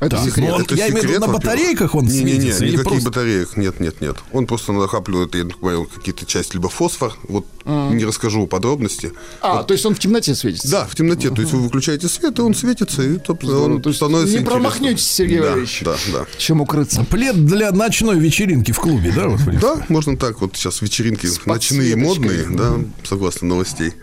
Это 0.06 0.18
Так, 0.18 0.26
секрет. 0.26 0.50
ну, 0.50 0.56
он- 0.56 0.62
Это 0.64 0.76
я 0.76 0.88
имею 0.90 0.94
в 1.02 1.04
виду, 1.04 1.14
секрет, 1.14 1.28
на 1.28 1.34
батарейках 1.34 1.96
он 1.96 2.10
светится 2.10 2.66
или 2.66 2.72
никаких 2.74 2.84
просто- 2.92 3.10
батареек, 3.10 3.58
нет, 3.58 3.80
нет, 3.80 4.02
нет. 4.02 4.18
Он 4.32 4.46
просто 4.48 4.72
накапливает, 4.74 5.34
я 5.36 5.46
понял, 5.46 5.86
какие-то 5.86 6.26
части, 6.26 6.54
либо 6.56 6.70
фосфор, 6.70 7.14
вот 7.28 7.46
не 7.66 8.04
расскажу 8.04 8.46
подробности. 8.48 9.14
А, 9.42 9.64
то 9.64 9.74
есть 9.74 9.86
он 9.86 9.96
в 9.96 10.00
темноте 10.00 10.36
светится? 10.36 10.70
Да, 10.70 10.86
в 10.86 10.96
темноте. 10.96 11.30
То 11.30 11.42
есть 11.42 11.54
вы 11.54 11.62
выключаете 11.62 12.08
свет, 12.10 12.38
и 12.40 12.42
он 12.42 12.54
светится, 12.54 13.02
и 13.02 13.18
собственно, 13.26 13.60
он 13.60 13.82
То 13.82 13.90
есть 13.90 13.98
становится 13.98 14.38
не 14.38 14.44
промахнетесь, 14.46 15.10
Сергей 15.10 15.38
да, 15.40 15.44
Валерьевич. 15.46 15.82
Да, 15.86 15.96
да. 16.12 16.26
Чем 16.38 16.62
укрыться? 16.62 17.04
Плед 17.06 17.46
для 17.46 17.72
ночной 17.72 18.20
вечеринки 18.20 18.72
в 18.72 18.80
клубе, 18.80 19.14
да? 19.16 19.28
вот? 19.30 19.40
Да, 19.60 19.86
можно 19.90 20.18
так. 20.18 20.42
Вот 20.42 20.56
сейчас 20.56 20.82
вечеринки 20.82 21.28
ночные, 21.46 21.96
модные, 21.96 22.48
да, 22.50 22.76
согласно 23.04 23.48
новостей. 23.48 23.94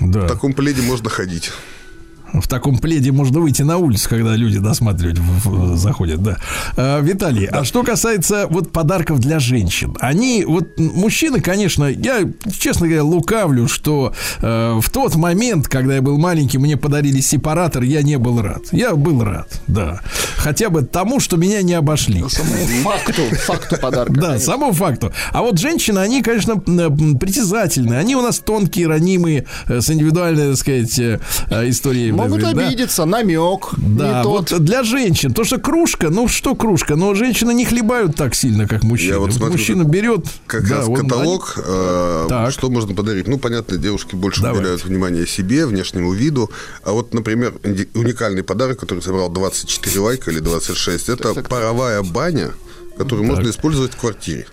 Да. 0.00 0.24
В 0.24 0.28
таком 0.28 0.52
пледе 0.54 0.82
можно 0.82 1.10
ходить. 1.10 1.50
В 2.32 2.48
таком 2.48 2.78
пледе 2.78 3.12
можно 3.12 3.40
выйти 3.40 3.62
на 3.62 3.76
улицу, 3.76 4.08
когда 4.08 4.34
люди 4.36 4.58
досматривать 4.58 5.18
в- 5.18 5.48
в- 5.48 5.76
заходят, 5.76 6.22
да. 6.22 6.38
А, 6.76 7.00
Виталий, 7.00 7.46
а 7.46 7.64
что 7.64 7.82
касается 7.82 8.46
вот 8.48 8.72
подарков 8.72 9.18
для 9.20 9.38
женщин, 9.38 9.94
они 10.00 10.44
вот 10.46 10.78
мужчины, 10.78 11.40
конечно, 11.40 11.84
я 11.84 12.20
честно 12.58 12.86
говоря 12.86 13.04
лукавлю, 13.04 13.68
что 13.68 14.14
э, 14.40 14.78
в 14.80 14.90
тот 14.90 15.14
момент, 15.16 15.68
когда 15.68 15.96
я 15.96 16.02
был 16.02 16.16
маленький, 16.18 16.58
мне 16.58 16.76
подарили 16.76 17.20
сепаратор, 17.20 17.82
я 17.82 18.02
не 18.02 18.16
был 18.18 18.40
рад. 18.40 18.62
Я 18.72 18.94
был 18.94 19.22
рад, 19.22 19.60
да. 19.66 20.00
Хотя 20.36 20.70
бы 20.70 20.82
тому, 20.82 21.20
что 21.20 21.36
меня 21.36 21.62
не 21.62 21.74
обошли. 21.74 22.24
Самому 22.28 22.66
факту, 22.82 23.22
факту 23.46 23.76
подарка. 23.80 24.12
Да, 24.14 24.26
конечно. 24.28 24.46
самому 24.46 24.72
факту. 24.72 25.12
А 25.32 25.42
вот 25.42 25.58
женщины, 25.58 25.98
они, 25.98 26.22
конечно, 26.22 26.56
притязательные. 26.56 27.98
Они 27.98 28.16
у 28.16 28.22
нас 28.22 28.38
тонкие, 28.38 28.86
ранимые, 28.86 29.44
э, 29.68 29.80
с 29.80 29.90
индивидуальной, 29.90 30.48
так 30.50 30.56
сказать, 30.56 30.98
э, 30.98 31.20
историей. 31.68 32.12
Могут 32.28 32.42
да. 32.42 32.48
обидеться, 32.50 33.04
намек. 33.04 33.70
Да, 33.76 34.18
не 34.18 34.22
тот. 34.22 34.50
вот 34.50 34.60
для 34.62 34.82
женщин. 34.82 35.32
То, 35.32 35.44
что 35.44 35.58
кружка, 35.58 36.10
ну 36.10 36.28
что 36.28 36.54
кружка, 36.54 36.96
но 36.96 37.14
женщины 37.14 37.52
не 37.54 37.64
хлебают 37.64 38.16
так 38.16 38.34
сильно, 38.34 38.66
как 38.66 38.82
мужчины. 38.82 39.12
Я 39.12 39.18
вот 39.18 39.32
смотрю, 39.32 39.52
Мужчина 39.52 39.84
берет... 39.84 40.26
Как 40.46 40.68
да, 40.68 40.78
раз 40.78 40.88
он- 40.88 40.96
каталог, 40.96 41.54
э, 41.64 42.26
Так. 42.28 42.52
что 42.52 42.70
можно 42.70 42.94
подарить. 42.94 43.28
Ну, 43.28 43.38
понятно, 43.38 43.76
девушки 43.76 44.14
больше 44.14 44.40
Давайте. 44.40 44.60
уделяют 44.60 44.84
внимание 44.84 45.26
себе, 45.26 45.66
внешнему 45.66 46.12
виду. 46.12 46.50
А 46.82 46.92
вот, 46.92 47.14
например, 47.14 47.54
уникальный 47.94 48.42
подарок, 48.42 48.78
который 48.80 49.00
собрал 49.00 49.28
24 49.30 50.00
лайка 50.00 50.30
или 50.30 50.40
26, 50.40 51.08
это 51.08 51.34
паровая 51.42 52.02
баня, 52.02 52.52
которую 52.96 53.26
можно 53.26 53.48
использовать 53.50 53.94
в 53.94 53.96
квартире. 53.96 54.46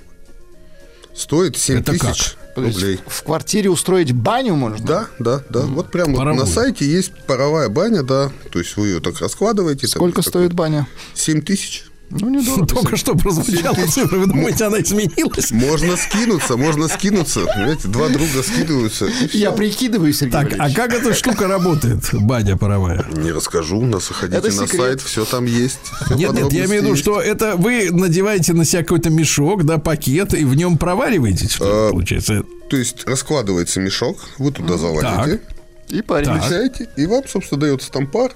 Стоит 1.16 1.58
7 1.58 1.80
Это 1.80 1.98
как? 1.98 2.14
тысяч 2.14 2.24
есть 2.24 2.38
рублей. 2.61 2.99
в 3.07 3.23
квартире 3.23 3.69
устроить 3.69 4.11
баню 4.11 4.56
можно? 4.56 4.86
Да, 4.86 5.07
да, 5.19 5.41
да. 5.49 5.61
Вот 5.61 5.91
прямо 5.91 6.15
вот 6.15 6.23
на 6.23 6.45
сайте 6.45 6.86
есть 6.86 7.11
паровая 7.26 7.69
баня, 7.69 8.03
да. 8.03 8.31
То 8.52 8.60
есть 8.60 8.77
вы 8.77 8.88
ее 8.88 8.99
так 8.99 9.19
раскладываете. 9.19 9.88
Сколько 9.88 10.22
так- 10.22 10.30
стоит 10.30 10.53
баня? 10.53 10.88
7 11.14 11.41
тысяч. 11.41 11.89
Ну, 12.11 12.30
недорого. 12.30 12.65
Только 12.65 12.98
что 12.98 13.15
прозвучала 13.15 13.76
цифра. 13.88 14.18
Вы 14.18 14.26
думаете, 14.27 14.65
она 14.65 14.81
изменилась? 14.81 15.52
Можно 15.52 15.95
скинуться, 15.95 16.57
можно 16.57 16.88
скинуться. 16.88 17.41
Понимаете, 17.45 17.88
два 17.88 18.10
друга 18.10 18.41
скидываются. 18.44 19.07
Я 19.34 19.52
прикидываю, 19.52 20.11
Сергей 20.14 20.31
Так, 20.31 20.56
а 20.57 20.72
как 20.72 20.94
эта 20.94 21.14
штука 21.14 21.48
работает, 21.48 22.10
баня 22.14 22.57
паровая? 22.57 23.06
Не 23.15 23.31
расскажу, 23.31 23.81
нас 23.86 24.07
заходите 24.07 24.41
на 24.41 24.68
сайт, 24.68 25.02
все 25.02 25.23
там 25.26 25.45
есть. 25.45 25.80
Нет, 26.15 26.34
нет, 26.34 26.52
я 26.52 26.65
имею 26.65 26.81
в 26.81 26.86
виду, 26.86 26.95
что 26.95 27.22
это 27.22 27.56
вы 27.56 27.90
надеваете 27.91 28.53
на 28.53 28.65
себя 28.65 28.81
какой-то 28.81 29.10
мешок, 29.10 29.64
да, 29.64 29.77
пакет, 29.77 30.34
и 30.34 30.45
в 30.45 30.56
нем 30.56 30.77
провариваете, 30.77 31.48
что 31.48 31.65
ли, 31.65 31.72
А, 31.72 31.90
получается? 31.91 32.44
То 32.69 32.77
есть 32.77 33.06
раскладывается 33.06 33.80
мешок, 33.80 34.18
вы 34.38 34.52
туда 34.52 34.77
залазите, 34.77 35.41
И 35.90 36.02
парень. 36.02 36.30
включаете, 36.30 36.90
и 36.98 37.06
вам, 37.06 37.23
собственно, 37.27 37.61
дается 37.61 37.91
там 37.91 38.07
пар, 38.07 38.31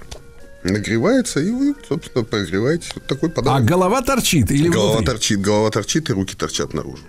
нагревается, 0.63 1.39
и 1.39 1.51
вы, 1.51 1.75
собственно, 1.87 2.23
прогреваете. 2.23 2.87
Вот 2.95 3.05
такой 3.07 3.29
А 3.29 3.31
подарок. 3.31 3.65
голова 3.65 4.01
торчит 4.01 4.51
или 4.51 4.67
голова 4.67 4.93
внутри? 4.97 5.07
торчит, 5.07 5.41
голова 5.41 5.69
торчит, 5.69 6.09
и 6.09 6.13
руки 6.13 6.35
торчат 6.35 6.73
наружу. 6.73 7.03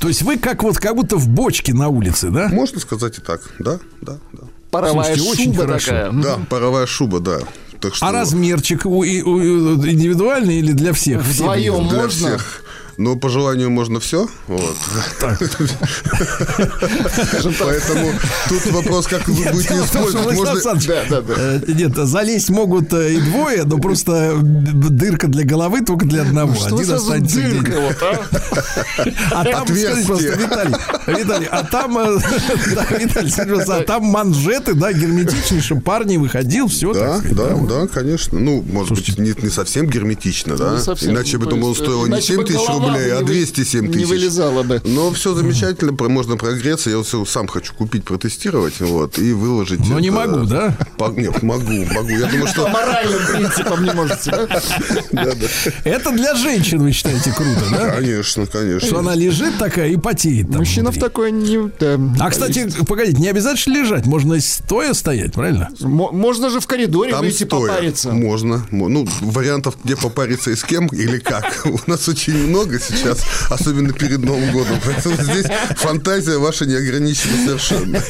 То 0.00 0.08
есть 0.08 0.22
вы 0.22 0.38
как 0.38 0.62
вот 0.62 0.78
как 0.78 0.94
будто 0.94 1.16
в 1.16 1.28
бочке 1.28 1.74
на 1.74 1.88
улице, 1.88 2.30
да? 2.30 2.48
Можно 2.48 2.78
сказать 2.80 3.18
и 3.18 3.20
так, 3.20 3.40
да, 3.58 3.78
да, 4.00 4.18
да. 4.32 4.42
Паровая 4.70 5.16
Слушайте, 5.16 5.30
очень 5.42 5.52
шуба 5.54 5.66
хорошо. 5.66 5.86
такая. 5.86 6.12
Да, 6.12 6.38
паровая 6.48 6.86
шуба, 6.86 7.20
да. 7.20 7.40
Так 7.80 7.94
что 7.94 8.06
А 8.06 8.12
размерчик 8.12 8.86
у- 8.86 9.02
и- 9.02 9.22
у- 9.22 9.74
индивидуальный 9.86 10.56
или 10.58 10.72
для 10.72 10.92
всех? 10.92 11.22
Все 11.24 11.42
Вдвоем 11.44 11.88
для 11.88 12.02
можно? 12.02 12.10
всех. 12.10 12.62
Но 12.98 13.14
по 13.14 13.28
желанию 13.28 13.70
можно 13.70 14.00
все. 14.00 14.28
Вот. 14.48 14.76
Поэтому 17.60 18.12
тут 18.48 18.66
вопрос, 18.72 19.06
как 19.06 19.28
вы 19.28 19.34
будете 19.52 19.74
использовать. 19.74 20.36
Можно... 20.36 20.74
Э, 21.36 21.60
Нет, 21.68 21.94
залезть 21.94 22.50
могут 22.50 22.92
э, 22.92 23.14
и 23.14 23.20
двое, 23.20 23.62
но 23.62 23.78
просто 23.78 24.32
б- 24.36 24.88
дырка 24.90 25.28
для 25.28 25.44
головы 25.44 25.82
только 25.82 26.06
для 26.06 26.22
одного. 26.22 26.56
Что 26.56 26.74
Один 26.76 26.94
останется 26.94 27.36
дырка 27.40 27.80
вот, 27.80 28.02
а? 28.02 28.18
А 29.30 29.44
там, 29.44 29.68
скажите 29.68 30.04
просто, 30.04 30.26
Виталий, 30.30 30.74
Виталий, 31.06 31.46
а 31.52 31.62
там, 31.62 31.98
э, 31.98 32.18
да, 32.74 32.84
Виталий, 32.98 33.32
просто, 33.46 33.76
а 33.76 33.84
там 33.84 34.06
манжеты, 34.06 34.74
да, 34.74 34.92
герметичные, 34.92 35.60
чтобы 35.60 35.82
пар 35.82 36.04
не 36.04 36.18
выходил, 36.18 36.66
все, 36.66 36.92
Да, 36.92 37.20
да, 37.30 37.54
да, 37.54 37.86
конечно. 37.86 38.40
Ну, 38.40 38.60
может 38.62 38.94
быть, 38.94 39.16
не, 39.18 39.34
не 39.40 39.50
совсем 39.50 39.86
герметично, 39.86 40.56
да? 40.56 40.78
Иначе 41.02 41.38
бы, 41.38 41.44
То 41.44 41.50
думал, 41.50 41.76
стоило 41.76 42.06
не 42.06 42.14
иначе 42.14 42.26
7 42.34 42.36
бы 42.38 42.44
тысяч 42.44 42.66
голова 42.66 42.87
рублей, 42.88 43.12
а 43.12 43.16
не 43.18 43.22
вы- 43.22 43.26
207 43.34 43.86
не 43.86 43.92
тысяч. 43.92 44.06
вылезало 44.06 44.62
бы. 44.62 44.80
Но 44.84 45.10
все 45.12 45.34
замечательно, 45.34 45.94
про- 45.94 46.08
можно 46.08 46.36
прогреться. 46.36 46.90
Я 46.90 46.98
вот 46.98 47.06
всё 47.06 47.24
сам 47.24 47.46
хочу 47.48 47.74
купить, 47.74 48.04
протестировать, 48.04 48.80
вот, 48.80 49.18
и 49.18 49.32
выложить. 49.32 49.80
Но 49.88 49.98
не 50.00 50.08
это. 50.08 50.16
могу, 50.16 50.44
да? 50.46 50.76
По- 50.98 51.10
Нет, 51.10 51.42
могу, 51.42 51.84
могу. 51.92 52.08
Я 52.10 52.26
думаю, 52.26 52.42
По 52.42 52.48
что... 52.48 52.68
моральным 52.68 53.20
принципам 53.32 53.84
не 53.84 53.92
можете. 53.92 54.30
Это 55.84 56.12
для 56.12 56.34
женщин, 56.34 56.78
вы 56.80 56.92
считаете, 56.92 57.32
круто, 57.32 57.62
да? 57.70 57.90
Конечно, 57.96 58.46
конечно. 58.46 58.86
Что 58.88 58.98
она 58.98 59.14
лежит 59.14 59.58
такая 59.58 59.88
и 59.90 59.96
потеет. 59.96 60.48
там 60.50 60.58
Мужчина 60.58 60.90
в 60.92 60.98
такое 60.98 61.30
не... 61.30 61.70
А, 62.20 62.30
кстати, 62.30 62.70
погодите, 62.86 63.18
не 63.20 63.28
обязательно 63.28 63.74
лежать, 63.78 64.06
можно 64.06 64.40
стоя 64.40 64.94
стоять, 64.94 65.32
правильно? 65.32 65.68
Мо- 65.80 66.12
Можно 66.12 66.50
же 66.50 66.60
в 66.60 66.66
коридоре 66.66 67.14
выйти 67.16 67.44
попариться. 67.44 68.12
Можно. 68.12 68.66
Мо- 68.70 68.88
Ну, 68.88 69.06
вариантов, 69.20 69.76
где 69.84 69.96
попариться 69.96 70.50
и 70.50 70.56
с 70.56 70.64
кем 70.64 70.86
или 70.88 71.18
как. 71.18 71.62
У 71.64 71.90
нас 71.90 72.08
очень 72.08 72.48
много 72.48 72.77
сейчас, 72.78 73.18
особенно 73.50 73.92
перед 73.92 74.20
Новым 74.24 74.50
годом. 74.52 74.78
Поэтому 74.84 75.16
здесь 75.16 75.46
фантазия 75.76 76.38
ваша 76.38 76.66
не 76.66 76.74
ограничена 76.74 77.32
совершенно. 77.44 78.00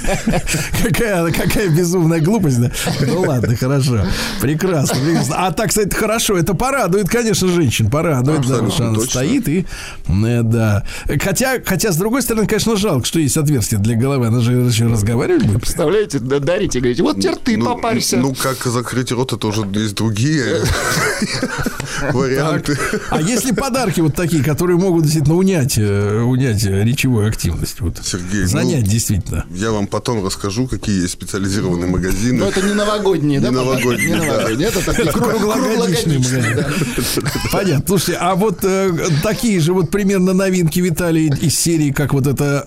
Какая, 0.83 1.31
какая 1.33 1.69
безумная 1.69 2.21
глупость, 2.21 2.61
да? 2.61 2.71
Ну 3.07 3.21
ладно, 3.23 3.57
хорошо. 3.57 4.05
Прекрасно, 4.41 4.97
прекрасно. 5.05 5.35
А 5.39 5.53
так, 5.53 5.69
кстати, 5.69 5.95
хорошо. 5.95 6.37
Это 6.39 6.55
порадует, 6.55 7.09
конечно, 7.09 7.49
женщин. 7.49 7.91
Порадует, 7.91 8.41
да, 8.47 8.57
Абсолютно 8.59 8.71
что 8.71 8.85
она 8.85 8.95
точно. 8.95 9.11
стоит 9.11 9.49
и... 9.49 9.67
э, 10.09 10.43
Да. 10.43 10.85
Хотя, 11.23 11.59
хотя, 11.65 11.93
с 11.93 11.97
другой 11.97 12.23
стороны, 12.23 12.47
конечно, 12.47 12.77
жалко, 12.77 13.07
что 13.07 13.19
есть 13.19 13.37
отверстие 13.37 13.81
для 13.81 13.97
головы. 13.97 14.27
Она 14.27 14.41
же 14.41 14.53
еще 14.53 14.87
разговаривать 14.87 15.45
будет. 15.47 15.61
Представляете, 15.63 16.19
да- 16.19 16.39
дарите, 16.41 16.81
говорите, 16.81 17.03
вот 17.03 17.17
теперь 17.21 17.37
ты 17.37 17.57
Ну, 17.57 17.65
попарься. 17.67 18.17
Ну, 18.19 18.35
как 18.35 18.65
закрыть 18.65 19.13
рот, 19.13 19.33
это 19.33 19.47
уже 19.47 19.63
есть 19.75 19.95
другие 19.95 20.63
варианты. 22.13 22.79
А 23.11 23.21
если 23.21 23.53
подарки 23.53 24.01
вот 24.01 24.15
такие, 24.15 24.43
которые 24.59 24.77
могут 24.77 25.05
действительно 25.05 25.37
унять, 25.37 25.79
э, 25.79 26.21
унять 26.21 26.65
э, 26.65 26.83
речевую 26.83 27.29
активность? 27.29 27.81
Вот. 27.81 27.97
Сергей, 28.05 28.41
ну, 28.43 28.47
Занять 28.49 28.83
действительно. 28.83 29.45
Я 29.55 29.71
вам 29.71 29.87
потом 29.87 30.27
расскажу, 30.27 30.67
какие 30.67 31.03
есть 31.03 31.13
специализированные 31.13 31.89
магазины. 31.89 32.41
Но 32.41 32.49
это 32.49 32.61
не 32.63 32.75
новогодние, 32.75 33.39
да? 33.39 33.51
Не 33.51 33.55
новогодние, 33.55 34.09
Не 34.09 34.17
да. 34.17 34.27
новогодние, 34.27 34.69
это 34.69 34.85
такие 34.85 35.07
кру- 35.07 35.13
Круглогодичный 35.31 36.17
круглогодичные, 36.17 36.19
магазин. 36.19 37.23
да. 37.23 37.31
Понятно. 37.53 37.85
Слушайте, 37.87 38.19
а 38.21 38.35
вот 38.35 38.59
э, 38.65 38.93
такие 39.23 39.61
же 39.61 39.73
вот 39.73 39.93
примерно 39.93 40.33
новинки 40.33 40.81
Виталий 40.81 41.29
из 41.41 41.57
серии, 41.57 41.93
как 41.93 42.13
вот 42.13 42.27
эта 42.27 42.65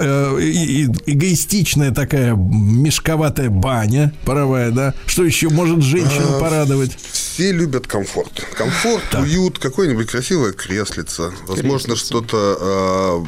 эгоистичная 1.05 1.91
такая 1.91 2.35
мешковатая 2.35 3.49
баня 3.49 4.13
паровая, 4.23 4.72
да? 4.72 4.93
Что 5.07 5.26
еще 5.26 5.49
может 5.49 5.84
женщину 5.84 6.38
А, 6.38 6.39
порадовать? 6.39 6.97
Все 7.11 7.51
любят 7.51 7.85
комфорт. 7.88 8.45
Комфорт, 8.57 9.03
уют, 9.15 9.59
какое-нибудь 9.59 10.07
красивое 10.07 10.53
креслице. 10.53 11.31
Возможно, 11.47 11.81
что-то... 11.95 12.58
а, 12.60 13.26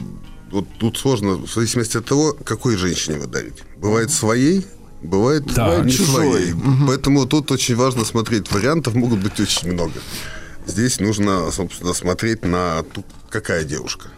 вот 0.51 0.65
тут 0.79 0.97
сложно, 0.97 1.33
в 1.35 1.51
зависимости 1.51 1.97
от 1.97 2.05
того, 2.05 2.33
какой 2.45 2.75
женщине 2.77 3.17
вы 3.17 3.27
дарите. 3.27 3.63
Бывает 3.77 4.11
своей, 4.11 4.65
бывает 5.01 5.43
Так. 5.53 5.85
не 5.85 5.91
Чужой. 5.91 6.15
своей. 6.31 6.53
Поэтому 6.87 7.25
тут 7.25 7.51
очень 7.51 7.75
важно 7.75 8.05
смотреть. 8.05 8.51
Вариантов 8.51 8.93
могут 8.93 9.19
быть 9.19 9.39
очень 9.39 9.71
много. 9.73 9.93
Здесь 10.67 10.99
нужно, 10.99 11.51
собственно, 11.51 11.93
смотреть 11.93 12.45
на 12.45 12.83
ту, 12.83 13.03
какая 13.29 13.63
девушка. 13.63 14.09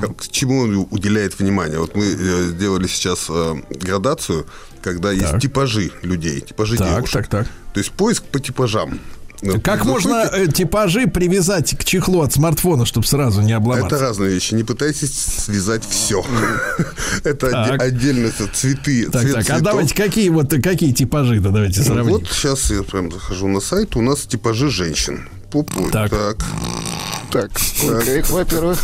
Как- 0.00 0.28
чему 0.30 0.60
он 0.60 0.86
уделяет 0.90 1.38
внимание. 1.40 1.78
Вот 1.80 1.96
мы 1.96 2.04
э, 2.04 2.48
сделали 2.50 2.86
сейчас 2.86 3.26
э, 3.28 3.54
градацию, 3.70 4.46
когда 4.80 5.10
есть 5.10 5.38
типажи 5.40 5.90
людей, 6.02 6.40
типажи 6.40 6.76
Так, 6.76 6.88
девушек. 6.94 7.12
так, 7.12 7.28
так. 7.28 7.48
То 7.74 7.80
есть 7.80 7.90
поиск 7.90 8.22
по 8.24 8.38
типажам. 8.38 9.00
Ну, 9.42 9.60
Как 9.60 9.84
вы 9.84 9.90
можно 9.92 10.30
э, 10.32 10.46
типажи 10.46 11.08
привязать 11.08 11.76
к 11.76 11.84
чехлу 11.84 12.22
от 12.22 12.32
смартфона, 12.32 12.86
чтобы 12.86 13.06
сразу 13.06 13.42
не 13.42 13.52
обломаться? 13.52 13.96
Это 13.96 13.98
разные 13.98 14.30
вещи. 14.30 14.54
Не 14.54 14.62
пытайтесь 14.62 15.12
связать 15.12 15.84
все. 15.84 16.24
Это 17.24 17.74
отдельно 17.74 18.30
цветы. 18.52 19.10
Так, 19.10 19.50
а 19.50 19.60
давайте 19.60 19.94
какие 19.96 20.28
вот 20.28 20.50
какие 20.62 20.92
типажи-то 20.92 21.50
давайте 21.50 21.82
сравним. 21.82 22.12
Вот 22.12 22.28
сейчас 22.28 22.70
я 22.70 22.84
прям 22.84 23.10
захожу 23.10 23.48
на 23.48 23.60
сайт. 23.60 23.96
У 23.96 24.00
нас 24.00 24.20
типажи 24.20 24.70
женщин. 24.70 25.28
Пупу. 25.50 25.90
Так. 25.90 26.12
Так. 27.32 27.50
Так, 27.50 28.30
во-первых? 28.30 28.78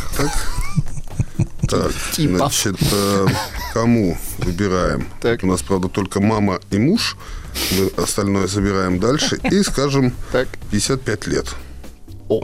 Так, 1.69 1.93
Типов. 2.13 2.39
значит, 2.39 2.77
э, 2.93 3.27
кому 3.75 4.17
выбираем? 4.39 5.07
Так. 5.21 5.45
У 5.45 5.47
нас, 5.47 5.63
правда, 5.63 5.89
только 5.89 6.21
мама 6.21 6.61
и 6.71 6.79
муж. 6.79 7.17
Мы 7.73 8.03
остальное 8.03 8.47
забираем 8.47 8.99
дальше. 9.01 9.39
И, 9.51 9.63
скажем, 9.63 10.13
Так. 10.33 10.49
55 10.71 11.27
лет. 11.27 11.47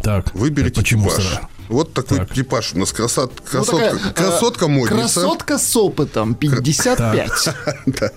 Так, 0.02 0.34
Выберите 0.34 0.80
почему 0.80 1.10
сразу? 1.10 1.40
Вот 1.68 1.92
такой 1.94 2.18
Так. 2.18 2.32
типаж. 2.32 2.72
У 2.74 2.78
нас 2.78 2.92
красот- 2.92 3.32
Ну, 3.52 3.64
такая, 3.64 3.94
э, 3.94 4.12
красотка 4.14 4.68
модница. 4.68 4.96
Красотка 5.20 5.58
с 5.58 5.76
опытом, 5.76 6.34
55. 6.34 7.48
Да. 7.86 8.10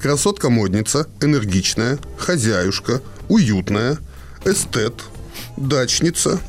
Красотка 0.00 0.50
модница, 0.50 1.06
энергичная, 1.20 1.98
хозяюшка, 2.18 3.00
уютная, 3.28 3.98
эстет, 4.44 4.94
дачница, 5.56 6.40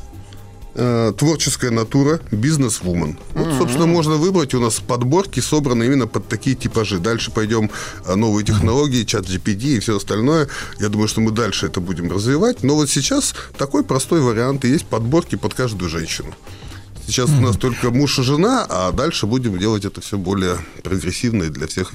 э, 0.74 1.12
творческая 1.16 1.70
натура, 1.70 2.20
бизнес-вумен. 2.30 3.18
Вот, 3.34 3.58
собственно, 3.58 3.86
можно 3.86 4.14
выбрать. 4.14 4.54
У 4.54 4.60
нас 4.60 4.80
подборки 4.80 5.40
собраны 5.40 5.84
именно 5.84 6.06
под 6.06 6.28
такие 6.28 6.56
типажи. 6.56 6.98
Дальше 6.98 7.30
пойдем 7.30 7.70
э, 8.06 8.14
новые 8.14 8.44
технологии, 8.44 9.04
чат 9.04 9.26
GPT 9.26 9.76
и 9.76 9.80
все 9.80 9.96
остальное. 9.96 10.48
Я 10.78 10.88
думаю, 10.88 11.08
что 11.08 11.20
мы 11.20 11.30
дальше 11.30 11.66
это 11.66 11.80
будем 11.80 12.10
развивать. 12.10 12.62
Но 12.62 12.74
вот 12.74 12.90
сейчас 12.90 13.34
такой 13.56 13.84
простой 13.84 14.20
вариант. 14.20 14.64
И 14.64 14.68
есть 14.68 14.86
подборки 14.86 15.36
под 15.36 15.54
каждую 15.54 15.88
женщину. 15.88 16.34
Сейчас 17.06 17.30
у 17.30 17.40
нас 17.40 17.56
только 17.56 17.90
муж 17.90 18.18
и 18.18 18.22
жена, 18.22 18.64
а 18.68 18.92
дальше 18.92 19.26
будем 19.26 19.58
делать 19.58 19.84
это 19.84 20.00
все 20.00 20.16
более 20.16 20.58
прогрессивно 20.82 21.44
и 21.44 21.48
для 21.48 21.66
всех 21.66 21.92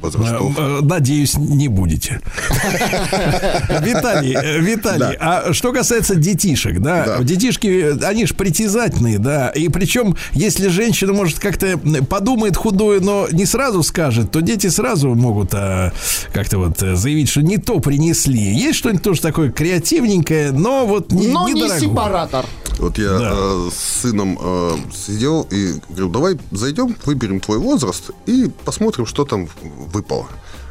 возрастов. 0.00 0.56
Э, 0.58 0.78
э, 0.78 0.84
Надеюсь, 0.84 1.36
не 1.36 1.68
будете. 1.68 2.20
Виталий, 3.82 4.34
э, 4.34 4.58
Виталий, 4.60 5.16
а 5.20 5.52
что 5.52 5.72
касается 5.72 6.14
детишек, 6.14 6.80
да, 6.80 7.18
детишки, 7.22 8.02
они 8.04 8.26
же 8.26 8.34
притязательные, 8.34 9.18
да, 9.18 9.48
и 9.50 9.68
причем, 9.68 10.16
если 10.32 10.68
женщина, 10.68 11.12
может, 11.12 11.38
как-то 11.38 11.78
подумает 12.08 12.56
худое, 12.56 13.00
но 13.00 13.28
не 13.30 13.46
сразу 13.46 13.82
скажет, 13.82 14.30
то 14.30 14.40
дети 14.40 14.68
сразу 14.68 15.14
могут 15.14 15.54
а, 15.54 15.92
как-то 16.32 16.58
вот 16.58 16.78
заявить, 16.78 17.28
что 17.28 17.42
не 17.42 17.58
то 17.58 17.80
принесли. 17.80 18.40
Есть 18.54 18.78
что-нибудь 18.78 19.02
тоже 19.02 19.20
такое 19.20 19.50
креативненькое, 19.50 20.52
но 20.52 20.86
вот 20.86 21.12
не, 21.12 21.28
Но 21.28 21.48
не 21.48 21.68
сепаратор. 21.80 22.46
Вот 22.78 22.98
я 22.98 23.18
Да. 23.18 23.30
э, 23.34 23.68
с 23.74 24.00
сыном 24.02 24.38
э, 24.40 24.76
сидел 24.94 25.46
и 25.50 25.74
говорю, 25.90 26.08
давай 26.08 26.38
зайдем, 26.50 26.96
выберем 27.04 27.40
твой 27.40 27.58
возраст 27.58 28.10
и 28.26 28.50
посмотрим, 28.64 29.06
что 29.06 29.24
там 29.24 29.48
выпало. 29.86 30.28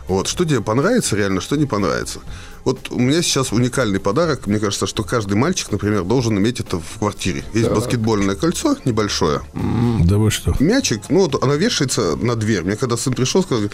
Вот, 0.08 0.28
что 0.28 0.44
тебе 0.44 0.62
понравится 0.62 1.16
реально, 1.16 1.40
что 1.42 1.56
не 1.56 1.66
понравится. 1.66 2.20
Вот 2.66 2.92
у 2.92 3.00
меня 3.00 3.22
сейчас 3.22 3.52
уникальный 3.54 4.00
подарок. 4.00 4.46
Мне 4.46 4.60
кажется, 4.60 4.86
что 4.86 5.04
каждый 5.04 5.36
мальчик, 5.36 5.72
например, 5.72 6.04
должен 6.04 6.38
иметь 6.38 6.60
это 6.60 6.80
в 6.80 7.00
квартире. 7.00 7.44
Есть 7.54 7.70
баскетбольное 7.70 8.36
кольцо 8.36 8.76
небольшое, 8.86 9.42
Да 9.54 10.18
вы 10.18 10.30
что? 10.30 10.54
мячик, 10.60 11.04
ну 11.10 11.22
вот 11.22 11.42
она 11.44 11.56
вешается 11.56 12.16
на 12.18 12.36
дверь. 12.36 12.64
Мне 12.64 12.76
когда 12.76 12.98
сын 12.98 13.14
пришел, 13.14 13.42
сказал, 13.42 13.70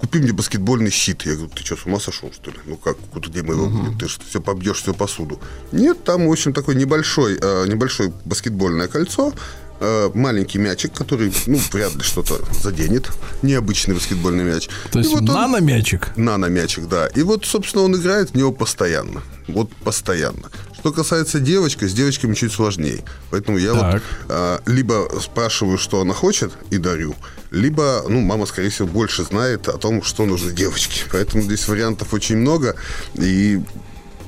купи 0.00 0.18
мне 0.18 0.32
баскетбольный 0.32 0.90
щит. 0.90 1.22
Я 1.22 1.34
говорю, 1.34 1.50
ты 1.54 1.64
что, 1.64 1.76
с 1.76 1.86
ума 1.86 2.00
сошел, 2.00 2.32
что 2.32 2.50
ли? 2.50 2.56
Ну 2.66 2.76
как, 2.76 2.96
куда 3.12 3.28
где 3.28 3.42
мы 3.42 3.54
его 3.54 3.66
будем? 3.66 3.96
Ты 3.98 4.08
же 4.08 4.18
все 4.28 4.40
побьешь, 4.40 4.82
всю 4.82 4.92
посуду. 4.92 5.38
Нет, 5.72 6.02
там, 6.04 6.26
в 6.26 6.32
общем, 6.32 6.52
такой 6.52 6.74
небольшой, 6.74 7.38
э, 7.40 7.66
небольшое 7.68 8.12
баскетбольное 8.24 8.88
кольцо, 8.88 9.32
э, 9.80 10.10
маленький 10.14 10.58
мячик, 10.58 10.92
который, 10.92 11.32
ну, 11.46 11.58
вряд 11.72 11.94
ли 11.94 12.02
что-то 12.02 12.38
заденет. 12.62 13.08
Необычный 13.42 13.94
баскетбольный 13.94 14.44
мяч. 14.44 14.68
То 14.92 14.98
И 14.98 15.02
есть 15.02 15.12
вот 15.14 15.20
он- 15.28 15.34
нано-мячик? 15.34 16.16
Нано-мячик, 16.16 16.86
да. 16.88 17.06
И 17.08 17.22
вот, 17.22 17.44
собственно, 17.46 17.84
он 17.84 17.96
играет 17.96 18.30
в 18.30 18.34
него 18.34 18.52
постоянно. 18.52 19.22
Вот 19.48 19.70
постоянно. 19.76 20.50
Что 20.78 20.92
касается 20.92 21.40
девочки, 21.40 21.84
с 21.86 21.92
девочками 21.92 22.34
чуть 22.34 22.52
сложнее. 22.52 23.04
Поэтому 23.30 23.58
я 23.58 23.72
вот 23.74 23.80
Так. 23.80 24.02
а, 24.28 24.60
либо 24.66 25.10
спрашиваю, 25.20 25.76
что 25.76 26.00
она 26.00 26.14
хочет, 26.14 26.52
и 26.70 26.78
дарю, 26.78 27.14
либо, 27.50 28.04
ну, 28.08 28.20
мама, 28.20 28.46
скорее 28.46 28.70
всего, 28.70 28.86
больше 28.88 29.24
знает 29.24 29.68
о 29.68 29.76
том, 29.76 30.02
что 30.02 30.24
нужно 30.24 30.52
девочке. 30.52 31.02
Поэтому 31.12 31.42
здесь 31.42 31.66
вариантов 31.68 32.14
очень 32.14 32.36
много. 32.36 32.76
И 33.14 33.60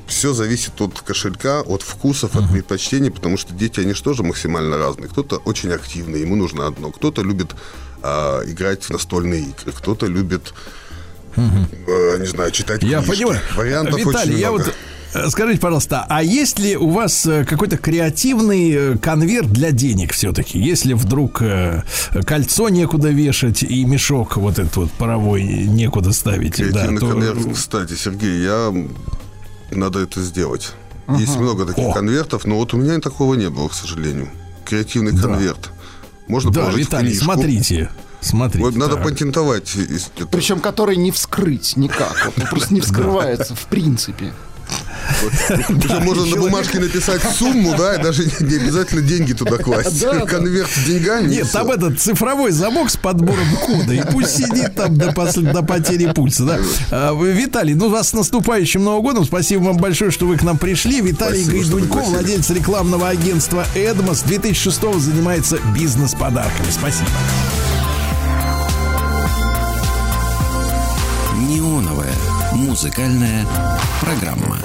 все 0.07 0.33
зависит 0.33 0.79
от 0.81 0.99
кошелька, 1.01 1.61
от 1.61 1.81
вкусов, 1.81 2.35
от 2.35 2.51
предпочтений, 2.51 3.09
потому 3.11 3.37
что 3.37 3.53
дети, 3.53 3.79
они 3.79 3.93
же 3.93 4.03
тоже 4.03 4.23
максимально 4.23 4.77
разные. 4.77 5.07
Кто-то 5.09 5.37
очень 5.37 5.71
активный, 5.71 6.21
ему 6.21 6.35
нужно 6.35 6.67
одно. 6.67 6.91
Кто-то 6.91 7.21
любит 7.21 7.51
а, 8.01 8.41
играть 8.45 8.83
в 8.83 8.89
настольные 8.89 9.41
игры, 9.41 9.71
кто-то 9.71 10.05
любит, 10.07 10.53
э, 11.35 12.17
не 12.19 12.25
знаю, 12.27 12.51
читать 12.51 12.83
Я 12.83 13.01
книжки. 13.01 13.11
понимаю. 13.23 13.41
Вариантов 13.55 13.99
Виталий, 13.99 14.33
очень 14.33 14.39
я 14.41 14.51
много. 14.51 14.63
вот 14.65 14.75
э, 15.25 15.29
скажите, 15.29 15.59
пожалуйста, 15.59 16.05
а 16.09 16.21
есть 16.21 16.59
ли 16.59 16.75
у 16.75 16.89
вас 16.89 17.25
э, 17.25 17.45
какой-то 17.45 17.77
креативный 17.77 18.71
э, 18.71 18.97
конверт 18.97 19.47
для 19.51 19.71
денег 19.71 20.11
все-таки? 20.13 20.59
Если 20.59 20.93
вдруг 20.93 21.41
кольцо 22.25 22.69
некуда 22.69 23.09
вешать 23.09 23.63
и 23.63 23.85
мешок 23.85 24.37
вот 24.37 24.59
этот 24.59 24.75
вот 24.75 24.91
паровой 24.91 25.43
некуда 25.43 26.11
ставить, 26.11 26.57
да, 26.57 26.65
Креативный 26.65 26.99
то- 26.99 27.09
конверт, 27.09 27.37
кстати, 27.53 27.93
Сергей, 27.93 28.43
я 28.43 28.73
надо 29.75 29.99
это 29.99 30.21
сделать. 30.21 30.71
Есть 31.17 31.35
много 31.37 31.65
таких 31.65 31.85
О. 31.89 31.93
конвертов, 31.93 32.45
но 32.45 32.55
вот 32.57 32.73
у 32.73 32.77
меня 32.77 32.99
такого 32.99 33.33
не 33.35 33.49
было, 33.49 33.67
к 33.67 33.73
сожалению. 33.73 34.29
креативный 34.65 35.11
конверт. 35.17 35.71
Можно 36.27 36.51
Да, 36.51 36.61
положить 36.61 36.87
Виталий, 36.87 37.09
книжку. 37.09 37.25
смотрите. 37.25 37.89
Смотрите. 38.21 38.63
Вот 38.65 38.75
надо 38.77 38.95
так. 38.95 39.03
патентовать. 39.03 39.75
Причем 40.31 40.61
который 40.61 40.95
не 40.95 41.11
вскрыть 41.11 41.75
никак. 41.75 42.31
Он 42.37 42.47
просто 42.47 42.73
не 42.73 42.79
вскрывается 42.79 43.53
в 43.55 43.65
принципе. 43.67 44.33
Причем 45.67 46.03
можно 46.03 46.25
на 46.25 46.35
бумажке 46.37 46.79
написать 46.79 47.21
сумму, 47.37 47.75
да, 47.77 47.95
и 47.95 48.03
даже 48.03 48.25
не 48.25 48.55
обязательно 48.55 49.01
деньги 49.01 49.33
туда 49.33 49.57
класть. 49.57 50.03
Конверт 50.27 50.69
с 50.69 50.85
деньгами. 50.85 51.27
Нет, 51.27 51.51
там 51.51 51.69
этот 51.71 51.99
цифровой 51.99 52.51
замок 52.51 52.89
с 52.89 52.97
подбором 52.97 53.55
кода, 53.65 53.93
и 53.93 54.01
пусть 54.11 54.37
сидит 54.37 54.75
там 54.75 54.97
до, 54.97 55.11
потери 55.11 56.11
пульса. 56.13 56.43
Да? 56.43 56.59
А, 56.91 57.13
Виталий, 57.13 57.73
ну 57.73 57.89
вас 57.89 58.09
с 58.09 58.13
наступающим 58.13 58.83
Новым 58.83 59.03
годом. 59.03 59.25
Спасибо 59.25 59.63
вам 59.63 59.77
большое, 59.77 60.11
что 60.11 60.25
вы 60.25 60.37
к 60.37 60.43
нам 60.43 60.57
пришли. 60.57 61.01
Виталий 61.01 61.43
Гайдунько, 61.43 61.97
владелец 61.97 62.49
рекламного 62.49 63.09
агентства 63.09 63.65
«Эдмос», 63.75 64.23
2006 64.23 64.99
занимается 64.99 65.59
бизнес-подарками. 65.75 66.69
Спасибо. 66.71 67.09
Музыкальная 72.73 73.45
программа. 74.01 74.57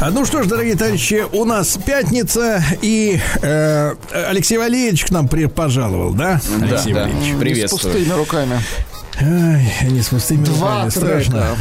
А, 0.00 0.10
Ну 0.10 0.26
что 0.26 0.42
ж, 0.42 0.46
дорогие 0.46 0.76
товарищи, 0.76 1.24
у 1.32 1.46
нас 1.46 1.78
пятница, 1.82 2.62
и 2.82 3.18
э, 3.40 3.94
Алексей 4.28 4.58
Валерьевич 4.58 5.06
к 5.06 5.10
нам 5.10 5.28
при- 5.28 5.46
пожаловал, 5.46 6.12
да? 6.12 6.42
Алексей 6.60 6.92
да. 6.92 7.04
Валерьевич? 7.04 7.34
С 7.34 7.38
Приветствую. 7.38 7.94
пустыми 7.94 8.12
руками. 8.18 8.60
Ай, 9.18 9.66
не 9.90 10.02
с 10.02 10.08
пустыми 10.08 10.44
Два 10.44 10.84
руками, 10.84 10.90
страшно. 10.90 11.32
трека. 11.32 11.56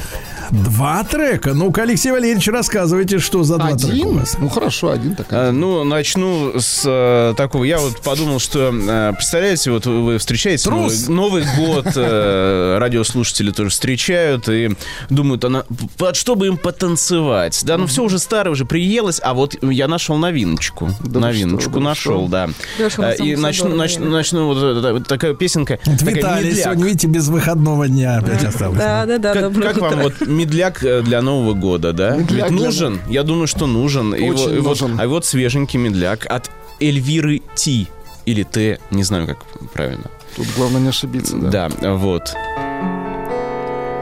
Два 0.52 1.04
трека? 1.06 1.54
Ну-ка, 1.54 1.84
Алексей 1.84 2.12
Валерьевич, 2.12 2.48
рассказывайте, 2.50 3.20
что 3.20 3.44
за 3.44 3.58
два 3.58 3.70
трека 3.76 3.86
у 3.86 3.90
Один? 3.90 4.18
вас. 4.18 4.36
Ну 4.38 4.50
хорошо, 4.50 4.90
один 4.92 5.16
так. 5.16 5.28
А, 5.32 5.52
Ну, 5.52 5.84
начну 5.86 6.60
с 6.60 6.84
э, 6.86 7.34
такого. 7.38 7.64
Я 7.64 7.80
вот 7.80 8.02
подумал, 8.02 8.40
что, 8.40 8.74
э, 8.74 9.14
представляете, 9.14 9.72
вот 9.72 9.86
вы 9.86 10.18
встречаете 10.18 10.70
Новый, 10.70 10.90
Трус. 10.90 11.08
Новый 11.08 11.44
год, 11.58 11.88
э, 11.96 12.78
радиослушатели 12.80 13.52
тоже 13.52 13.70
встречают 13.70 14.50
и 14.50 14.76
думают, 15.10 15.46
она, 15.46 15.64
под 15.98 16.18
что 16.18 16.36
бы 16.36 16.48
им 16.48 16.58
потанцевать? 16.58 17.62
Да, 17.64 17.78
ну 17.78 17.88
все 17.88 18.04
уже 18.04 18.20
старое, 18.20 18.52
уже 18.52 18.66
приелось, 18.66 19.22
а 19.24 19.34
вот 19.34 19.56
я 19.64 19.88
нашел 19.88 20.18
новиночку. 20.18 20.90
Да 21.00 21.22
новиночку 21.22 21.72
что, 21.72 21.80
нашел, 21.80 22.28
что? 22.28 22.32
да. 22.32 22.50
Нас 22.78 23.00
А, 23.00 23.12
И 23.12 23.36
начну, 23.38 23.70
начну, 23.76 24.10
начну 24.10 24.48
вот, 24.48 24.84
вот 24.92 25.08
такая 25.08 25.34
песенка. 25.34 25.78
Такая 25.78 26.16
Виталий 26.16 26.56
сегодня, 26.56 26.86
видите, 26.86 27.08
без 27.08 27.30
выходного 27.30 27.88
дня 27.88 28.18
опять 28.18 28.44
осталось. 28.44 28.78
Да, 28.78 29.06
да, 29.06 29.18
да, 29.18 29.34
Как, 29.34 29.78
вам 29.78 30.02
вот 30.02 30.20
медляк 30.46 30.84
э, 30.84 31.02
для 31.02 31.22
Нового 31.22 31.54
года, 31.54 31.94
да? 31.94 32.16
Медляк 32.18 32.50
Ведь 32.50 32.58
для- 32.58 32.66
нужен? 32.66 33.00
Я 33.08 33.24
думаю, 33.24 33.48
что 33.48 33.68
нужен. 33.68 34.14
И 34.16 34.30
Очень 34.30 34.44
вот- 34.44 34.52
и 34.52 34.60
вот- 34.60 34.82
нужен. 34.82 35.00
а 35.00 35.08
вот 35.08 35.26
свеженький 35.26 35.80
медляк 35.80 36.26
от 36.30 36.50
Эльвиры 36.80 37.42
Ти. 37.56 37.88
Или 38.26 38.44
Т, 38.44 38.80
не 38.92 39.04
знаю, 39.04 39.28
как 39.28 39.38
правильно. 39.74 40.06
Тут 40.36 40.48
главное 40.56 40.82
не 40.82 40.90
ошибиться, 40.90 41.36
да. 41.38 41.70
Да, 41.82 41.94
вот. 41.94 42.34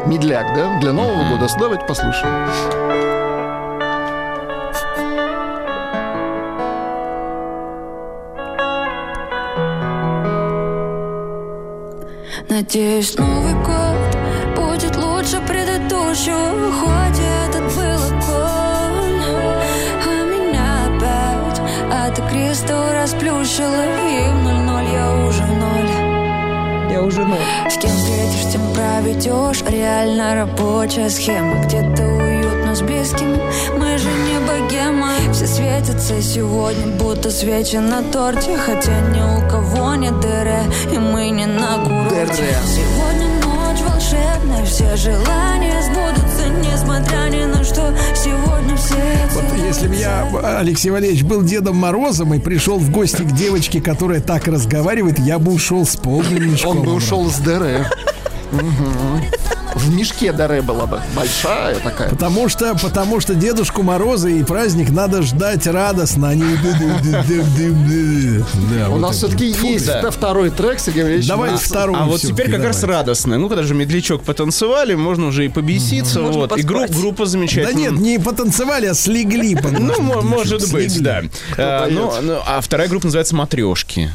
Медляк, 0.05 0.55
да? 0.55 0.79
Для 0.79 0.93
Нового 0.93 1.29
года. 1.29 1.47
Давайте 1.59 1.85
послушаем. 1.85 2.49
Надеюсь, 12.49 13.15
Новый 13.17 13.53
год 13.63 13.78
А 16.09 16.11
меня 20.25 20.87
опять 20.87 21.61
от 21.93 22.15
кристалл 22.31 22.91
расплющило 22.93 23.83
И 24.09 24.27
в 24.31 24.43
ноль-ноль 24.43 24.87
я 24.91 25.27
уже 25.27 25.43
в 25.43 25.53
ноль. 25.53 26.91
Я 26.91 27.03
уже 27.03 27.23
ноль. 27.23 27.37
С 27.69 27.77
кем 27.77 27.91
встретишь, 27.91 28.51
тем 28.51 28.61
проведешь. 28.73 29.61
Реально 29.69 30.33
рабочая 30.33 31.11
схема. 31.11 31.63
Где-то 31.65 32.01
уютно 32.01 32.73
с 32.73 32.81
близкими. 32.81 33.39
Мы 33.77 33.99
же 33.99 34.09
не 34.09 34.39
богема. 34.47 35.11
Все 35.31 35.45
светятся 35.45 36.19
сегодня 36.23 36.87
Будто 36.97 37.29
свечи 37.29 37.75
на 37.75 38.01
торте. 38.01 38.57
Хотя 38.57 38.99
ни 39.11 39.21
у 39.21 39.47
кого 39.47 39.93
нет 39.93 40.19
дыры 40.19 40.63
И 40.91 40.97
мы 40.97 41.29
не 41.29 41.45
на 41.45 41.77
курорте. 41.83 42.55
Сегодня 42.65 43.28
ночь 44.09 44.19
волшебная 44.19 44.65
Все 44.65 44.95
желания 44.95 45.81
сбудутся 45.83 46.47
Несмотря 46.61 47.29
ни 47.29 47.45
на 47.45 47.63
что 47.63 47.93
Сегодня 48.15 48.75
все 48.75 48.95
Вот 49.33 49.43
если 49.65 49.87
бы 49.87 49.95
я, 49.95 50.27
Алексей 50.59 50.89
Валерьевич, 50.89 51.23
был 51.23 51.43
Дедом 51.43 51.77
Морозом 51.77 52.33
и 52.33 52.39
пришел 52.39 52.77
в 52.77 52.89
гости 52.91 53.23
к 53.23 53.31
девочке, 53.31 53.81
которая 53.81 54.19
так 54.19 54.47
разговаривает, 54.47 55.19
я 55.19 55.39
бы 55.39 55.51
ушел 55.51 55.85
с 55.85 55.95
полным 55.95 56.51
мешком. 56.51 56.79
Он 56.79 56.83
бы 56.83 56.93
ушел 56.93 57.29
с 57.29 57.37
дыры. 57.37 57.85
В 59.75 59.95
мешке 59.95 60.33
дыры 60.33 60.61
была 60.61 60.87
бы. 60.87 60.99
Большая 61.15 61.75
такая. 61.75 62.09
Потому 62.09 62.49
что, 62.49 62.75
потому 62.75 63.19
что 63.19 63.35
Дедушку 63.35 63.83
Мороза 63.83 64.27
и 64.27 64.43
праздник 64.43 64.89
надо 64.89 65.21
ждать 65.21 65.67
радостно, 65.67 66.29
а 66.29 66.35
не... 66.35 66.43
Да, 68.73 68.89
У 68.89 68.93
вот 68.93 68.99
нас 68.99 69.17
все-таки 69.17 69.45
есть 69.51 69.85
да. 69.85 70.01
да, 70.01 70.11
второй 70.11 70.49
трек, 70.49 70.79
Сергей 70.79 71.03
Валерьевич. 71.03 71.27
Давайте 71.27 71.63
второй. 71.63 71.95
А 71.97 72.05
вот 72.05 72.19
теперь 72.19 72.51
как 72.51 72.63
раз 72.63 72.81
давайте. 72.81 72.87
радостное. 72.87 73.37
Ну, 73.37 73.47
когда 73.47 73.63
же 73.63 73.75
медлячок 73.75 74.23
потанцевали, 74.23 74.95
можно 74.95 75.27
уже 75.27 75.45
и 75.45 75.49
побеситься. 75.49 76.21
Вот. 76.21 76.57
И 76.57 76.63
группа 76.63 77.23
Да 77.23 77.25
замечательная. 77.25 77.91
нет, 77.91 77.99
не 77.99 78.19
потанцевали, 78.19 78.87
а 78.87 78.93
слегли. 78.93 79.55
Ну, 79.71 80.21
может 80.21 80.71
быть, 80.71 81.01
да. 81.01 81.21
А, 81.57 81.87
ну, 81.89 82.11
ну, 82.21 82.39
а 82.45 82.59
вторая 82.61 82.87
группа 82.87 83.05
называется 83.05 83.35
«Матрешки». 83.35 84.09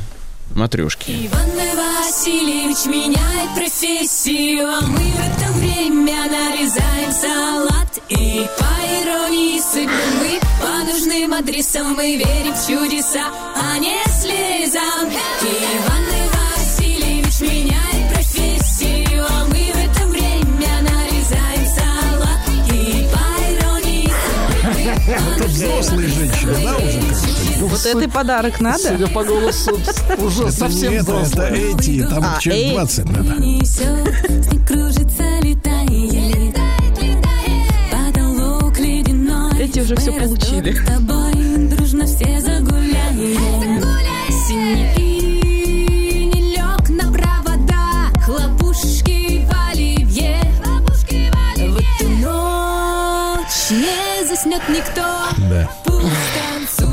«Матрешки». 0.55 1.27
Иван 1.27 1.51
Васильевич 1.77 2.87
меняет 2.87 3.55
профессию, 3.55 4.69
а 4.69 4.81
мы 4.83 4.99
в 4.99 5.19
это 5.19 5.53
время 5.53 6.25
нарезаем 6.31 7.13
салат. 7.13 7.99
И 8.09 8.47
по 8.59 8.75
иронии 9.03 9.61
судьбы 9.61 9.93
мы 10.21 10.41
по 10.61 10.93
нужным 10.93 11.35
адресам 11.35 11.95
мы 11.95 12.17
верим 12.17 12.55
в 12.55 12.67
чудеса, 12.67 13.25
а 13.57 13.79
не 13.79 14.03
слезам. 14.21 15.11
Иван 15.11 16.24
Это 25.07 25.45
взрослые 25.45 26.09
женщины, 26.09 26.55
да, 26.65 26.77
уже 26.77 27.01
как-то? 27.01 27.65
Вот 27.67 27.87
это 27.87 28.09
подарок 28.11 28.61
надо? 28.61 28.79
Судя 28.79 29.07
по 29.09 29.23
голосу, 29.23 29.79
уже 30.19 30.51
совсем 30.51 30.93
не 30.93 30.99
это, 30.99 31.13
эти, 31.55 32.03
там 32.03 32.25
А, 32.25 32.39
человек 32.41 32.65
эй. 32.67 32.73
20 32.73 33.05
надо. 33.11 33.35
Эти 39.59 39.81
уже 39.81 39.95
Мы 39.95 40.21
получили. 40.21 40.73
дружно 41.69 42.07
все. 42.07 42.25
Никто. 54.69 55.03
Да. 55.51 55.71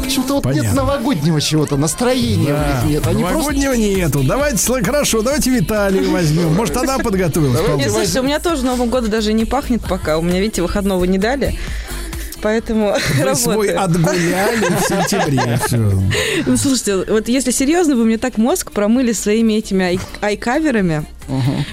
Почему-то 0.03 0.33
вот 0.35 0.45
нет 0.45 0.55
Понятно. 0.57 0.81
новогоднего 0.83 1.39
чего-то, 1.41 1.77
настроения 1.77 2.53
у 2.53 2.57
них 2.57 2.93
нет. 2.95 3.07
Они 3.07 3.21
просто... 3.23 3.37
Новогоднего 3.37 3.73
нету. 3.73 4.23
Давайте, 4.23 4.83
хорошо, 4.83 5.21
давайте 5.21 5.49
Виталию 5.51 6.11
возьмем. 6.11 6.53
Может, 6.53 6.75
она 6.77 6.97
подготовилась. 6.99 7.61
Нет, 7.77 7.91
слушайте, 7.91 8.19
у 8.19 8.23
меня 8.23 8.39
тоже 8.39 8.65
Нового 8.65 8.87
года 8.87 9.07
даже 9.07 9.31
не 9.33 9.45
пахнет 9.45 9.81
пока. 9.87 10.17
У 10.17 10.21
меня, 10.21 10.39
видите, 10.39 10.61
выходного 10.61 11.05
не 11.05 11.17
дали. 11.17 11.57
Поэтому 12.41 12.95
Вы 13.23 13.35
свой 13.35 13.69
отгуляли 13.69 14.65
в 14.75 14.81
сентябре. 14.87 15.59
Ну, 16.47 16.57
слушайте, 16.57 16.97
вот 17.07 17.27
если 17.27 17.51
серьезно, 17.51 17.95
вы 17.95 18.03
мне 18.05 18.17
так 18.17 18.37
мозг 18.37 18.71
промыли 18.71 19.13
своими 19.13 19.53
этими 19.53 19.85
ай- 19.85 19.99
айкаверами, 20.21 21.05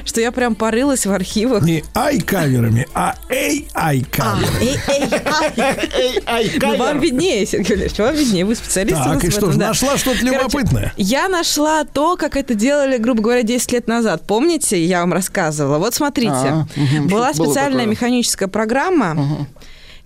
что 0.05 0.21
я 0.21 0.33
прям 0.33 0.55
порылась 0.55 1.07
в 1.07 1.13
архивах. 1.13 1.63
Не 1.65 1.85
ай-каверами, 1.95 2.87
а 2.95 3.15
эй-ай-каверами. 3.29 4.79
Эй, 4.87 5.91
эй, 5.97 6.23
ай. 6.27 6.51
Ну, 6.61 6.77
вам 6.77 7.01
виднее, 7.01 7.47
Сергей 7.47 7.77
Валерьевич, 7.77 7.99
вам 7.99 8.15
виднее, 8.15 8.45
вы 8.45 8.55
специалист. 8.55 9.01
у 9.01 9.05
Так, 9.05 9.25
и 9.25 9.31
что 9.31 9.47
нашла 9.53 9.97
что-то 9.97 10.25
любопытное? 10.25 10.93
Я 10.97 11.29
нашла 11.29 11.85
то, 11.85 12.17
как 12.17 12.37
это 12.37 12.55
делали, 12.55 12.99
грубо 12.99 13.23
говоря, 13.23 13.43
10 13.43 13.73
лет 13.73 13.89
назад. 13.89 14.23
Помните, 14.27 14.83
я 14.85 15.01
вам 15.01 15.13
рассказывала? 15.13 15.79
Вот 15.79 15.95
смотрите, 15.95 16.33
А, 16.33 16.67
была 17.09 17.33
специальная 17.35 17.87
механическая 17.87 18.49
программа, 18.49 19.47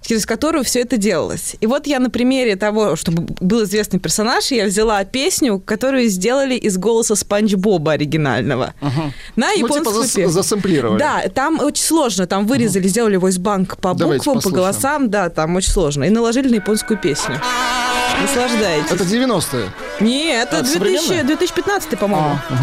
через 0.02 0.26
которую 0.26 0.64
все 0.64 0.80
это 0.80 0.96
делалось. 0.96 1.56
И 1.60 1.66
вот 1.66 1.86
я 1.86 1.98
на 2.00 2.10
примере 2.10 2.56
того, 2.56 2.96
чтобы 2.96 3.26
был 3.40 3.64
известный 3.64 3.98
персонаж, 4.00 4.50
я 4.50 4.66
взяла 4.66 5.02
песню, 5.04 5.58
которую 5.60 6.08
сделали 6.08 6.54
из 6.54 6.76
голоса 6.76 7.14
Спанч 7.14 7.54
Боба 7.54 7.92
оригинального. 7.92 8.74
На 9.36 9.50
Ну, 9.50 9.68
типа 9.68 9.90
зас- 9.90 10.28
засэмплировали. 10.28 10.98
Да, 10.98 11.22
там 11.34 11.60
очень 11.60 11.84
сложно. 11.84 12.26
Там 12.26 12.46
вырезали, 12.46 12.86
сделали 12.88 13.16
войсбанк 13.16 13.76
по 13.78 13.94
Давайте 13.94 14.18
буквам, 14.24 14.34
по 14.34 14.40
послушаем. 14.50 14.54
голосам. 14.62 15.10
Да, 15.10 15.28
там 15.28 15.56
очень 15.56 15.70
сложно. 15.70 16.04
И 16.04 16.10
наложили 16.10 16.48
на 16.48 16.56
японскую 16.56 16.98
песню. 16.98 17.40
Наслаждайтесь. 18.20 18.90
Это 18.90 19.04
90-е. 19.04 19.70
Нет, 20.00 20.48
это 20.48 20.58
А, 20.58 20.62
2000 20.62 20.72
современная? 20.74 21.24
2015, 21.24 21.98
по-моему. 21.98 22.38
Вы 22.50 22.56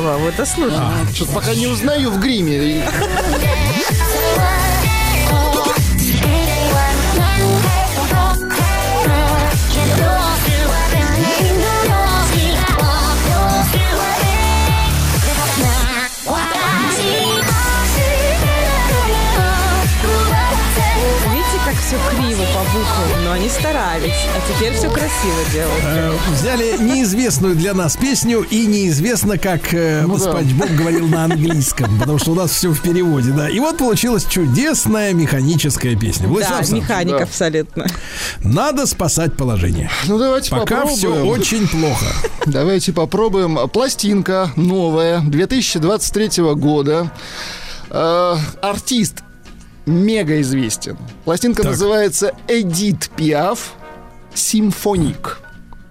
припева, 0.00 0.18
вы 0.18 0.28
это 0.28 0.46
слушайте. 0.46 1.14
Что-то 1.14 1.32
пока 1.32 1.54
не 1.54 1.66
узнаю 1.66 2.10
в 2.10 2.20
гриме. 2.20 2.88
Криво 22.40 22.52
по 22.52 23.24
но 23.24 23.32
они 23.32 23.48
старались, 23.48 24.26
а 24.34 24.52
теперь 24.52 24.72
все 24.74 24.88
красиво 24.90 25.38
делают. 25.52 25.84
Э, 25.84 26.12
Взяли 26.32 26.76
неизвестную 26.78 27.54
для 27.54 27.74
нас 27.74 27.96
песню 27.96 28.42
и 28.42 28.66
неизвестно, 28.66 29.38
как 29.38 29.74
э, 29.74 30.02
Ну 30.06 30.16
да. 30.16 30.20
Спанч 30.20 30.52
Боб 30.52 30.70
говорил 30.70 31.08
на 31.08 31.24
английском, 31.24 31.98
потому 31.98 32.18
что 32.18 32.32
у 32.32 32.34
нас 32.34 32.50
все 32.50 32.70
в 32.70 32.80
переводе, 32.80 33.32
да. 33.32 33.48
И 33.48 33.58
вот 33.60 33.78
получилась 33.78 34.24
чудесная 34.24 35.12
механическая 35.12 35.96
песня. 35.96 36.26
Да, 36.26 36.28
Владислав 36.28 36.58
Александрович, 36.60 36.88
механик 36.88 37.16
да. 37.16 37.22
абсолютно. 37.24 37.86
надо 38.42 38.86
спасать 38.86 39.36
положение. 39.36 39.90
Ну, 40.06 40.18
давайте 40.18 40.50
Пока 40.50 40.82
попробуем. 40.82 40.96
все 40.96 41.24
очень 41.24 41.68
плохо. 41.68 42.06
Давайте 42.46 42.92
попробуем. 42.92 43.68
Пластинка 43.68 44.50
новая, 44.56 45.20
2023 45.20 46.42
года. 46.54 47.10
Э, 47.90 48.36
артист 48.62 49.22
мега 49.90 50.40
известен. 50.40 50.96
Пластинка 51.24 51.62
Так. 51.62 51.72
называется 51.72 52.32
Эдит 52.48 53.10
Пиаф 53.16 53.74
Симфоник. 54.34 55.40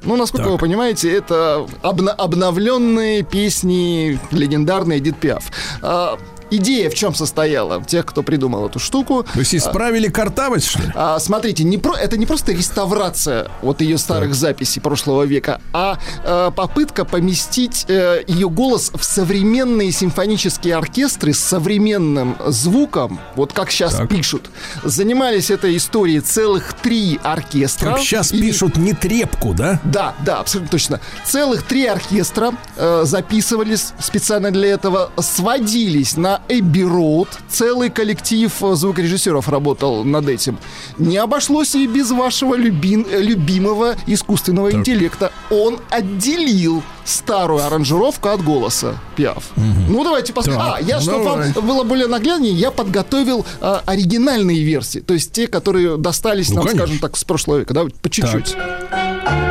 Ну, 0.03 0.15
насколько 0.15 0.45
Так. 0.45 0.53
вы 0.53 0.57
понимаете, 0.57 1.11
это 1.13 1.67
обна- 1.83 2.11
обновленные 2.13 3.23
песни 3.23 4.17
легендарной 4.31 4.99
Эдит 4.99 5.17
Пиаф. 5.17 5.51
А, 5.81 6.17
идея 6.51 6.89
в 6.89 6.93
чем 6.95 7.13
состояла? 7.15 7.83
Тех, 7.83 8.05
кто 8.05 8.23
придумал 8.23 8.67
эту 8.67 8.79
штуку. 8.79 9.25
То 9.33 9.39
есть 9.39 9.55
исправили 9.55 10.07
картавость, 10.07 10.67
что 10.67 10.79
ли? 10.81 10.91
А, 10.95 11.19
смотрите, 11.19 11.63
не 11.63 11.77
про, 11.77 11.95
это 11.95 12.17
не 12.17 12.25
просто 12.25 12.51
реставрация 12.51 13.49
вот 13.61 13.81
ее 13.81 13.97
старых 13.97 14.33
записей 14.35 14.81
прошлого 14.81 15.23
века, 15.23 15.61
а 15.73 15.97
э, 16.23 16.51
попытка 16.55 17.05
поместить 17.05 17.85
э, 17.87 18.23
ее 18.27 18.49
голос 18.49 18.91
в 18.95 19.03
современные 19.03 19.91
симфонические 19.91 20.75
оркестры 20.75 21.33
с 21.33 21.39
современным 21.39 22.35
звуком, 22.47 23.19
вот 23.35 23.53
как 23.53 23.71
сейчас 23.71 23.95
Так. 23.95 24.09
пишут. 24.09 24.49
Занимались 24.83 25.49
этой 25.51 25.75
историей 25.77 26.19
целых 26.21 26.73
три 26.73 27.19
оркестра. 27.23 27.91
Как 27.91 27.99
сейчас 27.99 28.31
И- 28.31 28.41
пишут 28.41 28.77
не 28.77 28.93
трепку, 28.93 29.53
да? 29.53 29.79
да, 29.83 30.15
да, 30.25 30.39
абсолютно 30.39 30.69
точно. 30.71 30.99
Целых 31.25 31.63
три 31.63 31.85
оркестра 31.85 32.53
э, 32.77 33.03
записывались 33.05 33.93
специально 33.99 34.51
для 34.51 34.69
этого, 34.69 35.11
сводились 35.19 36.17
на 36.17 36.38
Эбби 36.47 36.81
Роуд. 36.81 37.27
Целый 37.49 37.89
коллектив 37.89 38.51
э, 38.63 38.75
звукорежиссеров 38.75 39.49
работал 39.49 40.03
над 40.03 40.27
этим. 40.29 40.57
Не 40.97 41.17
обошлось 41.17 41.75
и 41.75 41.85
без 41.87 42.11
вашего 42.11 42.55
любим- 42.55 43.05
любимого 43.11 43.95
искусственного 44.07 44.71
интеллекта. 44.71 45.31
Он 45.51 45.79
отделил 45.89 46.81
старую 47.05 47.63
аранжировку 47.65 48.29
от 48.29 48.43
голоса 48.43 48.95
Пиаф. 49.15 49.43
Ну, 49.55 50.03
давайте 50.03 50.31
посмотрим. 50.33 50.63
Так, 50.65 50.75
А, 50.79 50.81
я, 50.81 50.99
чтобы 50.99 51.23
давай. 51.23 51.51
вам 51.53 51.65
было 51.67 51.83
более 51.83 52.07
нагляднее, 52.07 52.53
я 52.53 52.71
подготовил 52.71 53.45
э, 53.61 53.79
оригинальные 53.85 54.63
версии. 54.63 54.99
То 54.99 55.13
есть 55.13 55.31
те, 55.31 55.47
которые 55.47 55.97
достались 55.97 56.49
Ну, 56.49 56.55
нам, 56.57 56.63
конечно. 56.65 56.85
скажем 56.87 56.99
так, 57.01 57.17
с 57.17 57.23
прошлого 57.23 57.57
века. 57.59 57.73
Да, 57.73 57.85
по 58.01 58.09
чуть-чуть. 58.09 58.55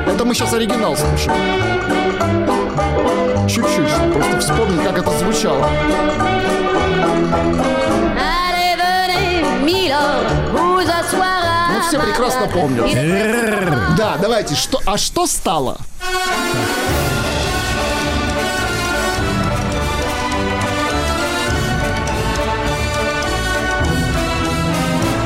Это 0.07 0.25
мы 0.25 0.35
сейчас 0.35 0.53
оригинал 0.55 0.97
слушаем. 0.97 1.37
Чуть-чуть, 3.49 4.13
просто 4.13 4.41
вспомнить, 4.41 4.83
как 4.85 4.99
это 4.99 5.11
звучало. 5.19 5.69
Все 11.89 11.99
прекрасно. 11.99 12.49
Il- 12.87 13.97
Да, 13.97 14.17
давайте, 14.21 14.55
что, 14.55 14.81
а 14.87 14.97
что 14.99 15.27
стало? 15.27 15.77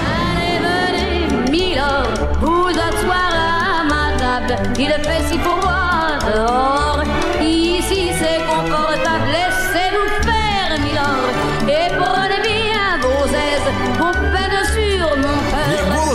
Allez, 0.07 0.59
venez, 0.67 1.51
Milord, 1.51 2.11
vous 2.41 2.69
asseoir 2.89 3.33
à 3.81 3.85
ma 3.85 4.05
table. 4.19 4.57
Il 4.79 4.91
fait 5.07 5.23
si 5.31 5.39
pour 5.39 5.57
moi 5.57 6.19
dehors. 6.27 6.82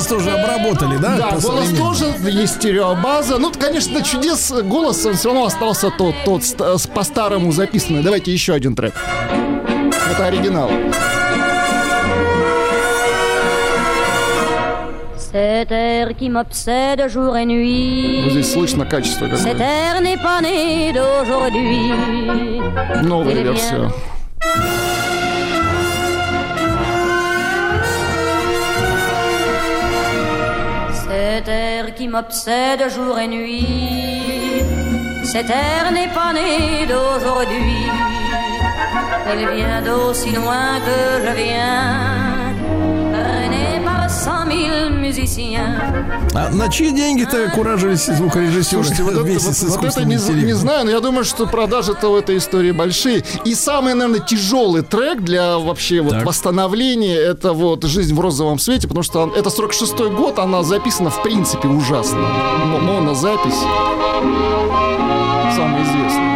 Голос 0.09 0.23
тоже 0.25 0.31
обработали, 0.31 0.97
да? 0.97 1.17
Да, 1.17 1.29
голос 1.41 1.69
тоже, 1.77 2.05
есть 2.29 2.55
стереобаза. 2.55 3.38
Ну, 3.38 3.51
конечно, 3.51 4.01
чудес 4.03 4.51
голос, 4.63 5.05
он 5.05 5.15
все 5.15 5.29
равно 5.29 5.45
остался 5.45 5.89
тот, 5.91 6.15
тот 6.25 6.43
с- 6.43 6.88
по-старому 6.88 7.51
записанный. 7.51 8.01
Давайте 8.03 8.31
еще 8.31 8.53
один 8.53 8.75
трек. 8.75 8.93
Это 10.11 10.25
оригинал. 10.27 10.69
Cet 15.17 15.71
air 15.71 16.15
qui 16.15 16.29
m'obsède 16.29 17.01
jour 17.09 17.35
et 17.35 17.45
nuit. 17.45 18.23
Вот 18.23 18.31
здесь 18.31 18.51
слышно 18.53 18.85
качество 18.85 19.25
Cet 19.25 19.59
air 19.59 19.99
n'est 20.01 20.17
pas 20.17 20.41
né 20.41 20.91
d'aujourd'hui. 20.93 21.91
Новая 23.03 23.34
версия. 23.43 23.91
Cet 31.38 31.49
air 31.49 31.93
qui 31.93 32.07
m'obsède 32.07 32.89
jour 32.89 33.19
et 33.19 33.27
nuit. 33.27 34.64
Cet 35.23 35.51
air 35.51 35.91
n'est 35.91 36.07
pas 36.07 36.34
né 36.34 36.88
d'aujourd'hui. 36.88 37.85
Il 39.34 39.47
vient 39.55 39.84
d'aussi 39.84 40.31
loin 40.31 40.80
que 40.80 41.27
je 41.27 41.34
viens. 41.43 42.36
А 46.33 46.49
на 46.51 46.69
чьи 46.69 46.91
деньги-то 46.91 47.49
куражились 47.55 48.05
звукорежиссеры 48.05 48.83
Слушайте, 48.83 49.03
вот 49.03 49.13
это, 49.13 49.21
вместе 49.23 49.47
вот- 49.47 49.55
с 49.57 49.63
вот 49.63 49.83
это 49.85 50.03
не, 50.05 50.15
не 50.43 50.53
знаю, 50.53 50.85
но 50.85 50.91
я 50.91 50.99
думаю, 50.99 51.23
что 51.23 51.47
продажи-то 51.47 52.09
в 52.11 52.15
этой 52.15 52.37
истории 52.37 52.71
большие. 52.71 53.23
И 53.45 53.55
самый, 53.55 53.93
наверное, 53.93 54.19
тяжелый 54.25 54.81
трек 54.83 55.21
для 55.21 55.57
вообще 55.57 56.01
вот 56.01 56.11
Так. 56.13 56.25
восстановления 56.25 57.15
это 57.15 57.53
вот 57.53 57.83
«Жизнь 57.85 58.13
в 58.13 58.19
розовом 58.19 58.59
свете», 58.59 58.87
потому 58.87 59.03
что 59.03 59.31
это 59.35 59.49
46-й 59.49 60.09
год, 60.11 60.39
она 60.39 60.63
записана 60.63 61.09
в 61.09 61.21
принципе 61.23 61.67
ужасно. 61.67 62.19
Мо- 62.65 62.79
Монозапись. 62.79 63.53
Самый 65.55 65.81
известный. 65.83 66.27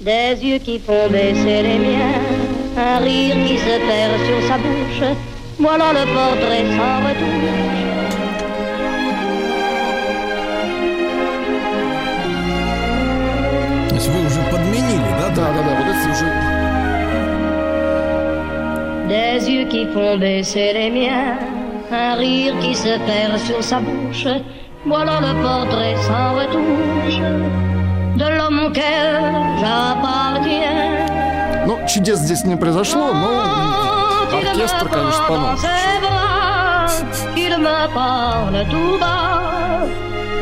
Des 0.00 0.36
yeux 0.42 0.58
qui 0.58 0.78
font 0.78 1.08
baisser 1.10 1.62
les 1.62 1.78
miens, 1.78 2.39
un 2.77 2.99
rire 2.99 3.35
qui 3.47 3.57
se 3.57 3.75
perd 3.87 4.13
sur 4.25 4.39
sa 4.47 4.57
bouche. 4.57 5.03
Voilà 5.59 5.93
le 5.93 6.05
portrait 6.13 6.65
sans 6.75 6.97
retouche. 7.05 7.83
То 13.89 13.95
есть 13.95 14.09
вы 14.09 14.25
уже 14.25 14.41
подменили, 14.51 15.11
да? 15.19 15.29
Да, 15.35 15.47
да, 15.55 15.61
да, 15.63 15.71
вот 15.77 15.87
это 15.87 16.05
уже... 16.11 16.27
Des 19.07 19.49
yeux 19.49 19.67
qui 19.69 19.85
font 19.93 20.17
baisser 20.17 20.73
les 20.73 20.89
miens, 20.89 21.37
un 21.91 22.15
rire 22.15 22.55
qui 22.59 22.73
se 22.75 22.97
perd 23.07 23.37
sur 23.39 23.63
sa 23.63 23.79
bouche. 23.79 24.27
Voilà 24.85 25.19
le 25.21 25.33
portrait 25.41 25.95
sans 26.07 26.33
retouche. 26.35 27.21
de 28.17 28.37
l'homme 28.37 28.59
auquel 28.67 29.21
j'appartiens. 29.59 31.08
Ну, 31.70 31.78
чудес 31.86 32.18
здесь 32.18 32.42
не 32.42 32.56
произошло, 32.56 33.12
но 33.12 34.36
оркестр, 34.36 34.88
конечно, 34.88 35.24
по-новому. 35.28 35.56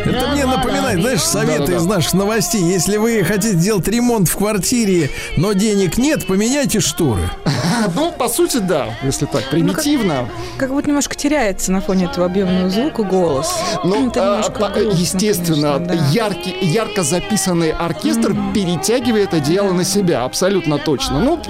Это 0.08 0.28
мне 0.28 0.46
напоминает, 0.46 1.00
знаешь, 1.00 1.22
советы 1.22 1.74
из 1.74 1.84
наших 1.84 2.14
новостей. 2.14 2.62
Если 2.62 2.96
вы 2.96 3.22
хотите 3.24 3.54
делать 3.54 3.86
ремонт 3.88 4.28
в 4.28 4.36
квартире, 4.36 5.10
но 5.36 5.52
денег 5.52 5.98
нет, 5.98 6.26
поменяйте 6.26 6.80
шторы. 6.80 7.30
Ну, 7.94 8.10
по 8.12 8.28
сути, 8.28 8.56
да, 8.58 8.86
если 9.04 9.24
так, 9.26 9.48
примитивно. 9.50 10.28
Как 10.58 10.70
будто 10.70 10.88
немножко 10.88 11.14
теряется 11.14 11.70
на 11.70 11.80
фоне 11.80 12.06
этого 12.06 12.26
объемного 12.26 12.68
звука 12.70 13.02
голос. 13.04 13.48
Ну, 13.84 14.08
Это 14.10 14.40
а, 14.40 14.48
грустно, 14.50 14.78
естественно, 14.94 15.74
конечно, 15.74 15.86
да. 15.96 16.08
яркий, 16.10 16.56
ярко 16.60 17.02
записанный 17.04 17.70
оркестр 17.70 18.34
перетягивает 18.52 19.32
одеяло 19.32 19.72
на 19.72 19.84
себя, 19.84 20.24
абсолютно 20.24 20.78
точно. 20.78 21.20
Ну, 21.20 21.40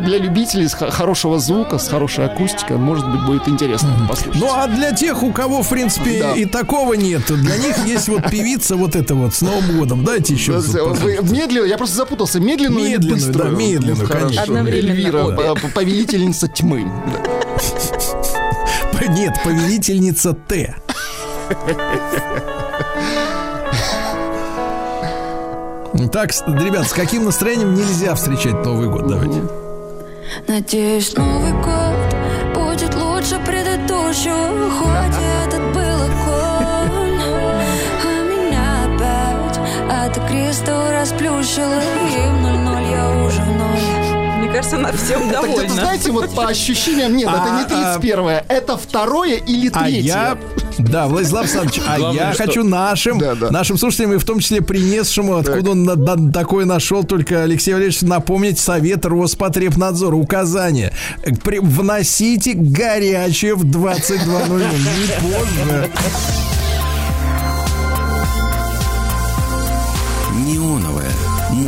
для 0.00 0.18
любителей 0.18 0.68
с 0.68 0.74
хорошего 0.74 1.38
звука, 1.38 1.78
с 1.78 1.88
хорошей 1.88 2.26
акустикой, 2.26 2.76
может 2.76 3.08
быть, 3.10 3.24
будет 3.24 3.48
интересно 3.48 3.90
послушать. 4.08 4.40
Ну 4.40 4.48
а 4.54 4.66
для 4.66 4.92
тех, 4.92 5.22
у 5.22 5.32
кого, 5.32 5.62
в 5.62 5.68
принципе, 5.70 6.20
Да. 6.22 6.32
и 6.32 6.44
такого 6.44 6.92
нет, 6.94 7.22
для 7.26 7.56
них 7.56 7.78
есть 7.86 7.99
вот 8.08 8.30
певица 8.30 8.76
вот 8.76 8.96
это 8.96 9.14
вот 9.14 9.34
с 9.34 9.40
Новым 9.42 9.78
годом. 9.78 10.04
Дайте 10.04 10.34
еще. 10.34 10.52
Медленно, 10.52 11.66
я 11.66 11.76
просто 11.78 11.96
запутался, 11.96 12.40
медленную 12.40 12.84
или 12.86 12.92
Медленную, 12.96 13.16
быструю? 13.26 13.50
да, 13.50 13.56
медленную, 13.56 14.06
хорошо. 14.06 14.24
конечно. 14.26 14.42
Одновременно. 14.42 14.90
Эльвира, 14.90 15.54
п- 15.54 15.68
повелительница 15.74 16.48
тьмы. 16.48 16.86
Нет, 19.10 19.34
повелительница 19.44 20.34
Т. 20.34 20.74
Так, 26.12 26.30
ребят, 26.46 26.88
с 26.88 26.92
каким 26.92 27.24
настроением 27.24 27.74
нельзя 27.74 28.14
встречать 28.14 28.64
Новый 28.64 28.88
год? 28.88 29.06
Давайте. 29.06 29.42
Надеюсь, 30.48 31.14
Новый 31.16 31.52
год 31.52 32.54
будет 32.54 32.94
лучше 32.94 33.38
предыдущего 33.44 34.70
Хоть 34.70 35.19
кристалл 41.00 41.28
расплющило 41.28 41.80
И 41.80 42.28
в 42.28 42.44
0-0 42.44 42.90
я 42.90 43.24
уже 43.26 43.42
в 43.42 43.46
ноль 43.56 44.38
Мне 44.38 44.48
кажется, 44.52 44.76
она 44.76 44.92
всем 44.92 45.20
Так, 45.30 45.44
это, 45.44 45.46
довольна. 45.48 45.74
знаете, 45.74 46.10
вот 46.12 46.34
по 46.34 46.46
ощущениям, 46.48 47.16
нет, 47.16 47.28
это 47.28 47.50
не 47.54 47.62
А, 47.74 47.94
а, 47.94 47.98
31 47.98 48.42
это 48.48 48.76
второе 48.76 49.36
или 49.36 49.68
А 49.72 49.84
третье. 49.84 50.00
я, 50.00 50.38
да, 50.78 51.06
Владислав 51.08 51.42
Александрович, 51.42 51.80
а 51.86 51.98
Главное, 51.98 52.24
я 52.28 52.32
что- 52.34 52.42
хочу 52.44 52.64
нашим, 52.64 53.18
Да, 53.18 53.34
да. 53.34 53.50
нашим 53.50 53.78
слушателям, 53.78 54.14
и 54.14 54.18
в 54.18 54.24
том 54.24 54.40
числе 54.40 54.60
принесшему, 54.62 55.36
откуда 55.36 55.70
он 55.72 55.84
на- 55.84 55.94
на- 55.96 56.32
такое 56.32 56.64
нашел, 56.64 57.04
только 57.04 57.42
Алексей 57.42 57.72
Валерьевич, 57.72 58.02
напомнить 58.02 58.58
совет 58.58 59.04
Роспотребнадзора, 59.06 60.16
указание. 60.16 60.92
Э, 61.22 61.32
При- 61.34 61.58
вносите 61.60 62.54
горячее 62.54 63.54
в 63.54 63.64
22.00, 63.64 64.62
не 64.62 65.30
позже. 65.30 65.90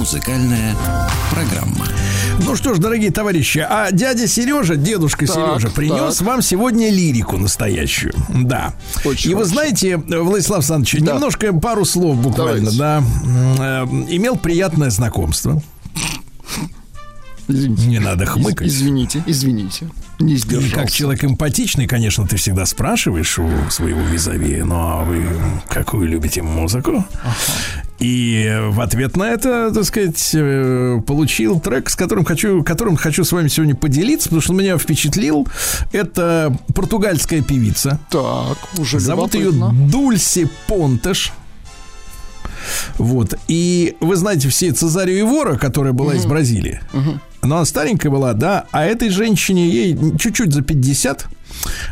Музыкальная 0.07 0.75
программа. 1.31 1.87
Ну 2.41 2.57
что 2.57 2.75
ж, 2.75 2.79
дорогие 2.79 3.13
товарищи, 3.13 3.59
а 3.61 3.93
дядя 3.93 4.27
Сережа, 4.27 4.75
дедушка 4.75 5.27
Так, 5.29 5.37
Сережа, 5.37 5.71
принес 5.73 6.17
так. 6.17 6.27
вам 6.27 6.43
сегодня 6.43 6.91
лирику 6.91 7.37
настоящую. 7.37 8.13
Да. 8.31 8.75
Очень 9.05 9.31
И 9.31 9.35
вы 9.37 9.45
знаете, 9.45 9.99
Владислав 9.99 10.59
Александрович, 10.59 10.97
Да. 11.05 11.13
немножко 11.15 11.53
пару 11.53 11.85
слов 11.85 12.17
буквально, 12.17 12.73
Давайте. 12.73 12.79
да. 13.59 13.85
Э, 13.85 13.85
Имел 14.09 14.35
приятное 14.37 14.91
знакомство. 14.91 15.63
Извините. 17.47 17.87
Не 17.87 17.99
надо 18.01 18.27
хмыкать. 18.27 18.67
Из- 18.67 18.75
Извините, 18.77 19.23
извините. 19.27 19.89
Не 20.19 20.35
И 20.35 20.37
сдержался. 20.37 20.75
как 20.75 20.91
человек 20.91 21.25
эмпатичный, 21.25 21.87
конечно, 21.87 22.27
ты 22.27 22.37
всегда 22.37 22.67
спрашиваешь 22.67 23.39
у 23.39 23.49
своего 23.71 24.01
визави, 24.01 24.63
ну 24.63 24.75
а 24.77 25.05
вы 25.05 25.25
какую 25.69 26.09
любите 26.09 26.43
музыку? 26.43 27.05
И 28.03 28.59
в 28.71 28.81
ответ 28.81 29.17
на 29.17 29.31
это, 29.31 29.71
так 29.73 29.85
сказать, 29.85 30.31
э, 30.35 31.01
получил 31.07 31.61
трек, 31.61 31.89
с 31.89 31.95
которым 31.95 32.25
хочу, 32.25 32.65
которым 32.65 32.97
хочу 32.97 33.23
с 33.23 33.31
вами 33.31 33.47
сегодня 33.47 33.77
поделиться, 33.77 34.29
потому 34.29 34.43
что 34.43 34.55
меня 34.55 34.77
впечатлил. 34.77 35.47
Это 35.93 36.57
португальская 36.75 37.43
певица. 37.43 38.01
Так, 38.11 38.59
уже 38.77 38.99
Зовут 38.99 39.35
ее. 39.35 39.53
Дульси 39.53 40.49
Понтеш. 40.67 41.33
Вот. 42.99 43.39
И 43.47 43.97
вы 44.01 44.17
знаете 44.17 44.49
все 44.49 44.73
Цезарию 44.73 45.21
Ивора, 45.21 45.57
которая 45.57 45.93
была 45.93 46.17
из 46.17 46.27
Бразилии. 46.27 46.81
Но 47.43 47.57
она 47.57 47.65
старенькая 47.65 48.11
была, 48.11 48.35
да. 48.35 48.67
А 48.73 48.85
этой 48.85 49.11
женщине 49.11 49.69
ей 49.69 49.97
чуть-чуть 50.19 50.53
за 50.53 50.63
50. 50.63 51.27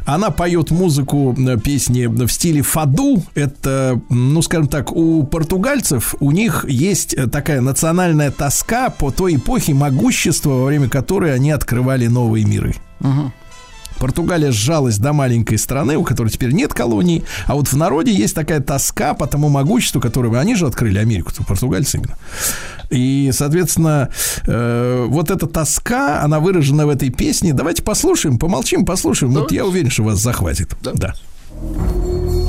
Она 0.05 0.31
поет 0.31 0.71
музыку, 0.71 1.37
э, 1.39 1.59
песни 1.59 2.07
в 2.07 2.29
стиле 2.29 2.63
фаду. 2.63 3.23
Это, 3.35 4.01
ну, 4.09 4.43
скажем 4.43 4.69
так, 4.69 4.93
у 4.93 5.25
португальцев 5.25 6.15
у 6.21 6.31
них 6.31 6.65
есть 6.69 7.15
э, 7.15 7.27
такая 7.27 7.61
национальная 7.61 8.31
тоска 8.31 8.91
по 8.91 9.11
той 9.11 9.37
эпохе 9.37 9.75
могущества, 9.75 10.51
во 10.51 10.65
время 10.67 10.89
которой 10.89 11.35
они 11.35 11.51
открывали 11.51 12.07
новые 12.07 12.45
миры. 12.45 12.75
Португалия 14.01 14.51
сжалась 14.51 14.99
до 14.99 15.13
маленькой 15.13 15.59
страны, 15.59 15.97
у 15.97 16.05
которой 16.05 16.31
теперь 16.31 16.53
нет 16.53 16.73
колоний, 16.73 17.23
а 17.47 17.55
вот 17.55 17.69
в 17.69 17.77
народе 17.77 18.13
есть 18.13 18.35
такая 18.35 18.61
тоска 18.61 19.15
по 19.15 19.27
тому 19.27 19.49
могуществу, 19.51 20.01
которое 20.01 20.37
они 20.41 20.55
же 20.55 20.67
открыли 20.67 20.99
Америку, 20.99 21.31
португальцы 21.47 21.99
именно. 21.99 22.17
И, 22.89 23.31
соответственно, 23.33 24.09
э, 24.47 25.07
вот 25.09 25.31
эта 25.31 25.47
тоска, 25.47 26.23
она 26.23 26.41
выражена 26.41 26.87
в 26.87 26.89
этой 26.89 27.11
песне. 27.11 27.53
Давайте 27.53 27.83
послушаем, 27.83 28.39
помолчим, 28.39 28.85
послушаем. 28.85 29.33
Вот 29.33 29.53
я 29.53 29.65
уверен, 29.67 29.91
что 29.91 30.03
вас 30.03 30.19
захватит. 30.19 30.75
Да. 30.83 30.93
На 30.93 32.40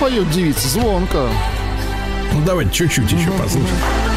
поет 0.00 0.30
девица, 0.30 0.66
звонко. 0.66 1.28
Ну, 2.32 2.44
давайте 2.46 2.72
чуть-чуть 2.72 3.12
еще 3.12 3.30
послушаем. 3.32 4.09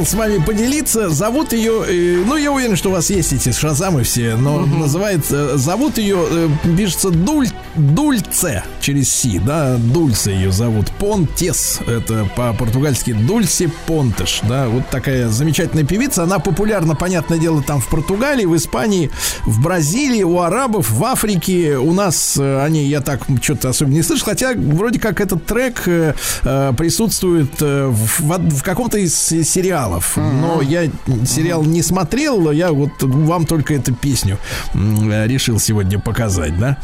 Хотел 0.00 0.12
с 0.12 0.18
вами 0.18 0.42
поделиться. 0.42 1.10
Зовут 1.10 1.52
ее, 1.52 1.84
э, 1.86 2.24
ну, 2.26 2.36
я 2.36 2.52
уверен, 2.52 2.74
что 2.74 2.88
у 2.88 2.92
вас 2.92 3.10
есть 3.10 3.34
эти 3.34 3.52
шазамы 3.52 4.02
все, 4.02 4.34
но 4.34 4.64
называется, 4.64 5.58
зовут 5.58 5.98
ее, 5.98 6.24
э, 6.26 6.48
пишется 6.74 7.10
Дуль, 7.10 7.48
Дульце 7.74 8.64
через 8.80 9.10
Си, 9.10 9.38
да, 9.38 9.76
Дульце 9.76 10.30
ее 10.30 10.52
зовут. 10.52 10.90
Понтес, 10.98 11.80
это 11.86 12.28
по-португальски 12.36 13.12
Дульсе 13.12 13.70
Понтеш, 13.86 14.40
да, 14.48 14.68
вот 14.68 14.88
такая 14.88 15.28
замечательная 15.28 15.84
певица. 15.84 16.22
Она 16.22 16.38
популярна, 16.38 16.94
понятное 16.94 17.38
дело, 17.38 17.62
там 17.62 17.80
в 17.80 17.88
Португалии, 17.88 18.44
в 18.44 18.56
Испании, 18.56 19.10
в 19.44 19.60
Бразилии, 19.60 20.22
у 20.22 20.40
арабов, 20.40 20.90
в 20.90 21.04
Африке. 21.04 21.76
У 21.76 21.92
нас 21.92 22.36
э, 22.38 22.62
они, 22.62 22.84
я 22.84 23.00
так 23.00 23.22
что-то 23.42 23.70
особенно 23.70 23.94
не 23.94 24.02
слышал, 24.02 24.26
хотя 24.26 24.52
вроде 24.54 24.98
как 24.98 25.20
этот 25.20 25.46
трек 25.46 25.82
э, 25.86 26.14
э, 26.42 26.72
присутствует 26.76 27.50
э, 27.60 27.86
в, 27.86 28.20
в 28.20 28.60
в 28.60 28.62
каком-то 28.62 28.98
из 28.98 29.14
сериалов. 29.14 30.16
Но 30.16 30.60
я 30.62 30.90
сериал 31.26 31.64
не 31.64 31.82
смотрел, 31.82 32.50
я 32.50 32.72
вот 32.72 32.90
вам 33.02 33.46
только 33.46 33.74
эту 33.74 33.94
песню 33.94 34.38
решил 34.74 35.58
сегодня 35.58 35.98
показать, 35.98 36.58
да, 36.58 36.78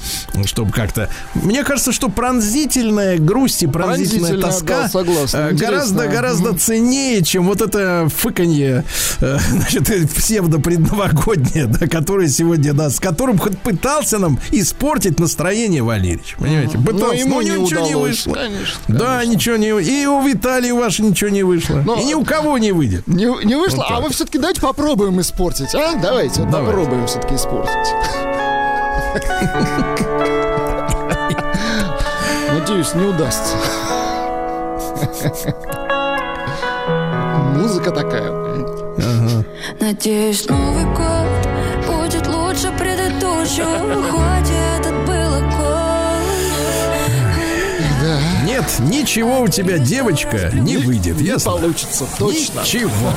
чтобы 0.44 0.73
как-то... 0.73 1.09
Мне 1.35 1.64
кажется, 1.64 1.85
что 1.92 2.08
пронзительная 2.08 3.18
грусть 3.18 3.62
и 3.62 3.66
пронзительная, 3.66 4.40
тоска 4.40 4.82
да, 4.82 4.88
согласен. 4.88 5.38
э, 5.38 5.52
гораздо, 5.52 5.94
Интересно. 6.04 6.06
гораздо 6.06 6.56
ценнее, 6.58 7.22
чем 7.22 7.46
вот 7.46 7.60
это 7.60 8.08
фыканье, 8.14 8.84
э, 9.20 9.38
значит, 9.50 10.12
псевдо-предновогоднее, 10.12 11.66
да, 11.66 11.86
которое 11.86 12.28
сегодня, 12.28 12.72
да, 12.72 12.90
с 12.90 13.00
которым 13.00 13.38
хоть 13.38 13.58
пытался 13.58 14.18
нам 14.18 14.38
испортить 14.50 15.18
настроение 15.20 15.82
Валерьевич, 15.82 16.36
понимаете? 16.38 16.78
Но 16.78 16.84
Пытался, 16.84 17.16
ему 17.16 17.36
но 17.36 17.42
не 17.42 17.50
ничего 17.50 17.80
не 17.80 17.90
удалось, 17.94 18.26
вышло. 18.26 18.34
конечно, 18.34 18.80
Да, 18.88 19.24
ничего 19.24 19.56
не 19.56 19.68
И 19.68 20.06
у 20.06 20.22
Виталия 20.22 20.74
ваше 20.74 21.02
ничего 21.02 21.30
не 21.30 21.42
вышло. 21.42 21.82
Но- 21.84 21.96
И 22.00 22.04
ни 22.04 22.14
у 22.14 22.24
кого 22.24 22.58
не 22.58 22.72
выйдет. 22.72 23.06
Не, 23.06 23.24
не 23.44 23.54
вышло, 23.56 23.78
Вот 23.78 23.88
так 23.88 23.98
а 23.98 24.00
мы 24.00 24.10
все-таки 24.10 24.38
давайте 24.38 24.60
попробуем 24.60 25.20
испортить, 25.20 25.74
а? 25.74 25.94
Давайте, 26.00 26.42
Давайте. 26.42 26.50
попробуем 26.50 27.06
все-таки 27.06 27.34
испортить. 27.34 27.72
Надеюсь, 32.66 32.94
не 32.94 33.05
удастся. 33.05 33.55
Музыка 37.55 37.93
такая. 37.93 38.32
Надеюсь, 39.78 40.44
Новый 40.48 40.84
год 40.86 41.47
будет 41.86 42.26
лучше 42.26 42.72
предыдущего. 42.76 44.02
Хоть 44.10 44.51
этот 44.51 45.06
был 45.06 45.34
огонь. 45.34 46.26
Нет, 48.44 48.64
ничего 48.80 49.43
у 49.43 49.47
тебя, 49.48 49.78
девочка, 49.78 50.51
не 50.52 50.76
выйдет. 50.76 51.20
Не 51.20 51.26
ясно? 51.26 51.52
получится, 51.52 52.05
точно. 52.18 52.62
Ничего. 52.62 53.12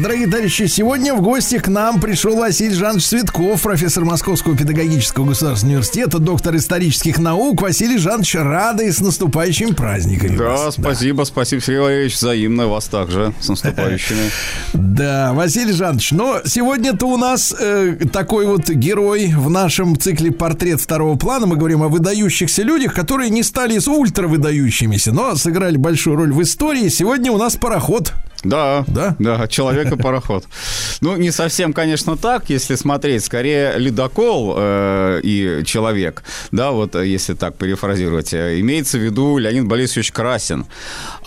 Дорогие 0.00 0.28
товарищи, 0.28 0.64
сегодня 0.64 1.14
в 1.14 1.20
гости 1.20 1.58
к 1.58 1.68
нам 1.68 2.00
пришел 2.00 2.34
Василий 2.34 2.74
Жанович 2.74 3.04
Цветков, 3.04 3.60
профессор 3.60 4.06
Московского 4.06 4.56
педагогического 4.56 5.26
государственного 5.26 5.74
университета, 5.74 6.18
доктор 6.18 6.56
исторических 6.56 7.18
наук. 7.18 7.60
Василий 7.60 7.98
Жанович, 7.98 8.36
рады 8.36 8.90
с 8.90 9.00
наступающими 9.00 9.72
праздниками. 9.72 10.38
Да, 10.38 10.52
вас. 10.52 10.74
спасибо, 10.80 11.24
спасибо, 11.24 11.60
Сергей 11.60 11.80
Валерьевич, 11.80 12.16
взаимно 12.16 12.66
вас 12.66 12.86
также 12.86 13.34
с 13.40 13.48
наступающими. 13.48 14.30
Да, 14.72 15.32
Василий 15.32 15.72
Жанович, 15.72 16.12
но 16.12 16.40
сегодня-то 16.44 17.06
у 17.06 17.16
нас 17.16 17.54
э, 17.58 17.96
такой 18.12 18.46
вот 18.46 18.68
герой 18.68 19.32
в 19.34 19.48
нашем 19.50 19.98
цикле 19.98 20.30
«Портрет 20.30 20.80
второго 20.80 21.16
плана». 21.16 21.46
Мы 21.46 21.56
говорим 21.56 21.82
о 21.82 21.88
выдающихся 21.88 22.62
людях, 22.62 22.94
которые 22.94 23.30
не 23.30 23.42
стали 23.42 23.78
ультравыдающимися, 23.78 25.12
но 25.12 25.34
сыграли 25.36 25.76
большую 25.76 26.16
роль 26.16 26.32
в 26.32 26.42
истории. 26.42 26.88
Сегодня 26.88 27.32
у 27.32 27.38
нас 27.38 27.56
пароход. 27.56 28.12
Да, 28.42 28.84
Да? 28.88 29.16
да, 29.18 29.48
человек 29.48 29.92
и 29.92 29.96
пароход. 29.96 30.44
Ну, 31.02 31.16
не 31.16 31.30
совсем, 31.30 31.72
конечно, 31.72 32.16
так, 32.16 32.50
если 32.50 32.74
смотреть, 32.74 33.24
скорее 33.24 33.78
ледокол 33.78 34.54
э, 34.56 35.20
и 35.22 35.62
человек, 35.64 36.22
да, 36.52 36.72
вот 36.72 36.94
э, 36.94 37.06
если 37.06 37.32
так 37.34 37.56
перефразировать, 37.56 38.34
э, 38.34 38.60
имеется 38.60 38.98
в 38.98 39.00
виду 39.00 39.38
Леонид 39.38 39.66
Борисович 39.66 40.12
Красин. 40.12 40.66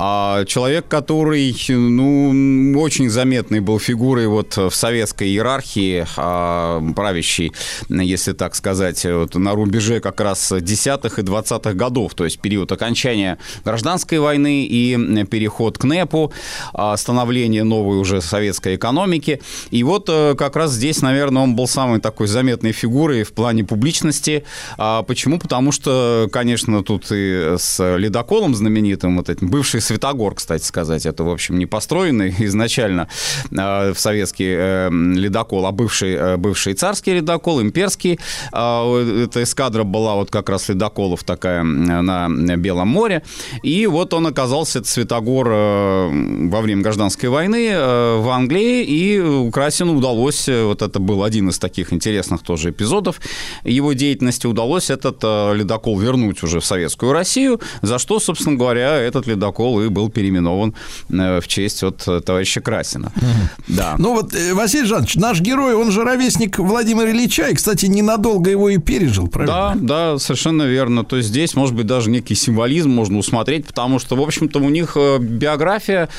А 0.05 0.43
человек, 0.43 0.89
который, 0.89 1.55
ну, 1.69 2.77
очень 2.77 3.09
заметной 3.09 3.61
был 3.61 3.79
фигурой 3.79 4.27
вот 4.27 4.57
в 4.57 4.71
советской 4.71 5.29
иерархии 5.29 6.05
а, 6.17 6.83
правящей, 6.93 7.53
если 7.87 8.33
так 8.33 8.53
сказать, 8.55 9.05
вот 9.05 9.35
на 9.35 9.53
рубеже 9.53 10.01
как 10.01 10.19
раз 10.19 10.51
десятых 10.59 11.19
и 11.19 11.21
двадцатых 11.21 11.77
годов, 11.77 12.15
то 12.15 12.25
есть 12.25 12.39
период 12.39 12.73
окончания 12.73 13.37
гражданской 13.63 14.19
войны 14.19 14.65
и 14.65 15.23
переход 15.31 15.77
к 15.77 15.85
НЭПу, 15.85 16.33
а, 16.73 16.97
становление 16.97 17.63
новой 17.63 17.97
уже 17.97 18.21
советской 18.21 18.75
экономики. 18.75 19.41
И 19.71 19.83
вот 19.83 20.09
э, 20.09 20.35
как 20.37 20.57
раз 20.57 20.73
здесь, 20.73 21.01
наверное, 21.01 21.43
он 21.43 21.55
был 21.55 21.65
самой 21.65 22.01
такой 22.01 22.27
заметной 22.27 22.73
фигурой 22.73 23.23
в 23.23 23.31
плане 23.31 23.63
публичности. 23.63 24.43
А 24.77 25.03
Почему? 25.03 25.39
Потому 25.39 25.71
что, 25.71 26.27
конечно, 26.29 26.83
тут 26.83 27.05
и 27.09 27.55
с 27.57 27.97
ледоколом 27.97 28.53
знаменитым, 28.53 29.15
вот 29.15 29.29
этим, 29.29 29.47
бывший 29.47 29.79
Светогор, 29.93 30.33
кстати 30.33 30.63
сказать, 30.63 31.05
это, 31.05 31.23
в 31.23 31.29
общем, 31.29 31.59
не 31.59 31.67
построенный 31.67 32.33
изначально 32.39 33.07
э, 33.51 33.93
в 33.93 33.99
советский 33.99 34.55
э, 34.57 34.89
ледокол, 34.91 35.67
а 35.67 35.71
бывший, 35.71 36.13
э, 36.13 36.37
бывший 36.37 36.73
царский 36.73 37.13
ледокол, 37.13 37.61
имперский. 37.61 38.19
А, 38.51 38.83
Эта 39.23 39.43
эскадра 39.43 39.83
была 39.83 40.15
вот 40.15 40.31
как 40.31 40.49
раз 40.49 40.69
ледоколов 40.69 41.23
такая 41.23 41.61
на 41.61 42.57
Белом 42.57 42.87
море. 42.87 43.21
И 43.61 43.85
вот 43.85 44.15
он 44.15 44.25
оказался, 44.25 44.79
этот 44.79 44.89
Светогор, 44.89 45.47
э, 45.51 46.47
во 46.49 46.61
время 46.61 46.81
гражданской 46.81 47.29
войны 47.29 47.69
в 47.73 48.29
Англии, 48.29 48.83
и 48.83 49.51
Красину 49.51 49.95
удалось, 49.95 50.47
вот 50.47 50.81
это 50.81 50.99
был 50.99 51.23
один 51.23 51.49
из 51.49 51.59
таких 51.59 51.93
интересных 51.93 52.41
тоже 52.41 52.71
эпизодов 52.71 53.21
его 53.63 53.93
деятельности, 53.93 54.47
удалось 54.47 54.89
этот 54.89 55.23
ледокол 55.23 55.99
вернуть 55.99 56.41
уже 56.41 56.59
в 56.59 56.65
Советскую 56.65 57.13
Россию, 57.13 57.61
за 57.83 57.99
что, 57.99 58.19
собственно 58.19 58.57
говоря, 58.57 58.97
этот 58.97 59.27
ледокол 59.27 59.81
и 59.81 59.82
был 59.89 60.09
переименован 60.09 60.73
э, 61.09 61.39
в 61.39 61.47
честь 61.47 61.83
от 61.83 62.07
э, 62.07 62.21
товарища 62.21 62.61
Красина. 62.61 63.11
Да. 63.67 63.95
Ну 63.97 64.13
вот, 64.13 64.33
э, 64.33 64.53
Василий 64.53 64.85
Жанович, 64.85 65.15
наш 65.15 65.41
герой, 65.41 65.75
он 65.75 65.91
же 65.91 66.03
ровесник 66.03 66.59
Владимира 66.59 67.09
Ильича, 67.09 67.47
и, 67.47 67.55
кстати, 67.55 67.85
ненадолго 67.85 68.49
его 68.49 68.69
и 68.69 68.77
пережил, 68.77 69.27
правильно? 69.27 69.73
Да, 69.75 70.13
да, 70.13 70.19
совершенно 70.19 70.63
верно. 70.63 71.03
То 71.03 71.17
есть 71.17 71.29
здесь, 71.29 71.55
может 71.55 71.75
быть, 71.75 71.85
даже 71.85 72.09
некий 72.09 72.35
символизм 72.35 72.89
можно 72.89 73.17
усмотреть, 73.17 73.65
потому 73.65 73.99
что, 73.99 74.15
в 74.15 74.21
общем-то, 74.21 74.59
у 74.59 74.69
них 74.69 74.95
биография 75.19 76.09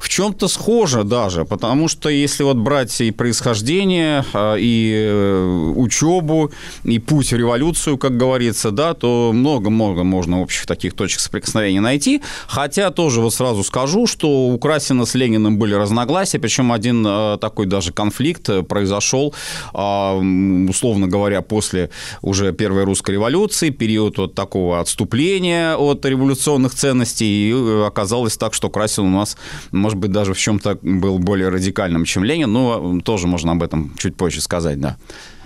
в 0.00 0.08
чем-то 0.08 0.48
схожа 0.48 1.04
даже, 1.04 1.44
потому 1.44 1.88
что 1.88 2.08
если 2.08 2.42
вот 2.42 2.56
брать 2.56 3.00
и 3.00 3.10
происхождение, 3.10 4.24
и 4.58 5.72
учебу, 5.76 6.50
и 6.84 6.98
путь 6.98 7.32
в 7.32 7.36
революцию, 7.36 7.98
как 7.98 8.16
говорится, 8.16 8.70
да, 8.70 8.94
то 8.94 9.32
много-много 9.32 10.04
можно 10.04 10.40
общих 10.40 10.66
таких 10.66 10.94
точек 10.94 11.20
соприкосновения 11.20 11.80
найти. 11.80 12.22
Хотя 12.46 12.90
тоже 12.98 13.20
вот 13.20 13.32
сразу 13.32 13.62
скажу, 13.62 14.08
что 14.08 14.48
у 14.48 14.58
Красина 14.58 15.06
с 15.06 15.14
Лениным 15.14 15.56
были 15.56 15.72
разногласия, 15.72 16.40
причем 16.40 16.72
один 16.72 17.06
э, 17.06 17.38
такой 17.40 17.66
даже 17.66 17.92
конфликт 17.92 18.48
э, 18.48 18.64
произошел, 18.64 19.32
а, 19.72 20.16
условно 20.16 21.06
говоря, 21.06 21.40
после 21.40 21.90
уже 22.22 22.52
Первой 22.52 22.82
русской 22.82 23.12
революции, 23.12 23.70
период 23.70 24.18
вот 24.18 24.34
такого 24.34 24.80
отступления 24.80 25.76
от 25.76 26.04
революционных 26.04 26.74
ценностей, 26.74 27.50
и 27.50 27.52
э, 27.52 27.86
оказалось 27.86 28.36
так, 28.36 28.52
что 28.52 28.68
Красин 28.68 29.04
у 29.04 29.16
нас, 29.16 29.36
может 29.70 29.96
быть, 29.96 30.10
даже 30.10 30.34
в 30.34 30.38
чем-то 30.38 30.80
был 30.82 31.20
более 31.20 31.50
радикальным, 31.50 32.04
чем 32.04 32.24
Ленин, 32.24 32.52
но 32.52 33.00
тоже 33.04 33.28
можно 33.28 33.52
об 33.52 33.62
этом 33.62 33.94
чуть 33.96 34.16
позже 34.16 34.40
сказать, 34.40 34.80
да. 34.80 34.96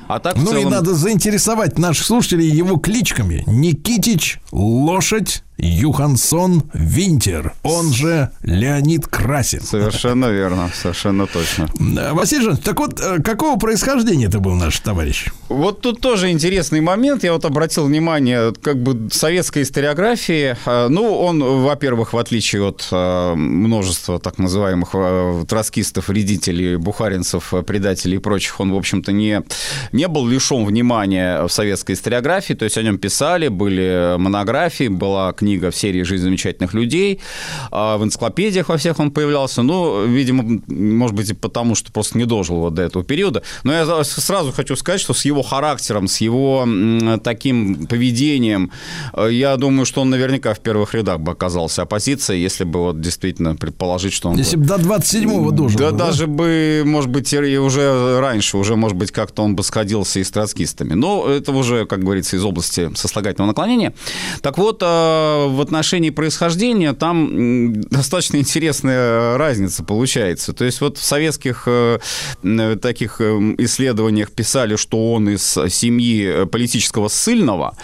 А 0.08 0.18
так, 0.18 0.36
Ну 0.36 0.50
и 0.50 0.54
целом- 0.54 0.70
надо 0.72 0.94
заинтересовать 0.94 1.78
наших 1.78 2.06
слушателей 2.06 2.48
его 2.48 2.76
кличками. 2.76 3.44
Никитич, 3.46 4.40
Лошадь, 4.50 5.42
Юхансон, 5.64 6.64
Винтер. 6.74 7.52
Он 7.62 7.92
же 7.92 8.30
Леонид 8.42 9.06
Красин. 9.06 9.60
Совершенно 9.60 10.26
верно, 10.26 10.70
совершенно 10.74 11.28
точно. 11.28 11.68
Василий 12.12 12.42
Жанович, 12.42 12.64
так 12.64 12.80
вот, 12.80 13.00
э, 13.00 13.22
какого 13.22 13.56
происхождения 13.58 14.26
это 14.26 14.40
был 14.40 14.54
наш 14.54 14.80
товарищ? 14.80 15.26
Вот 15.48 15.80
тут 15.80 16.00
тоже 16.00 16.30
интересный 16.30 16.80
момент. 16.80 17.22
Я 17.22 17.32
вот 17.32 17.44
обратил 17.44 17.84
внимание, 17.86 18.52
как 18.60 18.82
бы 18.82 19.08
советской 19.12 19.62
историографии. 19.62 20.56
э, 20.66 20.88
Ну, 20.88 21.14
он, 21.16 21.40
во-первых, 21.62 22.12
в 22.12 22.18
отличие 22.18 22.66
от 22.66 22.88
э, 22.90 23.34
множества 23.36 24.18
так 24.18 24.38
называемых 24.38 25.46
троцкистов, 25.46 26.08
вредителей, 26.08 26.74
бухаринцев, 26.76 27.54
предателей 27.66 28.16
и 28.16 28.20
прочих, 28.20 28.58
он, 28.58 28.72
в 28.72 28.76
общем-то, 28.76 29.12
не, 29.12 29.42
не 29.92 30.08
был 30.08 30.26
лишен 30.26 30.64
внимания 30.64 31.44
в 31.46 31.52
советской 31.52 31.92
историографии. 31.92 32.54
То 32.54 32.64
есть 32.64 32.76
о 32.78 32.82
нем 32.82 32.98
писали, 32.98 33.46
были 33.46 34.16
монографии, 34.18 34.88
была 34.88 35.32
книга 35.32 35.51
книга 35.52 35.70
в 35.70 35.76
серии 35.76 36.02
«Жизнь 36.02 36.24
замечательных 36.24 36.74
людей». 36.74 37.20
А 37.70 37.98
В 37.98 38.04
энциклопедиях 38.04 38.68
во 38.68 38.76
всех 38.76 39.00
он 39.00 39.10
появлялся. 39.10 39.62
Ну, 39.62 40.06
видимо, 40.06 40.60
может 40.68 41.16
быть, 41.16 41.30
и 41.30 41.34
потому, 41.34 41.74
что 41.74 41.92
просто 41.92 42.18
не 42.18 42.24
дожил 42.24 42.56
вот 42.56 42.74
до 42.74 42.82
этого 42.82 43.04
периода. 43.04 43.42
Но 43.64 43.72
я 43.72 44.04
сразу 44.04 44.52
хочу 44.52 44.76
сказать, 44.76 45.00
что 45.00 45.12
с 45.12 45.26
его 45.26 45.42
характером, 45.42 46.08
с 46.08 46.22
его 46.22 46.66
таким 47.22 47.86
поведением, 47.86 48.70
э, 49.12 49.28
я 49.32 49.56
думаю, 49.56 49.84
что 49.84 50.00
он 50.00 50.10
наверняка 50.10 50.54
в 50.54 50.60
первых 50.60 50.94
рядах 50.94 51.20
бы 51.20 51.32
оказался 51.32 51.82
оппозицией, 51.82 52.42
если 52.42 52.64
бы 52.64 52.78
вот 52.80 53.00
действительно 53.00 53.54
предположить, 53.56 54.12
что 54.12 54.30
он... 54.30 54.38
Если 54.38 54.56
бы- 54.56 54.64
до 54.64 54.76
27-го 54.76 55.50
дожил. 55.50 55.78
да, 55.78 55.90
бы, 55.90 55.98
даже 55.98 56.26
бы, 56.26 56.82
может 56.86 57.10
быть, 57.10 57.32
и 57.32 57.58
уже 57.58 58.20
раньше, 58.20 58.56
уже, 58.56 58.76
может 58.76 58.96
быть, 58.96 59.10
как-то 59.10 59.42
он 59.42 59.54
бы 59.54 59.62
сходился 59.62 60.20
и 60.20 60.24
с 60.24 60.30
троцкистами. 60.30 60.94
Но 60.94 61.26
это 61.28 61.52
уже, 61.52 61.84
как 61.84 62.00
говорится, 62.00 62.36
из 62.36 62.44
области 62.44 62.90
сослагательного 62.94 63.48
наклонения. 63.48 63.92
Так 64.40 64.58
вот, 64.58 64.82
э, 64.82 65.41
в 65.48 65.60
отношении 65.60 66.10
происхождения 66.10 66.92
там 66.92 67.80
достаточно 67.82 68.36
интересная 68.36 69.36
разница 69.38 69.84
получается. 69.84 70.52
То 70.52 70.64
есть 70.64 70.80
вот 70.80 70.98
в 70.98 71.02
советских 71.02 71.64
э, 71.66 71.98
таких 72.80 73.20
э, 73.20 73.54
исследованиях 73.58 74.30
писали, 74.30 74.76
что 74.76 75.12
он 75.12 75.28
из 75.28 75.42
семьи 75.68 76.26
э, 76.26 76.46
политического 76.46 77.08
ссыльного, 77.08 77.76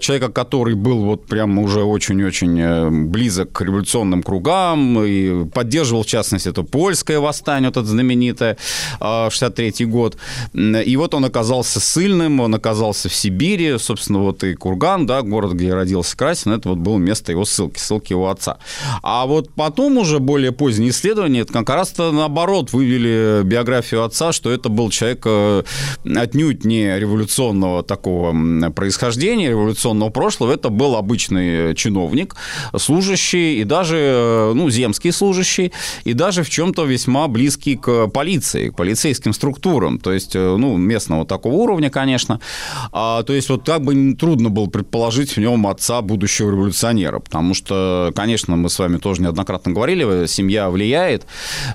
человека, 0.00 0.30
который 0.30 0.74
был 0.74 1.04
вот 1.04 1.26
прям 1.26 1.58
уже 1.58 1.82
очень-очень 1.82 3.06
близок 3.08 3.52
к 3.52 3.60
революционным 3.60 4.22
кругам 4.22 5.02
и 5.02 5.44
поддерживал, 5.46 6.02
в 6.02 6.06
частности, 6.06 6.48
это 6.48 6.62
польское 6.62 7.20
восстание, 7.20 7.70
вот 7.70 7.76
это 7.76 7.86
знаменитое, 7.86 8.56
э, 9.00 9.28
63 9.30 9.86
год. 9.86 10.16
И 10.54 10.96
вот 10.96 11.14
он 11.14 11.24
оказался 11.24 11.80
ссыльным, 11.80 12.40
он 12.40 12.54
оказался 12.54 13.08
в 13.08 13.14
Сибири, 13.14 13.78
собственно, 13.78 14.20
вот 14.20 14.44
и 14.44 14.54
Курган, 14.54 15.06
да, 15.06 15.22
город, 15.22 15.52
где 15.52 15.74
родился 15.74 16.16
Красин, 16.16 16.52
это 16.52 16.70
вот 16.70 16.78
было 16.86 16.98
место 16.98 17.32
его 17.32 17.44
ссылки, 17.44 17.78
ссылки 17.78 18.12
его 18.12 18.28
отца. 18.30 18.58
А 19.02 19.26
вот 19.26 19.52
потом 19.54 19.98
уже 19.98 20.20
более 20.20 20.52
поздние 20.52 20.90
исследования, 20.90 21.40
это 21.40 21.52
как 21.52 21.68
раз-то 21.70 22.12
наоборот 22.12 22.72
вывели 22.72 23.42
биографию 23.42 24.04
отца, 24.04 24.32
что 24.32 24.52
это 24.52 24.68
был 24.68 24.90
человек 24.90 25.22
э, 25.24 25.64
отнюдь 26.04 26.64
не 26.64 26.98
революционного 26.98 27.82
такого 27.82 28.70
происхождения, 28.70 29.50
революционного 29.50 30.10
прошлого, 30.10 30.52
это 30.52 30.68
был 30.68 30.94
обычный 30.94 31.74
чиновник, 31.74 32.36
служащий 32.76 33.60
и 33.60 33.64
даже, 33.64 33.96
э, 33.96 34.52
ну, 34.54 34.70
земский 34.70 35.10
служащий, 35.10 35.72
и 36.04 36.12
даже 36.12 36.44
в 36.44 36.50
чем-то 36.50 36.84
весьма 36.84 37.26
близкий 37.26 37.76
к 37.76 38.06
полиции, 38.08 38.68
к 38.68 38.76
полицейским 38.76 39.32
структурам, 39.32 39.98
то 39.98 40.12
есть, 40.12 40.36
э, 40.36 40.56
ну, 40.56 40.76
местного 40.76 41.26
такого 41.26 41.54
уровня, 41.54 41.90
конечно. 41.90 42.40
А, 42.92 43.24
то 43.24 43.32
есть, 43.32 43.48
вот 43.48 43.64
так 43.64 43.82
бы 43.82 44.14
трудно 44.14 44.50
было 44.50 44.66
предположить 44.66 45.36
в 45.36 45.40
нем 45.40 45.66
отца 45.66 46.00
будущего 46.02 46.50
революционера, 46.76 47.18
потому 47.20 47.54
что, 47.54 48.12
конечно, 48.14 48.56
мы 48.56 48.68
с 48.68 48.78
вами 48.78 48.98
тоже 48.98 49.22
неоднократно 49.22 49.72
говорили, 49.72 50.26
семья 50.26 50.70
влияет, 50.70 51.26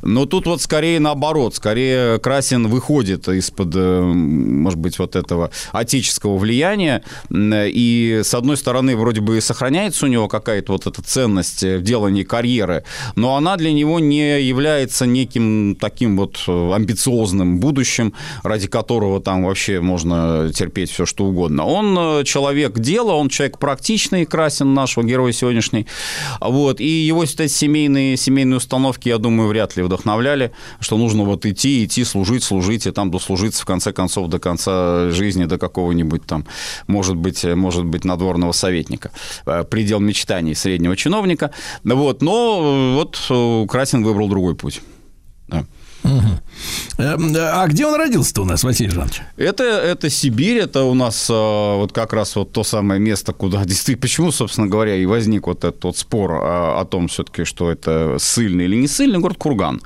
но 0.02 0.26
тут 0.26 0.46
вот 0.46 0.62
скорее 0.62 1.00
наоборот, 1.00 1.56
скорее 1.56 2.20
Красин 2.20 2.68
выходит 2.68 3.28
из-под, 3.28 3.76
э, 3.76 4.02
может 4.02 4.80
быть, 4.80 5.00
вот 5.00 5.16
этого 5.16 5.52
отеческого 5.72 6.38
влияния, 6.38 7.04
м, 7.30 7.54
и, 7.56 8.22
с 8.24 8.34
одной 8.34 8.58
стороны, 8.58 8.96
вроде 8.96 9.22
бы 9.22 9.42
сохраняется 9.42 10.06
у 10.06 10.10
него 10.10 10.28
какая-то 10.28 10.74
вот 10.74 10.88
эта 10.88 11.02
ценность 11.02 11.64
в 11.64 11.82
делании 11.82 12.24
карьеры, 12.24 12.84
но 13.16 13.36
она 13.36 13.58
для 13.58 13.72
него 13.72 14.00
не 14.00 14.42
является 14.42 15.06
неким 15.06 15.76
таким 15.80 16.18
вот 16.18 16.44
э, 16.48 16.74
амбициозным 16.74 17.60
будущим, 17.60 18.14
ради 18.44 18.68
которого 18.68 19.22
там 19.22 19.44
вообще 19.44 19.82
можно 19.82 20.52
терпеть 20.54 20.92
все, 20.92 21.06
что 21.06 21.26
угодно. 21.26 21.66
Он 21.66 21.98
э, 21.98 22.24
человек 22.24 22.80
дела, 22.80 23.14
он 23.14 23.30
человек 23.30 23.58
практичный, 23.58 24.26
Красин, 24.26 24.74
нашего 24.92 25.04
героя 25.06 25.32
сегодняшний, 25.32 25.88
вот, 26.42 26.82
и 26.82 26.86
его 26.86 27.24
эти 27.24 27.48
семейные, 27.48 28.18
семейные 28.18 28.58
установки, 28.58 29.08
я 29.10 29.18
думаю, 29.18 29.48
вряд 29.48 29.78
ли 29.78 29.84
вдохновляли, 29.84 30.52
что 30.80 30.98
нужно 30.98 31.24
вот 31.24 31.46
идти, 31.46 31.86
идти, 31.86 32.04
служить, 32.04 32.44
служить, 32.44 32.88
и 32.88 32.92
там 32.92 33.10
дослужиться, 33.10 33.62
в 33.62 33.66
конце 33.66 33.94
концов, 33.94 34.28
до 34.28 34.40
конца 34.40 35.10
жизни, 35.12 35.46
до 35.46 35.58
какого-нибудь 35.58 36.26
там, 36.26 36.46
может 36.88 37.16
быть, 37.16 37.44
может 37.44 37.86
быть, 37.86 38.04
надворного 38.04 38.52
советника. 38.52 39.12
Э, 39.46 39.64
Предел 39.64 40.00
мечтаний 40.00 40.56
среднего 40.56 40.98
чиновника. 40.98 41.52
Вот, 41.84 42.22
но 42.22 42.96
вот 42.96 43.18
э, 43.30 43.66
Красин 43.68 44.04
выбрал 44.04 44.28
другой 44.28 44.56
путь. 44.56 44.82
Да. 45.48 45.66
Эм, 46.04 46.22
А 46.98 47.68
где 47.68 47.86
он 47.86 47.96
родился-то 47.96 48.42
у 48.42 48.46
нас, 48.46 48.64
Василий 48.64 48.92
Жанович? 48.92 49.22
Это, 49.38 49.64
это 49.64 50.10
Сибирь, 50.10 50.58
это 50.58 50.84
у 50.84 50.94
нас 50.94 51.30
э, 51.30 51.34
вот 51.34 51.92
как 51.94 52.14
раз 52.14 52.36
вот 52.36 52.52
то 52.52 52.64
самое 52.64 53.00
место, 53.00 53.34
куда 53.34 53.64
действительно, 53.66 54.02
почему, 54.02 54.32
собственно 54.32 54.68
говоря, 54.68 54.96
и 54.96 55.06
возник 55.06 55.48
вот 55.48 55.64
этот 55.64 55.84
вот 55.84 55.98
спор 55.98 56.34
о, 56.34 56.80
о 56.80 56.86
том 56.86 57.08
все-таки, 57.08 57.44
что 57.44 57.72
это 57.72 58.18
сильный 58.20 58.66
или 58.66 58.76
не 58.76 58.88
сильный 58.88 59.20
город 59.20 59.38
Курган. 59.38 59.82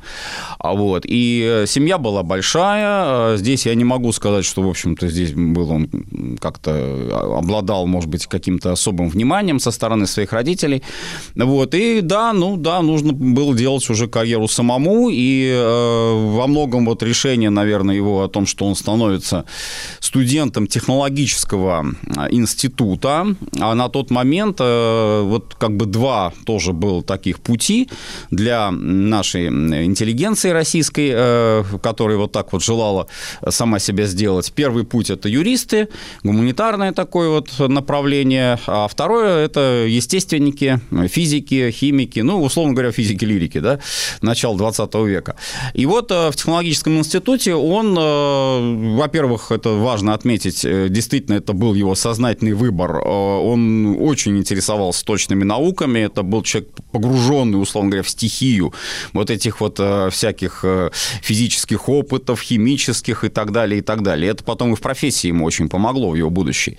А 0.59 0.73
вот, 0.73 1.03
и 1.05 1.45
э, 1.45 1.65
семья 1.67 1.97
была 1.97 2.23
большая, 2.23 3.35
э, 3.35 3.37
здесь 3.37 3.65
я 3.65 3.75
не 3.75 3.85
могу 3.85 4.11
сказать, 4.11 4.45
что, 4.45 4.61
в 4.61 4.69
общем-то, 4.69 5.07
здесь 5.07 5.33
был 5.33 5.71
он 5.71 6.37
как-то 6.39 7.37
обладал, 7.37 7.87
может 7.87 8.09
быть, 8.09 8.25
каким-то 8.27 8.71
особым 8.71 9.09
вниманием 9.09 9.59
со 9.59 9.71
стороны 9.71 10.07
своих 10.07 10.33
родителей. 10.33 10.83
Вот, 11.35 11.73
и 11.75 12.01
да, 12.01 12.33
ну 12.33 12.57
да, 12.57 12.81
нужно 12.81 13.13
было 13.13 13.55
делать 13.55 13.89
уже 13.89 14.07
карьеру 14.07 14.47
самому, 14.47 15.09
и 15.09 15.51
э, 15.53 16.13
во 16.35 16.47
многом 16.55 16.85
вот 16.85 17.03
решение, 17.03 17.49
наверное, 17.49 17.95
его 17.95 18.23
о 18.23 18.29
том, 18.29 18.45
что 18.45 18.65
он 18.65 18.75
становится 18.75 19.43
студентом 19.99 20.67
технологического 20.67 21.85
а, 22.15 22.27
института, 22.31 23.25
а 23.59 23.75
на 23.75 23.89
тот 23.89 24.09
момент 24.09 24.57
э, 24.61 25.21
вот 25.25 25.55
как 25.59 25.75
бы 25.75 25.85
два 25.85 26.31
тоже 26.45 26.71
было 26.71 27.03
таких 27.03 27.39
пути 27.39 27.89
для 28.31 28.71
нашей 28.71 29.47
интеллигенции 29.47 30.51
российской, 30.51 31.11
э, 31.13 31.63
которая 31.83 32.17
вот 32.17 32.31
так 32.31 32.53
вот 32.53 32.63
желала 32.63 33.07
сама 33.49 33.79
себя 33.79 34.05
сделать. 34.05 34.53
Первый 34.55 34.85
путь– 34.85 35.09
это 35.09 35.27
юристы, 35.27 35.89
гуманитарное 36.23 36.93
такое 36.93 37.29
вот 37.29 37.49
направление, 37.59 38.57
а 38.67 38.87
второе– 38.87 39.45
это 39.45 39.85
естественники, 39.89 40.79
физики, 41.09 41.69
химики, 41.71 42.21
ну, 42.21 42.41
условно 42.41 42.73
говоря, 42.73 42.91
физики-лирики, 42.93 43.59
да, 43.59 43.79
начала 44.21 44.57
20 44.57 44.93
века. 44.95 45.35
И 45.73 45.85
вот 45.85 46.11
э, 46.11 46.31
в 46.31 46.35
технологическом 46.45 46.99
институте 46.99 47.55
он, 47.55 47.97
э, 47.97 48.97
во-первых, 48.97 49.51
это 49.51 49.69
важно 49.71 50.13
отметить, 50.13 50.63
э, 50.63 50.89
действительно, 50.89 51.37
это 51.37 51.53
был 51.53 51.73
его 51.73 51.95
сознательный 51.95 52.53
выбор. 52.53 52.97
Э, 52.97 53.45
Он 53.45 53.97
очень 53.99 54.37
интересовался 54.37 55.03
точными 55.05 55.43
науками, 55.43 55.99
это 55.99 56.21
был 56.21 56.43
человек 56.43 56.69
погруженный, 56.91 57.59
условно 57.59 57.89
говоря, 57.89 58.03
в 58.03 58.09
стихию 58.09 58.73
вот 59.13 59.29
этих 59.29 59.59
вот 59.59 59.79
всяких 60.11 60.65
физических 61.21 61.89
опытов, 61.89 62.41
химических 62.41 63.23
и 63.23 63.29
так 63.29 63.51
далее, 63.51 63.79
и 63.79 63.81
так 63.81 64.01
далее. 64.01 64.31
Это 64.31 64.43
потом 64.43 64.73
и 64.73 64.75
в 64.75 64.81
профессии 64.81 65.29
ему 65.29 65.45
очень 65.45 65.67
помогло 65.67 66.11
в 66.11 66.15
его 66.15 66.29
будущей. 66.29 66.77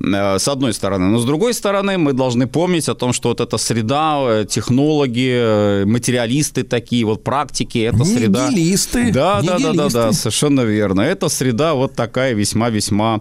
С 0.00 0.48
одной 0.48 0.72
стороны. 0.72 1.06
Но 1.06 1.18
с 1.18 1.24
другой 1.24 1.54
стороны, 1.54 1.98
мы 1.98 2.12
должны 2.12 2.46
помнить 2.46 2.88
о 2.88 2.94
том, 2.94 3.12
что 3.12 3.28
вот 3.28 3.40
эта 3.40 3.58
среда, 3.58 4.44
технологи, 4.44 5.84
материалисты 5.84 6.62
такие, 6.62 7.04
вот 7.04 7.24
практики, 7.24 7.78
это 7.78 8.04
среда... 8.04 8.48
Нигилисты. 8.48 9.05
Да, 9.12 9.42
да, 9.42 9.58
да, 9.58 9.72
да, 9.72 9.88
да, 9.88 10.12
совершенно 10.12 10.60
верно. 10.62 11.00
Это 11.02 11.28
среда 11.28 11.74
вот 11.74 11.94
такая 11.94 12.34
весьма-весьма 12.34 13.20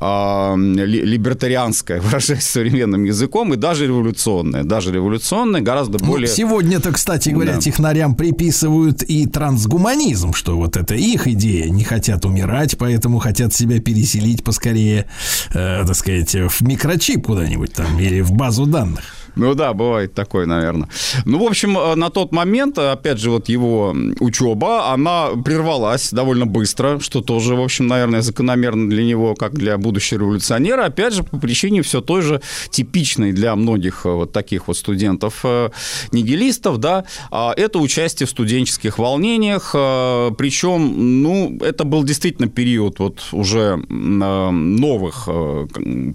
ли- 0.00 1.02
либертарианская, 1.04 2.00
выражаясь 2.02 2.44
современным 2.44 3.04
языком, 3.04 3.52
и 3.54 3.56
даже 3.56 3.86
революционная. 3.86 4.64
Даже 4.64 4.92
революционная, 4.92 5.60
гораздо 5.60 5.98
Ну, 5.98 6.06
более... 6.06 6.28
Сегодня-то, 6.28 6.92
кстати 6.92 7.30
говоря, 7.30 7.54
Да. 7.54 7.60
технарям 7.60 8.14
приписывают 8.14 9.02
и 9.02 9.26
трансгуманизм, 9.26 10.32
что 10.32 10.56
вот 10.56 10.76
это 10.76 10.94
их 10.94 11.26
идея. 11.28 11.68
Не 11.70 11.84
хотят 11.84 12.24
умирать, 12.24 12.76
поэтому 12.78 13.18
хотят 13.18 13.54
себя 13.54 13.80
переселить 13.80 14.44
поскорее, 14.44 15.06
э, 15.54 15.84
так 15.86 15.94
сказать, 15.96 16.34
в 16.34 16.62
микрочип 16.62 17.26
куда-нибудь 17.26 17.72
там 17.72 17.98
или 17.98 18.20
в 18.20 18.32
базу 18.32 18.66
данных. 18.66 19.02
Ну 19.34 19.54
да, 19.54 19.72
бывает 19.72 20.14
такое, 20.14 20.46
наверное. 20.46 20.88
Ну, 21.24 21.38
в 21.38 21.46
общем, 21.46 21.78
э, 21.78 21.94
на 21.94 22.10
тот 22.10 22.32
момент, 22.32 22.78
опять 22.78 23.18
же, 23.18 23.30
вот 23.30 23.48
его 23.48 23.94
учеба, 24.20 24.92
она 24.92 25.28
прервалась 25.44 26.10
довольно 26.10 26.46
быстро, 26.46 27.00
что 27.00 27.22
тоже, 27.22 27.54
в 27.54 27.60
общем, 27.60 27.86
наверное, 27.86 28.20
закономерно 28.20 28.90
для 28.90 29.04
него, 29.04 29.34
как 29.34 29.54
для 29.54 29.78
будущего 29.78 30.20
революционера. 30.20 30.84
Опять 30.84 31.14
же, 31.14 31.22
по 31.22 31.38
причине 31.38 31.82
все 31.82 32.00
той 32.00 32.22
же 32.22 32.42
типичной 32.70 33.32
для 33.32 33.56
многих 33.56 34.04
э, 34.04 34.10
вот 34.10 34.32
таких 34.32 34.68
вот 34.68 34.76
студентов 34.76 35.40
э, 35.44 35.70
нигилистов, 36.12 36.78
да, 36.78 37.04
а, 37.30 37.54
это 37.56 37.78
участие 37.78 38.26
в 38.26 38.30
студенческих 38.30 38.98
волнениях, 38.98 39.72
причем, 39.72 41.22
ну, 41.22 41.58
это 41.60 41.84
был 41.84 42.04
действительно 42.04 42.48
период 42.48 42.98
вот 42.98 43.20
уже 43.32 43.76
новых 43.88 45.28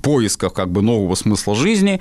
поисков 0.01 0.53
как 0.53 0.71
бы 0.71 0.81
нового 0.81 1.15
смысла 1.15 1.55
жизни, 1.55 1.99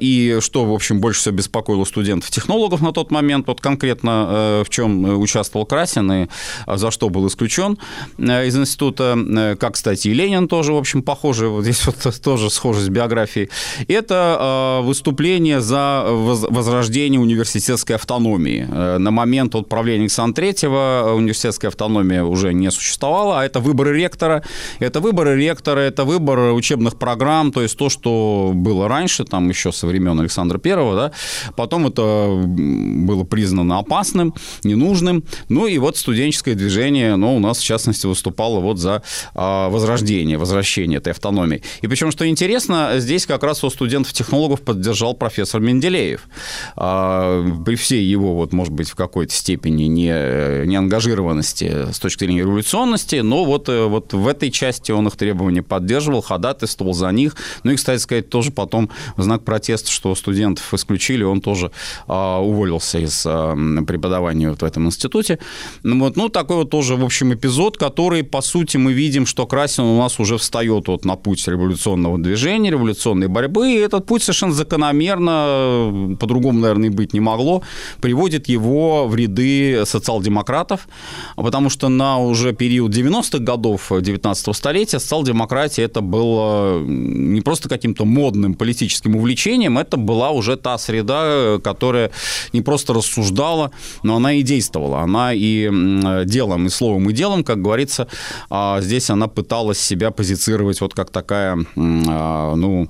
и 0.00 0.23
что, 0.40 0.64
в 0.64 0.72
общем, 0.72 1.00
больше 1.00 1.20
всего 1.20 1.36
беспокоило 1.36 1.84
студентов-технологов 1.84 2.80
на 2.80 2.92
тот 2.92 3.10
момент, 3.10 3.46
вот 3.46 3.60
конкретно 3.60 4.26
э, 4.28 4.64
в 4.64 4.70
чем 4.70 5.06
э, 5.06 5.14
участвовал 5.14 5.66
Красин 5.66 6.10
и 6.12 6.26
а, 6.66 6.76
за 6.76 6.90
что 6.90 7.08
был 7.08 7.26
исключен 7.28 7.78
э, 8.18 8.46
из 8.46 8.56
института, 8.56 9.56
как, 9.58 9.74
кстати, 9.74 10.08
и 10.08 10.14
Ленин 10.14 10.48
тоже, 10.48 10.72
в 10.72 10.76
общем, 10.76 11.02
похоже, 11.02 11.48
вот 11.48 11.62
здесь 11.62 11.86
вот 11.86 12.20
тоже 12.22 12.50
схожесть 12.50 12.88
биографии, 12.88 13.50
это 13.88 14.80
э, 14.80 14.86
выступление 14.86 15.60
за 15.60 16.04
воз- 16.08 16.46
возрождение 16.48 17.20
университетской 17.20 17.96
автономии. 17.96 18.66
На 18.98 19.10
момент 19.10 19.54
от 19.54 19.68
правления 19.68 20.02
Александра 20.02 20.34
Третьего 20.34 21.12
университетская 21.16 21.70
автономия 21.70 22.24
уже 22.24 22.52
не 22.52 22.70
существовала, 22.70 23.40
а 23.40 23.44
это 23.44 23.60
выборы 23.60 23.96
ректора, 23.96 24.42
это 24.78 25.00
выборы 25.00 25.36
ректора, 25.36 25.80
это 25.80 26.04
выбор 26.04 26.52
учебных 26.52 26.96
программ, 26.96 27.52
то 27.52 27.62
есть 27.62 27.76
то, 27.76 27.88
что 27.88 28.52
было 28.54 28.88
раньше, 28.88 29.24
там 29.24 29.48
еще 29.48 29.72
со 29.72 29.86
времен 29.86 30.13
Александра 30.20 30.58
Первого, 30.58 30.96
да, 30.96 31.12
потом 31.56 31.86
это 31.86 32.42
было 32.46 33.24
признано 33.24 33.78
опасным, 33.78 34.34
ненужным, 34.62 35.24
ну 35.48 35.66
и 35.66 35.78
вот 35.78 35.96
студенческое 35.96 36.54
движение, 36.54 37.16
ну, 37.16 37.36
у 37.36 37.40
нас, 37.40 37.58
в 37.58 37.64
частности, 37.64 38.06
выступало 38.06 38.60
вот 38.60 38.78
за 38.78 39.02
а, 39.34 39.68
возрождение, 39.68 40.38
возвращение 40.38 40.98
этой 40.98 41.12
автономии. 41.12 41.62
И 41.82 41.86
причем, 41.86 42.10
что 42.10 42.28
интересно, 42.28 42.94
здесь 42.96 43.26
как 43.26 43.42
раз 43.42 43.64
у 43.64 43.70
студентов-технологов 43.70 44.60
поддержал 44.62 45.14
профессор 45.14 45.60
Менделеев. 45.60 46.28
А, 46.76 47.44
При 47.64 47.76
всей 47.76 48.04
его, 48.04 48.34
вот, 48.34 48.52
может 48.52 48.72
быть, 48.72 48.88
в 48.88 48.94
какой-то 48.94 49.32
степени 49.32 49.84
не, 49.84 50.66
не 50.66 50.76
ангажированности 50.76 51.92
с 51.92 51.98
точки 51.98 52.24
зрения 52.24 52.40
революционности, 52.40 53.16
но 53.16 53.44
вот, 53.44 53.68
э, 53.68 53.84
вот 53.86 54.12
в 54.12 54.26
этой 54.28 54.50
части 54.50 54.92
он 54.92 55.06
их 55.08 55.16
требования 55.16 55.62
поддерживал, 55.62 56.22
ходатайствовал 56.22 56.94
за 56.94 57.10
них. 57.10 57.36
Ну 57.62 57.72
и, 57.72 57.76
кстати 57.76 58.00
сказать, 58.00 58.28
тоже 58.28 58.50
потом 58.50 58.90
в 59.16 59.22
знак 59.22 59.44
протеста, 59.44 59.90
что 59.90 60.03
студентов 60.14 60.74
исключили, 60.74 61.24
он 61.24 61.40
тоже 61.40 61.70
а, 62.06 62.40
уволился 62.40 62.98
из 62.98 63.24
а, 63.26 63.54
преподавания 63.86 64.50
вот 64.50 64.62
в 64.62 64.64
этом 64.64 64.86
институте. 64.86 65.38
Ну, 65.82 66.00
вот, 66.00 66.16
ну, 66.16 66.28
такой 66.28 66.56
вот 66.56 66.70
тоже, 66.70 66.96
в 66.96 67.04
общем, 67.04 67.32
эпизод, 67.32 67.78
который, 67.78 68.22
по 68.22 68.42
сути, 68.42 68.76
мы 68.76 68.92
видим, 68.92 69.26
что 69.26 69.46
Красин 69.46 69.84
у 69.84 69.98
нас 69.98 70.20
уже 70.20 70.36
встает 70.36 70.88
вот 70.88 71.04
на 71.04 71.16
путь 71.16 71.46
революционного 71.48 72.18
движения, 72.18 72.70
революционной 72.70 73.28
борьбы, 73.28 73.72
и 73.72 73.76
этот 73.76 74.06
путь 74.06 74.22
совершенно 74.22 74.52
закономерно, 74.52 76.16
по-другому, 76.20 76.60
наверное, 76.60 76.88
и 76.88 76.90
быть 76.90 77.12
не 77.12 77.20
могло, 77.20 77.62
приводит 78.00 78.48
его 78.48 79.06
в 79.06 79.14
ряды 79.16 79.84
социал-демократов, 79.86 80.88
потому 81.36 81.70
что 81.70 81.88
на 81.88 82.18
уже 82.18 82.52
период 82.52 82.92
90-х 82.92 83.38
годов 83.38 83.92
19-го 83.92 84.52
столетия 84.52 84.98
социал-демократия 84.98 85.82
это 85.82 86.00
было 86.00 86.80
не 86.82 87.40
просто 87.40 87.68
каким-то 87.68 88.04
модным 88.04 88.54
политическим 88.54 89.16
увлечением, 89.16 89.78
это 89.78 89.93
была 89.96 90.30
уже 90.30 90.56
та 90.56 90.78
среда, 90.78 91.58
которая 91.62 92.10
не 92.52 92.60
просто 92.60 92.94
рассуждала, 92.94 93.70
но 94.02 94.16
она 94.16 94.32
и 94.32 94.42
действовала. 94.42 95.00
Она 95.00 95.32
и 95.32 95.64
м, 95.64 96.24
делом, 96.26 96.66
и 96.66 96.70
словом, 96.70 97.10
и 97.10 97.12
делом, 97.12 97.44
как 97.44 97.60
говорится, 97.62 98.08
а, 98.50 98.80
здесь 98.80 99.10
она 99.10 99.28
пыталась 99.28 99.78
себя 99.78 100.10
позицировать 100.10 100.80
вот 100.80 100.94
как 100.94 101.10
такая, 101.10 101.58
а, 101.76 102.54
ну, 102.54 102.88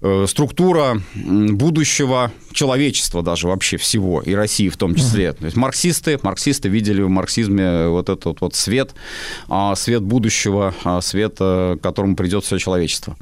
э, 0.00 0.26
структура 0.28 1.00
будущего 1.14 2.32
человечества 2.52 3.22
даже 3.22 3.48
вообще 3.48 3.76
всего, 3.76 4.20
и 4.20 4.34
России 4.34 4.68
в 4.68 4.76
том 4.76 4.94
числе. 4.94 5.32
То 5.32 5.44
есть 5.44 5.56
марксисты, 5.56 6.18
марксисты 6.22 6.68
видели 6.68 7.02
в 7.02 7.08
марксизме 7.08 7.88
вот 7.88 8.08
этот 8.08 8.40
вот 8.40 8.54
свет, 8.54 8.94
а, 9.48 9.74
свет 9.74 10.02
будущего, 10.02 10.74
свет, 11.00 11.36
э, 11.40 11.76
к 11.78 11.82
которому 11.82 12.16
придет 12.16 12.44
все 12.44 12.58
человечество. 12.58 13.16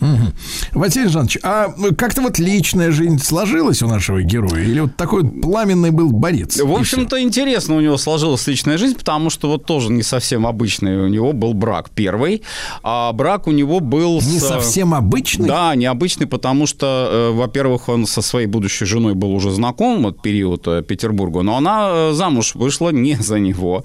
Мгм. 0.00 0.32
Василий 0.72 1.08
Жанович, 1.08 1.38
а 1.42 1.68
как-то 1.96 2.20
вот 2.22 2.38
личная 2.38 2.90
жизнь 2.90 3.18
сложилась 3.18 3.82
у 3.82 3.88
нашего 3.88 4.22
героя? 4.22 4.62
Или 4.62 4.80
вот 4.80 4.96
такой 4.96 5.22
вот 5.22 5.40
пламенный 5.40 5.90
был 5.90 6.12
борец? 6.12 6.58
В 6.60 6.72
общем-то, 6.72 7.20
интересно 7.22 7.76
у 7.76 7.80
него 7.80 7.96
сложилась 7.96 8.46
личная 8.46 8.78
жизнь, 8.78 8.96
потому 8.96 9.30
что 9.30 9.48
вот 9.48 9.64
тоже 9.64 9.90
не 9.90 10.02
совсем 10.02 10.46
обычный 10.46 10.98
у 10.98 11.08
него 11.08 11.32
был 11.32 11.54
брак 11.54 11.90
первый, 11.90 12.42
а 12.82 13.12
брак 13.12 13.46
у 13.46 13.52
него 13.52 13.80
был... 13.80 14.20
Не 14.20 14.38
совсем 14.38 14.94
обычный? 14.94 15.48
Да, 15.48 15.74
необычный, 15.74 16.26
потому 16.26 16.66
что, 16.66 17.30
э, 17.32 17.36
во-первых, 17.36 17.88
он 17.88 18.06
со 18.06 18.20
своей 18.22 18.46
будущей 18.46 18.84
женой 18.84 19.14
был 19.14 19.32
уже 19.32 19.50
знаком, 19.50 20.02
вот 20.02 20.20
период 20.20 20.66
э, 20.68 20.82
Петербурга, 20.82 21.42
но 21.42 21.56
она 21.56 21.88
э, 21.90 22.12
замуж 22.12 22.54
вышла 22.54 22.90
не 22.90 23.14
за 23.20 23.38
него, 23.38 23.84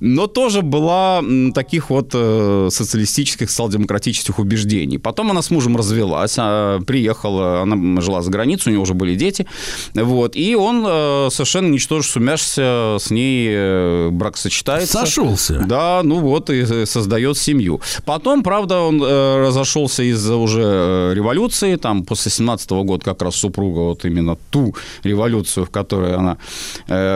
но 0.00 0.26
тоже 0.26 0.62
была 0.62 1.22
таких 1.54 1.90
вот 1.90 2.10
э, 2.14 2.68
социалистических, 2.70 3.50
социал-демократических 3.50 4.38
убеждений. 4.38 4.98
Потом 4.98 5.30
она 5.30 5.42
с 5.44 5.50
мужем 5.50 5.76
развелась, 5.76 6.34
а, 6.38 6.80
приехала, 6.80 7.62
она 7.62 8.00
жила 8.00 8.22
за 8.22 8.30
границу, 8.30 8.70
у 8.70 8.72
нее 8.72 8.80
уже 8.80 8.94
были 8.94 9.14
дети, 9.14 9.46
вот, 9.94 10.36
и 10.36 10.54
он 10.54 10.84
э, 10.86 11.28
совершенно 11.30 11.68
ничтоже 11.68 12.08
сумяшься 12.08 12.96
с 12.98 13.10
ней 13.10 13.48
э, 13.50 14.08
брак 14.10 14.36
сочетается. 14.36 15.00
Сошелся. 15.00 15.62
Да, 15.66 16.00
ну 16.02 16.20
вот 16.20 16.50
и 16.50 16.64
э, 16.68 16.86
создает 16.86 17.38
семью. 17.38 17.80
Потом, 18.04 18.42
правда, 18.42 18.80
он 18.80 19.02
разошелся 19.02 20.02
из-за 20.02 20.36
уже 20.36 21.12
революции, 21.14 21.76
там 21.76 22.04
после 22.04 22.30
17 22.30 22.70
года 22.70 23.04
как 23.04 23.22
раз 23.22 23.36
супруга 23.36 23.80
вот 23.80 24.04
именно 24.04 24.36
ту 24.50 24.74
революцию, 25.02 25.66
в 25.66 25.70
которой 25.70 26.14
она, 26.14 26.38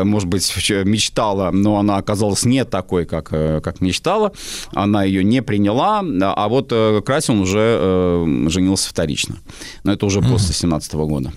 может 0.05 0.29
быть, 0.29 0.53
мечтала, 0.85 1.51
но 1.51 1.79
она 1.79 1.97
оказалась 1.97 2.45
не 2.45 2.65
такой, 2.65 3.07
как, 3.07 3.29
как 3.29 3.81
мечтала, 3.81 4.33
она 4.75 5.05
ее 5.05 5.25
не 5.25 5.43
приняла, 5.43 6.03
а 6.03 6.49
вот 6.49 6.73
Красин 7.05 7.41
уже 7.41 8.18
женился 8.49 8.89
вторично. 8.89 9.39
Но 9.85 9.93
это 9.93 10.07
уже 10.07 10.21
после 10.21 10.55
17 10.55 10.95
года. 10.95 11.33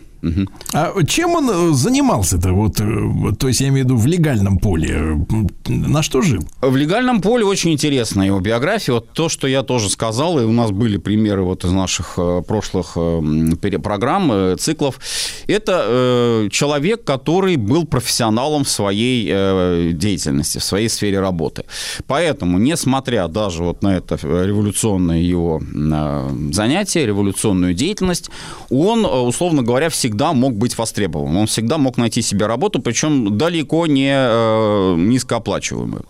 А 0.74 1.04
чем 1.04 1.32
он 1.32 1.50
э, 1.50 1.74
занимался-то? 1.74 2.52
Вот, 2.54 2.80
э, 2.80 3.36
то 3.40 3.48
есть 3.48 3.62
я 3.62 3.68
имею 3.70 3.86
в 3.86 3.90
виду 3.90 3.98
в 3.98 4.06
легальном 4.06 4.58
поле. 4.60 4.96
М, 4.96 5.50
На 5.68 6.04
что 6.04 6.22
жил? 6.22 6.42
В 6.62 6.76
легальном 6.76 7.22
поле 7.22 7.44
очень 7.46 7.72
интересна 7.74 8.22
его 8.24 8.40
биография. 8.40 8.94
Вот 8.96 9.10
то, 9.14 9.30
что 9.30 9.48
я 9.48 9.64
тоже 9.64 9.90
сказал, 9.90 10.40
и 10.40 10.44
у 10.44 10.52
нас 10.52 10.72
были 10.72 10.98
примеры 10.98 11.42
вот 11.44 11.66
из 11.66 11.72
наших 11.72 12.14
э, 12.18 12.44
прошлых 12.48 12.94
э, 12.96 13.80
программ, 13.84 14.32
э, 14.32 14.56
циклов. 14.60 15.00
Это 15.48 15.86
э, 15.88 16.50
человек, 16.52 17.04
который 17.04 17.56
был 17.56 17.86
профессионалом 17.86 18.64
в 18.64 18.70
своей 18.70 19.28
э, 19.32 19.92
деятельности, 19.94 20.60
в 20.60 20.64
своей 20.64 20.90
сфере 20.90 21.20
работы. 21.20 21.64
Поэтому, 22.08 22.60
несмотря 22.60 23.28
даже 23.28 23.64
вот 23.64 23.82
на 23.84 23.98
это 23.98 24.18
э, 24.22 24.46
революционное 24.46 25.20
его 25.20 25.62
э, 25.62 26.30
занятие, 26.52 27.06
революционную 27.08 27.74
деятельность, 27.74 28.30
он, 28.70 29.06
э, 29.06 29.10
условно 29.10 29.64
говоря, 29.64 29.90
всегда 29.90 30.11
мог 30.34 30.54
быть 30.54 30.78
востребован. 30.78 31.36
Он 31.38 31.48
всегда 31.48 31.78
мог 31.78 31.98
найти 31.98 32.22
себе 32.22 32.46
работу, 32.46 32.82
причем 32.82 33.38
далеко 33.38 33.88
не 33.88 34.12
э, 34.14 34.96
низкооплачиваемую. 34.98 36.06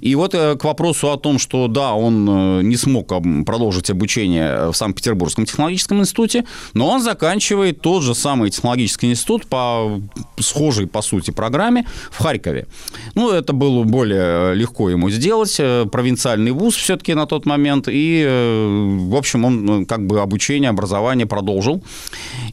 И 0.00 0.14
вот 0.14 0.34
э, 0.34 0.56
к 0.56 0.64
вопросу 0.64 1.10
о 1.10 1.16
том, 1.16 1.38
что 1.38 1.68
да, 1.68 1.94
он 1.94 2.28
э, 2.28 2.62
не 2.62 2.76
смог 2.76 3.12
продолжить 3.44 3.90
обучение 3.90 4.70
в 4.70 4.74
Санкт-Петербургском 4.74 5.46
технологическом 5.46 6.00
институте, 6.00 6.44
но 6.74 6.88
он 6.88 7.02
заканчивает 7.02 7.80
тот 7.80 8.02
же 8.02 8.14
самый 8.14 8.50
технологический 8.50 9.10
институт 9.10 9.46
по 9.46 10.00
схожей, 10.38 10.86
по 10.86 11.02
сути, 11.02 11.30
программе 11.30 11.86
в 12.10 12.22
Харькове. 12.22 12.66
Ну, 13.14 13.30
это 13.30 13.52
было 13.52 13.84
более 13.84 14.54
легко 14.54 14.90
ему 14.90 15.10
сделать. 15.10 15.56
э, 15.58 15.86
Провинциальный 15.90 16.52
вуз 16.52 16.74
все-таки 16.74 17.14
на 17.14 17.26
тот 17.26 17.46
момент. 17.46 17.88
И, 17.88 18.24
э, 18.26 18.96
в 19.08 19.16
общем, 19.16 19.44
он 19.44 19.82
э, 19.82 19.84
как 19.86 20.06
бы 20.06 20.20
обучение, 20.20 20.70
образование 20.70 21.26
продолжил. 21.26 21.82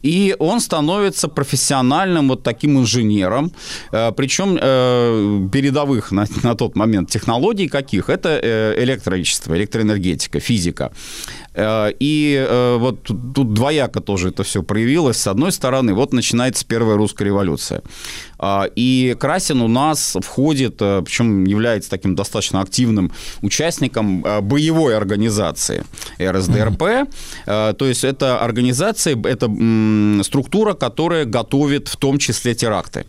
И 0.02 0.36
он 0.38 0.60
становится 0.60 0.93
профессиональным 1.28 2.28
вот 2.28 2.42
таким 2.42 2.78
инженером. 2.78 3.52
Э, 3.92 4.12
Причем 4.12 4.58
э, 4.60 5.48
передовых 5.52 6.12
на, 6.12 6.26
на 6.42 6.54
тот 6.54 6.76
момент 6.76 7.10
технологий 7.10 7.68
каких? 7.68 8.08
Это 8.08 8.28
э, 8.42 8.82
электричество, 8.82 9.54
электроэнергетика, 9.54 10.40
физика. 10.40 10.90
Э, 11.54 11.92
И 12.00 12.34
э, 12.36 12.76
вот 12.78 13.02
тут 13.04 13.54
двояко 13.54 14.00
тоже 14.00 14.28
это 14.28 14.42
все 14.42 14.62
проявилось. 14.62 15.16
С 15.16 15.26
одной 15.26 15.52
стороны, 15.52 15.94
вот 15.94 16.12
начинается 16.12 16.66
первая 16.66 16.96
русская 16.96 17.24
революция. 17.24 17.82
А, 18.38 18.68
И 18.74 19.16
Красин 19.18 19.60
у 19.60 19.68
нас 19.68 20.16
входит, 20.20 20.76
э, 20.80 21.02
причем 21.04 21.44
является 21.44 21.90
таким 21.90 22.14
достаточно 22.14 22.60
активным 22.60 23.12
участником 23.42 24.24
боевой 24.42 24.96
организации 24.96 25.84
РСДРП. 26.20 27.08
То 27.46 27.76
есть 27.80 28.04
это 28.04 28.40
организация, 28.40 29.16
это 29.24 29.50
структура, 30.24 30.74
которая 30.74 31.24
готовит 31.24 31.88
в 31.88 31.96
том 31.96 32.18
числе 32.18 32.54
теракты. 32.54 33.06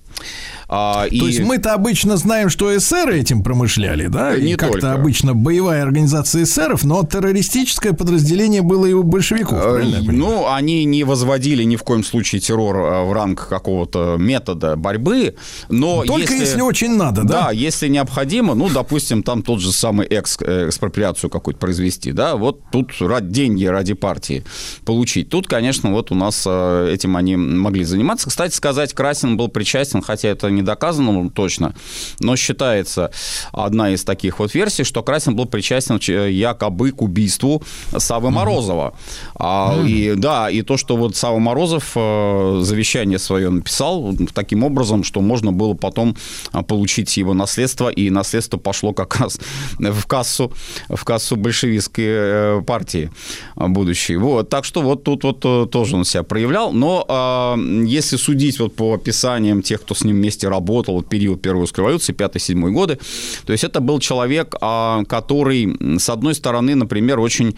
А, 0.67 1.06
и... 1.09 1.19
То 1.19 1.27
есть 1.27 1.40
мы-то 1.41 1.74
обычно 1.74 2.17
знаем, 2.17 2.49
что 2.49 2.75
эсеры 2.75 3.19
этим 3.19 3.43
промышляли, 3.43 4.07
да? 4.07 4.35
Не 4.38 4.53
и 4.53 4.56
как-то 4.56 4.93
обычно 4.93 5.33
боевая 5.33 5.83
организация 5.83 6.43
эсеров, 6.43 6.83
но 6.83 7.03
террористическое 7.03 7.93
подразделение 7.93 8.34
было 8.61 8.85
и 8.85 8.93
у 8.93 9.03
большевиков, 9.03 9.61
правильно? 9.61 9.97
понимаю? 9.97 10.17
Ну, 10.17 10.47
они 10.47 10.85
не 10.85 11.03
возводили 11.03 11.64
ни 11.64 11.75
в 11.75 11.83
коем 11.83 12.03
случае 12.03 12.41
террор 12.41 12.77
э, 12.77 13.03
в 13.05 13.14
ранг 13.14 13.47
какого-то 13.47 14.15
метода 14.19 14.75
борьбы, 14.75 15.35
но 15.69 16.03
Только 16.05 16.33
если 16.33 16.61
очень 16.61 16.95
надо, 16.95 17.23
да? 17.23 17.45
Да, 17.45 17.51
если 17.51 17.88
необходимо, 17.88 18.53
ну, 18.55 18.69
допустим, 18.69 19.23
там 19.23 19.41
тот 19.41 19.59
же 19.61 19.72
самый 19.72 20.07
экс, 20.07 20.38
э, 20.41 20.67
экспроприацию 20.67 21.30
какую-то 21.30 21.59
произвести, 21.59 22.11
да, 22.11 22.35
вот 22.35 22.61
тут 22.72 22.91
ради, 22.99 23.31
деньги 23.31 23.65
ради 23.65 23.93
партии 23.93 24.43
получить. 24.85 25.30
Тут, 25.30 25.47
конечно, 25.47 25.91
вот 25.91 26.11
у 26.11 26.15
нас 26.15 26.43
э, 26.45 26.91
этим 26.93 27.17
они 27.17 27.35
могли 27.35 27.83
заниматься. 27.83 28.30
Кстати 28.30 28.53
сказать, 28.53 28.93
Красин 28.93 29.38
был 29.38 29.47
причастен, 29.47 30.01
хотя 30.01 30.30
это 30.30 30.49
не 30.49 30.61
доказано 30.61 31.30
точно, 31.30 31.73
но 32.19 32.35
считается 32.35 33.11
одна 33.51 33.91
из 33.91 34.03
таких 34.03 34.39
вот 34.39 34.53
версий, 34.53 34.83
что 34.83 35.03
Красин 35.03 35.35
был 35.35 35.45
причастен 35.45 35.99
якобы 36.30 36.91
к 36.91 37.01
убийству 37.01 37.64
Савы 37.97 38.25
Морозова. 38.30 38.94
А, 39.36 39.82
И 39.86 40.14
да, 40.16 40.50
и 40.50 40.62
то, 40.62 40.78
что 40.78 40.98
вот 40.98 41.16
Сава 41.16 41.40
Морозов 41.40 41.92
э, 41.95 42.60
завещание 42.62 43.20
свое 43.20 43.50
написал 43.50 44.16
таким 44.34 44.64
образом, 44.64 45.04
что 45.04 45.22
можно 45.22 45.52
было 45.52 45.74
потом 45.74 46.16
а, 46.52 46.64
получить 46.64 47.18
его 47.18 47.34
наследство, 47.34 47.90
и 47.90 48.10
наследство 48.10 48.58
пошло 48.58 48.94
как 48.94 49.16
раз 49.18 49.40
в 49.80 50.06
кассу, 50.06 50.52
в 50.90 51.04
кассу 51.04 51.36
большевистской 51.36 52.06
э, 52.08 52.62
партии 52.66 53.10
а, 53.56 53.68
будущей. 53.68 54.18
Вот, 54.18 54.50
так 54.50 54.66
что 54.66 54.82
вот 54.82 55.04
тут 55.04 55.24
вот 55.24 55.45
э, 55.45 55.68
тоже 55.72 55.95
он 55.95 56.06
себя 56.06 56.24
проявлял, 56.24 56.72
но 56.72 57.06
а, 57.08 57.58
если 57.86 58.18
судить 58.18 58.60
вот 58.60 58.76
по 58.76 58.94
описаниям 58.94 59.62
тех, 59.62 59.82
кто 59.82 59.95
с 59.95 60.04
ним 60.04 60.16
вместе 60.16 60.48
работал 60.50 61.00
в 61.00 61.04
период 61.04 61.42
Первой 61.42 61.62
русской 61.62 61.82
революции, 61.82 62.14
5-7 62.14 62.72
годы, 62.72 63.00
то 63.45 63.52
есть 63.52 63.64
это 63.64 63.80
был 63.80 64.00
человек, 64.00 64.50
который, 64.50 66.00
с 66.00 66.10
одной 66.10 66.36
стороны, 66.36 66.76
например, 66.76 67.20
очень 67.20 67.56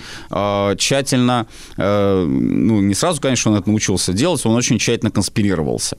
тщательно, 0.78 1.48
э, 1.78 2.26
ну, 2.26 2.82
не 2.82 2.94
сразу, 2.94 3.22
конечно, 3.22 3.52
он 3.52 3.58
это 3.58 3.70
научился 3.70 4.14
делать, 4.14 4.46
он 4.46 4.56
очень 4.56 4.80
тщательно 4.80 5.12
конспирировался. 5.12 5.98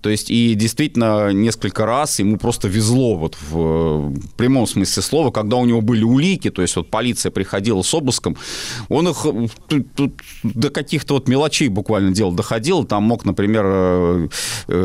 То 0.00 0.10
есть 0.10 0.30
и 0.30 0.54
действительно 0.54 1.32
несколько 1.32 1.86
раз 1.86 2.18
ему 2.18 2.36
просто 2.36 2.68
везло 2.68 3.16
вот 3.16 3.36
в 3.50 4.12
прямом 4.36 4.66
смысле 4.66 5.02
слова, 5.02 5.30
когда 5.30 5.56
у 5.56 5.64
него 5.64 5.80
были 5.80 6.04
улики, 6.04 6.50
то 6.50 6.62
есть 6.62 6.76
вот 6.76 6.90
полиция 6.90 7.30
приходила 7.30 7.82
с 7.82 7.94
обыском, 7.94 8.36
он 8.88 9.08
их 9.08 9.26
э, 9.26 9.86
до 10.42 10.70
каких-то 10.70 11.14
вот 11.14 11.28
мелочей 11.28 11.68
буквально 11.68 12.12
дело 12.12 12.32
доходил, 12.32 12.84
там 12.84 13.04
мог, 13.04 13.24
например, 13.24 13.64
э, 13.66 14.28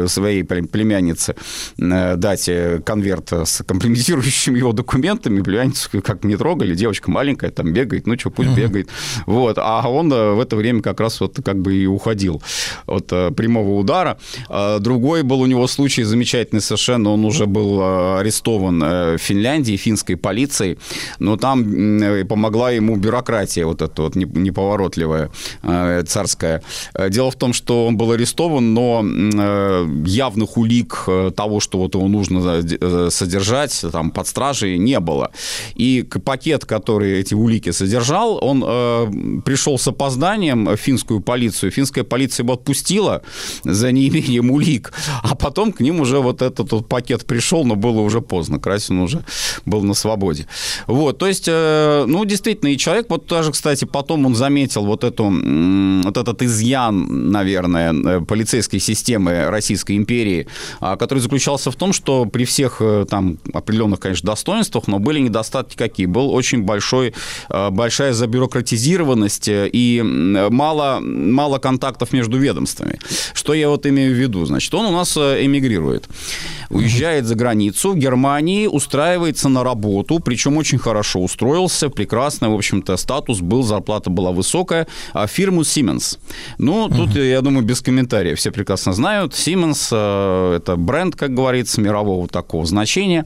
своей 0.07 0.43
плем- 0.43 0.67
племяннице 0.67 1.35
дать 1.77 2.49
конверт 2.85 3.31
с 3.31 3.63
компрометирующими 3.63 4.57
его 4.57 4.73
документами, 4.73 5.41
племянницу 5.41 5.89
как 6.01 6.23
не 6.23 6.35
трогали, 6.35 6.75
девочка 6.75 7.11
маленькая, 7.11 7.51
там 7.51 7.73
бегает, 7.73 8.07
ну 8.07 8.17
что, 8.17 8.29
пусть 8.29 8.49
бегает. 8.49 8.89
Вот. 9.25 9.57
А 9.59 9.87
он 9.89 10.11
э, 10.11 10.33
в 10.33 10.39
это 10.39 10.55
время 10.55 10.81
как 10.81 10.99
раз 10.99 11.19
вот 11.21 11.39
как 11.43 11.59
бы 11.59 11.75
и 11.75 11.85
уходил 11.85 12.41
от 12.85 13.11
э, 13.11 13.31
прямого 13.31 13.79
удара. 13.79 14.17
А 14.49 14.79
Другой 14.79 15.23
был 15.23 15.41
у 15.41 15.45
него 15.45 15.67
случай 15.67 16.03
замечательный 16.03 16.61
совершенно, 16.61 17.11
он 17.11 17.25
уже 17.25 17.45
был 17.45 17.79
э, 17.81 18.19
арестован 18.19 18.79
в 18.81 19.17
Финляндии, 19.17 19.77
финской 19.77 20.17
полицией, 20.17 20.77
но 21.19 21.37
там 21.37 21.63
помогла 22.27 22.71
ему 22.71 22.95
бюрократия 22.95 23.65
вот 23.65 23.81
эта 23.81 24.01
вот 24.01 24.15
не- 24.15 24.25
неповоротливая, 24.25 25.31
царская. 26.05 26.61
Дело 27.09 27.31
в 27.31 27.35
том, 27.35 27.53
что 27.53 27.87
он 27.87 27.97
был 27.97 28.11
арестован, 28.11 28.73
но 28.73 29.03
явных 30.05 30.57
улик 30.57 31.05
того, 31.35 31.59
что 31.59 31.79
вот 31.79 31.95
его 31.95 32.07
нужно 32.07 32.61
содержать 33.09 33.85
там 33.91 34.11
под 34.11 34.27
стражей, 34.27 34.77
не 34.77 34.99
было. 34.99 35.31
И 35.75 36.03
пакет, 36.25 36.65
который 36.65 37.19
эти 37.19 37.33
улики 37.33 37.71
содержал, 37.71 38.39
он 38.43 38.63
пришел 39.45 39.77
с 39.77 39.87
опозданием 39.87 40.65
в 40.65 40.77
финскую 40.77 41.19
полицию. 41.19 41.71
Финская 41.71 42.03
полиция 42.03 42.43
его 42.43 42.53
отпустила 42.53 43.21
за 43.63 43.91
неимением 43.91 44.51
улик, 44.51 44.93
а 45.21 45.35
потом 45.35 45.71
к 45.71 45.79
ним 45.79 46.01
уже 46.01 46.19
вот 46.19 46.41
этот 46.41 46.71
вот 46.71 46.87
пакет 46.87 47.25
пришел, 47.25 47.65
но 47.65 47.75
было 47.75 48.01
уже 48.01 48.21
поздно. 48.21 48.59
Красин 48.59 48.99
уже 48.99 49.23
был 49.65 49.81
на 49.83 49.93
свободе. 49.93 50.47
Вот, 50.87 51.17
то 51.17 51.27
есть, 51.27 51.45
э, 51.47 52.05
ну, 52.07 52.25
действительно, 52.25 52.69
и 52.69 52.77
человек, 52.77 53.07
вот 53.09 53.27
даже, 53.27 53.51
кстати, 53.51 53.85
потом 53.85 54.25
он 54.25 54.35
заметил 54.35 54.85
вот, 54.85 55.03
эту, 55.03 55.25
вот 56.03 56.17
этот 56.17 56.41
изъян, 56.41 57.31
наверное, 57.31 57.93
э, 57.93 58.21
полицейской 58.21 58.79
системы 58.79 59.49
Российской 59.49 59.97
империи, 59.97 60.47
а, 60.79 60.95
который 60.97 61.19
заключался 61.19 61.71
в 61.71 61.75
том, 61.75 61.93
что 61.93 62.25
при 62.25 62.45
всех 62.45 62.77
э, 62.79 63.05
там 63.09 63.37
определенных, 63.53 63.99
конечно, 63.99 64.27
достоинствах, 64.27 64.87
но 64.87 64.99
были 64.99 65.19
недостатки 65.19 65.75
какие? 65.75 66.05
Был 66.05 66.31
очень 66.31 66.63
большой, 66.63 67.13
большая 67.49 68.13
забюрократизированность 68.13 68.82
э, 69.47 69.69
и 69.71 70.01
мало, 70.01 70.99
мало 71.01 71.59
контактов 71.59 72.13
между 72.13 72.37
ведомствами. 72.37 72.99
Что 73.33 73.53
я 73.53 73.69
вот 73.69 73.85
имею 73.85 74.13
в 74.13 74.17
виду? 74.17 74.45
Значит, 74.45 74.73
он 74.73 74.85
у 74.85 74.91
нас 74.91 75.17
э, 75.17 75.45
эмигрирует, 75.45 76.07
уезжает 76.69 77.25
за 77.25 77.35
границу, 77.35 77.91
в 77.91 77.97
Германии 77.97 78.67
устраивается 78.67 79.49
на 79.49 79.63
работу, 79.63 80.19
причем 80.19 80.57
очень 80.57 80.77
хорошо 80.77 81.19
устроился, 81.19 81.89
прекрасный, 81.89 82.49
в 82.49 82.53
общем-то, 82.53 82.97
статус 82.97 83.41
был, 83.41 83.63
зарплата 83.63 84.09
была 84.09 84.31
высокая, 84.31 84.87
а 85.13 85.27
фирму 85.27 85.61
Siemens. 85.61 86.17
Ну, 86.57 86.89
тут, 86.89 87.15
я 87.15 87.41
думаю, 87.41 87.65
без 87.65 87.81
комментариев, 87.81 88.37
все 88.37 88.51
прекрасно 88.51 88.93
знают, 88.93 89.33
Siemens 89.33 89.89
э, 89.91 90.55
это 90.57 90.75
бренд, 90.75 91.15
как 91.15 91.33
говорится, 91.33 91.81
мирового 91.81 92.27
такого 92.27 92.65
значения, 92.65 93.25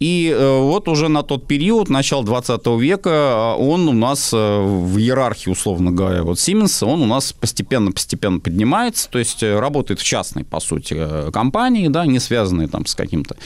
и 0.00 0.34
э, 0.34 0.60
вот 0.60 0.88
уже 0.88 1.08
на 1.08 1.22
тот 1.22 1.46
период, 1.46 1.88
начало 1.88 2.24
20 2.24 2.66
века, 2.78 3.56
э, 3.58 3.62
он 3.62 3.88
у 3.88 3.92
нас 3.92 4.30
в 4.84 4.98
иерархии, 4.98 5.50
условно 5.50 5.90
говоря, 5.90 6.22
вот 6.22 6.38
Siemens, 6.38 6.84
он 6.84 7.02
у 7.02 7.06
нас 7.06 7.32
постепенно-постепенно 7.32 8.40
поднимается, 8.40 9.08
то 9.08 9.18
есть 9.18 9.42
э, 9.42 9.58
работает 9.58 10.00
в 10.00 10.04
частной, 10.04 10.44
по 10.44 10.60
сути, 10.60 10.94
э, 10.96 11.30
компании, 11.32 11.88
да, 11.88 12.06
не 12.06 12.18
связанной 12.18 12.68
там 12.68 12.86
с 12.86 12.94
каким-то 12.94 13.36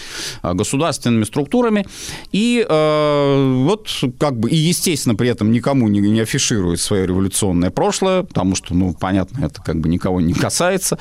э, 0.43 0.55
государственными 0.55 1.25
структурами, 1.25 1.87
и 2.33 2.65
э, 2.69 3.63
вот 3.65 3.89
как 4.19 4.39
бы, 4.39 4.51
и 4.51 4.57
естественно 4.57 5.15
при 5.15 5.29
этом 5.29 5.53
никому 5.53 5.89
не, 5.89 6.01
не 6.01 6.21
афиширует 6.21 6.81
свое 6.81 7.07
революционное 7.07 7.71
прошлое, 7.71 8.23
потому 8.23 8.55
что, 8.55 8.75
ну, 8.75 8.95
понятно, 8.99 9.45
это 9.45 9.63
как 9.63 9.81
бы 9.81 9.89
никого 9.89 10.21
не 10.21 10.35
касается, 10.35 10.99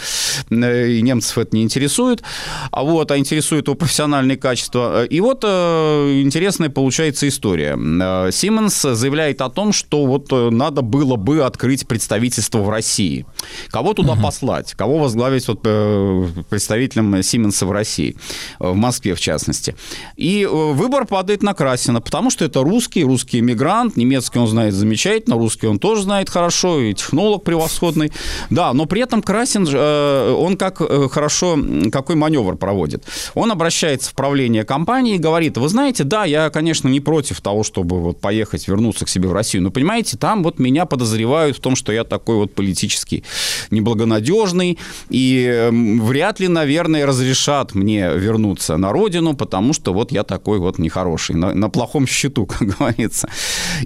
и 0.49 1.01
немцев 1.01 1.38
это 1.38 1.56
не 1.56 1.64
интересует, 1.64 2.24
а 2.72 2.83
вот, 2.83 3.11
а 3.11 3.17
интересует 3.17 3.67
его 3.67 3.75
профессиональные 3.75 4.38
качества. 4.38 5.06
И 5.06 5.19
вот 5.19 5.43
э, 5.43 6.22
интересная 6.22 6.69
получается 6.69 7.27
история. 7.27 7.74
Siemens 7.75 8.93
заявляет 8.93 9.41
о 9.41 9.49
том, 9.49 9.74
что 9.74 10.06
вот 10.06 10.26
э, 10.31 10.49
надо 10.49 10.81
было 10.81 11.15
бы 11.15 11.43
открыть 11.43 11.88
представительство 11.88 12.59
в 12.59 12.69
России. 12.69 13.25
Кого 13.69 13.93
туда 13.93 14.15
послать? 14.15 14.73
Кого 14.73 14.97
возглавить 14.99 15.47
вот, 15.47 15.61
э, 15.64 16.27
представителем 16.49 17.15
Siemens 17.15 17.65
в 17.65 17.72
России? 17.72 18.15
Э, 18.59 18.69
В 18.72 18.75
Москве, 18.75 19.15
в 19.15 19.19
частности. 19.19 19.75
И 20.15 20.45
выбор 20.45 21.06
падает 21.06 21.43
на 21.43 21.53
Красина, 21.53 22.01
потому 22.01 22.30
что 22.30 22.45
это 22.45 22.61
русский, 22.64 23.03
русский 23.03 23.39
иммигрант, 23.39 23.97
немецкий 23.97 24.39
он 24.39 24.47
знает 24.47 24.73
замечательно, 24.73 25.35
русский 25.38 25.67
он 25.67 25.80
тоже 25.80 26.03
знает 26.03 26.30
хорошо, 26.30 26.80
и 26.80 26.93
технолог 26.93 27.43
превосходный. 27.43 28.11
Да, 28.49 28.73
но 28.73 28.85
при 28.85 29.01
этом 29.01 29.22
Красин, 29.22 29.67
он 29.67 30.57
как 30.57 30.77
хорошо, 31.11 31.57
какой 31.91 32.15
маневр 32.15 32.57
проводит. 32.57 33.03
Он 33.33 33.51
обращается 33.51 34.11
в 34.11 34.14
правление 34.14 34.64
компании 34.64 35.15
и 35.15 35.17
говорит, 35.17 35.57
вы 35.57 35.69
знаете, 35.69 36.03
да, 36.03 36.25
я, 36.25 36.49
конечно, 36.49 36.88
не 36.88 36.99
против 36.99 37.41
того, 37.41 37.64
чтобы 37.64 38.01
вот 38.01 38.19
поехать, 38.19 38.67
вернуться 38.67 39.06
к 39.06 39.09
себе 39.09 39.27
в 39.30 39.33
Россию, 39.33 39.64
но, 39.64 39.72
понимаете, 39.72 40.16
там 40.17 40.43
вот 40.43 40.59
меня 40.59 40.85
подозревают 40.85 41.57
в 41.57 41.59
том, 41.59 41.75
что 41.75 41.91
я 41.91 42.03
такой 42.03 42.35
вот 42.37 42.53
политически 42.53 43.23
неблагонадежный, 43.71 44.77
и 45.09 45.45
м, 45.45 46.01
вряд 46.05 46.39
ли, 46.39 46.47
наверное, 46.47 47.05
разрешат 47.05 47.75
мне 47.75 48.09
вернуться 48.15 48.77
на 48.77 48.91
родину, 48.91 49.35
потому 49.35 49.73
что 49.73 49.93
вот 49.93 50.11
я 50.11 50.23
такой 50.23 50.59
вот 50.59 50.79
нехороший, 50.79 51.35
на, 51.35 51.53
на 51.53 51.69
плохом 51.69 52.07
счету, 52.07 52.45
как 52.59 52.77
говорится. 52.77 53.29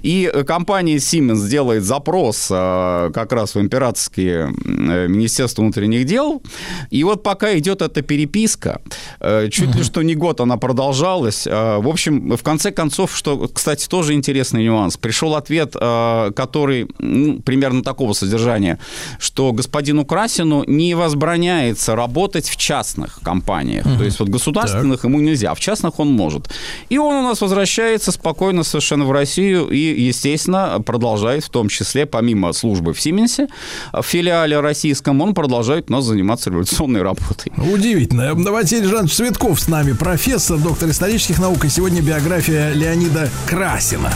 И 0.02 0.30
э, 0.32 0.44
компания 0.44 0.96
Siemens 0.96 1.48
делает 1.48 1.84
запрос 1.84 2.48
э, 2.50 3.10
как 3.14 3.32
раз 3.32 3.54
в 3.54 3.60
императорские 3.60 4.52
э, 4.64 5.08
Министерство 5.08 5.62
внутренних 5.62 6.04
дел, 6.04 6.42
и 6.90 7.04
вот 7.04 7.22
пока 7.22 7.56
идет 7.58 7.82
эта 7.82 8.02
переписка, 8.02 8.80
э, 9.20 9.48
чуть 9.50 9.74
ли 9.74 9.82
что 9.82 10.02
не 10.02 10.14
год 10.14 10.40
она 10.40 10.56
продолжалась, 10.56 11.46
э, 11.46 11.78
в 11.78 11.88
общем, 11.88 12.36
в 12.36 12.42
конце 12.42 12.70
концов, 12.70 13.16
что, 13.16 13.48
кстати, 13.48 13.88
тоже 13.88 14.14
интересный 14.14 14.64
нюанс, 14.64 14.96
пришел 14.96 15.34
ответ, 15.34 15.76
э, 15.78 16.21
который 16.30 16.88
ну, 16.98 17.40
примерно 17.40 17.82
такого 17.82 18.12
содержания, 18.12 18.78
что 19.18 19.52
господину 19.52 20.04
Красину 20.04 20.64
не 20.66 20.94
возбраняется 20.94 21.96
работать 21.96 22.48
в 22.48 22.56
частных 22.56 23.20
компаниях. 23.22 23.84
То 23.84 24.02
То 24.02 24.06
есть 24.06 24.18
вот 24.18 24.28
государственных 24.30 25.04
ему 25.04 25.20
нельзя, 25.20 25.52
а 25.52 25.54
в 25.54 25.60
частных 25.60 26.00
он 26.00 26.12
может. 26.12 26.50
И 26.88 26.98
он 26.98 27.14
у 27.14 27.22
нас 27.22 27.40
возвращается 27.40 28.10
спокойно 28.10 28.64
совершенно 28.64 29.04
в 29.04 29.12
Россию 29.12 29.68
и, 29.68 29.78
естественно, 29.78 30.82
продолжает 30.84 31.44
в 31.44 31.50
том 31.50 31.68
числе, 31.68 32.04
помимо 32.04 32.52
службы 32.52 32.92
в 32.92 33.00
Сименсе, 33.00 33.46
в 33.92 34.02
филиале 34.02 34.58
российском, 34.58 35.20
он 35.20 35.34
продолжает 35.34 35.88
у 35.88 35.92
нас 35.92 36.04
заниматься 36.04 36.50
революционной 36.50 37.02
работой. 37.02 37.52
Удивительно. 37.56 38.34
Василий 38.34 38.88
Жанович 38.88 39.12
Цветков 39.12 39.60
с 39.60 39.68
нами, 39.68 39.92
профессор, 39.92 40.58
доктор 40.58 40.90
исторических 40.90 41.38
наук, 41.38 41.64
и 41.64 41.68
сегодня 41.68 42.02
биография 42.02 42.72
Леонида 42.72 43.30
Красина. 43.46 44.10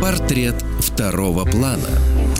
Портрет 0.00 0.54
второго 0.80 1.44
плана. 1.44 1.78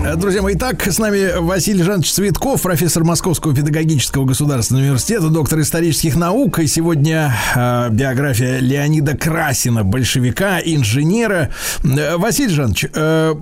Э, 0.05 0.17
Друзья 0.17 0.43
мои, 0.43 0.55
итак, 0.55 0.87
с 0.87 0.99
нами 0.99 1.39
Василий 1.41 1.83
Жанович 1.83 2.13
Цветков, 2.13 2.63
профессор 2.63 3.05
Московского 3.05 3.55
педагогического 3.55 4.25
государственного 4.25 4.85
университета, 4.85 5.29
доктор 5.29 5.61
исторических 5.61 6.17
наук. 6.17 6.59
И 6.59 6.67
сегодня 6.67 7.35
э, 7.55 7.89
биография 7.91 8.59
Леонида 8.59 9.17
Красина, 9.17 9.83
большевика, 9.85 10.61
инженера. 10.61 11.51
Э, 11.85 12.17
Василий 12.17 12.55
Жанович, 12.55 12.87
э, 12.93 13.35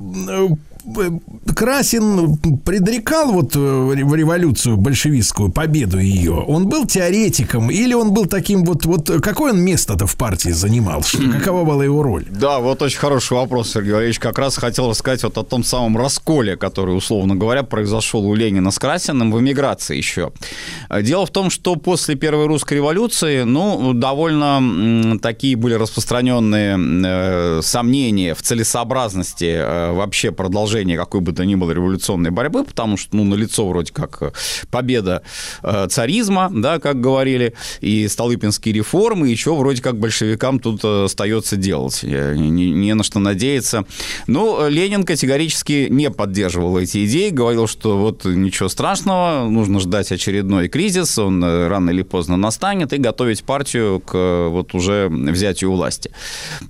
Красин 1.55 2.36
предрекал 2.65 3.33
вот 3.33 3.57
э, 3.57 3.58
в 3.58 4.15
революцию 4.15 4.76
большевистскую, 4.76 5.50
победу 5.50 5.99
ее. 5.99 6.33
Он 6.34 6.68
был 6.68 6.86
теоретиком 6.86 7.70
или 7.70 7.94
он 7.94 8.12
был 8.12 8.26
таким 8.26 8.65
вот, 8.65 8.84
вот 8.86 9.10
какое 9.23 9.52
он 9.52 9.60
место-то 9.60 10.07
в 10.07 10.17
партии 10.17 10.50
занимал? 10.50 11.02
Что- 11.02 11.18
Какова 11.39 11.65
была 11.65 11.84
его 11.84 12.02
роль? 12.02 12.25
Да, 12.31 12.58
вот 12.60 12.83
очень 12.83 12.99
хороший 12.99 13.33
вопрос, 13.34 13.73
Сергей 13.73 13.92
Валерьевич. 13.92 14.18
Как 14.18 14.39
раз 14.39 14.57
хотел 14.57 14.89
рассказать 14.91 15.23
вот 15.25 15.36
о 15.39 15.42
том 15.42 15.65
самом 15.65 15.97
расколе, 15.97 16.57
который, 16.57 16.97
условно 16.97 17.34
говоря, 17.34 17.62
произошел 17.62 18.25
у 18.26 18.34
Ленина 18.34 18.70
с 18.70 18.78
Красиным 18.78 19.33
в 19.33 19.41
эмиграции 19.41 19.97
еще. 19.97 20.33
Дело 21.02 21.26
в 21.26 21.31
том, 21.31 21.50
что 21.50 21.76
после 21.76 22.15
Первой 22.15 22.47
русской 22.47 22.75
революции, 22.75 23.42
ну, 23.42 23.92
довольно 23.94 25.18
такие 25.20 25.57
были 25.57 25.75
распространенные 25.75 26.78
э, 26.78 27.60
сомнения 27.62 28.34
в 28.34 28.42
целесообразности 28.42 29.57
э, 29.58 29.92
вообще 29.92 30.31
продолжения 30.31 30.77
какой 30.97 31.20
бы 31.20 31.32
то 31.32 31.44
ни 31.44 31.55
было 31.55 31.70
революционной 31.73 32.31
борьбы, 32.31 32.65
потому 32.65 32.97
что, 32.97 33.16
ну, 33.16 33.24
налицо 33.24 33.68
вроде 33.68 33.92
как 33.92 34.18
э, 34.23 34.32
победа 34.70 35.23
э, 35.62 35.86
царизма, 35.89 36.50
да, 36.52 36.78
как 36.78 37.00
говорили, 37.00 37.55
и 37.81 38.08
Столыпинские 38.08 38.74
реформы, 38.74 39.31
и 39.31 39.36
что 39.36 39.57
вроде 39.57 39.82
как 39.82 39.98
большевикам 39.98 40.58
тут 40.58 40.81
э, 40.84 41.05
остается 41.05 41.57
делать. 41.57 42.02
Не, 42.02 42.70
не 42.70 42.94
на 42.94 43.02
что 43.02 43.18
надеяться. 43.18 43.84
Но 44.26 44.66
э, 44.66 44.70
Ленин 44.70 45.05
категорически 45.05 45.89
не 45.90 46.10
поддерживал 46.10 46.78
эти 46.78 47.07
идеи, 47.07 47.31
говорил, 47.31 47.66
что 47.66 47.98
вот 47.98 48.24
ничего 48.24 48.68
страшного, 48.68 49.48
нужно 49.48 49.81
ждать 49.81 50.12
очередной 50.12 50.68
кризис, 50.68 51.18
он 51.18 51.42
рано 51.42 51.90
или 51.90 52.02
поздно 52.02 52.36
настанет, 52.36 52.92
и 52.92 52.98
готовить 52.98 53.44
партию 53.44 54.00
к 54.00 54.48
вот 54.50 54.74
уже 54.74 55.08
взятию 55.08 55.73
власти. 55.73 56.10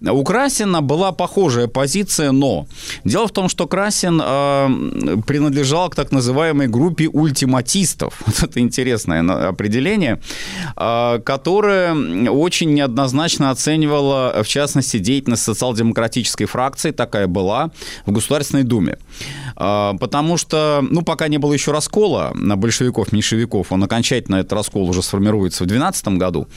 У 0.01 0.25
Красина 0.25 0.83
была 0.83 1.13
похожая 1.13 1.67
позиция, 1.69 2.33
но 2.33 2.67
дело 3.05 3.27
в 3.27 3.33
том, 3.33 3.49
что 3.49 3.67
Красин 3.67 3.88
э, 4.21 5.17
принадлежал 5.27 5.91
к 5.91 5.95
так 5.95 6.13
называемой 6.13 6.69
группе 6.69 7.09
ультиматистов. 7.09 8.15
Вот 8.29 8.43
это 8.43 8.61
интересное 8.61 9.49
определение, 9.49 10.21
э, 10.77 11.21
которое 11.25 12.29
очень 12.31 12.75
неоднозначно 12.75 13.51
оценивало, 13.51 14.43
в 14.43 14.49
частности, 14.49 14.99
деятельность 14.99 15.43
социал-демократической 15.43 16.45
фракции, 16.45 16.91
такая 16.91 17.27
была, 17.27 17.71
в 18.07 18.13
Государственной 18.13 18.65
Думе. 18.65 18.99
Э, 19.57 19.93
Потому 20.01 20.37
что, 20.37 20.85
ну, 20.91 21.03
пока 21.03 21.29
не 21.29 21.39
было 21.39 21.53
еще 21.53 21.73
раскола 21.73 22.33
на 22.35 22.57
большевиков-меньшевиков, 22.57 23.71
он 23.71 23.85
окончательно, 23.85 24.37
этот 24.37 24.53
раскол 24.55 24.89
уже 24.89 25.03
сформируется 25.03 25.65
в 25.65 25.67
2012 25.67 26.09
году. 26.19 26.49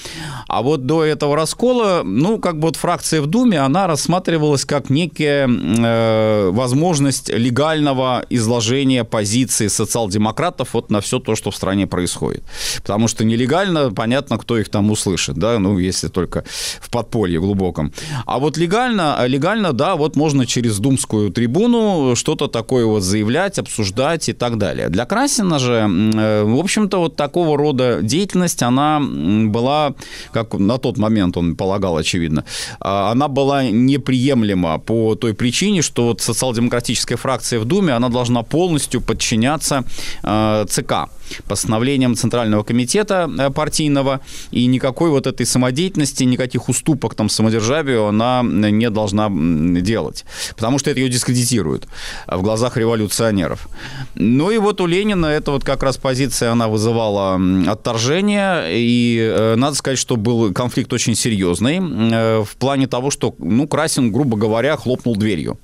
А 0.48 0.62
вот 0.62 0.86
до 0.86 1.04
этого 1.04 1.36
раскола, 1.36 2.02
ну, 2.04 2.40
как 2.40 2.60
бы 2.60 2.68
вот 2.68 2.78
фракция 2.78 3.22
в 3.22 3.28
Думе, 3.28 3.60
она 3.60 3.88
рассматривалась 3.88 4.66
как 4.66 4.90
некая 4.90 5.48
э, 5.48 6.50
возможность 6.52 7.21
легального 7.30 8.26
изложения 8.30 9.04
позиции 9.04 9.68
социал-демократов 9.68 10.70
вот 10.74 10.92
на 10.92 11.02
все 11.02 11.20
то, 11.20 11.36
что 11.36 11.52
в 11.52 11.56
стране 11.56 11.88
происходит. 11.88 12.44
Потому 12.78 13.08
что 13.08 13.24
нелегально, 13.24 13.92
понятно, 13.92 14.38
кто 14.38 14.58
их 14.58 14.70
там 14.70 14.92
услышит, 14.92 15.36
да, 15.38 15.60
ну, 15.60 15.78
если 15.78 16.08
только 16.08 16.44
в 16.82 16.90
подполье 16.90 17.40
глубоком. 17.40 17.94
А 18.26 18.40
вот 18.40 18.58
легально, 18.58 19.18
легально, 19.28 19.74
да, 19.74 19.96
вот 19.96 20.16
можно 20.16 20.46
через 20.46 20.80
думскую 20.80 21.32
трибуну 21.32 22.16
что-то 22.16 22.48
такое 22.48 22.86
вот 22.86 23.04
заявлять, 23.04 23.60
обсуждать 23.60 24.30
и 24.30 24.34
так 24.34 24.58
далее. 24.58 24.90
Для 24.90 25.06
Красина 25.06 25.60
же, 25.60 25.74
э, 25.74 26.44
в 26.44 26.60
общем-то, 26.60 26.98
вот 26.98 27.16
такого 27.16 27.58
рода 27.58 28.00
деятельность, 28.02 28.64
она 28.64 29.00
была, 29.00 29.94
как 30.32 30.54
на 30.54 30.78
тот 30.78 30.98
момент 30.98 31.38
он 31.38 31.56
полагал, 31.56 31.98
очевидно, 31.98 32.46
а, 32.80 33.12
она 33.12 33.28
была 33.28 33.64
неприемлема 33.64 34.80
по 34.80 35.16
той 35.16 35.34
причине, 35.34 35.82
что 35.82 36.08
вот 36.08 36.22
социал-демократическая 36.22 37.11
фракция 37.18 37.60
в 37.60 37.66
Думе, 37.66 37.94
она 37.94 38.10
должна 38.10 38.44
полностью 38.44 39.02
подчиняться 39.02 39.84
э, 40.24 40.66
ЦК 40.70 40.94
постановлением 41.46 42.16
Центрального 42.16 42.64
комитета 42.64 43.30
э, 43.38 43.50
партийного, 43.50 44.22
и 44.52 44.66
никакой 44.66 45.10
вот 45.10 45.28
этой 45.28 45.46
самодеятельности, 45.46 46.24
никаких 46.24 46.70
уступок 46.70 47.16
там 47.16 47.30
самодержавию 47.30 48.08
она 48.08 48.42
не 48.44 48.90
должна 48.90 49.30
делать, 49.82 50.26
потому 50.56 50.80
что 50.80 50.90
это 50.90 51.00
ее 51.00 51.10
дискредитирует 51.10 51.88
э, 52.28 52.36
в 52.36 52.42
глазах 52.42 52.78
революционеров. 52.78 53.68
Ну 54.16 54.52
и 54.52 54.58
вот 54.58 54.82
у 54.82 54.86
Ленина 54.86 55.28
эта 55.28 55.52
вот 55.52 55.64
как 55.64 55.84
раз 55.84 55.98
позиция, 55.98 56.52
она 56.52 56.68
вызывала 56.68 57.40
отторжение, 57.68 58.66
и 58.70 59.20
э, 59.20 59.56
надо 59.56 59.76
сказать, 59.76 60.00
что 60.00 60.16
был 60.16 60.54
конфликт 60.54 60.92
очень 60.94 61.16
серьезный 61.16 61.80
э, 61.80 62.44
в 62.44 62.56
плане 62.58 62.88
того, 62.88 63.12
что, 63.12 63.34
ну, 63.40 63.68
Красин, 63.68 64.12
грубо 64.12 64.38
говоря, 64.38 64.78
хлопнул 64.78 65.16
дверью. 65.16 65.60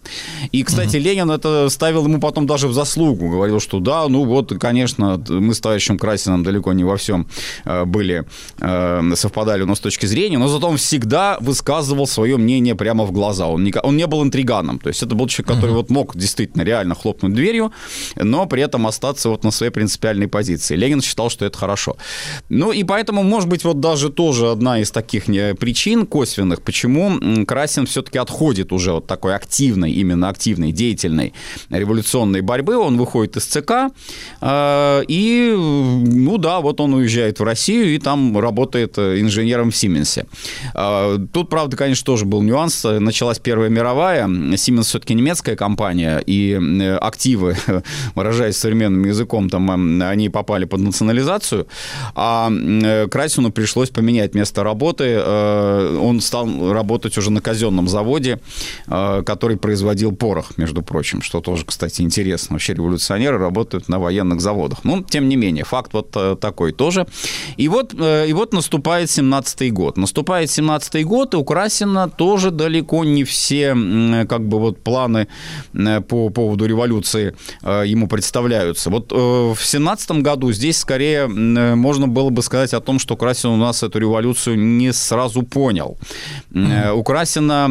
И, 0.51 0.63
кстати, 0.63 0.97
Ленин 0.97 1.31
это 1.31 1.69
ставил 1.69 2.05
ему 2.05 2.19
потом 2.19 2.47
даже 2.47 2.67
в 2.67 2.73
заслугу, 2.73 3.29
говорил, 3.29 3.59
что 3.59 3.79
да, 3.79 4.07
ну 4.07 4.25
вот, 4.25 4.53
конечно, 4.59 5.21
мы 5.27 5.53
с 5.57 5.61
товарищем 5.61 5.97
Красиным 5.97 6.43
далеко 6.43 6.73
не 6.73 6.83
во 6.83 6.95
всем 6.95 7.27
э, 7.65 7.85
были, 7.85 8.25
э, 8.59 9.15
совпадали 9.15 9.63
у 9.63 9.65
нас 9.65 9.77
с 9.77 9.81
точки 9.81 10.05
зрения, 10.05 10.37
но 10.37 10.47
зато 10.47 10.67
он 10.67 10.77
всегда 10.77 11.37
высказывал 11.39 12.07
свое 12.07 12.37
мнение 12.37 12.75
прямо 12.75 13.05
в 13.05 13.11
глаза. 13.11 13.47
Он 13.47 13.63
не, 13.63 13.73
он 13.83 13.97
не 13.97 14.07
был 14.07 14.23
интриганом. 14.23 14.79
То 14.79 14.89
есть 14.89 15.03
это 15.03 15.15
был 15.15 15.27
человек, 15.27 15.55
который 15.55 15.71
вот 15.75 15.89
мог 15.89 16.15
действительно 16.15 16.63
реально 16.63 16.95
хлопнуть 16.95 17.33
дверью, 17.33 17.71
но 18.15 18.45
при 18.45 18.61
этом 18.61 18.87
остаться 18.87 19.29
вот 19.29 19.43
на 19.43 19.51
своей 19.51 19.71
принципиальной 19.71 20.27
позиции. 20.27 20.75
Ленин 20.75 21.01
считал, 21.01 21.29
что 21.29 21.45
это 21.45 21.57
хорошо. 21.57 21.97
Ну 22.49 22.71
и 22.71 22.83
поэтому, 22.83 23.23
может 23.23 23.49
быть, 23.49 23.63
вот 23.63 23.79
даже 23.79 24.09
тоже 24.09 24.51
одна 24.51 24.79
из 24.79 24.91
таких 24.91 25.27
не- 25.27 25.55
причин 25.55 26.05
косвенных, 26.05 26.61
почему 26.61 27.45
Красин 27.45 27.85
все-таки 27.85 28.17
отходит 28.17 28.71
уже 28.71 28.91
от 28.91 29.07
такой 29.07 29.35
активной, 29.35 29.91
именно 29.91 30.29
активной, 30.29 30.71
деятельной 30.71 31.33
революционной 31.69 32.41
борьбы. 32.41 32.77
Он 32.77 32.97
выходит 32.97 33.37
из 33.37 33.45
ЦК 33.45 33.91
э, 34.41 35.03
и, 35.07 35.46
ну 35.55 36.37
да, 36.37 36.59
вот 36.61 36.79
он 36.81 36.93
уезжает 36.93 37.39
в 37.39 37.43
Россию 37.43 37.95
и 37.95 37.99
там 37.99 38.37
работает 38.37 38.97
э, 38.97 39.19
инженером 39.21 39.71
в 39.71 39.75
Сименсе. 39.75 40.25
Э, 40.73 41.17
Тут, 41.33 41.49
правда, 41.49 41.77
конечно, 41.77 42.05
тоже 42.05 42.25
был 42.25 42.41
нюанс. 42.41 42.83
Началась 42.83 43.39
Первая 43.39 43.69
мировая. 43.69 44.27
Сименс 44.57 44.87
все-таки 44.87 45.13
немецкая 45.13 45.55
компания, 45.55 46.19
и 46.25 46.57
э, 46.59 46.97
активы, 46.97 47.55
выражаясь 48.15 48.57
современным 48.57 49.05
языком, 49.05 49.49
там 49.49 49.69
м, 49.69 50.01
они 50.01 50.29
попали 50.29 50.65
под 50.65 50.81
национализацию, 50.81 51.67
а 52.15 52.49
э, 52.51 53.07
Красину 53.07 53.51
пришлось 53.51 53.89
поменять 53.89 54.35
место 54.35 54.63
работы. 54.63 55.19
Он 55.21 56.21
стал 56.21 56.73
работать 56.73 57.17
уже 57.17 57.31
на 57.31 57.41
казенном 57.41 57.87
заводе, 57.87 58.39
который 58.87 59.57
производил 59.57 60.11
порох, 60.15 60.57
между 60.57 60.81
прочим, 60.81 61.21
что 61.21 61.41
тоже, 61.41 61.65
кстати, 61.65 62.01
интересно. 62.01 62.55
Вообще 62.55 62.73
революционеры 62.73 63.37
работают 63.37 63.89
на 63.89 63.99
военных 63.99 64.41
заводах. 64.41 64.79
Ну, 64.83 65.03
тем 65.03 65.26
не 65.26 65.26
менее, 65.35 65.63
факт 65.63 65.93
вот 65.93 66.15
э, 66.15 66.35
такой 66.39 66.71
тоже. 66.71 67.05
И 67.57 67.67
вот, 67.67 67.93
э, 67.97 68.27
и 68.27 68.33
вот 68.33 68.53
наступает 68.53 69.09
17-й 69.09 69.71
год. 69.71 69.97
Наступает 69.97 70.49
17-й 70.49 71.03
год, 71.03 71.33
и 71.33 71.37
у 71.37 71.43
Красина 71.43 72.09
тоже 72.09 72.51
далеко 72.51 73.03
не 73.03 73.23
все 73.23 73.75
как 74.29 74.47
бы 74.47 74.59
вот 74.59 74.83
планы 74.83 75.27
э, 75.73 76.01
по 76.01 76.29
поводу 76.29 76.65
революции 76.65 77.35
ему 77.63 78.07
представляются. 78.07 78.89
Вот 78.89 79.11
в 79.11 79.57
17 79.59 80.11
году 80.21 80.51
здесь 80.51 80.77
скорее 80.77 81.27
можно 81.27 82.07
было 82.07 82.29
бы 82.29 82.41
сказать 82.41 82.73
о 82.73 82.79
том, 82.79 82.99
что 82.99 83.15
Красин 83.15 83.49
у 83.49 83.57
нас 83.57 83.83
эту 83.83 83.99
революцию 83.99 84.59
не 84.59 84.93
сразу 84.93 85.43
понял. 85.43 85.97
Э, 86.53 86.91
У 86.91 87.03
Красина 87.03 87.67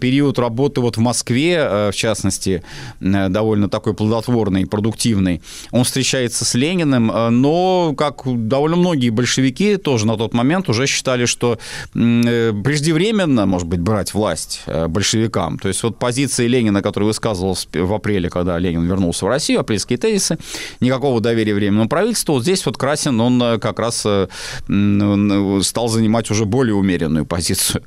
период 0.00 0.38
работы 0.38 0.80
вот 0.80 0.96
в 0.96 1.00
Москве, 1.00 1.90
в 1.90 1.94
частности, 1.94 2.62
довольно 3.00 3.68
такой 3.68 3.94
плодотворный, 3.94 4.66
продуктивный. 4.66 5.42
Он 5.70 5.84
встречается 5.84 6.44
с 6.44 6.54
Лениным, 6.54 6.89
Лениным, 6.90 7.10
э, 7.10 7.30
но, 7.30 7.94
как 7.96 8.22
довольно 8.24 8.76
многие 8.76 9.10
большевики 9.10 9.76
тоже 9.76 10.06
на 10.06 10.16
тот 10.16 10.34
момент 10.34 10.68
уже 10.68 10.86
считали, 10.86 11.26
что 11.26 11.58
э, 11.94 12.52
преждевременно, 12.64 13.46
может 13.46 13.68
быть, 13.68 13.80
брать 13.80 14.14
власть 14.14 14.62
э, 14.66 14.86
большевикам. 14.88 15.58
То 15.58 15.68
есть 15.68 15.82
вот 15.82 15.98
позиции 15.98 16.46
Ленина, 16.46 16.82
которые 16.82 17.08
высказывал 17.08 17.56
в 17.72 17.94
апреле, 17.94 18.28
когда 18.30 18.58
Ленин 18.58 18.82
вернулся 18.82 19.26
в 19.26 19.28
Россию, 19.28 19.60
апрельские 19.60 19.98
тезисы, 19.98 20.38
никакого 20.80 21.20
доверия 21.20 21.54
временному 21.54 21.88
правительству. 21.88 22.34
Вот 22.34 22.42
здесь 22.42 22.64
вот 22.66 22.76
Красин, 22.76 23.20
он 23.20 23.60
как 23.60 23.78
раз 23.78 24.00
стал 24.00 25.88
занимать 25.88 26.30
уже 26.30 26.44
более 26.44 26.74
умеренную 26.74 27.26
позицию, 27.26 27.82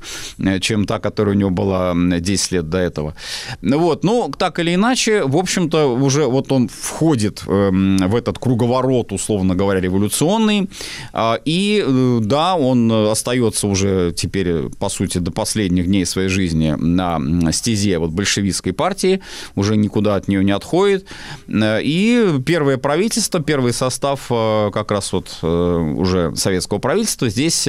чем 0.60 0.86
та, 0.86 0.98
которая 0.98 1.34
у 1.34 1.38
него 1.38 1.50
была 1.50 1.90
м, 1.90 2.20
10 2.20 2.52
лет 2.52 2.68
до 2.68 2.78
этого. 2.78 3.14
Вот, 3.62 4.04
ну, 4.04 4.32
так 4.36 4.58
или 4.58 4.74
иначе, 4.74 5.24
в 5.24 5.36
общем-то, 5.36 5.94
уже 5.94 6.26
вот 6.26 6.52
он 6.52 6.68
входит 6.68 7.42
эм, 7.46 7.96
в 7.96 8.16
этот 8.16 8.38
круговорот, 8.38 8.93
условно 9.02 9.54
говоря, 9.54 9.80
революционный, 9.80 10.68
А, 11.12 11.38
и 11.44 11.84
э, 11.86 12.18
да, 12.22 12.56
он 12.56 12.90
остается 12.90 13.66
уже 13.66 14.12
теперь, 14.16 14.48
э, 14.48 14.70
по 14.78 14.88
сути, 14.88 15.18
до 15.18 15.30
последних 15.30 15.86
дней 15.86 16.06
своей 16.06 16.28
жизни 16.28 16.74
на 16.78 17.52
стезе 17.52 17.98
вот 17.98 18.10
большевистской 18.10 18.72
партии, 18.72 19.20
уже 19.54 19.76
никуда 19.76 20.16
от 20.16 20.28
нее 20.28 20.44
не 20.44 20.52
отходит, 20.52 21.06
Э, 21.48 21.80
и 21.82 22.40
первое 22.44 22.78
правительство, 22.78 23.40
первый 23.40 23.72
состав 23.72 24.28
как 24.28 24.90
раз 24.90 25.12
вот 25.12 25.38
уже 25.42 26.34
советского 26.36 26.78
правительства, 26.78 27.28
здесь 27.28 27.68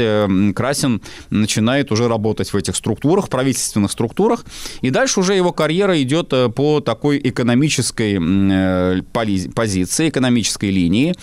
Красин 0.56 1.02
начинает 1.30 1.92
уже 1.92 2.08
работать 2.08 2.52
в 2.52 2.56
этих 2.56 2.76
структурах, 2.76 3.30
правительственных 3.30 3.92
структурах, 3.92 4.46
и 4.82 4.90
дальше 4.90 5.20
уже 5.20 5.36
его 5.36 5.52
карьера 5.52 6.02
идет 6.02 6.34
по 6.56 6.82
такой 6.82 7.20
экономической 7.24 8.20
позиции, 9.54 10.10
экономической 10.10 10.72
линии. 10.72 11.15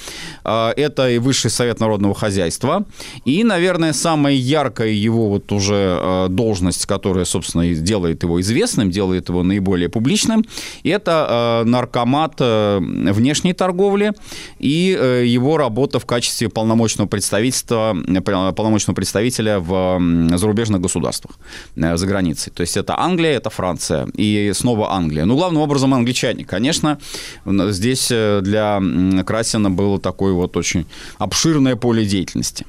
А, 0.44 0.72
Это 0.76 1.10
и 1.10 1.18
Высший 1.18 1.50
совет 1.50 1.80
народного 1.80 2.14
хозяйства. 2.14 2.84
И, 3.24 3.44
наверное, 3.44 3.92
самая 3.92 4.34
яркая 4.34 4.88
его 4.88 5.28
вот 5.28 5.52
уже 5.52 5.98
э, 6.00 6.26
должность, 6.28 6.86
которая, 6.86 7.24
собственно, 7.24 7.74
делает 7.74 8.22
его 8.22 8.40
известным, 8.40 8.90
делает 8.90 9.28
его 9.28 9.42
наиболее 9.42 9.88
публичным, 9.88 10.44
это 10.84 11.62
э, 11.64 11.68
наркомат 11.68 12.34
э, 12.40 12.78
внешней 12.80 13.52
торговли 13.52 14.12
и 14.58 14.96
э, 14.98 15.24
его 15.26 15.56
работа 15.56 15.98
в 15.98 16.06
качестве 16.06 16.48
полномочного 16.48 17.08
представительства, 17.08 17.96
э, 18.06 18.20
полномочного 18.20 18.94
представителя 18.94 19.58
в 19.58 20.00
зарубежных 20.36 20.80
государствах 20.80 21.38
за 21.76 22.06
границей. 22.06 22.52
То 22.52 22.62
есть 22.62 22.76
это 22.76 22.98
Англия, 22.98 23.32
это 23.32 23.50
Франция 23.50 24.06
и 24.16 24.52
снова 24.54 24.92
Англия. 24.92 25.24
Ну, 25.24 25.36
главным 25.36 25.62
образом 25.62 25.94
англичане. 25.94 26.44
Конечно, 26.44 26.98
здесь 27.46 28.08
для 28.08 28.80
Красина 29.26 29.70
было 29.82 29.98
такое 29.98 30.32
вот 30.32 30.56
очень 30.56 30.86
обширное 31.18 31.76
поле 31.76 32.04
деятельности. 32.04 32.64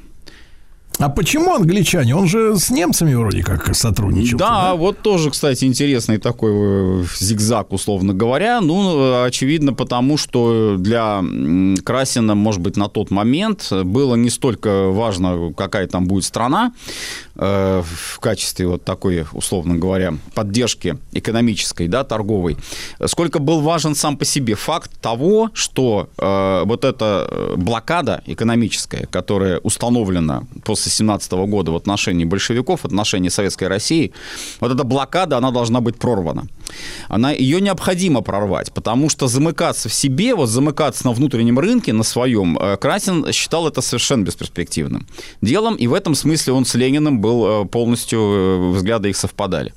А 0.99 1.09
почему 1.09 1.55
англичане? 1.55 2.15
Он 2.15 2.27
же 2.27 2.55
с 2.55 2.69
немцами 2.69 3.15
вроде 3.15 3.41
как 3.41 3.75
сотрудничал. 3.75 4.37
Да, 4.37 4.75
вот 4.75 4.99
тоже, 5.01 5.31
кстати, 5.31 5.65
интересный 5.65 6.19
такой 6.19 6.51
э, 6.53 7.05
зигзаг, 7.19 7.73
условно 7.73 8.13
говоря. 8.13 8.61
Ну, 8.61 9.23
очевидно, 9.23 9.73
потому 9.73 10.17
что 10.17 10.75
для 10.77 11.23
Красина, 11.83 12.35
может 12.35 12.61
быть, 12.61 12.77
на 12.77 12.89
тот 12.89 13.09
момент 13.09 13.71
было 13.71 14.15
не 14.15 14.29
столько 14.29 14.89
важно, 14.89 15.51
какая 15.57 15.87
там 15.87 16.05
будет 16.05 16.25
страна 16.25 16.73
э, 17.35 17.83
в 17.83 18.19
качестве 18.19 18.67
вот 18.67 18.83
такой, 18.83 19.25
условно 19.33 19.75
говоря, 19.75 20.13
поддержки 20.33 20.97
экономической, 21.11 21.87
да, 21.87 22.03
торговой, 22.03 22.57
сколько 23.05 23.39
был 23.39 23.61
важен 23.61 23.95
сам 23.95 24.17
по 24.17 24.25
себе 24.25 24.55
факт 24.55 24.91
того, 25.01 25.49
что 25.53 26.09
э, 26.17 26.63
вот 26.65 26.85
эта 26.85 27.27
э, 27.29 27.55
блокада 27.57 28.21
экономическая, 28.25 29.07
которая 29.07 29.59
установлена 29.59 30.43
после 30.63 30.91
17 30.91 31.31
года 31.31 31.71
в 31.71 31.75
отношении 31.75 32.25
большевиков, 32.25 32.81
в 32.81 32.85
отношении 32.85 33.29
Советской 33.29 33.67
России, 33.67 34.13
вот 34.59 34.71
эта 34.71 34.83
блокада, 34.83 35.37
она 35.37 35.51
должна 35.51 35.81
быть 35.81 35.97
прорвана. 35.97 36.47
Она, 37.07 37.31
ее 37.31 37.61
необходимо 37.61 38.21
прорвать, 38.21 38.71
потому 38.71 39.09
что 39.09 39.27
замыкаться 39.27 39.89
в 39.89 39.93
себе, 39.93 40.35
вот 40.35 40.49
замыкаться 40.49 41.05
на 41.05 41.13
внутреннем 41.13 41.59
рынке, 41.59 41.93
на 41.93 42.03
своем, 42.03 42.57
э, 42.57 42.77
Красин 42.77 43.31
считал 43.31 43.67
это 43.67 43.81
совершенно 43.81 44.23
бесперспективным 44.23 45.07
делом, 45.41 45.75
и 45.75 45.87
в 45.87 45.93
этом 45.93 46.15
смысле 46.15 46.53
он 46.53 46.65
с 46.65 46.75
Лениным 46.75 47.22
был 47.23 47.45
э, 47.45 47.65
полностью, 47.65 48.19
э, 48.19 48.71
взгляды 48.73 49.09
их 49.09 49.17
совпадали. 49.17 49.73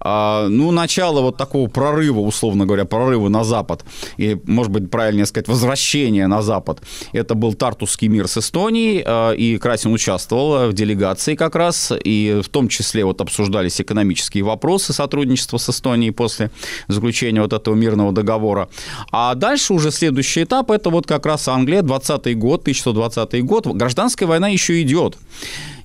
А, 0.00 0.48
ну, 0.48 0.70
начало 0.70 1.20
вот 1.20 1.36
такого 1.36 1.68
прорыва, 1.68 2.20
условно 2.20 2.66
говоря, 2.66 2.84
прорыва 2.84 3.28
на 3.28 3.44
Запад, 3.44 3.84
и, 4.16 4.38
может 4.44 4.72
быть, 4.72 4.90
правильнее 4.90 5.26
сказать, 5.26 5.48
возвращения 5.48 6.26
на 6.26 6.42
Запад, 6.42 6.80
это 7.12 7.34
был 7.34 7.54
Тартусский 7.54 8.08
мир 8.08 8.28
с 8.28 8.38
Эстонией, 8.38 9.02
а, 9.04 9.32
и 9.32 9.58
Красин 9.58 9.92
участвовал 9.92 10.68
в 10.68 10.72
делегации 10.72 11.34
как 11.34 11.56
раз, 11.56 11.92
и 12.04 12.40
в 12.44 12.48
том 12.48 12.68
числе 12.68 13.04
вот 13.04 13.20
обсуждались 13.20 13.80
экономические 13.80 14.44
вопросы 14.44 14.92
сотрудничества 14.92 15.58
с 15.58 15.68
Эстонией 15.68 16.12
после 16.12 16.50
заключения 16.86 17.42
вот 17.42 17.52
этого 17.52 17.74
мирного 17.74 18.12
договора. 18.12 18.68
А 19.10 19.34
дальше 19.34 19.74
уже 19.74 19.90
следующий 19.90 20.44
этап, 20.44 20.70
это 20.70 20.90
вот 20.90 21.06
как 21.06 21.26
раз 21.26 21.48
Англия, 21.48 21.82
20 21.82 22.38
год, 22.38 22.60
1120 22.62 23.44
год, 23.44 23.66
гражданская 23.66 24.28
война 24.28 24.48
еще 24.48 24.80
идет. 24.82 25.16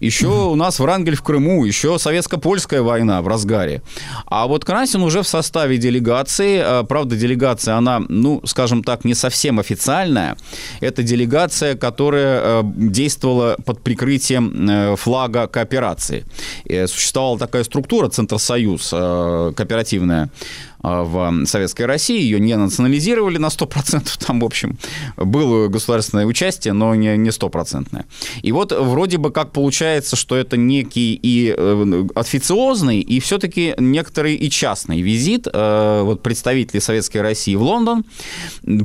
Еще 0.04 0.28
у 0.28 0.56
нас 0.56 0.80
Врангель 0.80 1.16
в 1.16 1.22
Крыму, 1.22 1.64
еще 1.64 1.98
советско-польская 1.98 2.82
война 2.82 3.22
в 3.22 3.28
разгаре. 3.30 3.82
А 4.26 4.48
вот 4.48 4.66
Красин 4.66 5.02
уже 5.02 5.22
в 5.22 5.28
составе 5.28 5.78
делегации, 5.78 6.62
э, 6.62 6.84
правда, 6.84 7.16
делегация, 7.16 7.76
она, 7.78 8.02
ну, 8.10 8.42
скажем 8.44 8.84
так, 8.84 9.06
не 9.06 9.14
совсем 9.14 9.60
официальная. 9.60 10.36
Это 10.82 11.04
делегация, 11.04 11.78
которая 11.78 12.42
э, 12.44 12.64
действовала 12.66 13.56
под 13.66 13.82
прикрытием 13.82 14.70
э, 14.70 14.96
флага 14.98 15.48
кооперации. 15.48 16.26
И 16.66 16.86
Существовала 16.86 17.40
такая 17.40 17.64
структура, 17.64 18.10
Центр 18.10 18.40
Союз, 18.40 18.90
э, 18.92 19.54
кооперативная, 19.56 20.26
э, 20.26 20.73
в 20.84 21.46
Советской 21.46 21.86
России, 21.86 22.22
ее 22.22 22.40
не 22.40 22.56
национализировали 22.58 23.38
на 23.38 23.48
100%, 23.48 24.18
там, 24.28 24.42
в 24.42 24.46
общем, 24.46 24.78
было 25.18 25.70
государственное 25.70 26.26
участие, 26.26 26.74
но 26.74 26.94
не, 26.94 27.18
не 27.18 27.32
стопроцентное. 27.32 28.06
И 28.42 28.52
вот 28.52 28.74
вроде 28.74 29.18
бы 29.18 29.32
как 29.32 29.52
получается, 29.52 30.16
что 30.16 30.36
это 30.36 30.58
некий 30.58 31.20
и 31.22 31.56
э, 31.58 32.04
официозный, 32.16 33.00
и 33.00 33.20
все-таки 33.20 33.76
некоторый 33.78 34.36
и 34.36 34.50
частный 34.50 35.02
визит 35.02 35.48
э, 35.52 36.02
вот 36.04 36.22
представителей 36.22 36.82
Советской 36.82 37.20
России 37.20 37.56
в 37.56 37.62
Лондон 37.62 38.04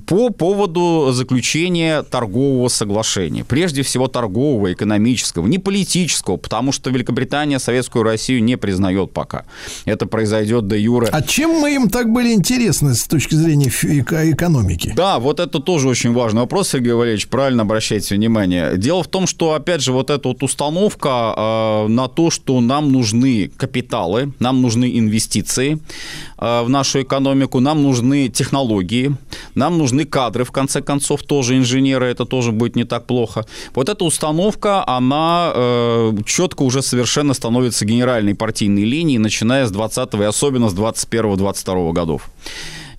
по 0.06 0.30
поводу 0.30 1.10
заключения 1.12 2.02
торгового 2.02 2.68
соглашения. 2.68 3.44
Прежде 3.44 3.82
всего 3.82 4.06
торгового, 4.06 4.72
экономического, 4.72 5.46
не 5.46 5.58
политического, 5.58 6.36
потому 6.36 6.72
что 6.72 6.90
Великобритания 6.90 7.58
Советскую 7.58 8.04
Россию 8.04 8.44
не 8.44 8.56
признает 8.56 9.12
пока. 9.12 9.44
Это 9.84 10.06
произойдет 10.06 10.68
до 10.68 10.76
юра. 10.76 11.08
А 11.10 11.22
чем 11.22 11.50
мы 11.50 11.74
им 11.74 11.88
так 11.89 12.10
были 12.10 12.33
интересны 12.33 12.94
с 12.94 13.05
точки 13.05 13.34
зрения 13.34 13.68
экономики? 13.68 14.92
Да, 14.97 15.18
вот 15.18 15.41
это 15.41 15.60
тоже 15.60 15.89
очень 15.89 16.12
важный 16.12 16.41
вопрос, 16.41 16.68
Сергей 16.68 16.92
Валерьевич, 16.92 17.28
правильно 17.28 17.62
обращайте 17.62 18.15
внимание. 18.15 18.76
Дело 18.76 19.02
в 19.02 19.08
том, 19.08 19.26
что, 19.26 19.52
опять 19.55 19.83
же, 19.83 19.92
вот 19.92 20.10
эта 20.10 20.28
вот 20.28 20.42
установка 20.42 21.34
э, 21.36 21.89
на 21.89 22.08
то, 22.08 22.31
что 22.31 22.60
нам 22.60 22.92
нужны 22.92 23.50
капиталы, 23.57 24.33
нам 24.39 24.62
нужны 24.62 24.99
инвестиции 24.99 25.78
э, 26.39 26.62
в 26.62 26.68
нашу 26.68 27.02
экономику, 27.02 27.60
нам 27.60 27.83
нужны 27.83 28.28
технологии, 28.28 29.17
нам 29.55 29.78
нужны 29.78 30.05
кадры, 30.05 30.44
в 30.44 30.52
конце 30.52 30.83
концов, 30.83 31.23
тоже 31.23 31.57
инженеры, 31.57 32.07
это 32.07 32.25
тоже 32.25 32.52
будет 32.52 32.76
не 32.76 32.84
так 32.84 33.07
плохо. 33.07 33.44
Вот 33.75 33.89
эта 33.89 34.05
установка, 34.05 34.86
она 34.86 35.52
э, 35.55 36.12
четко 36.26 36.62
уже 36.62 36.83
совершенно 36.83 37.34
становится 37.34 37.84
генеральной 37.84 38.34
партийной 38.34 38.84
линией, 38.84 39.18
начиная 39.18 39.67
с 39.67 39.70
20 39.70 40.15
и 40.15 40.23
особенно 40.25 40.68
с 40.68 40.75
21-22 40.75 41.77
годов. 41.92 42.31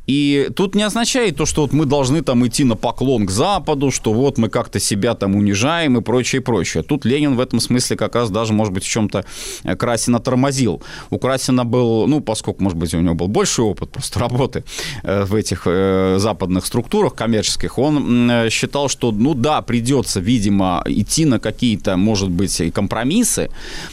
И 0.10 0.50
тут 0.56 0.74
не 0.74 0.82
означает 0.82 1.36
то, 1.36 1.46
что 1.46 1.62
вот 1.62 1.72
мы 1.72 1.86
должны 1.86 2.24
там 2.24 2.44
идти 2.48 2.64
на 2.64 2.76
поклон 2.76 3.28
к 3.28 3.30
Западу, 3.30 3.92
что 3.92 4.12
вот 4.12 4.40
мы 4.40 4.50
как-то 4.50 4.80
себя 4.80 5.14
там 5.14 5.36
унижаем 5.36 6.00
и 6.00 6.02
прочее, 6.02 6.42
прочее. 6.42 6.82
Тут 6.82 7.06
Ленин 7.06 7.36
в 7.36 7.40
этом 7.40 7.60
смысле 7.60 7.96
как 7.96 8.16
раз 8.16 8.32
даже, 8.32 8.52
может 8.52 8.74
быть, 8.74 8.84
в 8.84 8.90
чем-то 8.90 9.24
э, 9.64 9.76
Красина 9.76 10.20
тормозил. 10.20 10.82
У 11.12 11.20
Красина 11.20 11.64
был, 11.64 12.08
ну, 12.08 12.22
поскольку, 12.22 12.64
может 12.64 12.76
быть, 12.76 12.92
у 12.96 13.00
него 13.00 13.14
был 13.14 13.28
больший 13.28 13.64
опыт 13.64 13.92
просто 13.92 14.20
работы 14.30 14.64
э, 15.04 15.26
в 15.26 15.36
этих 15.36 15.68
э, 15.68 16.16
западных 16.18 16.66
структурах 16.66 17.14
коммерческих, 17.14 17.78
он 17.78 18.50
считал, 18.50 18.90
что, 18.90 19.12
ну 19.12 19.36
да, 19.36 19.62
придется, 19.62 20.20
видимо, 20.20 20.82
идти 20.88 21.26
на 21.26 21.40
какие-то, 21.40 21.98
может 21.98 22.32
быть, 22.32 22.60
и 22.62 22.72
компромиссы. 22.72 23.52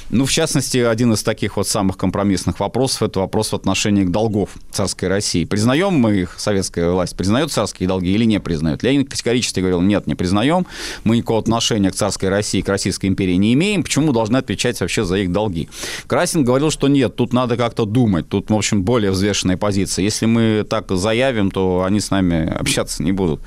Ну, 0.09 0.25
в 0.25 0.33
частности, 0.33 0.79
один 0.79 1.13
из 1.13 1.23
таких 1.23 1.59
вот 1.59 1.69
самых 1.69 1.99
компромиссных 1.99 2.59
вопросов– 2.59 3.03
это 3.03 3.21
вопрос 3.21 3.53
в 3.53 3.55
отношении 3.55 4.05
к 4.05 4.11
долгов 4.11 4.49
царской 4.71 5.11
России. 5.11 5.45
Признаем 5.45 6.06
мы 6.07 6.21
их, 6.21 6.35
советская 6.39 6.91
власть, 6.91 7.17
признает 7.17 7.51
царские 7.51 7.89
долги 7.89 8.13
или 8.13 8.25
не 8.25 8.39
признает. 8.39 8.83
Ленин 8.83 9.05
категорически 9.05 9.59
говорил, 9.61 9.81
нет, 9.81 10.07
не 10.07 10.15
признаем, 10.15 10.67
мы 11.05 11.17
никакого 11.17 11.41
отношения 11.41 11.91
к 11.91 11.95
царской 11.95 12.29
России, 12.29 12.61
к 12.61 12.69
Российской 12.69 13.07
империи 13.07 13.35
не 13.35 13.55
имеем, 13.55 13.83
почему 13.83 14.13
должны 14.13 14.37
отвечать 14.37 14.81
вообще 14.81 15.05
за 15.05 15.17
их 15.19 15.33
долги? 15.33 15.69
Красин 16.07 16.45
говорил, 16.45 16.71
что 16.71 16.87
нет, 16.87 17.17
тут 17.17 17.33
надо 17.33 17.57
как-то 17.57 17.85
думать, 17.85 18.29
тут, 18.29 18.51
в 18.51 18.55
общем, 18.55 18.83
более 18.83 19.11
взвешенная 19.11 19.57
позиция. 19.57 20.05
Если 20.05 20.27
мы 20.27 20.65
так 20.69 20.91
заявим, 20.91 21.51
то 21.51 21.85
они 21.85 21.99
с 21.99 22.11
нами 22.11 22.49
общаться 22.49 23.03
не 23.03 23.13
будут. 23.13 23.41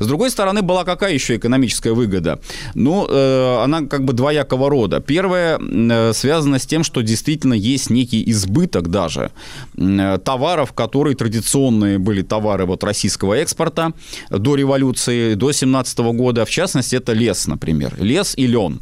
С 0.00 0.06
другой 0.06 0.30
стороны, 0.30 0.60
была 0.60 0.84
какая 0.84 1.14
еще 1.14 1.36
экономическая 1.36 1.92
выгода? 1.92 2.38
Ну, 2.74 3.06
э, 3.08 3.62
она 3.64 3.82
как 3.86 4.04
бы 4.04 4.12
двоякого 4.12 4.68
рода. 4.68 5.00
Первая 5.00 5.58
э, 5.58 6.12
связана 6.12 6.58
с 6.58 6.66
тем, 6.66 6.84
что 6.84 7.00
действительно 7.00 7.54
есть 7.54 7.90
некий 7.90 8.30
избыток 8.30 8.88
даже 8.88 9.30
э, 9.76 10.18
товаров, 10.22 10.72
которые 10.72 11.16
традиционные 11.16 11.93
были 11.98 12.22
товары 12.22 12.66
вот 12.66 12.84
российского 12.84 13.34
экспорта 13.34 13.92
до 14.30 14.54
революции, 14.54 15.34
до 15.34 15.52
17 15.52 15.98
года. 15.98 16.44
В 16.44 16.50
частности, 16.50 16.96
это 16.96 17.12
лес, 17.12 17.46
например. 17.46 17.94
Лес 17.98 18.34
и 18.36 18.46
лен. 18.46 18.80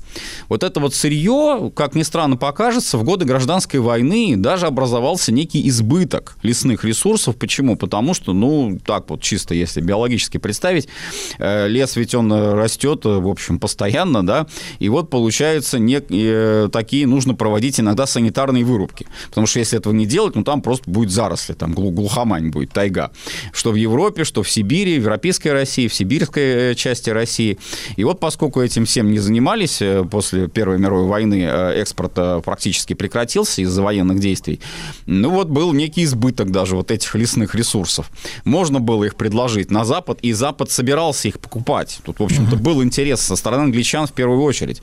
Вот 0.49 0.63
это 0.63 0.81
вот 0.81 0.95
сырье, 0.95 1.73
как 1.75 1.95
ни 1.95 2.03
странно 2.03 2.37
покажется, 2.37 2.99
в 2.99 3.05
годы 3.05 3.25
гражданской 3.25 3.81
войны 3.81 4.35
даже 4.37 4.67
образовался 4.67 5.33
некий 5.33 5.69
избыток 5.69 6.37
лесных 6.43 6.85
ресурсов. 6.85 7.37
Почему? 7.37 7.77
Потому 7.77 8.15
что, 8.15 8.33
ну, 8.33 8.79
так 8.85 9.11
вот 9.11 9.23
чисто, 9.23 9.55
если 9.55 9.81
биологически 9.81 10.39
представить, 10.39 10.89
э, 11.39 11.69
лес 11.69 11.97
ведь 11.97 12.15
он 12.15 12.33
растет, 12.33 13.05
в 13.05 13.29
общем, 13.29 13.59
постоянно, 13.59 14.25
да, 14.27 14.47
и 14.79 14.89
вот 14.89 15.11
получается 15.11 15.79
не, 15.79 16.01
э, 16.09 16.69
такие 16.73 17.07
нужно 17.07 17.35
проводить 17.35 17.81
иногда 17.81 18.07
санитарные 18.07 18.65
вырубки. 18.65 19.07
Потому 19.29 19.47
что 19.47 19.59
если 19.59 19.79
этого 19.79 19.93
не 19.93 20.07
делать, 20.07 20.35
ну, 20.35 20.45
там 20.45 20.63
просто 20.63 20.91
будет 20.91 21.11
заросли, 21.11 21.55
там 21.55 21.73
глу- 21.75 21.91
глухомань 21.91 22.51
будет, 22.51 22.73
тайга. 22.93 23.11
Что 23.53 23.73
в 23.73 23.75
Европе, 23.75 24.25
что 24.25 24.43
в 24.43 24.51
Сибири, 24.51 24.99
в 24.99 25.03
Европейской 25.03 25.49
России, 25.49 25.89
в 25.89 25.95
сибирской 25.95 26.43
э, 26.43 26.75
части 26.75 27.11
России. 27.11 27.59
И 27.97 28.05
вот 28.05 28.21
поскольку 28.21 28.61
этим 28.61 28.85
всем 28.85 29.11
не 29.11 29.19
занимались, 29.19 29.83
э, 29.83 30.05
после 30.05 30.49
Первой 30.49 30.79
мировой 30.79 31.07
войны 31.07 31.43
э, 31.43 31.81
экспорт 31.81 32.13
практически 32.45 32.95
прекратился 32.95 33.63
из-за 33.63 33.83
военных 33.83 34.21
действий, 34.21 34.61
ну 35.07 35.31
вот 35.31 35.49
был 35.49 35.73
некий 35.73 36.05
избыток 36.05 36.51
даже 36.51 36.77
вот 36.77 36.91
этих 36.91 37.15
лесных 37.15 37.55
ресурсов. 37.55 38.11
Можно 38.45 38.81
было 38.81 39.05
их 39.05 39.15
предложить 39.15 39.71
на 39.71 39.85
Запад, 39.85 40.19
и 40.23 40.33
Запад 40.33 40.71
собирался 40.71 41.29
их 41.29 41.41
покупать. 41.41 42.01
Тут, 42.05 42.21
в 42.21 42.23
общем-то, 42.23 42.57
был 42.57 42.83
интерес 42.83 43.21
со 43.21 43.37
стороны 43.37 43.65
англичан 43.65 44.07
в 44.07 44.13
первую 44.13 44.43
очередь. 44.43 44.83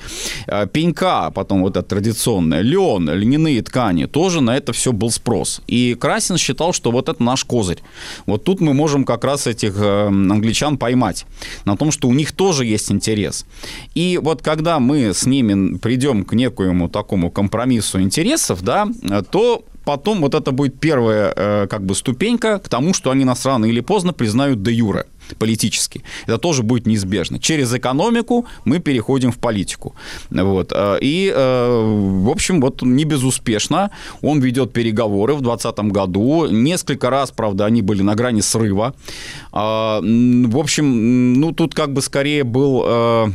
Пенька, 0.74 1.32
потом 1.32 1.62
вот 1.62 1.78
это 1.78 1.88
традиционное, 1.88 2.62
лен, 2.62 3.10
льняные 3.10 3.62
ткани, 3.62 4.06
тоже 4.06 4.42
на 4.42 4.58
это 4.58 4.74
все 4.74 4.92
был 4.92 5.12
спрос. 5.12 5.62
И 5.68 5.96
Красин 6.00 6.38
считал, 6.38 6.74
что 6.74 6.92
вот 6.92 7.10
это 7.10 7.22
наш 7.24 7.44
козырь. 7.44 7.80
Вот 8.26 8.44
тут 8.44 8.62
мы 8.62 8.74
можем 8.74 9.06
как 9.06 9.24
раз 9.24 9.48
этих 9.48 9.76
э, 9.78 10.08
англичан 10.08 10.78
поймать 10.78 11.26
на 11.66 11.78
том, 11.78 11.92
что 11.92 12.08
у 12.08 12.14
них 12.14 12.32
тоже 12.32 12.66
есть 12.66 12.92
интерес. 12.92 13.46
И 13.96 14.20
вот 14.22 14.42
когда 14.42 14.80
мы 14.80 15.14
с 15.14 15.26
ними 15.26 15.78
придем 15.78 16.24
к 16.26 16.34
некоему 16.34 16.90
такому 16.90 17.32
компромиссу 17.32 18.02
интересов, 18.02 18.62
да, 18.62 18.88
э, 19.04 19.24
то 19.30 19.64
потом 19.86 20.22
вот 20.22 20.36
это 20.36 20.52
будет 20.52 20.80
первая 20.80 21.34
э, 21.36 21.68
как 21.68 21.84
бы 21.84 21.96
ступенька 21.96 22.60
к 22.60 22.70
тому, 22.70 22.94
что 22.94 23.10
они 23.12 23.26
нас 23.26 23.46
рано 23.46 23.66
или 23.66 23.82
поздно 23.82 24.14
признают 24.14 24.62
де 24.62 24.72
юре 24.72 25.06
политически. 25.36 26.04
Это 26.26 26.38
тоже 26.38 26.64
будет 26.64 26.88
неизбежно. 26.88 27.40
Через 27.40 27.74
экономику 27.74 28.46
мы 28.66 28.80
переходим 28.80 29.32
в 29.32 29.38
политику. 29.38 29.96
Вот. 30.30 30.72
Э, 30.74 30.98
И, 31.02 31.32
э, 31.36 32.22
в 32.24 32.30
общем, 32.30 32.62
вот 32.62 32.82
не 32.82 33.06
безуспешно 33.06 33.92
он 34.22 34.40
ведет 34.40 34.74
переговоры 34.74 35.34
в 35.34 35.42
2020 35.42 35.92
году. 35.92 36.48
Несколько 36.48 37.10
раз, 37.10 37.32
правда, 37.32 37.66
они 37.66 37.82
были 37.82 38.02
на 38.02 38.16
грани 38.16 38.42
срыва. 38.42 38.94
А, 39.52 40.00
В 40.02 40.58
общем, 40.58 41.34
ну, 41.34 41.52
тут 41.52 41.74
как 41.74 41.94
бы 41.94 42.02
скорее 42.02 42.44
был 42.44 42.84
э, 42.86 43.28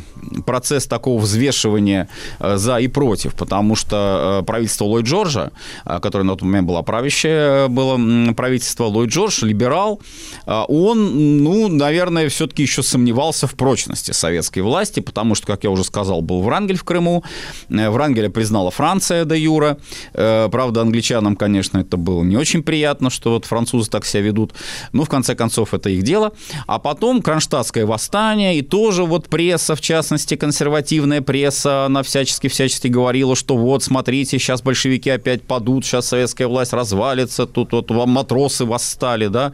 процесс 0.45 0.85
такого 0.85 1.19
взвешивания 1.19 2.07
за 2.39 2.77
и 2.77 2.87
против, 2.87 3.33
потому 3.33 3.75
что 3.75 4.43
правительство 4.45 4.85
Ллойд 4.85 5.05
Джорджа, 5.05 5.51
которое 5.85 6.23
на 6.23 6.33
тот 6.33 6.41
момент 6.41 6.67
было 6.67 6.81
правящее, 6.81 7.67
было 7.67 8.33
правительство 8.33 8.85
Ллойд 8.85 9.09
Джордж, 9.09 9.45
либерал, 9.45 9.99
он, 10.45 11.43
ну, 11.43 11.69
наверное, 11.85 12.29
все-таки 12.29 12.63
еще 12.63 12.83
сомневался 12.83 13.47
в 13.47 13.53
прочности 13.55 14.11
советской 14.11 14.59
власти, 14.59 14.99
потому 14.99 15.35
что, 15.35 15.47
как 15.47 15.63
я 15.63 15.69
уже 15.69 15.83
сказал, 15.83 16.21
был 16.21 16.41
Врангель 16.41 16.77
в 16.77 16.83
Крыму, 16.83 17.23
Э, 17.69 17.89
Врангеля 17.89 18.29
признала 18.29 18.71
Франция 18.71 19.25
до 19.25 19.35
Юра. 19.35 19.77
Э, 20.13 20.49
Правда, 20.51 20.81
англичанам, 20.81 21.35
конечно, 21.35 21.79
это 21.79 21.97
было 21.97 22.23
не 22.23 22.37
очень 22.37 22.63
приятно, 22.63 23.09
что 23.09 23.31
вот 23.31 23.45
французы 23.45 23.89
так 23.89 24.05
себя 24.05 24.23
ведут. 24.23 24.53
Но, 24.93 25.03
в 25.03 25.09
конце 25.09 25.35
концов, 25.35 25.73
это 25.73 25.89
их 25.89 26.03
дело. 26.03 26.31
А 26.67 26.79
потом 26.79 27.21
Кронштадтское 27.21 27.85
восстание, 27.85 28.57
и 28.57 28.61
тоже 28.61 29.03
вот 29.03 29.27
пресса, 29.27 29.75
в 29.75 29.81
частности, 29.81 30.35
консервативная 30.35 31.21
пресса, 31.21 31.85
она 31.85 32.03
всячески-всячески 32.03 32.87
говорила, 32.87 33.35
что 33.35 33.57
вот, 33.57 33.83
смотрите, 33.83 34.39
сейчас 34.39 34.61
большевики 34.61 35.09
опять 35.09 35.43
падут, 35.43 35.85
сейчас 35.85 36.07
советская 36.07 36.47
власть 36.47 36.73
развалится, 36.73 37.45
тут 37.45 37.71
вот 37.73 37.91
вам 37.91 38.09
матросы 38.09 38.65
восстали, 38.65 39.27
да. 39.27 39.53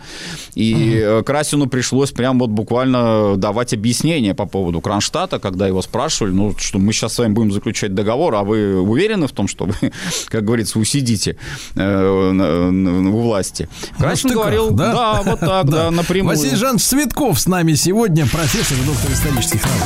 И 0.55 1.01
э, 1.03 1.23
Красину 1.23 1.67
пришлось 1.67 2.11
прям 2.21 2.37
вот 2.37 2.51
буквально 2.51 3.35
давать 3.35 3.73
объяснение 3.73 4.35
по 4.35 4.45
поводу 4.45 4.79
Кронштадта, 4.79 5.39
когда 5.39 5.65
его 5.65 5.81
спрашивали, 5.81 6.31
ну, 6.31 6.55
что 6.55 6.77
мы 6.77 6.93
сейчас 6.93 7.15
с 7.15 7.17
вами 7.17 7.33
будем 7.33 7.51
заключать 7.51 7.95
договор, 7.95 8.35
а 8.35 8.43
вы 8.43 8.79
уверены 8.79 9.25
в 9.25 9.31
том, 9.31 9.47
что 9.47 9.65
вы, 9.65 9.73
как 10.27 10.45
говорится, 10.45 10.77
усидите 10.77 11.35
э, 11.73 12.31
у 12.31 13.21
власти? 13.21 13.67
Красин 13.97 14.33
говорил, 14.33 14.69
да? 14.69 14.93
да, 14.93 15.21
вот 15.23 15.39
так, 15.39 15.65
да, 15.71 15.89
напрямую. 15.89 16.37
Василий 16.37 16.55
Жанович 16.55 16.83
Цветков 16.83 17.39
с 17.39 17.47
нами 17.47 17.73
сегодня, 17.73 18.27
профессор 18.27 18.77
и 18.77 18.85
доктор 18.85 19.11
исторических 19.13 19.63
наук. 19.63 19.81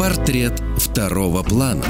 Портрет 0.00 0.60
второго 0.78 1.44
плана. 1.44 1.84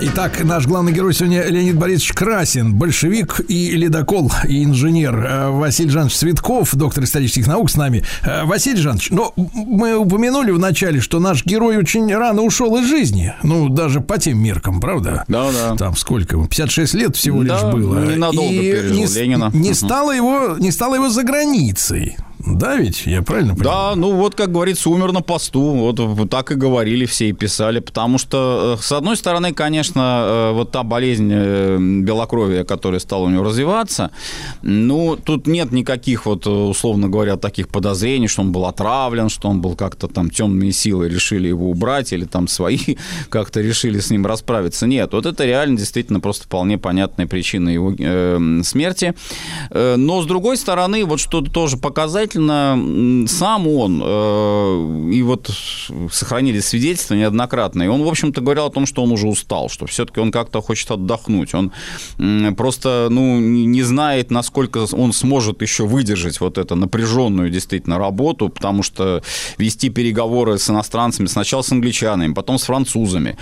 Итак, 0.00 0.44
наш 0.44 0.66
главный 0.66 0.92
герой 0.92 1.12
сегодня 1.12 1.42
Леонид 1.44 1.76
Борисович 1.76 2.12
Красин, 2.12 2.74
большевик 2.74 3.40
и 3.48 3.72
ледокол, 3.72 4.30
и 4.46 4.62
инженер 4.62 5.08
Э, 5.28 5.50
Василий 5.50 5.90
Жанович 5.90 6.14
Цветков, 6.14 6.72
доктор 6.76 7.02
исторических 7.02 7.48
наук 7.48 7.68
с 7.70 7.76
нами. 7.76 8.04
Э, 8.22 8.44
Василий 8.44 8.80
Жанович, 8.80 9.10
но 9.10 9.32
мы 9.36 9.96
упомянули 9.96 10.52
в 10.52 10.58
начале, 10.58 11.00
что 11.00 11.18
наш 11.18 11.44
герой 11.44 11.76
очень 11.78 12.14
рано 12.14 12.42
ушел 12.42 12.76
из 12.78 12.86
жизни. 12.88 13.34
Ну, 13.42 13.68
даже 13.68 14.00
по 14.00 14.18
тем 14.18 14.38
меркам, 14.40 14.80
правда? 14.80 15.24
Да, 15.26 15.50
да. 15.50 15.74
Там 15.76 15.96
сколько 15.96 16.36
ему? 16.36 16.46
56 16.46 16.94
лет 16.94 17.16
всего 17.16 17.42
Да, 17.42 17.54
лишь 17.54 17.72
было. 17.72 18.04
ненадолго 18.04 18.52
И 18.52 18.58
пережил 18.72 18.96
не, 18.96 19.06
Ленина. 19.06 19.50
Не 19.52 19.70
Мгм. 19.70 19.74
стало 19.74 20.12
его, 20.12 20.56
не 20.58 20.70
стало 20.70 20.94
его 20.94 21.08
за 21.08 21.24
границей. 21.24 22.16
Да, 22.38 22.76
ведь 22.76 23.04
я 23.06 23.22
правильно 23.22 23.54
понимаю? 23.54 23.76
Да, 23.76 23.94
ну 23.96 24.12
вот, 24.12 24.34
как 24.36 24.52
говорится, 24.52 24.90
умер 24.90 25.12
на 25.12 25.22
посту. 25.22 25.60
Вот, 25.60 26.30
так 26.30 26.52
и 26.52 26.54
говорили 26.54 27.04
все 27.04 27.28
и 27.28 27.32
писали. 27.32 27.80
Потому 27.80 28.18
что, 28.18 28.76
э, 28.78 28.82
с 28.82 28.92
одной 28.92 29.16
стороны, 29.16 29.52
конечно, 29.52 30.22
э, 30.24 30.52
вот 30.52 30.70
та 30.70 30.84
болезнь 30.84 31.30
э, 31.32 31.78
белокровия, 31.78 32.64
которая 32.64 33.00
стала 33.00 33.24
у 33.24 33.30
него 33.30 33.42
развиваться, 33.42 34.12
ну, 34.62 35.16
тут 35.16 35.46
нет 35.48 35.72
никаких, 35.72 36.26
вот, 36.26 36.46
условно 36.46 37.08
говоря, 37.08 37.36
таких 37.36 37.68
подозрений, 37.68 38.28
что 38.28 38.42
он 38.42 38.52
был 38.52 38.66
отравлен, 38.66 39.28
что 39.28 39.48
он 39.48 39.60
был 39.60 39.74
как-то 39.74 40.06
там 40.06 40.30
темные 40.30 40.72
силы 40.72 41.08
решили 41.08 41.48
его 41.48 41.70
убрать, 41.70 42.12
или 42.12 42.24
там 42.24 42.46
свои 42.46 42.78
как-то 43.30 43.60
решили 43.60 43.98
с 43.98 44.10
ним 44.10 44.26
расправиться. 44.26 44.86
Нет, 44.86 45.12
вот 45.12 45.26
это 45.26 45.44
реально 45.44 45.76
действительно 45.76 46.20
просто 46.20 46.44
вполне 46.44 46.78
понятная 46.78 47.26
причина 47.26 47.68
его 47.68 47.92
э, 47.98 48.60
смерти. 48.62 49.14
Но, 49.70 50.22
с 50.22 50.26
другой 50.26 50.56
стороны, 50.56 51.04
вот 51.04 51.20
что 51.20 51.40
тоже 51.40 51.76
показательно, 51.76 52.27
м, 52.36 53.26
сам 53.28 53.66
он, 53.66 54.02
э, 54.04 55.10
и 55.12 55.22
вот 55.22 55.50
сохранились 56.10 56.66
свидетельства 56.66 57.14
неоднократные, 57.14 57.90
он, 57.90 58.02
в 58.02 58.08
общем-то, 58.08 58.40
говорил 58.40 58.66
о 58.66 58.70
том, 58.70 58.86
что 58.86 59.02
он 59.02 59.12
уже 59.12 59.26
устал, 59.26 59.68
что 59.68 59.86
все-таки 59.86 60.20
он 60.20 60.30
как-то 60.30 60.60
хочет 60.60 60.90
отдохнуть. 60.90 61.54
Он 61.54 61.72
просто, 62.56 63.08
ну, 63.10 63.38
не 63.40 63.82
знает, 63.82 64.30
насколько 64.30 64.86
он 64.92 65.12
сможет 65.12 65.62
еще 65.62 65.86
выдержать 65.86 66.40
вот 66.40 66.58
эту 66.58 66.76
напряженную 66.76 67.50
действительно 67.50 67.98
работу, 67.98 68.48
потому 68.48 68.82
что 68.82 69.22
вести 69.58 69.90
переговоры 69.90 70.58
с 70.58 70.70
иностранцами, 70.70 71.26
сначала 71.26 71.62
с 71.62 71.72
англичанами, 71.72 72.32
потом 72.32 72.58
с 72.58 72.64
французами. 72.64 73.36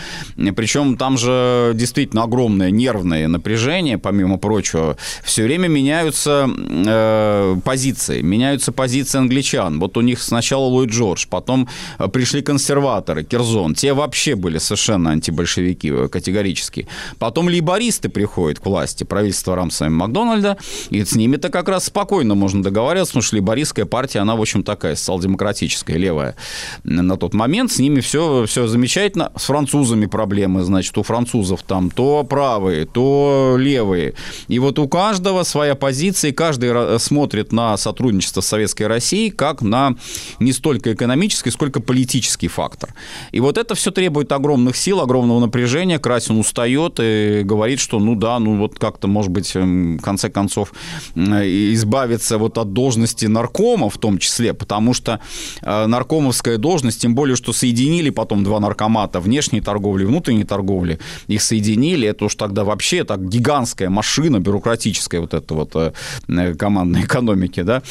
Причем 0.57 0.97
там 0.97 1.19
же 1.19 1.73
действительно 1.75 2.23
огромное 2.25 2.71
нервное 2.71 3.29
напряжение, 3.29 3.99
помимо 3.99 4.39
прочего. 4.39 4.97
Все 5.25 5.45
время 5.45 5.69
меняются 5.69 6.49
э, 6.49 7.57
позиции, 7.65 8.23
меняются 8.23 8.73
позиция 8.77 9.21
англичан. 9.21 9.81
Вот 9.81 9.97
у 9.97 10.01
них 10.03 10.23
сначала 10.23 10.65
Ллойд 10.67 10.91
Джордж, 10.91 11.27
потом 11.29 11.69
э, 11.99 12.09
пришли 12.09 12.43
консерваторы, 12.43 13.25
Керзон. 13.25 13.75
Те 13.75 13.93
вообще 13.93 14.37
были 14.37 14.59
совершенно 14.59 15.11
антибольшевики 15.11 15.93
э, 15.93 16.09
категорически. 16.09 16.87
Потом 17.19 17.49
лейбористы 17.49 18.09
приходят 18.09 18.61
к 18.61 18.67
власти, 18.67 19.05
правительство 19.05 19.57
Рамса 19.57 19.89
Макдональда, 19.89 20.59
и 20.91 21.05
с 21.05 21.17
ними-то 21.17 21.49
как 21.49 21.69
раз 21.69 21.87
спокойно 21.87 22.35
можно 22.35 22.63
договариваться, 22.63 23.13
потому 23.13 23.23
что 23.23 23.37
лейбористская 23.37 23.87
партия, 23.87 24.21
она, 24.21 24.37
в 24.37 24.41
общем, 24.41 24.63
такая 24.63 24.95
социал-демократическая, 24.95 25.97
левая 25.97 26.37
на 26.85 27.17
тот 27.17 27.35
момент. 27.35 27.73
С 27.73 27.79
ними 27.79 28.01
все, 28.01 28.45
все 28.47 28.67
замечательно. 28.67 29.33
С 29.37 29.45
французами 29.45 30.07
проблемы, 30.07 30.63
значит, 30.63 30.97
у 30.99 31.03
французов 31.03 31.63
там 31.63 31.91
то 31.91 32.23
правые, 32.25 32.85
то 32.85 33.57
левые. 33.59 34.15
И 34.49 34.59
вот 34.59 34.79
у 34.79 34.89
каждого 34.89 35.43
своя 35.43 35.75
позиция, 35.75 36.31
и 36.31 36.35
каждый 36.35 36.71
ра- 36.71 36.99
смотрит 36.99 37.53
на 37.53 37.77
сотрудничество 37.77 38.41
с 38.41 38.47
Советской 38.67 38.89
Россией 38.89 39.31
как 39.31 39.63
на 39.63 39.95
не 40.41 40.53
столько 40.53 40.93
экономический, 40.93 41.51
сколько 41.51 41.81
политический 41.81 42.49
фактор. 42.49 42.95
И 43.31 43.41
вот 43.41 43.59
это 43.59 43.75
все 43.77 43.93
требует 43.93 44.33
огромных 44.33 44.77
сил, 44.77 45.01
огромного 45.01 45.39
напряжения. 45.39 45.99
Красин 45.99 46.39
устает 46.39 46.99
и 47.01 47.43
говорит, 47.45 47.79
что 47.79 48.01
ну 48.01 48.17
да, 48.17 48.41
ну 48.41 48.57
вот 48.57 48.79
как-то, 48.79 49.07
может 49.07 49.31
быть, 49.31 49.55
эм, 49.55 49.99
в 49.99 50.03
конце 50.03 50.31
концов 50.31 50.73
избавиться 51.15 52.39
вот 52.39 52.59
от 52.59 52.73
должности 52.73 53.27
наркома 53.27 53.89
в 53.89 53.99
том 53.99 54.19
числе, 54.19 54.53
потому 54.53 54.95
что 54.95 55.21
э, 55.63 55.87
наркомовская 55.87 56.59
должность, 56.59 57.01
тем 57.01 57.15
более, 57.15 57.37
что 57.37 57.53
соединили 57.53 58.11
потом 58.11 58.43
два 58.43 58.59
наркомата 58.59 59.21
внешней 59.21 59.61
торговли, 59.61 60.05
внутренней 60.05 60.45
торговли, 60.45 60.99
их 61.29 61.43
соединили, 61.43 62.09
это 62.09 62.25
уж 62.25 62.35
тогда 62.35 62.65
вообще 62.65 63.05
так 63.05 63.29
гигантская 63.29 63.91
машина 63.91 64.41
бюрократическая 64.41 65.21
вот 65.21 65.35
эта 65.35 65.55
вот 65.55 65.71
э, 65.77 65.93
э, 66.29 66.55
командной 66.55 67.03
экономики, 67.05 67.63
да, 67.63 67.83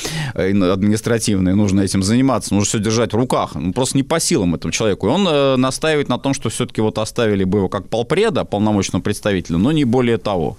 э, 0.65 0.71
административной, 0.71 1.55
нужно 1.55 1.81
этим 1.81 2.03
заниматься, 2.03 2.53
нужно 2.53 2.67
все 2.67 2.79
держать 2.79 3.13
в 3.13 3.15
руках, 3.15 3.55
ну, 3.55 3.73
просто 3.73 3.97
не 3.97 4.03
по 4.03 4.19
силам 4.19 4.55
этому 4.55 4.71
человеку. 4.71 5.07
И 5.07 5.09
он 5.09 5.27
э, 5.27 5.55
настаивает 5.55 6.09
на 6.09 6.17
том, 6.17 6.33
что 6.33 6.49
все-таки 6.49 6.81
вот 6.81 6.97
оставили 6.97 7.43
бы 7.43 7.59
его 7.59 7.69
как 7.69 7.89
полпреда, 7.89 8.45
полномочного 8.45 9.01
представителя, 9.01 9.57
но 9.57 9.71
не 9.71 9.85
более 9.85 10.17
того. 10.17 10.57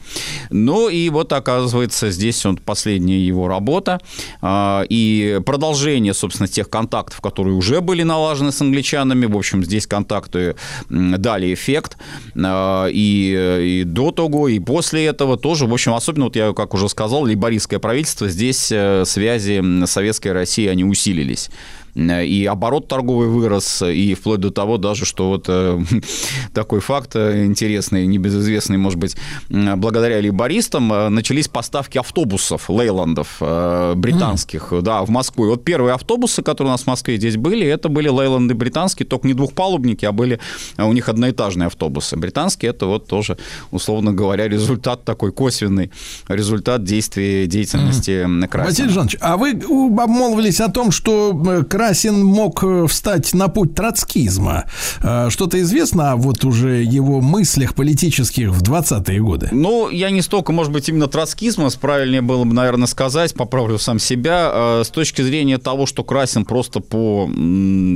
Ну 0.50 0.88
и 0.88 1.08
вот 1.10 1.32
оказывается 1.32 2.10
здесь 2.10 2.44
вот 2.44 2.60
последняя 2.60 3.20
его 3.20 3.48
работа 3.48 4.00
а, 4.40 4.84
и 4.88 5.40
продолжение, 5.44 6.14
собственно, 6.14 6.48
тех 6.48 6.68
контактов, 6.68 7.20
которые 7.20 7.54
уже 7.54 7.80
были 7.80 8.02
налажены 8.02 8.52
с 8.52 8.60
англичанами. 8.60 9.26
В 9.26 9.36
общем, 9.36 9.64
здесь 9.64 9.86
контакты 9.86 10.56
дали 10.88 11.52
эффект 11.54 11.96
а, 12.36 12.86
и, 12.86 13.80
и 13.80 13.84
до 13.84 14.10
того, 14.10 14.48
и 14.48 14.58
после 14.58 15.06
этого 15.06 15.36
тоже. 15.36 15.66
В 15.66 15.72
общем, 15.72 15.94
особенно, 15.94 16.26
вот 16.26 16.36
я 16.36 16.52
как 16.52 16.74
уже 16.74 16.88
сказал, 16.88 17.22
лейбористское 17.22 17.78
правительство, 17.78 18.28
здесь 18.28 18.70
э, 18.70 19.04
связи 19.04 19.58
м, 19.58 19.86
Советской 19.96 20.32
России, 20.32 20.66
они 20.66 20.84
усилились 20.84 21.48
и 21.96 22.44
оборот 22.44 22.88
торговый 22.88 23.28
вырос, 23.28 23.82
и 23.82 24.14
вплоть 24.14 24.40
до 24.40 24.50
того 24.50 24.76
даже, 24.76 25.06
что 25.06 25.28
вот 25.28 25.46
э, 25.48 25.80
такой 26.54 26.80
факт 26.80 27.16
э, 27.16 27.46
интересный, 27.46 28.06
небезызвестный, 28.06 28.76
может 28.76 28.98
быть, 28.98 29.16
благодаря 29.48 30.18
лейбористам 30.18 30.92
э, 30.92 31.08
начались 31.08 31.48
поставки 31.48 31.96
автобусов 31.98 32.68
Лейландов 32.68 33.38
э, 33.40 33.94
британских, 33.96 34.72
да, 34.82 35.02
в 35.02 35.08
Москву. 35.08 35.46
И 35.46 35.48
вот 35.48 35.64
первые 35.64 35.94
автобусы, 35.94 36.42
которые 36.42 36.70
у 36.70 36.72
нас 36.72 36.82
в 36.82 36.86
Москве 36.86 37.16
здесь 37.16 37.36
были, 37.36 37.66
это 37.66 37.88
были 37.88 38.08
Лейланды 38.08 38.54
британские, 38.54 39.06
только 39.06 39.26
не 39.26 39.34
двухпалубники, 39.34 40.04
а 40.04 40.12
были 40.12 40.38
у 40.76 40.92
них 40.92 41.08
одноэтажные 41.08 41.66
автобусы. 41.66 42.16
Британские 42.16 42.70
это 42.70 42.86
вот 42.86 43.06
тоже, 43.06 43.38
условно 43.70 44.12
говоря, 44.12 44.48
результат 44.48 45.04
такой 45.04 45.32
косвенный, 45.32 45.90
результат 46.28 46.84
действия, 46.84 47.46
деятельности 47.46 48.26
mm 48.26 48.46
Красина. 48.48 48.70
Василий 48.70 48.88
Жанович, 48.90 49.16
а 49.20 49.36
вы 49.36 49.52
обмолвились 49.52 50.60
о 50.60 50.68
том, 50.68 50.90
что 50.90 51.42
э, 51.46 51.64
Красин 51.86 52.24
мог 52.24 52.64
э, 52.64 52.88
встать 52.88 53.32
на 53.32 53.46
путь 53.46 53.76
троцкизма. 53.76 54.64
Э, 55.04 55.30
Что-то 55.30 55.60
известно 55.60 56.10
о 56.10 56.16
вот 56.16 56.44
уже 56.44 56.82
его 56.82 57.20
мыслях 57.20 57.76
политических 57.76 58.50
в 58.50 58.60
20-е 58.60 59.20
годы? 59.20 59.50
Ну, 59.52 59.88
я 59.88 60.10
не 60.10 60.20
столько, 60.20 60.50
может 60.50 60.72
быть, 60.72 60.88
именно 60.88 61.06
троцкизма, 61.06 61.68
правильнее 61.80 62.22
было 62.22 62.42
бы, 62.42 62.54
наверное, 62.54 62.88
сказать, 62.88 63.34
поправлю 63.34 63.78
сам 63.78 64.00
себя, 64.00 64.50
э, 64.52 64.82
с 64.84 64.88
точки 64.88 65.22
зрения 65.22 65.58
того, 65.58 65.86
что 65.86 66.02
Красин 66.02 66.44
просто 66.44 66.80
по 66.80 67.30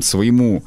своему 0.03 0.63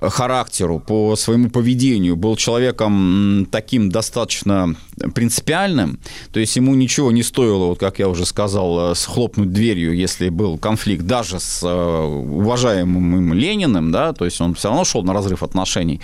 характеру, 0.00 0.78
по 0.80 1.16
своему 1.16 1.50
поведению 1.50 2.16
был 2.16 2.36
человеком 2.36 3.46
таким 3.50 3.90
достаточно 3.90 4.74
принципиальным, 5.14 5.98
то 6.32 6.40
есть 6.40 6.56
ему 6.56 6.74
ничего 6.74 7.12
не 7.12 7.22
стоило, 7.22 7.66
вот 7.66 7.78
как 7.78 7.98
я 7.98 8.08
уже 8.08 8.26
сказал, 8.26 8.92
э, 8.92 8.94
схлопнуть 8.94 9.52
дверью, 9.52 9.96
если 9.96 10.28
был 10.28 10.58
конфликт 10.58 11.04
даже 11.04 11.40
с 11.40 11.62
э, 11.62 12.04
уважаемым 12.04 13.16
им 13.16 13.32
Лениным, 13.32 13.90
да, 13.90 14.12
то 14.12 14.24
есть 14.24 14.40
он 14.40 14.54
все 14.54 14.68
равно 14.68 14.84
шел 14.84 15.02
на 15.02 15.12
разрыв 15.12 15.42
отношений, 15.42 16.00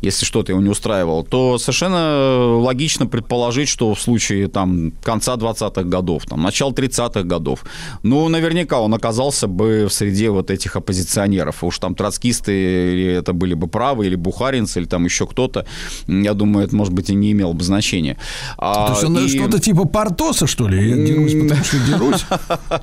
если 0.00 0.24
что-то 0.24 0.52
его 0.52 0.62
не 0.62 0.70
устраивало, 0.70 1.24
то 1.24 1.58
совершенно 1.58 2.56
логично 2.58 3.06
предположить, 3.06 3.68
что 3.68 3.94
в 3.94 4.00
случае 4.00 4.48
там 4.48 4.92
конца 5.02 5.36
20-х 5.36 5.82
годов, 5.82 6.24
там, 6.26 6.42
начала 6.42 6.72
30-х 6.72 7.22
годов, 7.22 7.64
ну, 8.02 8.28
наверняка 8.28 8.80
он 8.80 8.94
оказался 8.94 9.46
бы 9.46 9.86
в 9.88 9.92
среде 9.92 10.30
вот 10.30 10.50
этих 10.50 10.76
оппозиционеров, 10.76 11.62
уж 11.62 11.78
там 11.78 11.94
троцкисты, 11.94 12.52
или 12.92 13.06
это 13.12 13.32
были 13.32 13.54
бы 13.54 13.68
правы, 13.68 14.06
или 14.06 14.14
бухаринцы, 14.14 14.80
или 14.80 14.86
там 14.86 15.04
еще 15.04 15.26
кто-то, 15.26 15.66
я 16.06 16.34
думаю, 16.34 16.66
это, 16.66 16.74
может 16.74 16.92
быть, 16.92 17.10
и 17.10 17.14
не 17.14 17.32
имело 17.32 17.52
бы 17.52 17.62
значения. 17.64 18.16
А, 18.58 18.86
То 18.88 18.92
есть 18.92 19.04
он 19.04 19.18
и- 19.18 19.28
что-то 19.28 19.58
типа 19.58 19.84
Портоса, 19.86 20.46
что 20.46 20.68
ли? 20.68 20.90
Я 20.90 20.96
дерусь, 21.06 21.32
потому 21.34 21.64
что 21.64 21.78
дерусь. 21.86 22.24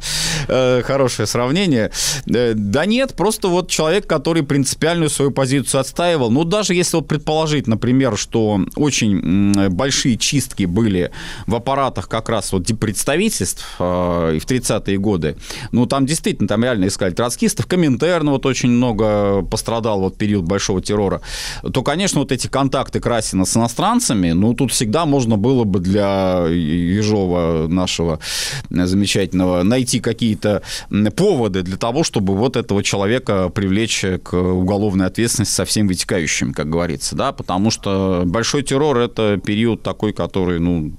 Э, 0.48 0.82
Хорошее 0.84 1.28
сравнение. 1.28 1.92
Э, 2.28 2.54
Да 2.56 2.86
нет, 2.86 3.14
просто 3.16 3.48
вот 3.48 3.70
человек, 3.70 4.08
который 4.08 4.44
принципиальную 4.44 5.10
свою 5.10 5.32
позицию 5.32 5.82
отстаивал. 5.82 6.32
Ну, 6.32 6.44
даже 6.44 6.74
если 6.74 6.98
вот 6.98 7.08
предположить, 7.08 7.68
например, 7.68 8.18
что 8.18 8.60
очень 8.76 9.70
большие 9.70 10.18
чистки 10.18 10.66
были 10.66 11.12
в 11.46 11.56
аппаратах 11.56 12.08
как 12.10 12.30
раз 12.30 12.52
вот 12.52 12.68
представительств 12.80 13.66
э, 13.80 13.84
в 14.42 14.46
30-е 14.46 14.98
годы, 14.98 15.38
ну, 15.72 15.86
там 15.86 16.06
действительно, 16.06 16.48
там 16.48 16.64
реально 16.64 16.88
искали 16.88 17.14
троцкистов, 17.14 17.66
Коминтерн 17.68 18.30
вот 18.30 18.46
очень 18.46 18.70
много 18.70 19.42
пострадал 19.44 20.00
вот 20.02 20.18
период 20.18 20.46
большого 20.46 20.82
террора, 20.82 21.22
то, 21.74 21.84
конечно, 21.84 22.20
вот 22.20 22.32
эти 22.32 22.48
контакты 22.48 23.00
Красина 23.00 23.46
с 23.46 23.56
иностранцами, 23.58 24.32
ну, 24.32 24.54
тут 24.54 24.72
всегда 24.72 25.06
можно 25.06 25.37
было 25.38 25.64
бы 25.64 25.80
для 25.80 26.46
Ежова 26.48 27.68
нашего 27.68 28.20
замечательного 28.70 29.64
найти 29.64 30.00
какие-то 30.00 30.62
поводы 31.16 31.62
для 31.64 31.78
того, 31.78 32.04
чтобы 32.04 32.36
вот 32.36 32.56
этого 32.56 32.84
человека 32.84 33.50
привлечь 33.50 34.04
к 34.24 34.34
уголовной 34.34 35.08
ответственности 35.08 35.54
со 35.54 35.66
всем 35.66 35.88
вытекающим, 35.88 36.54
как 36.54 36.70
говорится, 36.70 37.16
да, 37.16 37.32
потому 37.32 37.72
что 37.72 38.24
большой 38.26 38.64
террор– 38.64 38.98
это 39.00 39.38
период 39.44 39.84
такой, 39.84 40.14
который, 40.14 40.60
ну, 40.60 40.94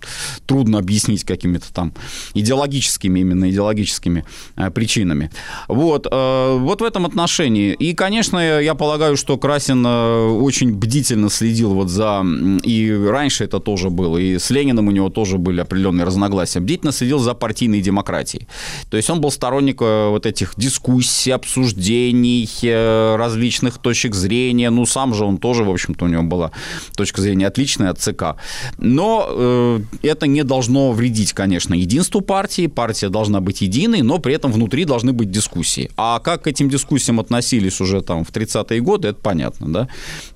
трудно 0.46 0.78
объяснить 0.78 1.24
какими-то 1.24 1.72
там 1.72 1.92
идеологическими, 2.34 3.20
именно 3.20 3.50
идеологическими 3.50 4.24
э, 4.56 4.70
причинами. 4.70 5.30
Вот, 5.68 6.06
э, 6.10 6.56
вот 6.58 6.80
в 6.80 6.84
этом 6.84 7.06
отношении. 7.06 7.72
И, 7.74 7.94
конечно, 7.94 8.60
я 8.60 8.74
полагаю, 8.74 9.16
что 9.16 9.36
Красин 9.36 9.84
э, 9.86 10.26
очень 10.28 10.74
бдительно 10.74 11.30
следил 11.30 11.74
вот 11.74 11.88
за, 11.88 12.24
и 12.62 12.92
раньше 12.92 13.44
это 13.44 13.60
тоже 13.60 13.90
было, 13.90 14.18
и 14.18 14.27
с 14.36 14.50
Лениным 14.50 14.88
у 14.88 14.90
него 14.90 15.08
тоже 15.08 15.38
были 15.38 15.60
определенные 15.60 16.04
разногласия, 16.04 16.60
бдительно 16.60 16.92
следил 16.92 17.18
за 17.18 17.34
партийной 17.34 17.80
демократией. 17.80 18.46
То 18.90 18.96
есть 18.96 19.10
он 19.10 19.20
был 19.20 19.30
сторонник 19.30 19.80
э, 19.80 20.08
вот 20.08 20.26
этих 20.26 20.54
дискуссий, 20.56 21.30
обсуждений, 21.30 22.48
э, 22.62 23.16
различных 23.16 23.78
точек 23.78 24.14
зрения. 24.14 24.70
Ну, 24.70 24.86
сам 24.86 25.14
же 25.14 25.24
он 25.24 25.38
тоже, 25.38 25.64
в 25.64 25.70
общем-то, 25.70 26.04
у 26.04 26.08
него 26.08 26.22
была 26.22 26.50
точка 26.96 27.20
зрения 27.22 27.46
отличная 27.46 27.90
от 27.90 27.98
ЦК. 27.98 28.36
Но 28.78 29.26
э, 29.30 29.80
это 30.02 30.26
не 30.26 30.44
должно 30.44 30.92
вредить, 30.92 31.32
конечно, 31.32 31.74
единству 31.74 32.20
партии. 32.20 32.66
Партия 32.66 33.08
должна 33.08 33.40
быть 33.40 33.62
единой, 33.62 34.02
но 34.02 34.18
при 34.18 34.34
этом 34.34 34.52
внутри 34.52 34.84
должны 34.84 35.12
быть 35.12 35.30
дискуссии. 35.30 35.90
А 35.96 36.18
как 36.18 36.42
к 36.42 36.46
этим 36.46 36.68
дискуссиям 36.68 37.20
относились 37.20 37.80
уже 37.80 38.02
там 38.02 38.24
в 38.24 38.30
30-е 38.30 38.80
годы, 38.80 39.08
это 39.08 39.20
понятно, 39.20 39.72
да? 39.72 39.88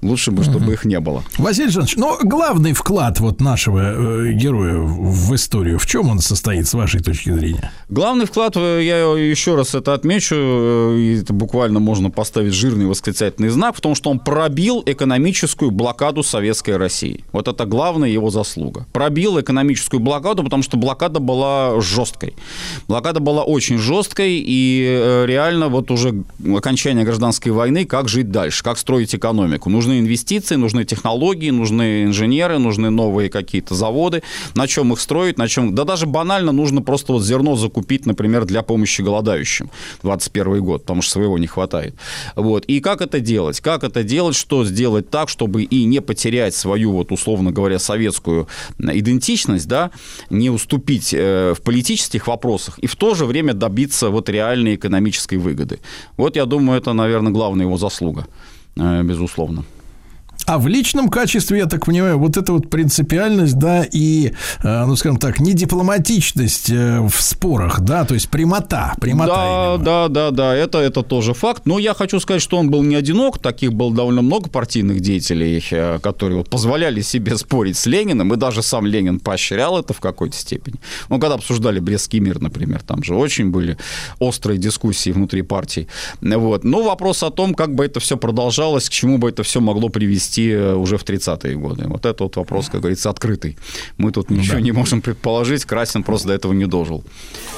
Лучше 0.03 0.31
бы, 0.31 0.43
чтобы 0.45 0.73
их 0.73 0.85
не 0.85 1.01
было. 1.01 1.25
Василий 1.39 1.71
Жанович, 1.71 1.97
но 1.97 2.19
главный 2.23 2.73
вклад 2.73 3.21
вот 3.21 3.41
нашего 3.41 3.82
э, 3.83 4.33
героя 4.33 4.79
в 4.79 5.35
историю, 5.35 5.79
в 5.79 5.87
чем 5.87 6.09
он 6.11 6.21
состоит, 6.21 6.67
с 6.67 6.75
вашей 6.75 7.01
точки 7.01 7.31
зрения? 7.31 7.71
Главный 7.89 8.27
вклад, 8.27 8.57
э, 8.57 8.81
я 8.83 8.99
еще 8.99 9.55
раз 9.55 9.75
это 9.75 9.95
отмечу, 9.95 10.35
э, 10.39 10.97
и 10.99 11.21
это 11.21 11.33
буквально 11.33 11.81
можно 11.81 12.11
поставить 12.11 12.53
жирный 12.53 12.87
восклицательный 12.87 13.49
знак, 13.49 13.77
в 13.77 13.81
том, 13.81 13.95
что 13.95 14.11
он 14.11 14.19
пробил 14.19 14.83
экономическую 14.87 15.71
блокаду 15.71 16.23
Советской 16.23 16.77
России. 16.77 17.25
Вот 17.33 17.49
это 17.49 17.65
главная 17.67 18.09
его 18.09 18.31
заслуга. 18.31 18.87
Пробил 18.93 19.41
экономическую 19.41 20.01
блокаду, 20.01 20.45
потому 20.45 20.63
что 20.63 20.77
блокада 20.77 21.21
была 21.21 21.81
жесткой. 21.81 22.35
Блокада 22.89 23.21
была 23.21 23.43
очень 23.43 23.79
жесткой, 23.79 24.43
и 24.45 25.25
реально 25.27 25.69
вот 25.69 25.91
уже 25.91 26.25
окончание 26.57 27.05
гражданской 27.05 27.53
войны, 27.53 27.85
как 27.85 28.09
жить 28.09 28.31
дальше, 28.31 28.63
как 28.63 28.79
строить 28.79 29.15
экономику. 29.15 29.71
Нужны 29.71 29.99
инвестиции, 30.01 30.57
нужны 30.57 30.85
технологии, 30.85 31.51
нужны 31.51 32.05
инженеры, 32.05 32.59
нужны 32.59 32.91
новые 32.91 33.31
какие-то 33.31 33.72
какие-то 33.73 33.75
заводы, 33.75 34.23
на 34.55 34.67
чем 34.67 34.93
их 34.93 35.01
строить, 35.01 35.39
на 35.39 35.49
чем... 35.49 35.75
Да 35.75 35.85
даже 35.85 36.07
банально 36.07 36.53
нужно 36.53 36.83
просто 36.83 37.13
вот 37.13 37.23
зерно 37.23 37.57
закупить, 37.57 38.07
например, 38.07 38.45
для 38.45 38.63
помощи 38.63 39.03
голодающим 39.03 39.71
21 40.03 40.65
год, 40.65 40.83
потому 40.83 41.03
что 41.03 41.13
своего 41.13 41.39
не 41.39 41.47
хватает. 41.47 41.95
Вот. 42.37 42.65
И 42.69 42.81
как 42.81 43.01
это 43.01 43.21
делать? 43.21 43.61
Как 43.61 43.85
это 43.85 44.03
делать? 44.03 44.37
Что 44.37 44.65
сделать 44.65 45.11
так, 45.11 45.29
чтобы 45.29 45.63
и 45.63 45.85
не 45.85 46.01
потерять 46.01 46.55
свою, 46.55 46.93
вот 46.93 47.13
условно 47.13 47.51
говоря, 47.51 47.79
советскую 47.79 48.47
идентичность, 48.79 49.69
да, 49.69 49.91
не 50.31 50.51
уступить 50.51 51.15
э, 51.15 51.55
в 51.55 51.63
политических 51.63 52.27
вопросах 52.29 52.79
и 52.79 52.87
в 52.87 52.95
то 52.97 53.15
же 53.15 53.25
время 53.25 53.55
добиться 53.55 54.11
вот 54.11 54.29
реальной 54.29 54.75
экономической 54.75 55.39
выгоды. 55.39 55.79
Вот 56.17 56.37
я 56.37 56.47
думаю, 56.47 56.81
это, 56.81 56.93
наверное, 56.93 57.33
главная 57.33 57.67
его 57.67 57.77
заслуга, 57.77 58.27
э, 58.77 59.03
безусловно. 59.03 59.65
А 60.47 60.59
в 60.59 60.67
личном 60.67 61.09
качестве, 61.09 61.59
я 61.59 61.67
так 61.67 61.87
понимаю, 61.87 62.19
вот 62.19 62.37
эта 62.37 62.53
вот 62.53 62.69
принципиальность, 62.69 63.59
да, 63.59 63.85
и, 63.91 64.33
э, 64.63 64.85
ну, 64.87 64.97
скажем 64.97 65.19
так, 65.19 65.41
не 65.41 65.53
дипломатичность 65.53 66.71
э, 66.71 67.01
в 67.01 67.23
спорах, 67.23 67.81
да, 67.81 68.05
то 68.05 68.15
есть 68.15 68.29
прямота, 68.29 68.95
прямота. 69.01 69.35
Да, 69.35 69.75
именно. 69.75 69.85
да, 69.85 70.09
да, 70.09 70.31
да, 70.31 70.55
это, 70.55 70.79
это 70.79 71.03
тоже 71.03 71.35
факт. 71.35 71.63
Но 71.65 71.79
я 71.79 71.95
хочу 71.95 72.19
сказать, 72.21 72.43
что 72.43 72.57
он 72.57 72.71
был 72.71 72.83
не 72.83 72.97
одинок, 72.97 73.39
таких 73.39 73.73
было 73.73 73.95
довольно 73.95 74.23
много 74.23 74.49
партийных 74.49 75.01
деятелей, 75.01 75.65
э, 75.71 75.99
которые 76.01 76.39
вот 76.39 76.51
позволяли 76.51 77.03
себе 77.03 77.37
спорить 77.37 77.77
с 77.77 77.87
Лениным, 77.87 78.33
и 78.35 78.37
даже 78.37 78.63
сам 78.63 78.87
Ленин 78.87 79.21
поощрял 79.21 79.79
это 79.79 79.93
в 79.93 80.01
какой-то 80.01 80.37
степени. 80.37 80.77
Ну, 81.09 81.19
когда 81.19 81.35
обсуждали 81.35 81.79
Брестский 81.79 82.21
мир, 82.21 82.41
например, 82.41 82.83
там 82.83 83.03
же 83.05 83.15
очень 83.15 83.51
были 83.51 83.77
острые 84.19 84.59
дискуссии 84.59 85.11
внутри 85.11 85.43
партии. 85.43 85.87
Вот. 86.21 86.65
Но 86.65 86.83
вопрос 86.83 87.23
о 87.23 87.31
том, 87.31 87.55
как 87.55 87.75
бы 87.75 87.85
это 87.85 88.01
все 88.01 88.17
продолжалось, 88.17 88.89
к 88.89 88.93
чему 88.93 89.19
бы 89.19 89.29
это 89.29 89.43
все 89.43 89.61
могло 89.61 89.89
привести 89.89 90.32
э, 90.41 90.75
уже 90.75 90.97
в 90.97 91.05
30-е 91.05 91.57
годы. 91.57 91.85
Вот 91.87 92.07
это 92.07 92.25
вот 92.25 92.37
вопрос, 92.37 92.69
как 92.69 92.81
говорится, 92.81 93.11
открытый. 93.11 93.57
Мы 93.99 94.13
тут 94.13 94.31
ничего 94.31 94.59
не 94.59 94.73
можем 94.73 95.01
предположить, 95.01 95.65
Красин 95.65 96.03
просто 96.03 96.29
до 96.29 96.35
этого 96.35 96.53
не 96.53 96.67
дожил. 96.67 97.05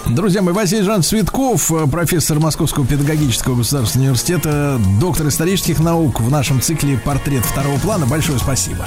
Друзья 0.07 0.43
мои, 0.43 0.55
Василий 0.55 0.83
Жан 0.83 1.03
Цветков, 1.03 1.71
э, 1.73 1.87
профессор 1.87 2.41
Московского 2.41 2.87
педагогического 2.87 3.57
государственного 3.57 4.09
университета, 4.09 4.81
доктор 5.01 5.29
исторических 5.29 5.81
наук 5.81 6.21
в 6.21 6.31
нашем 6.31 6.61
цикле 6.61 6.99
«Портрет 6.99 7.45
второго 7.45 7.79
плана». 7.79 8.07
Большое 8.07 8.39
спасибо. 8.39 8.87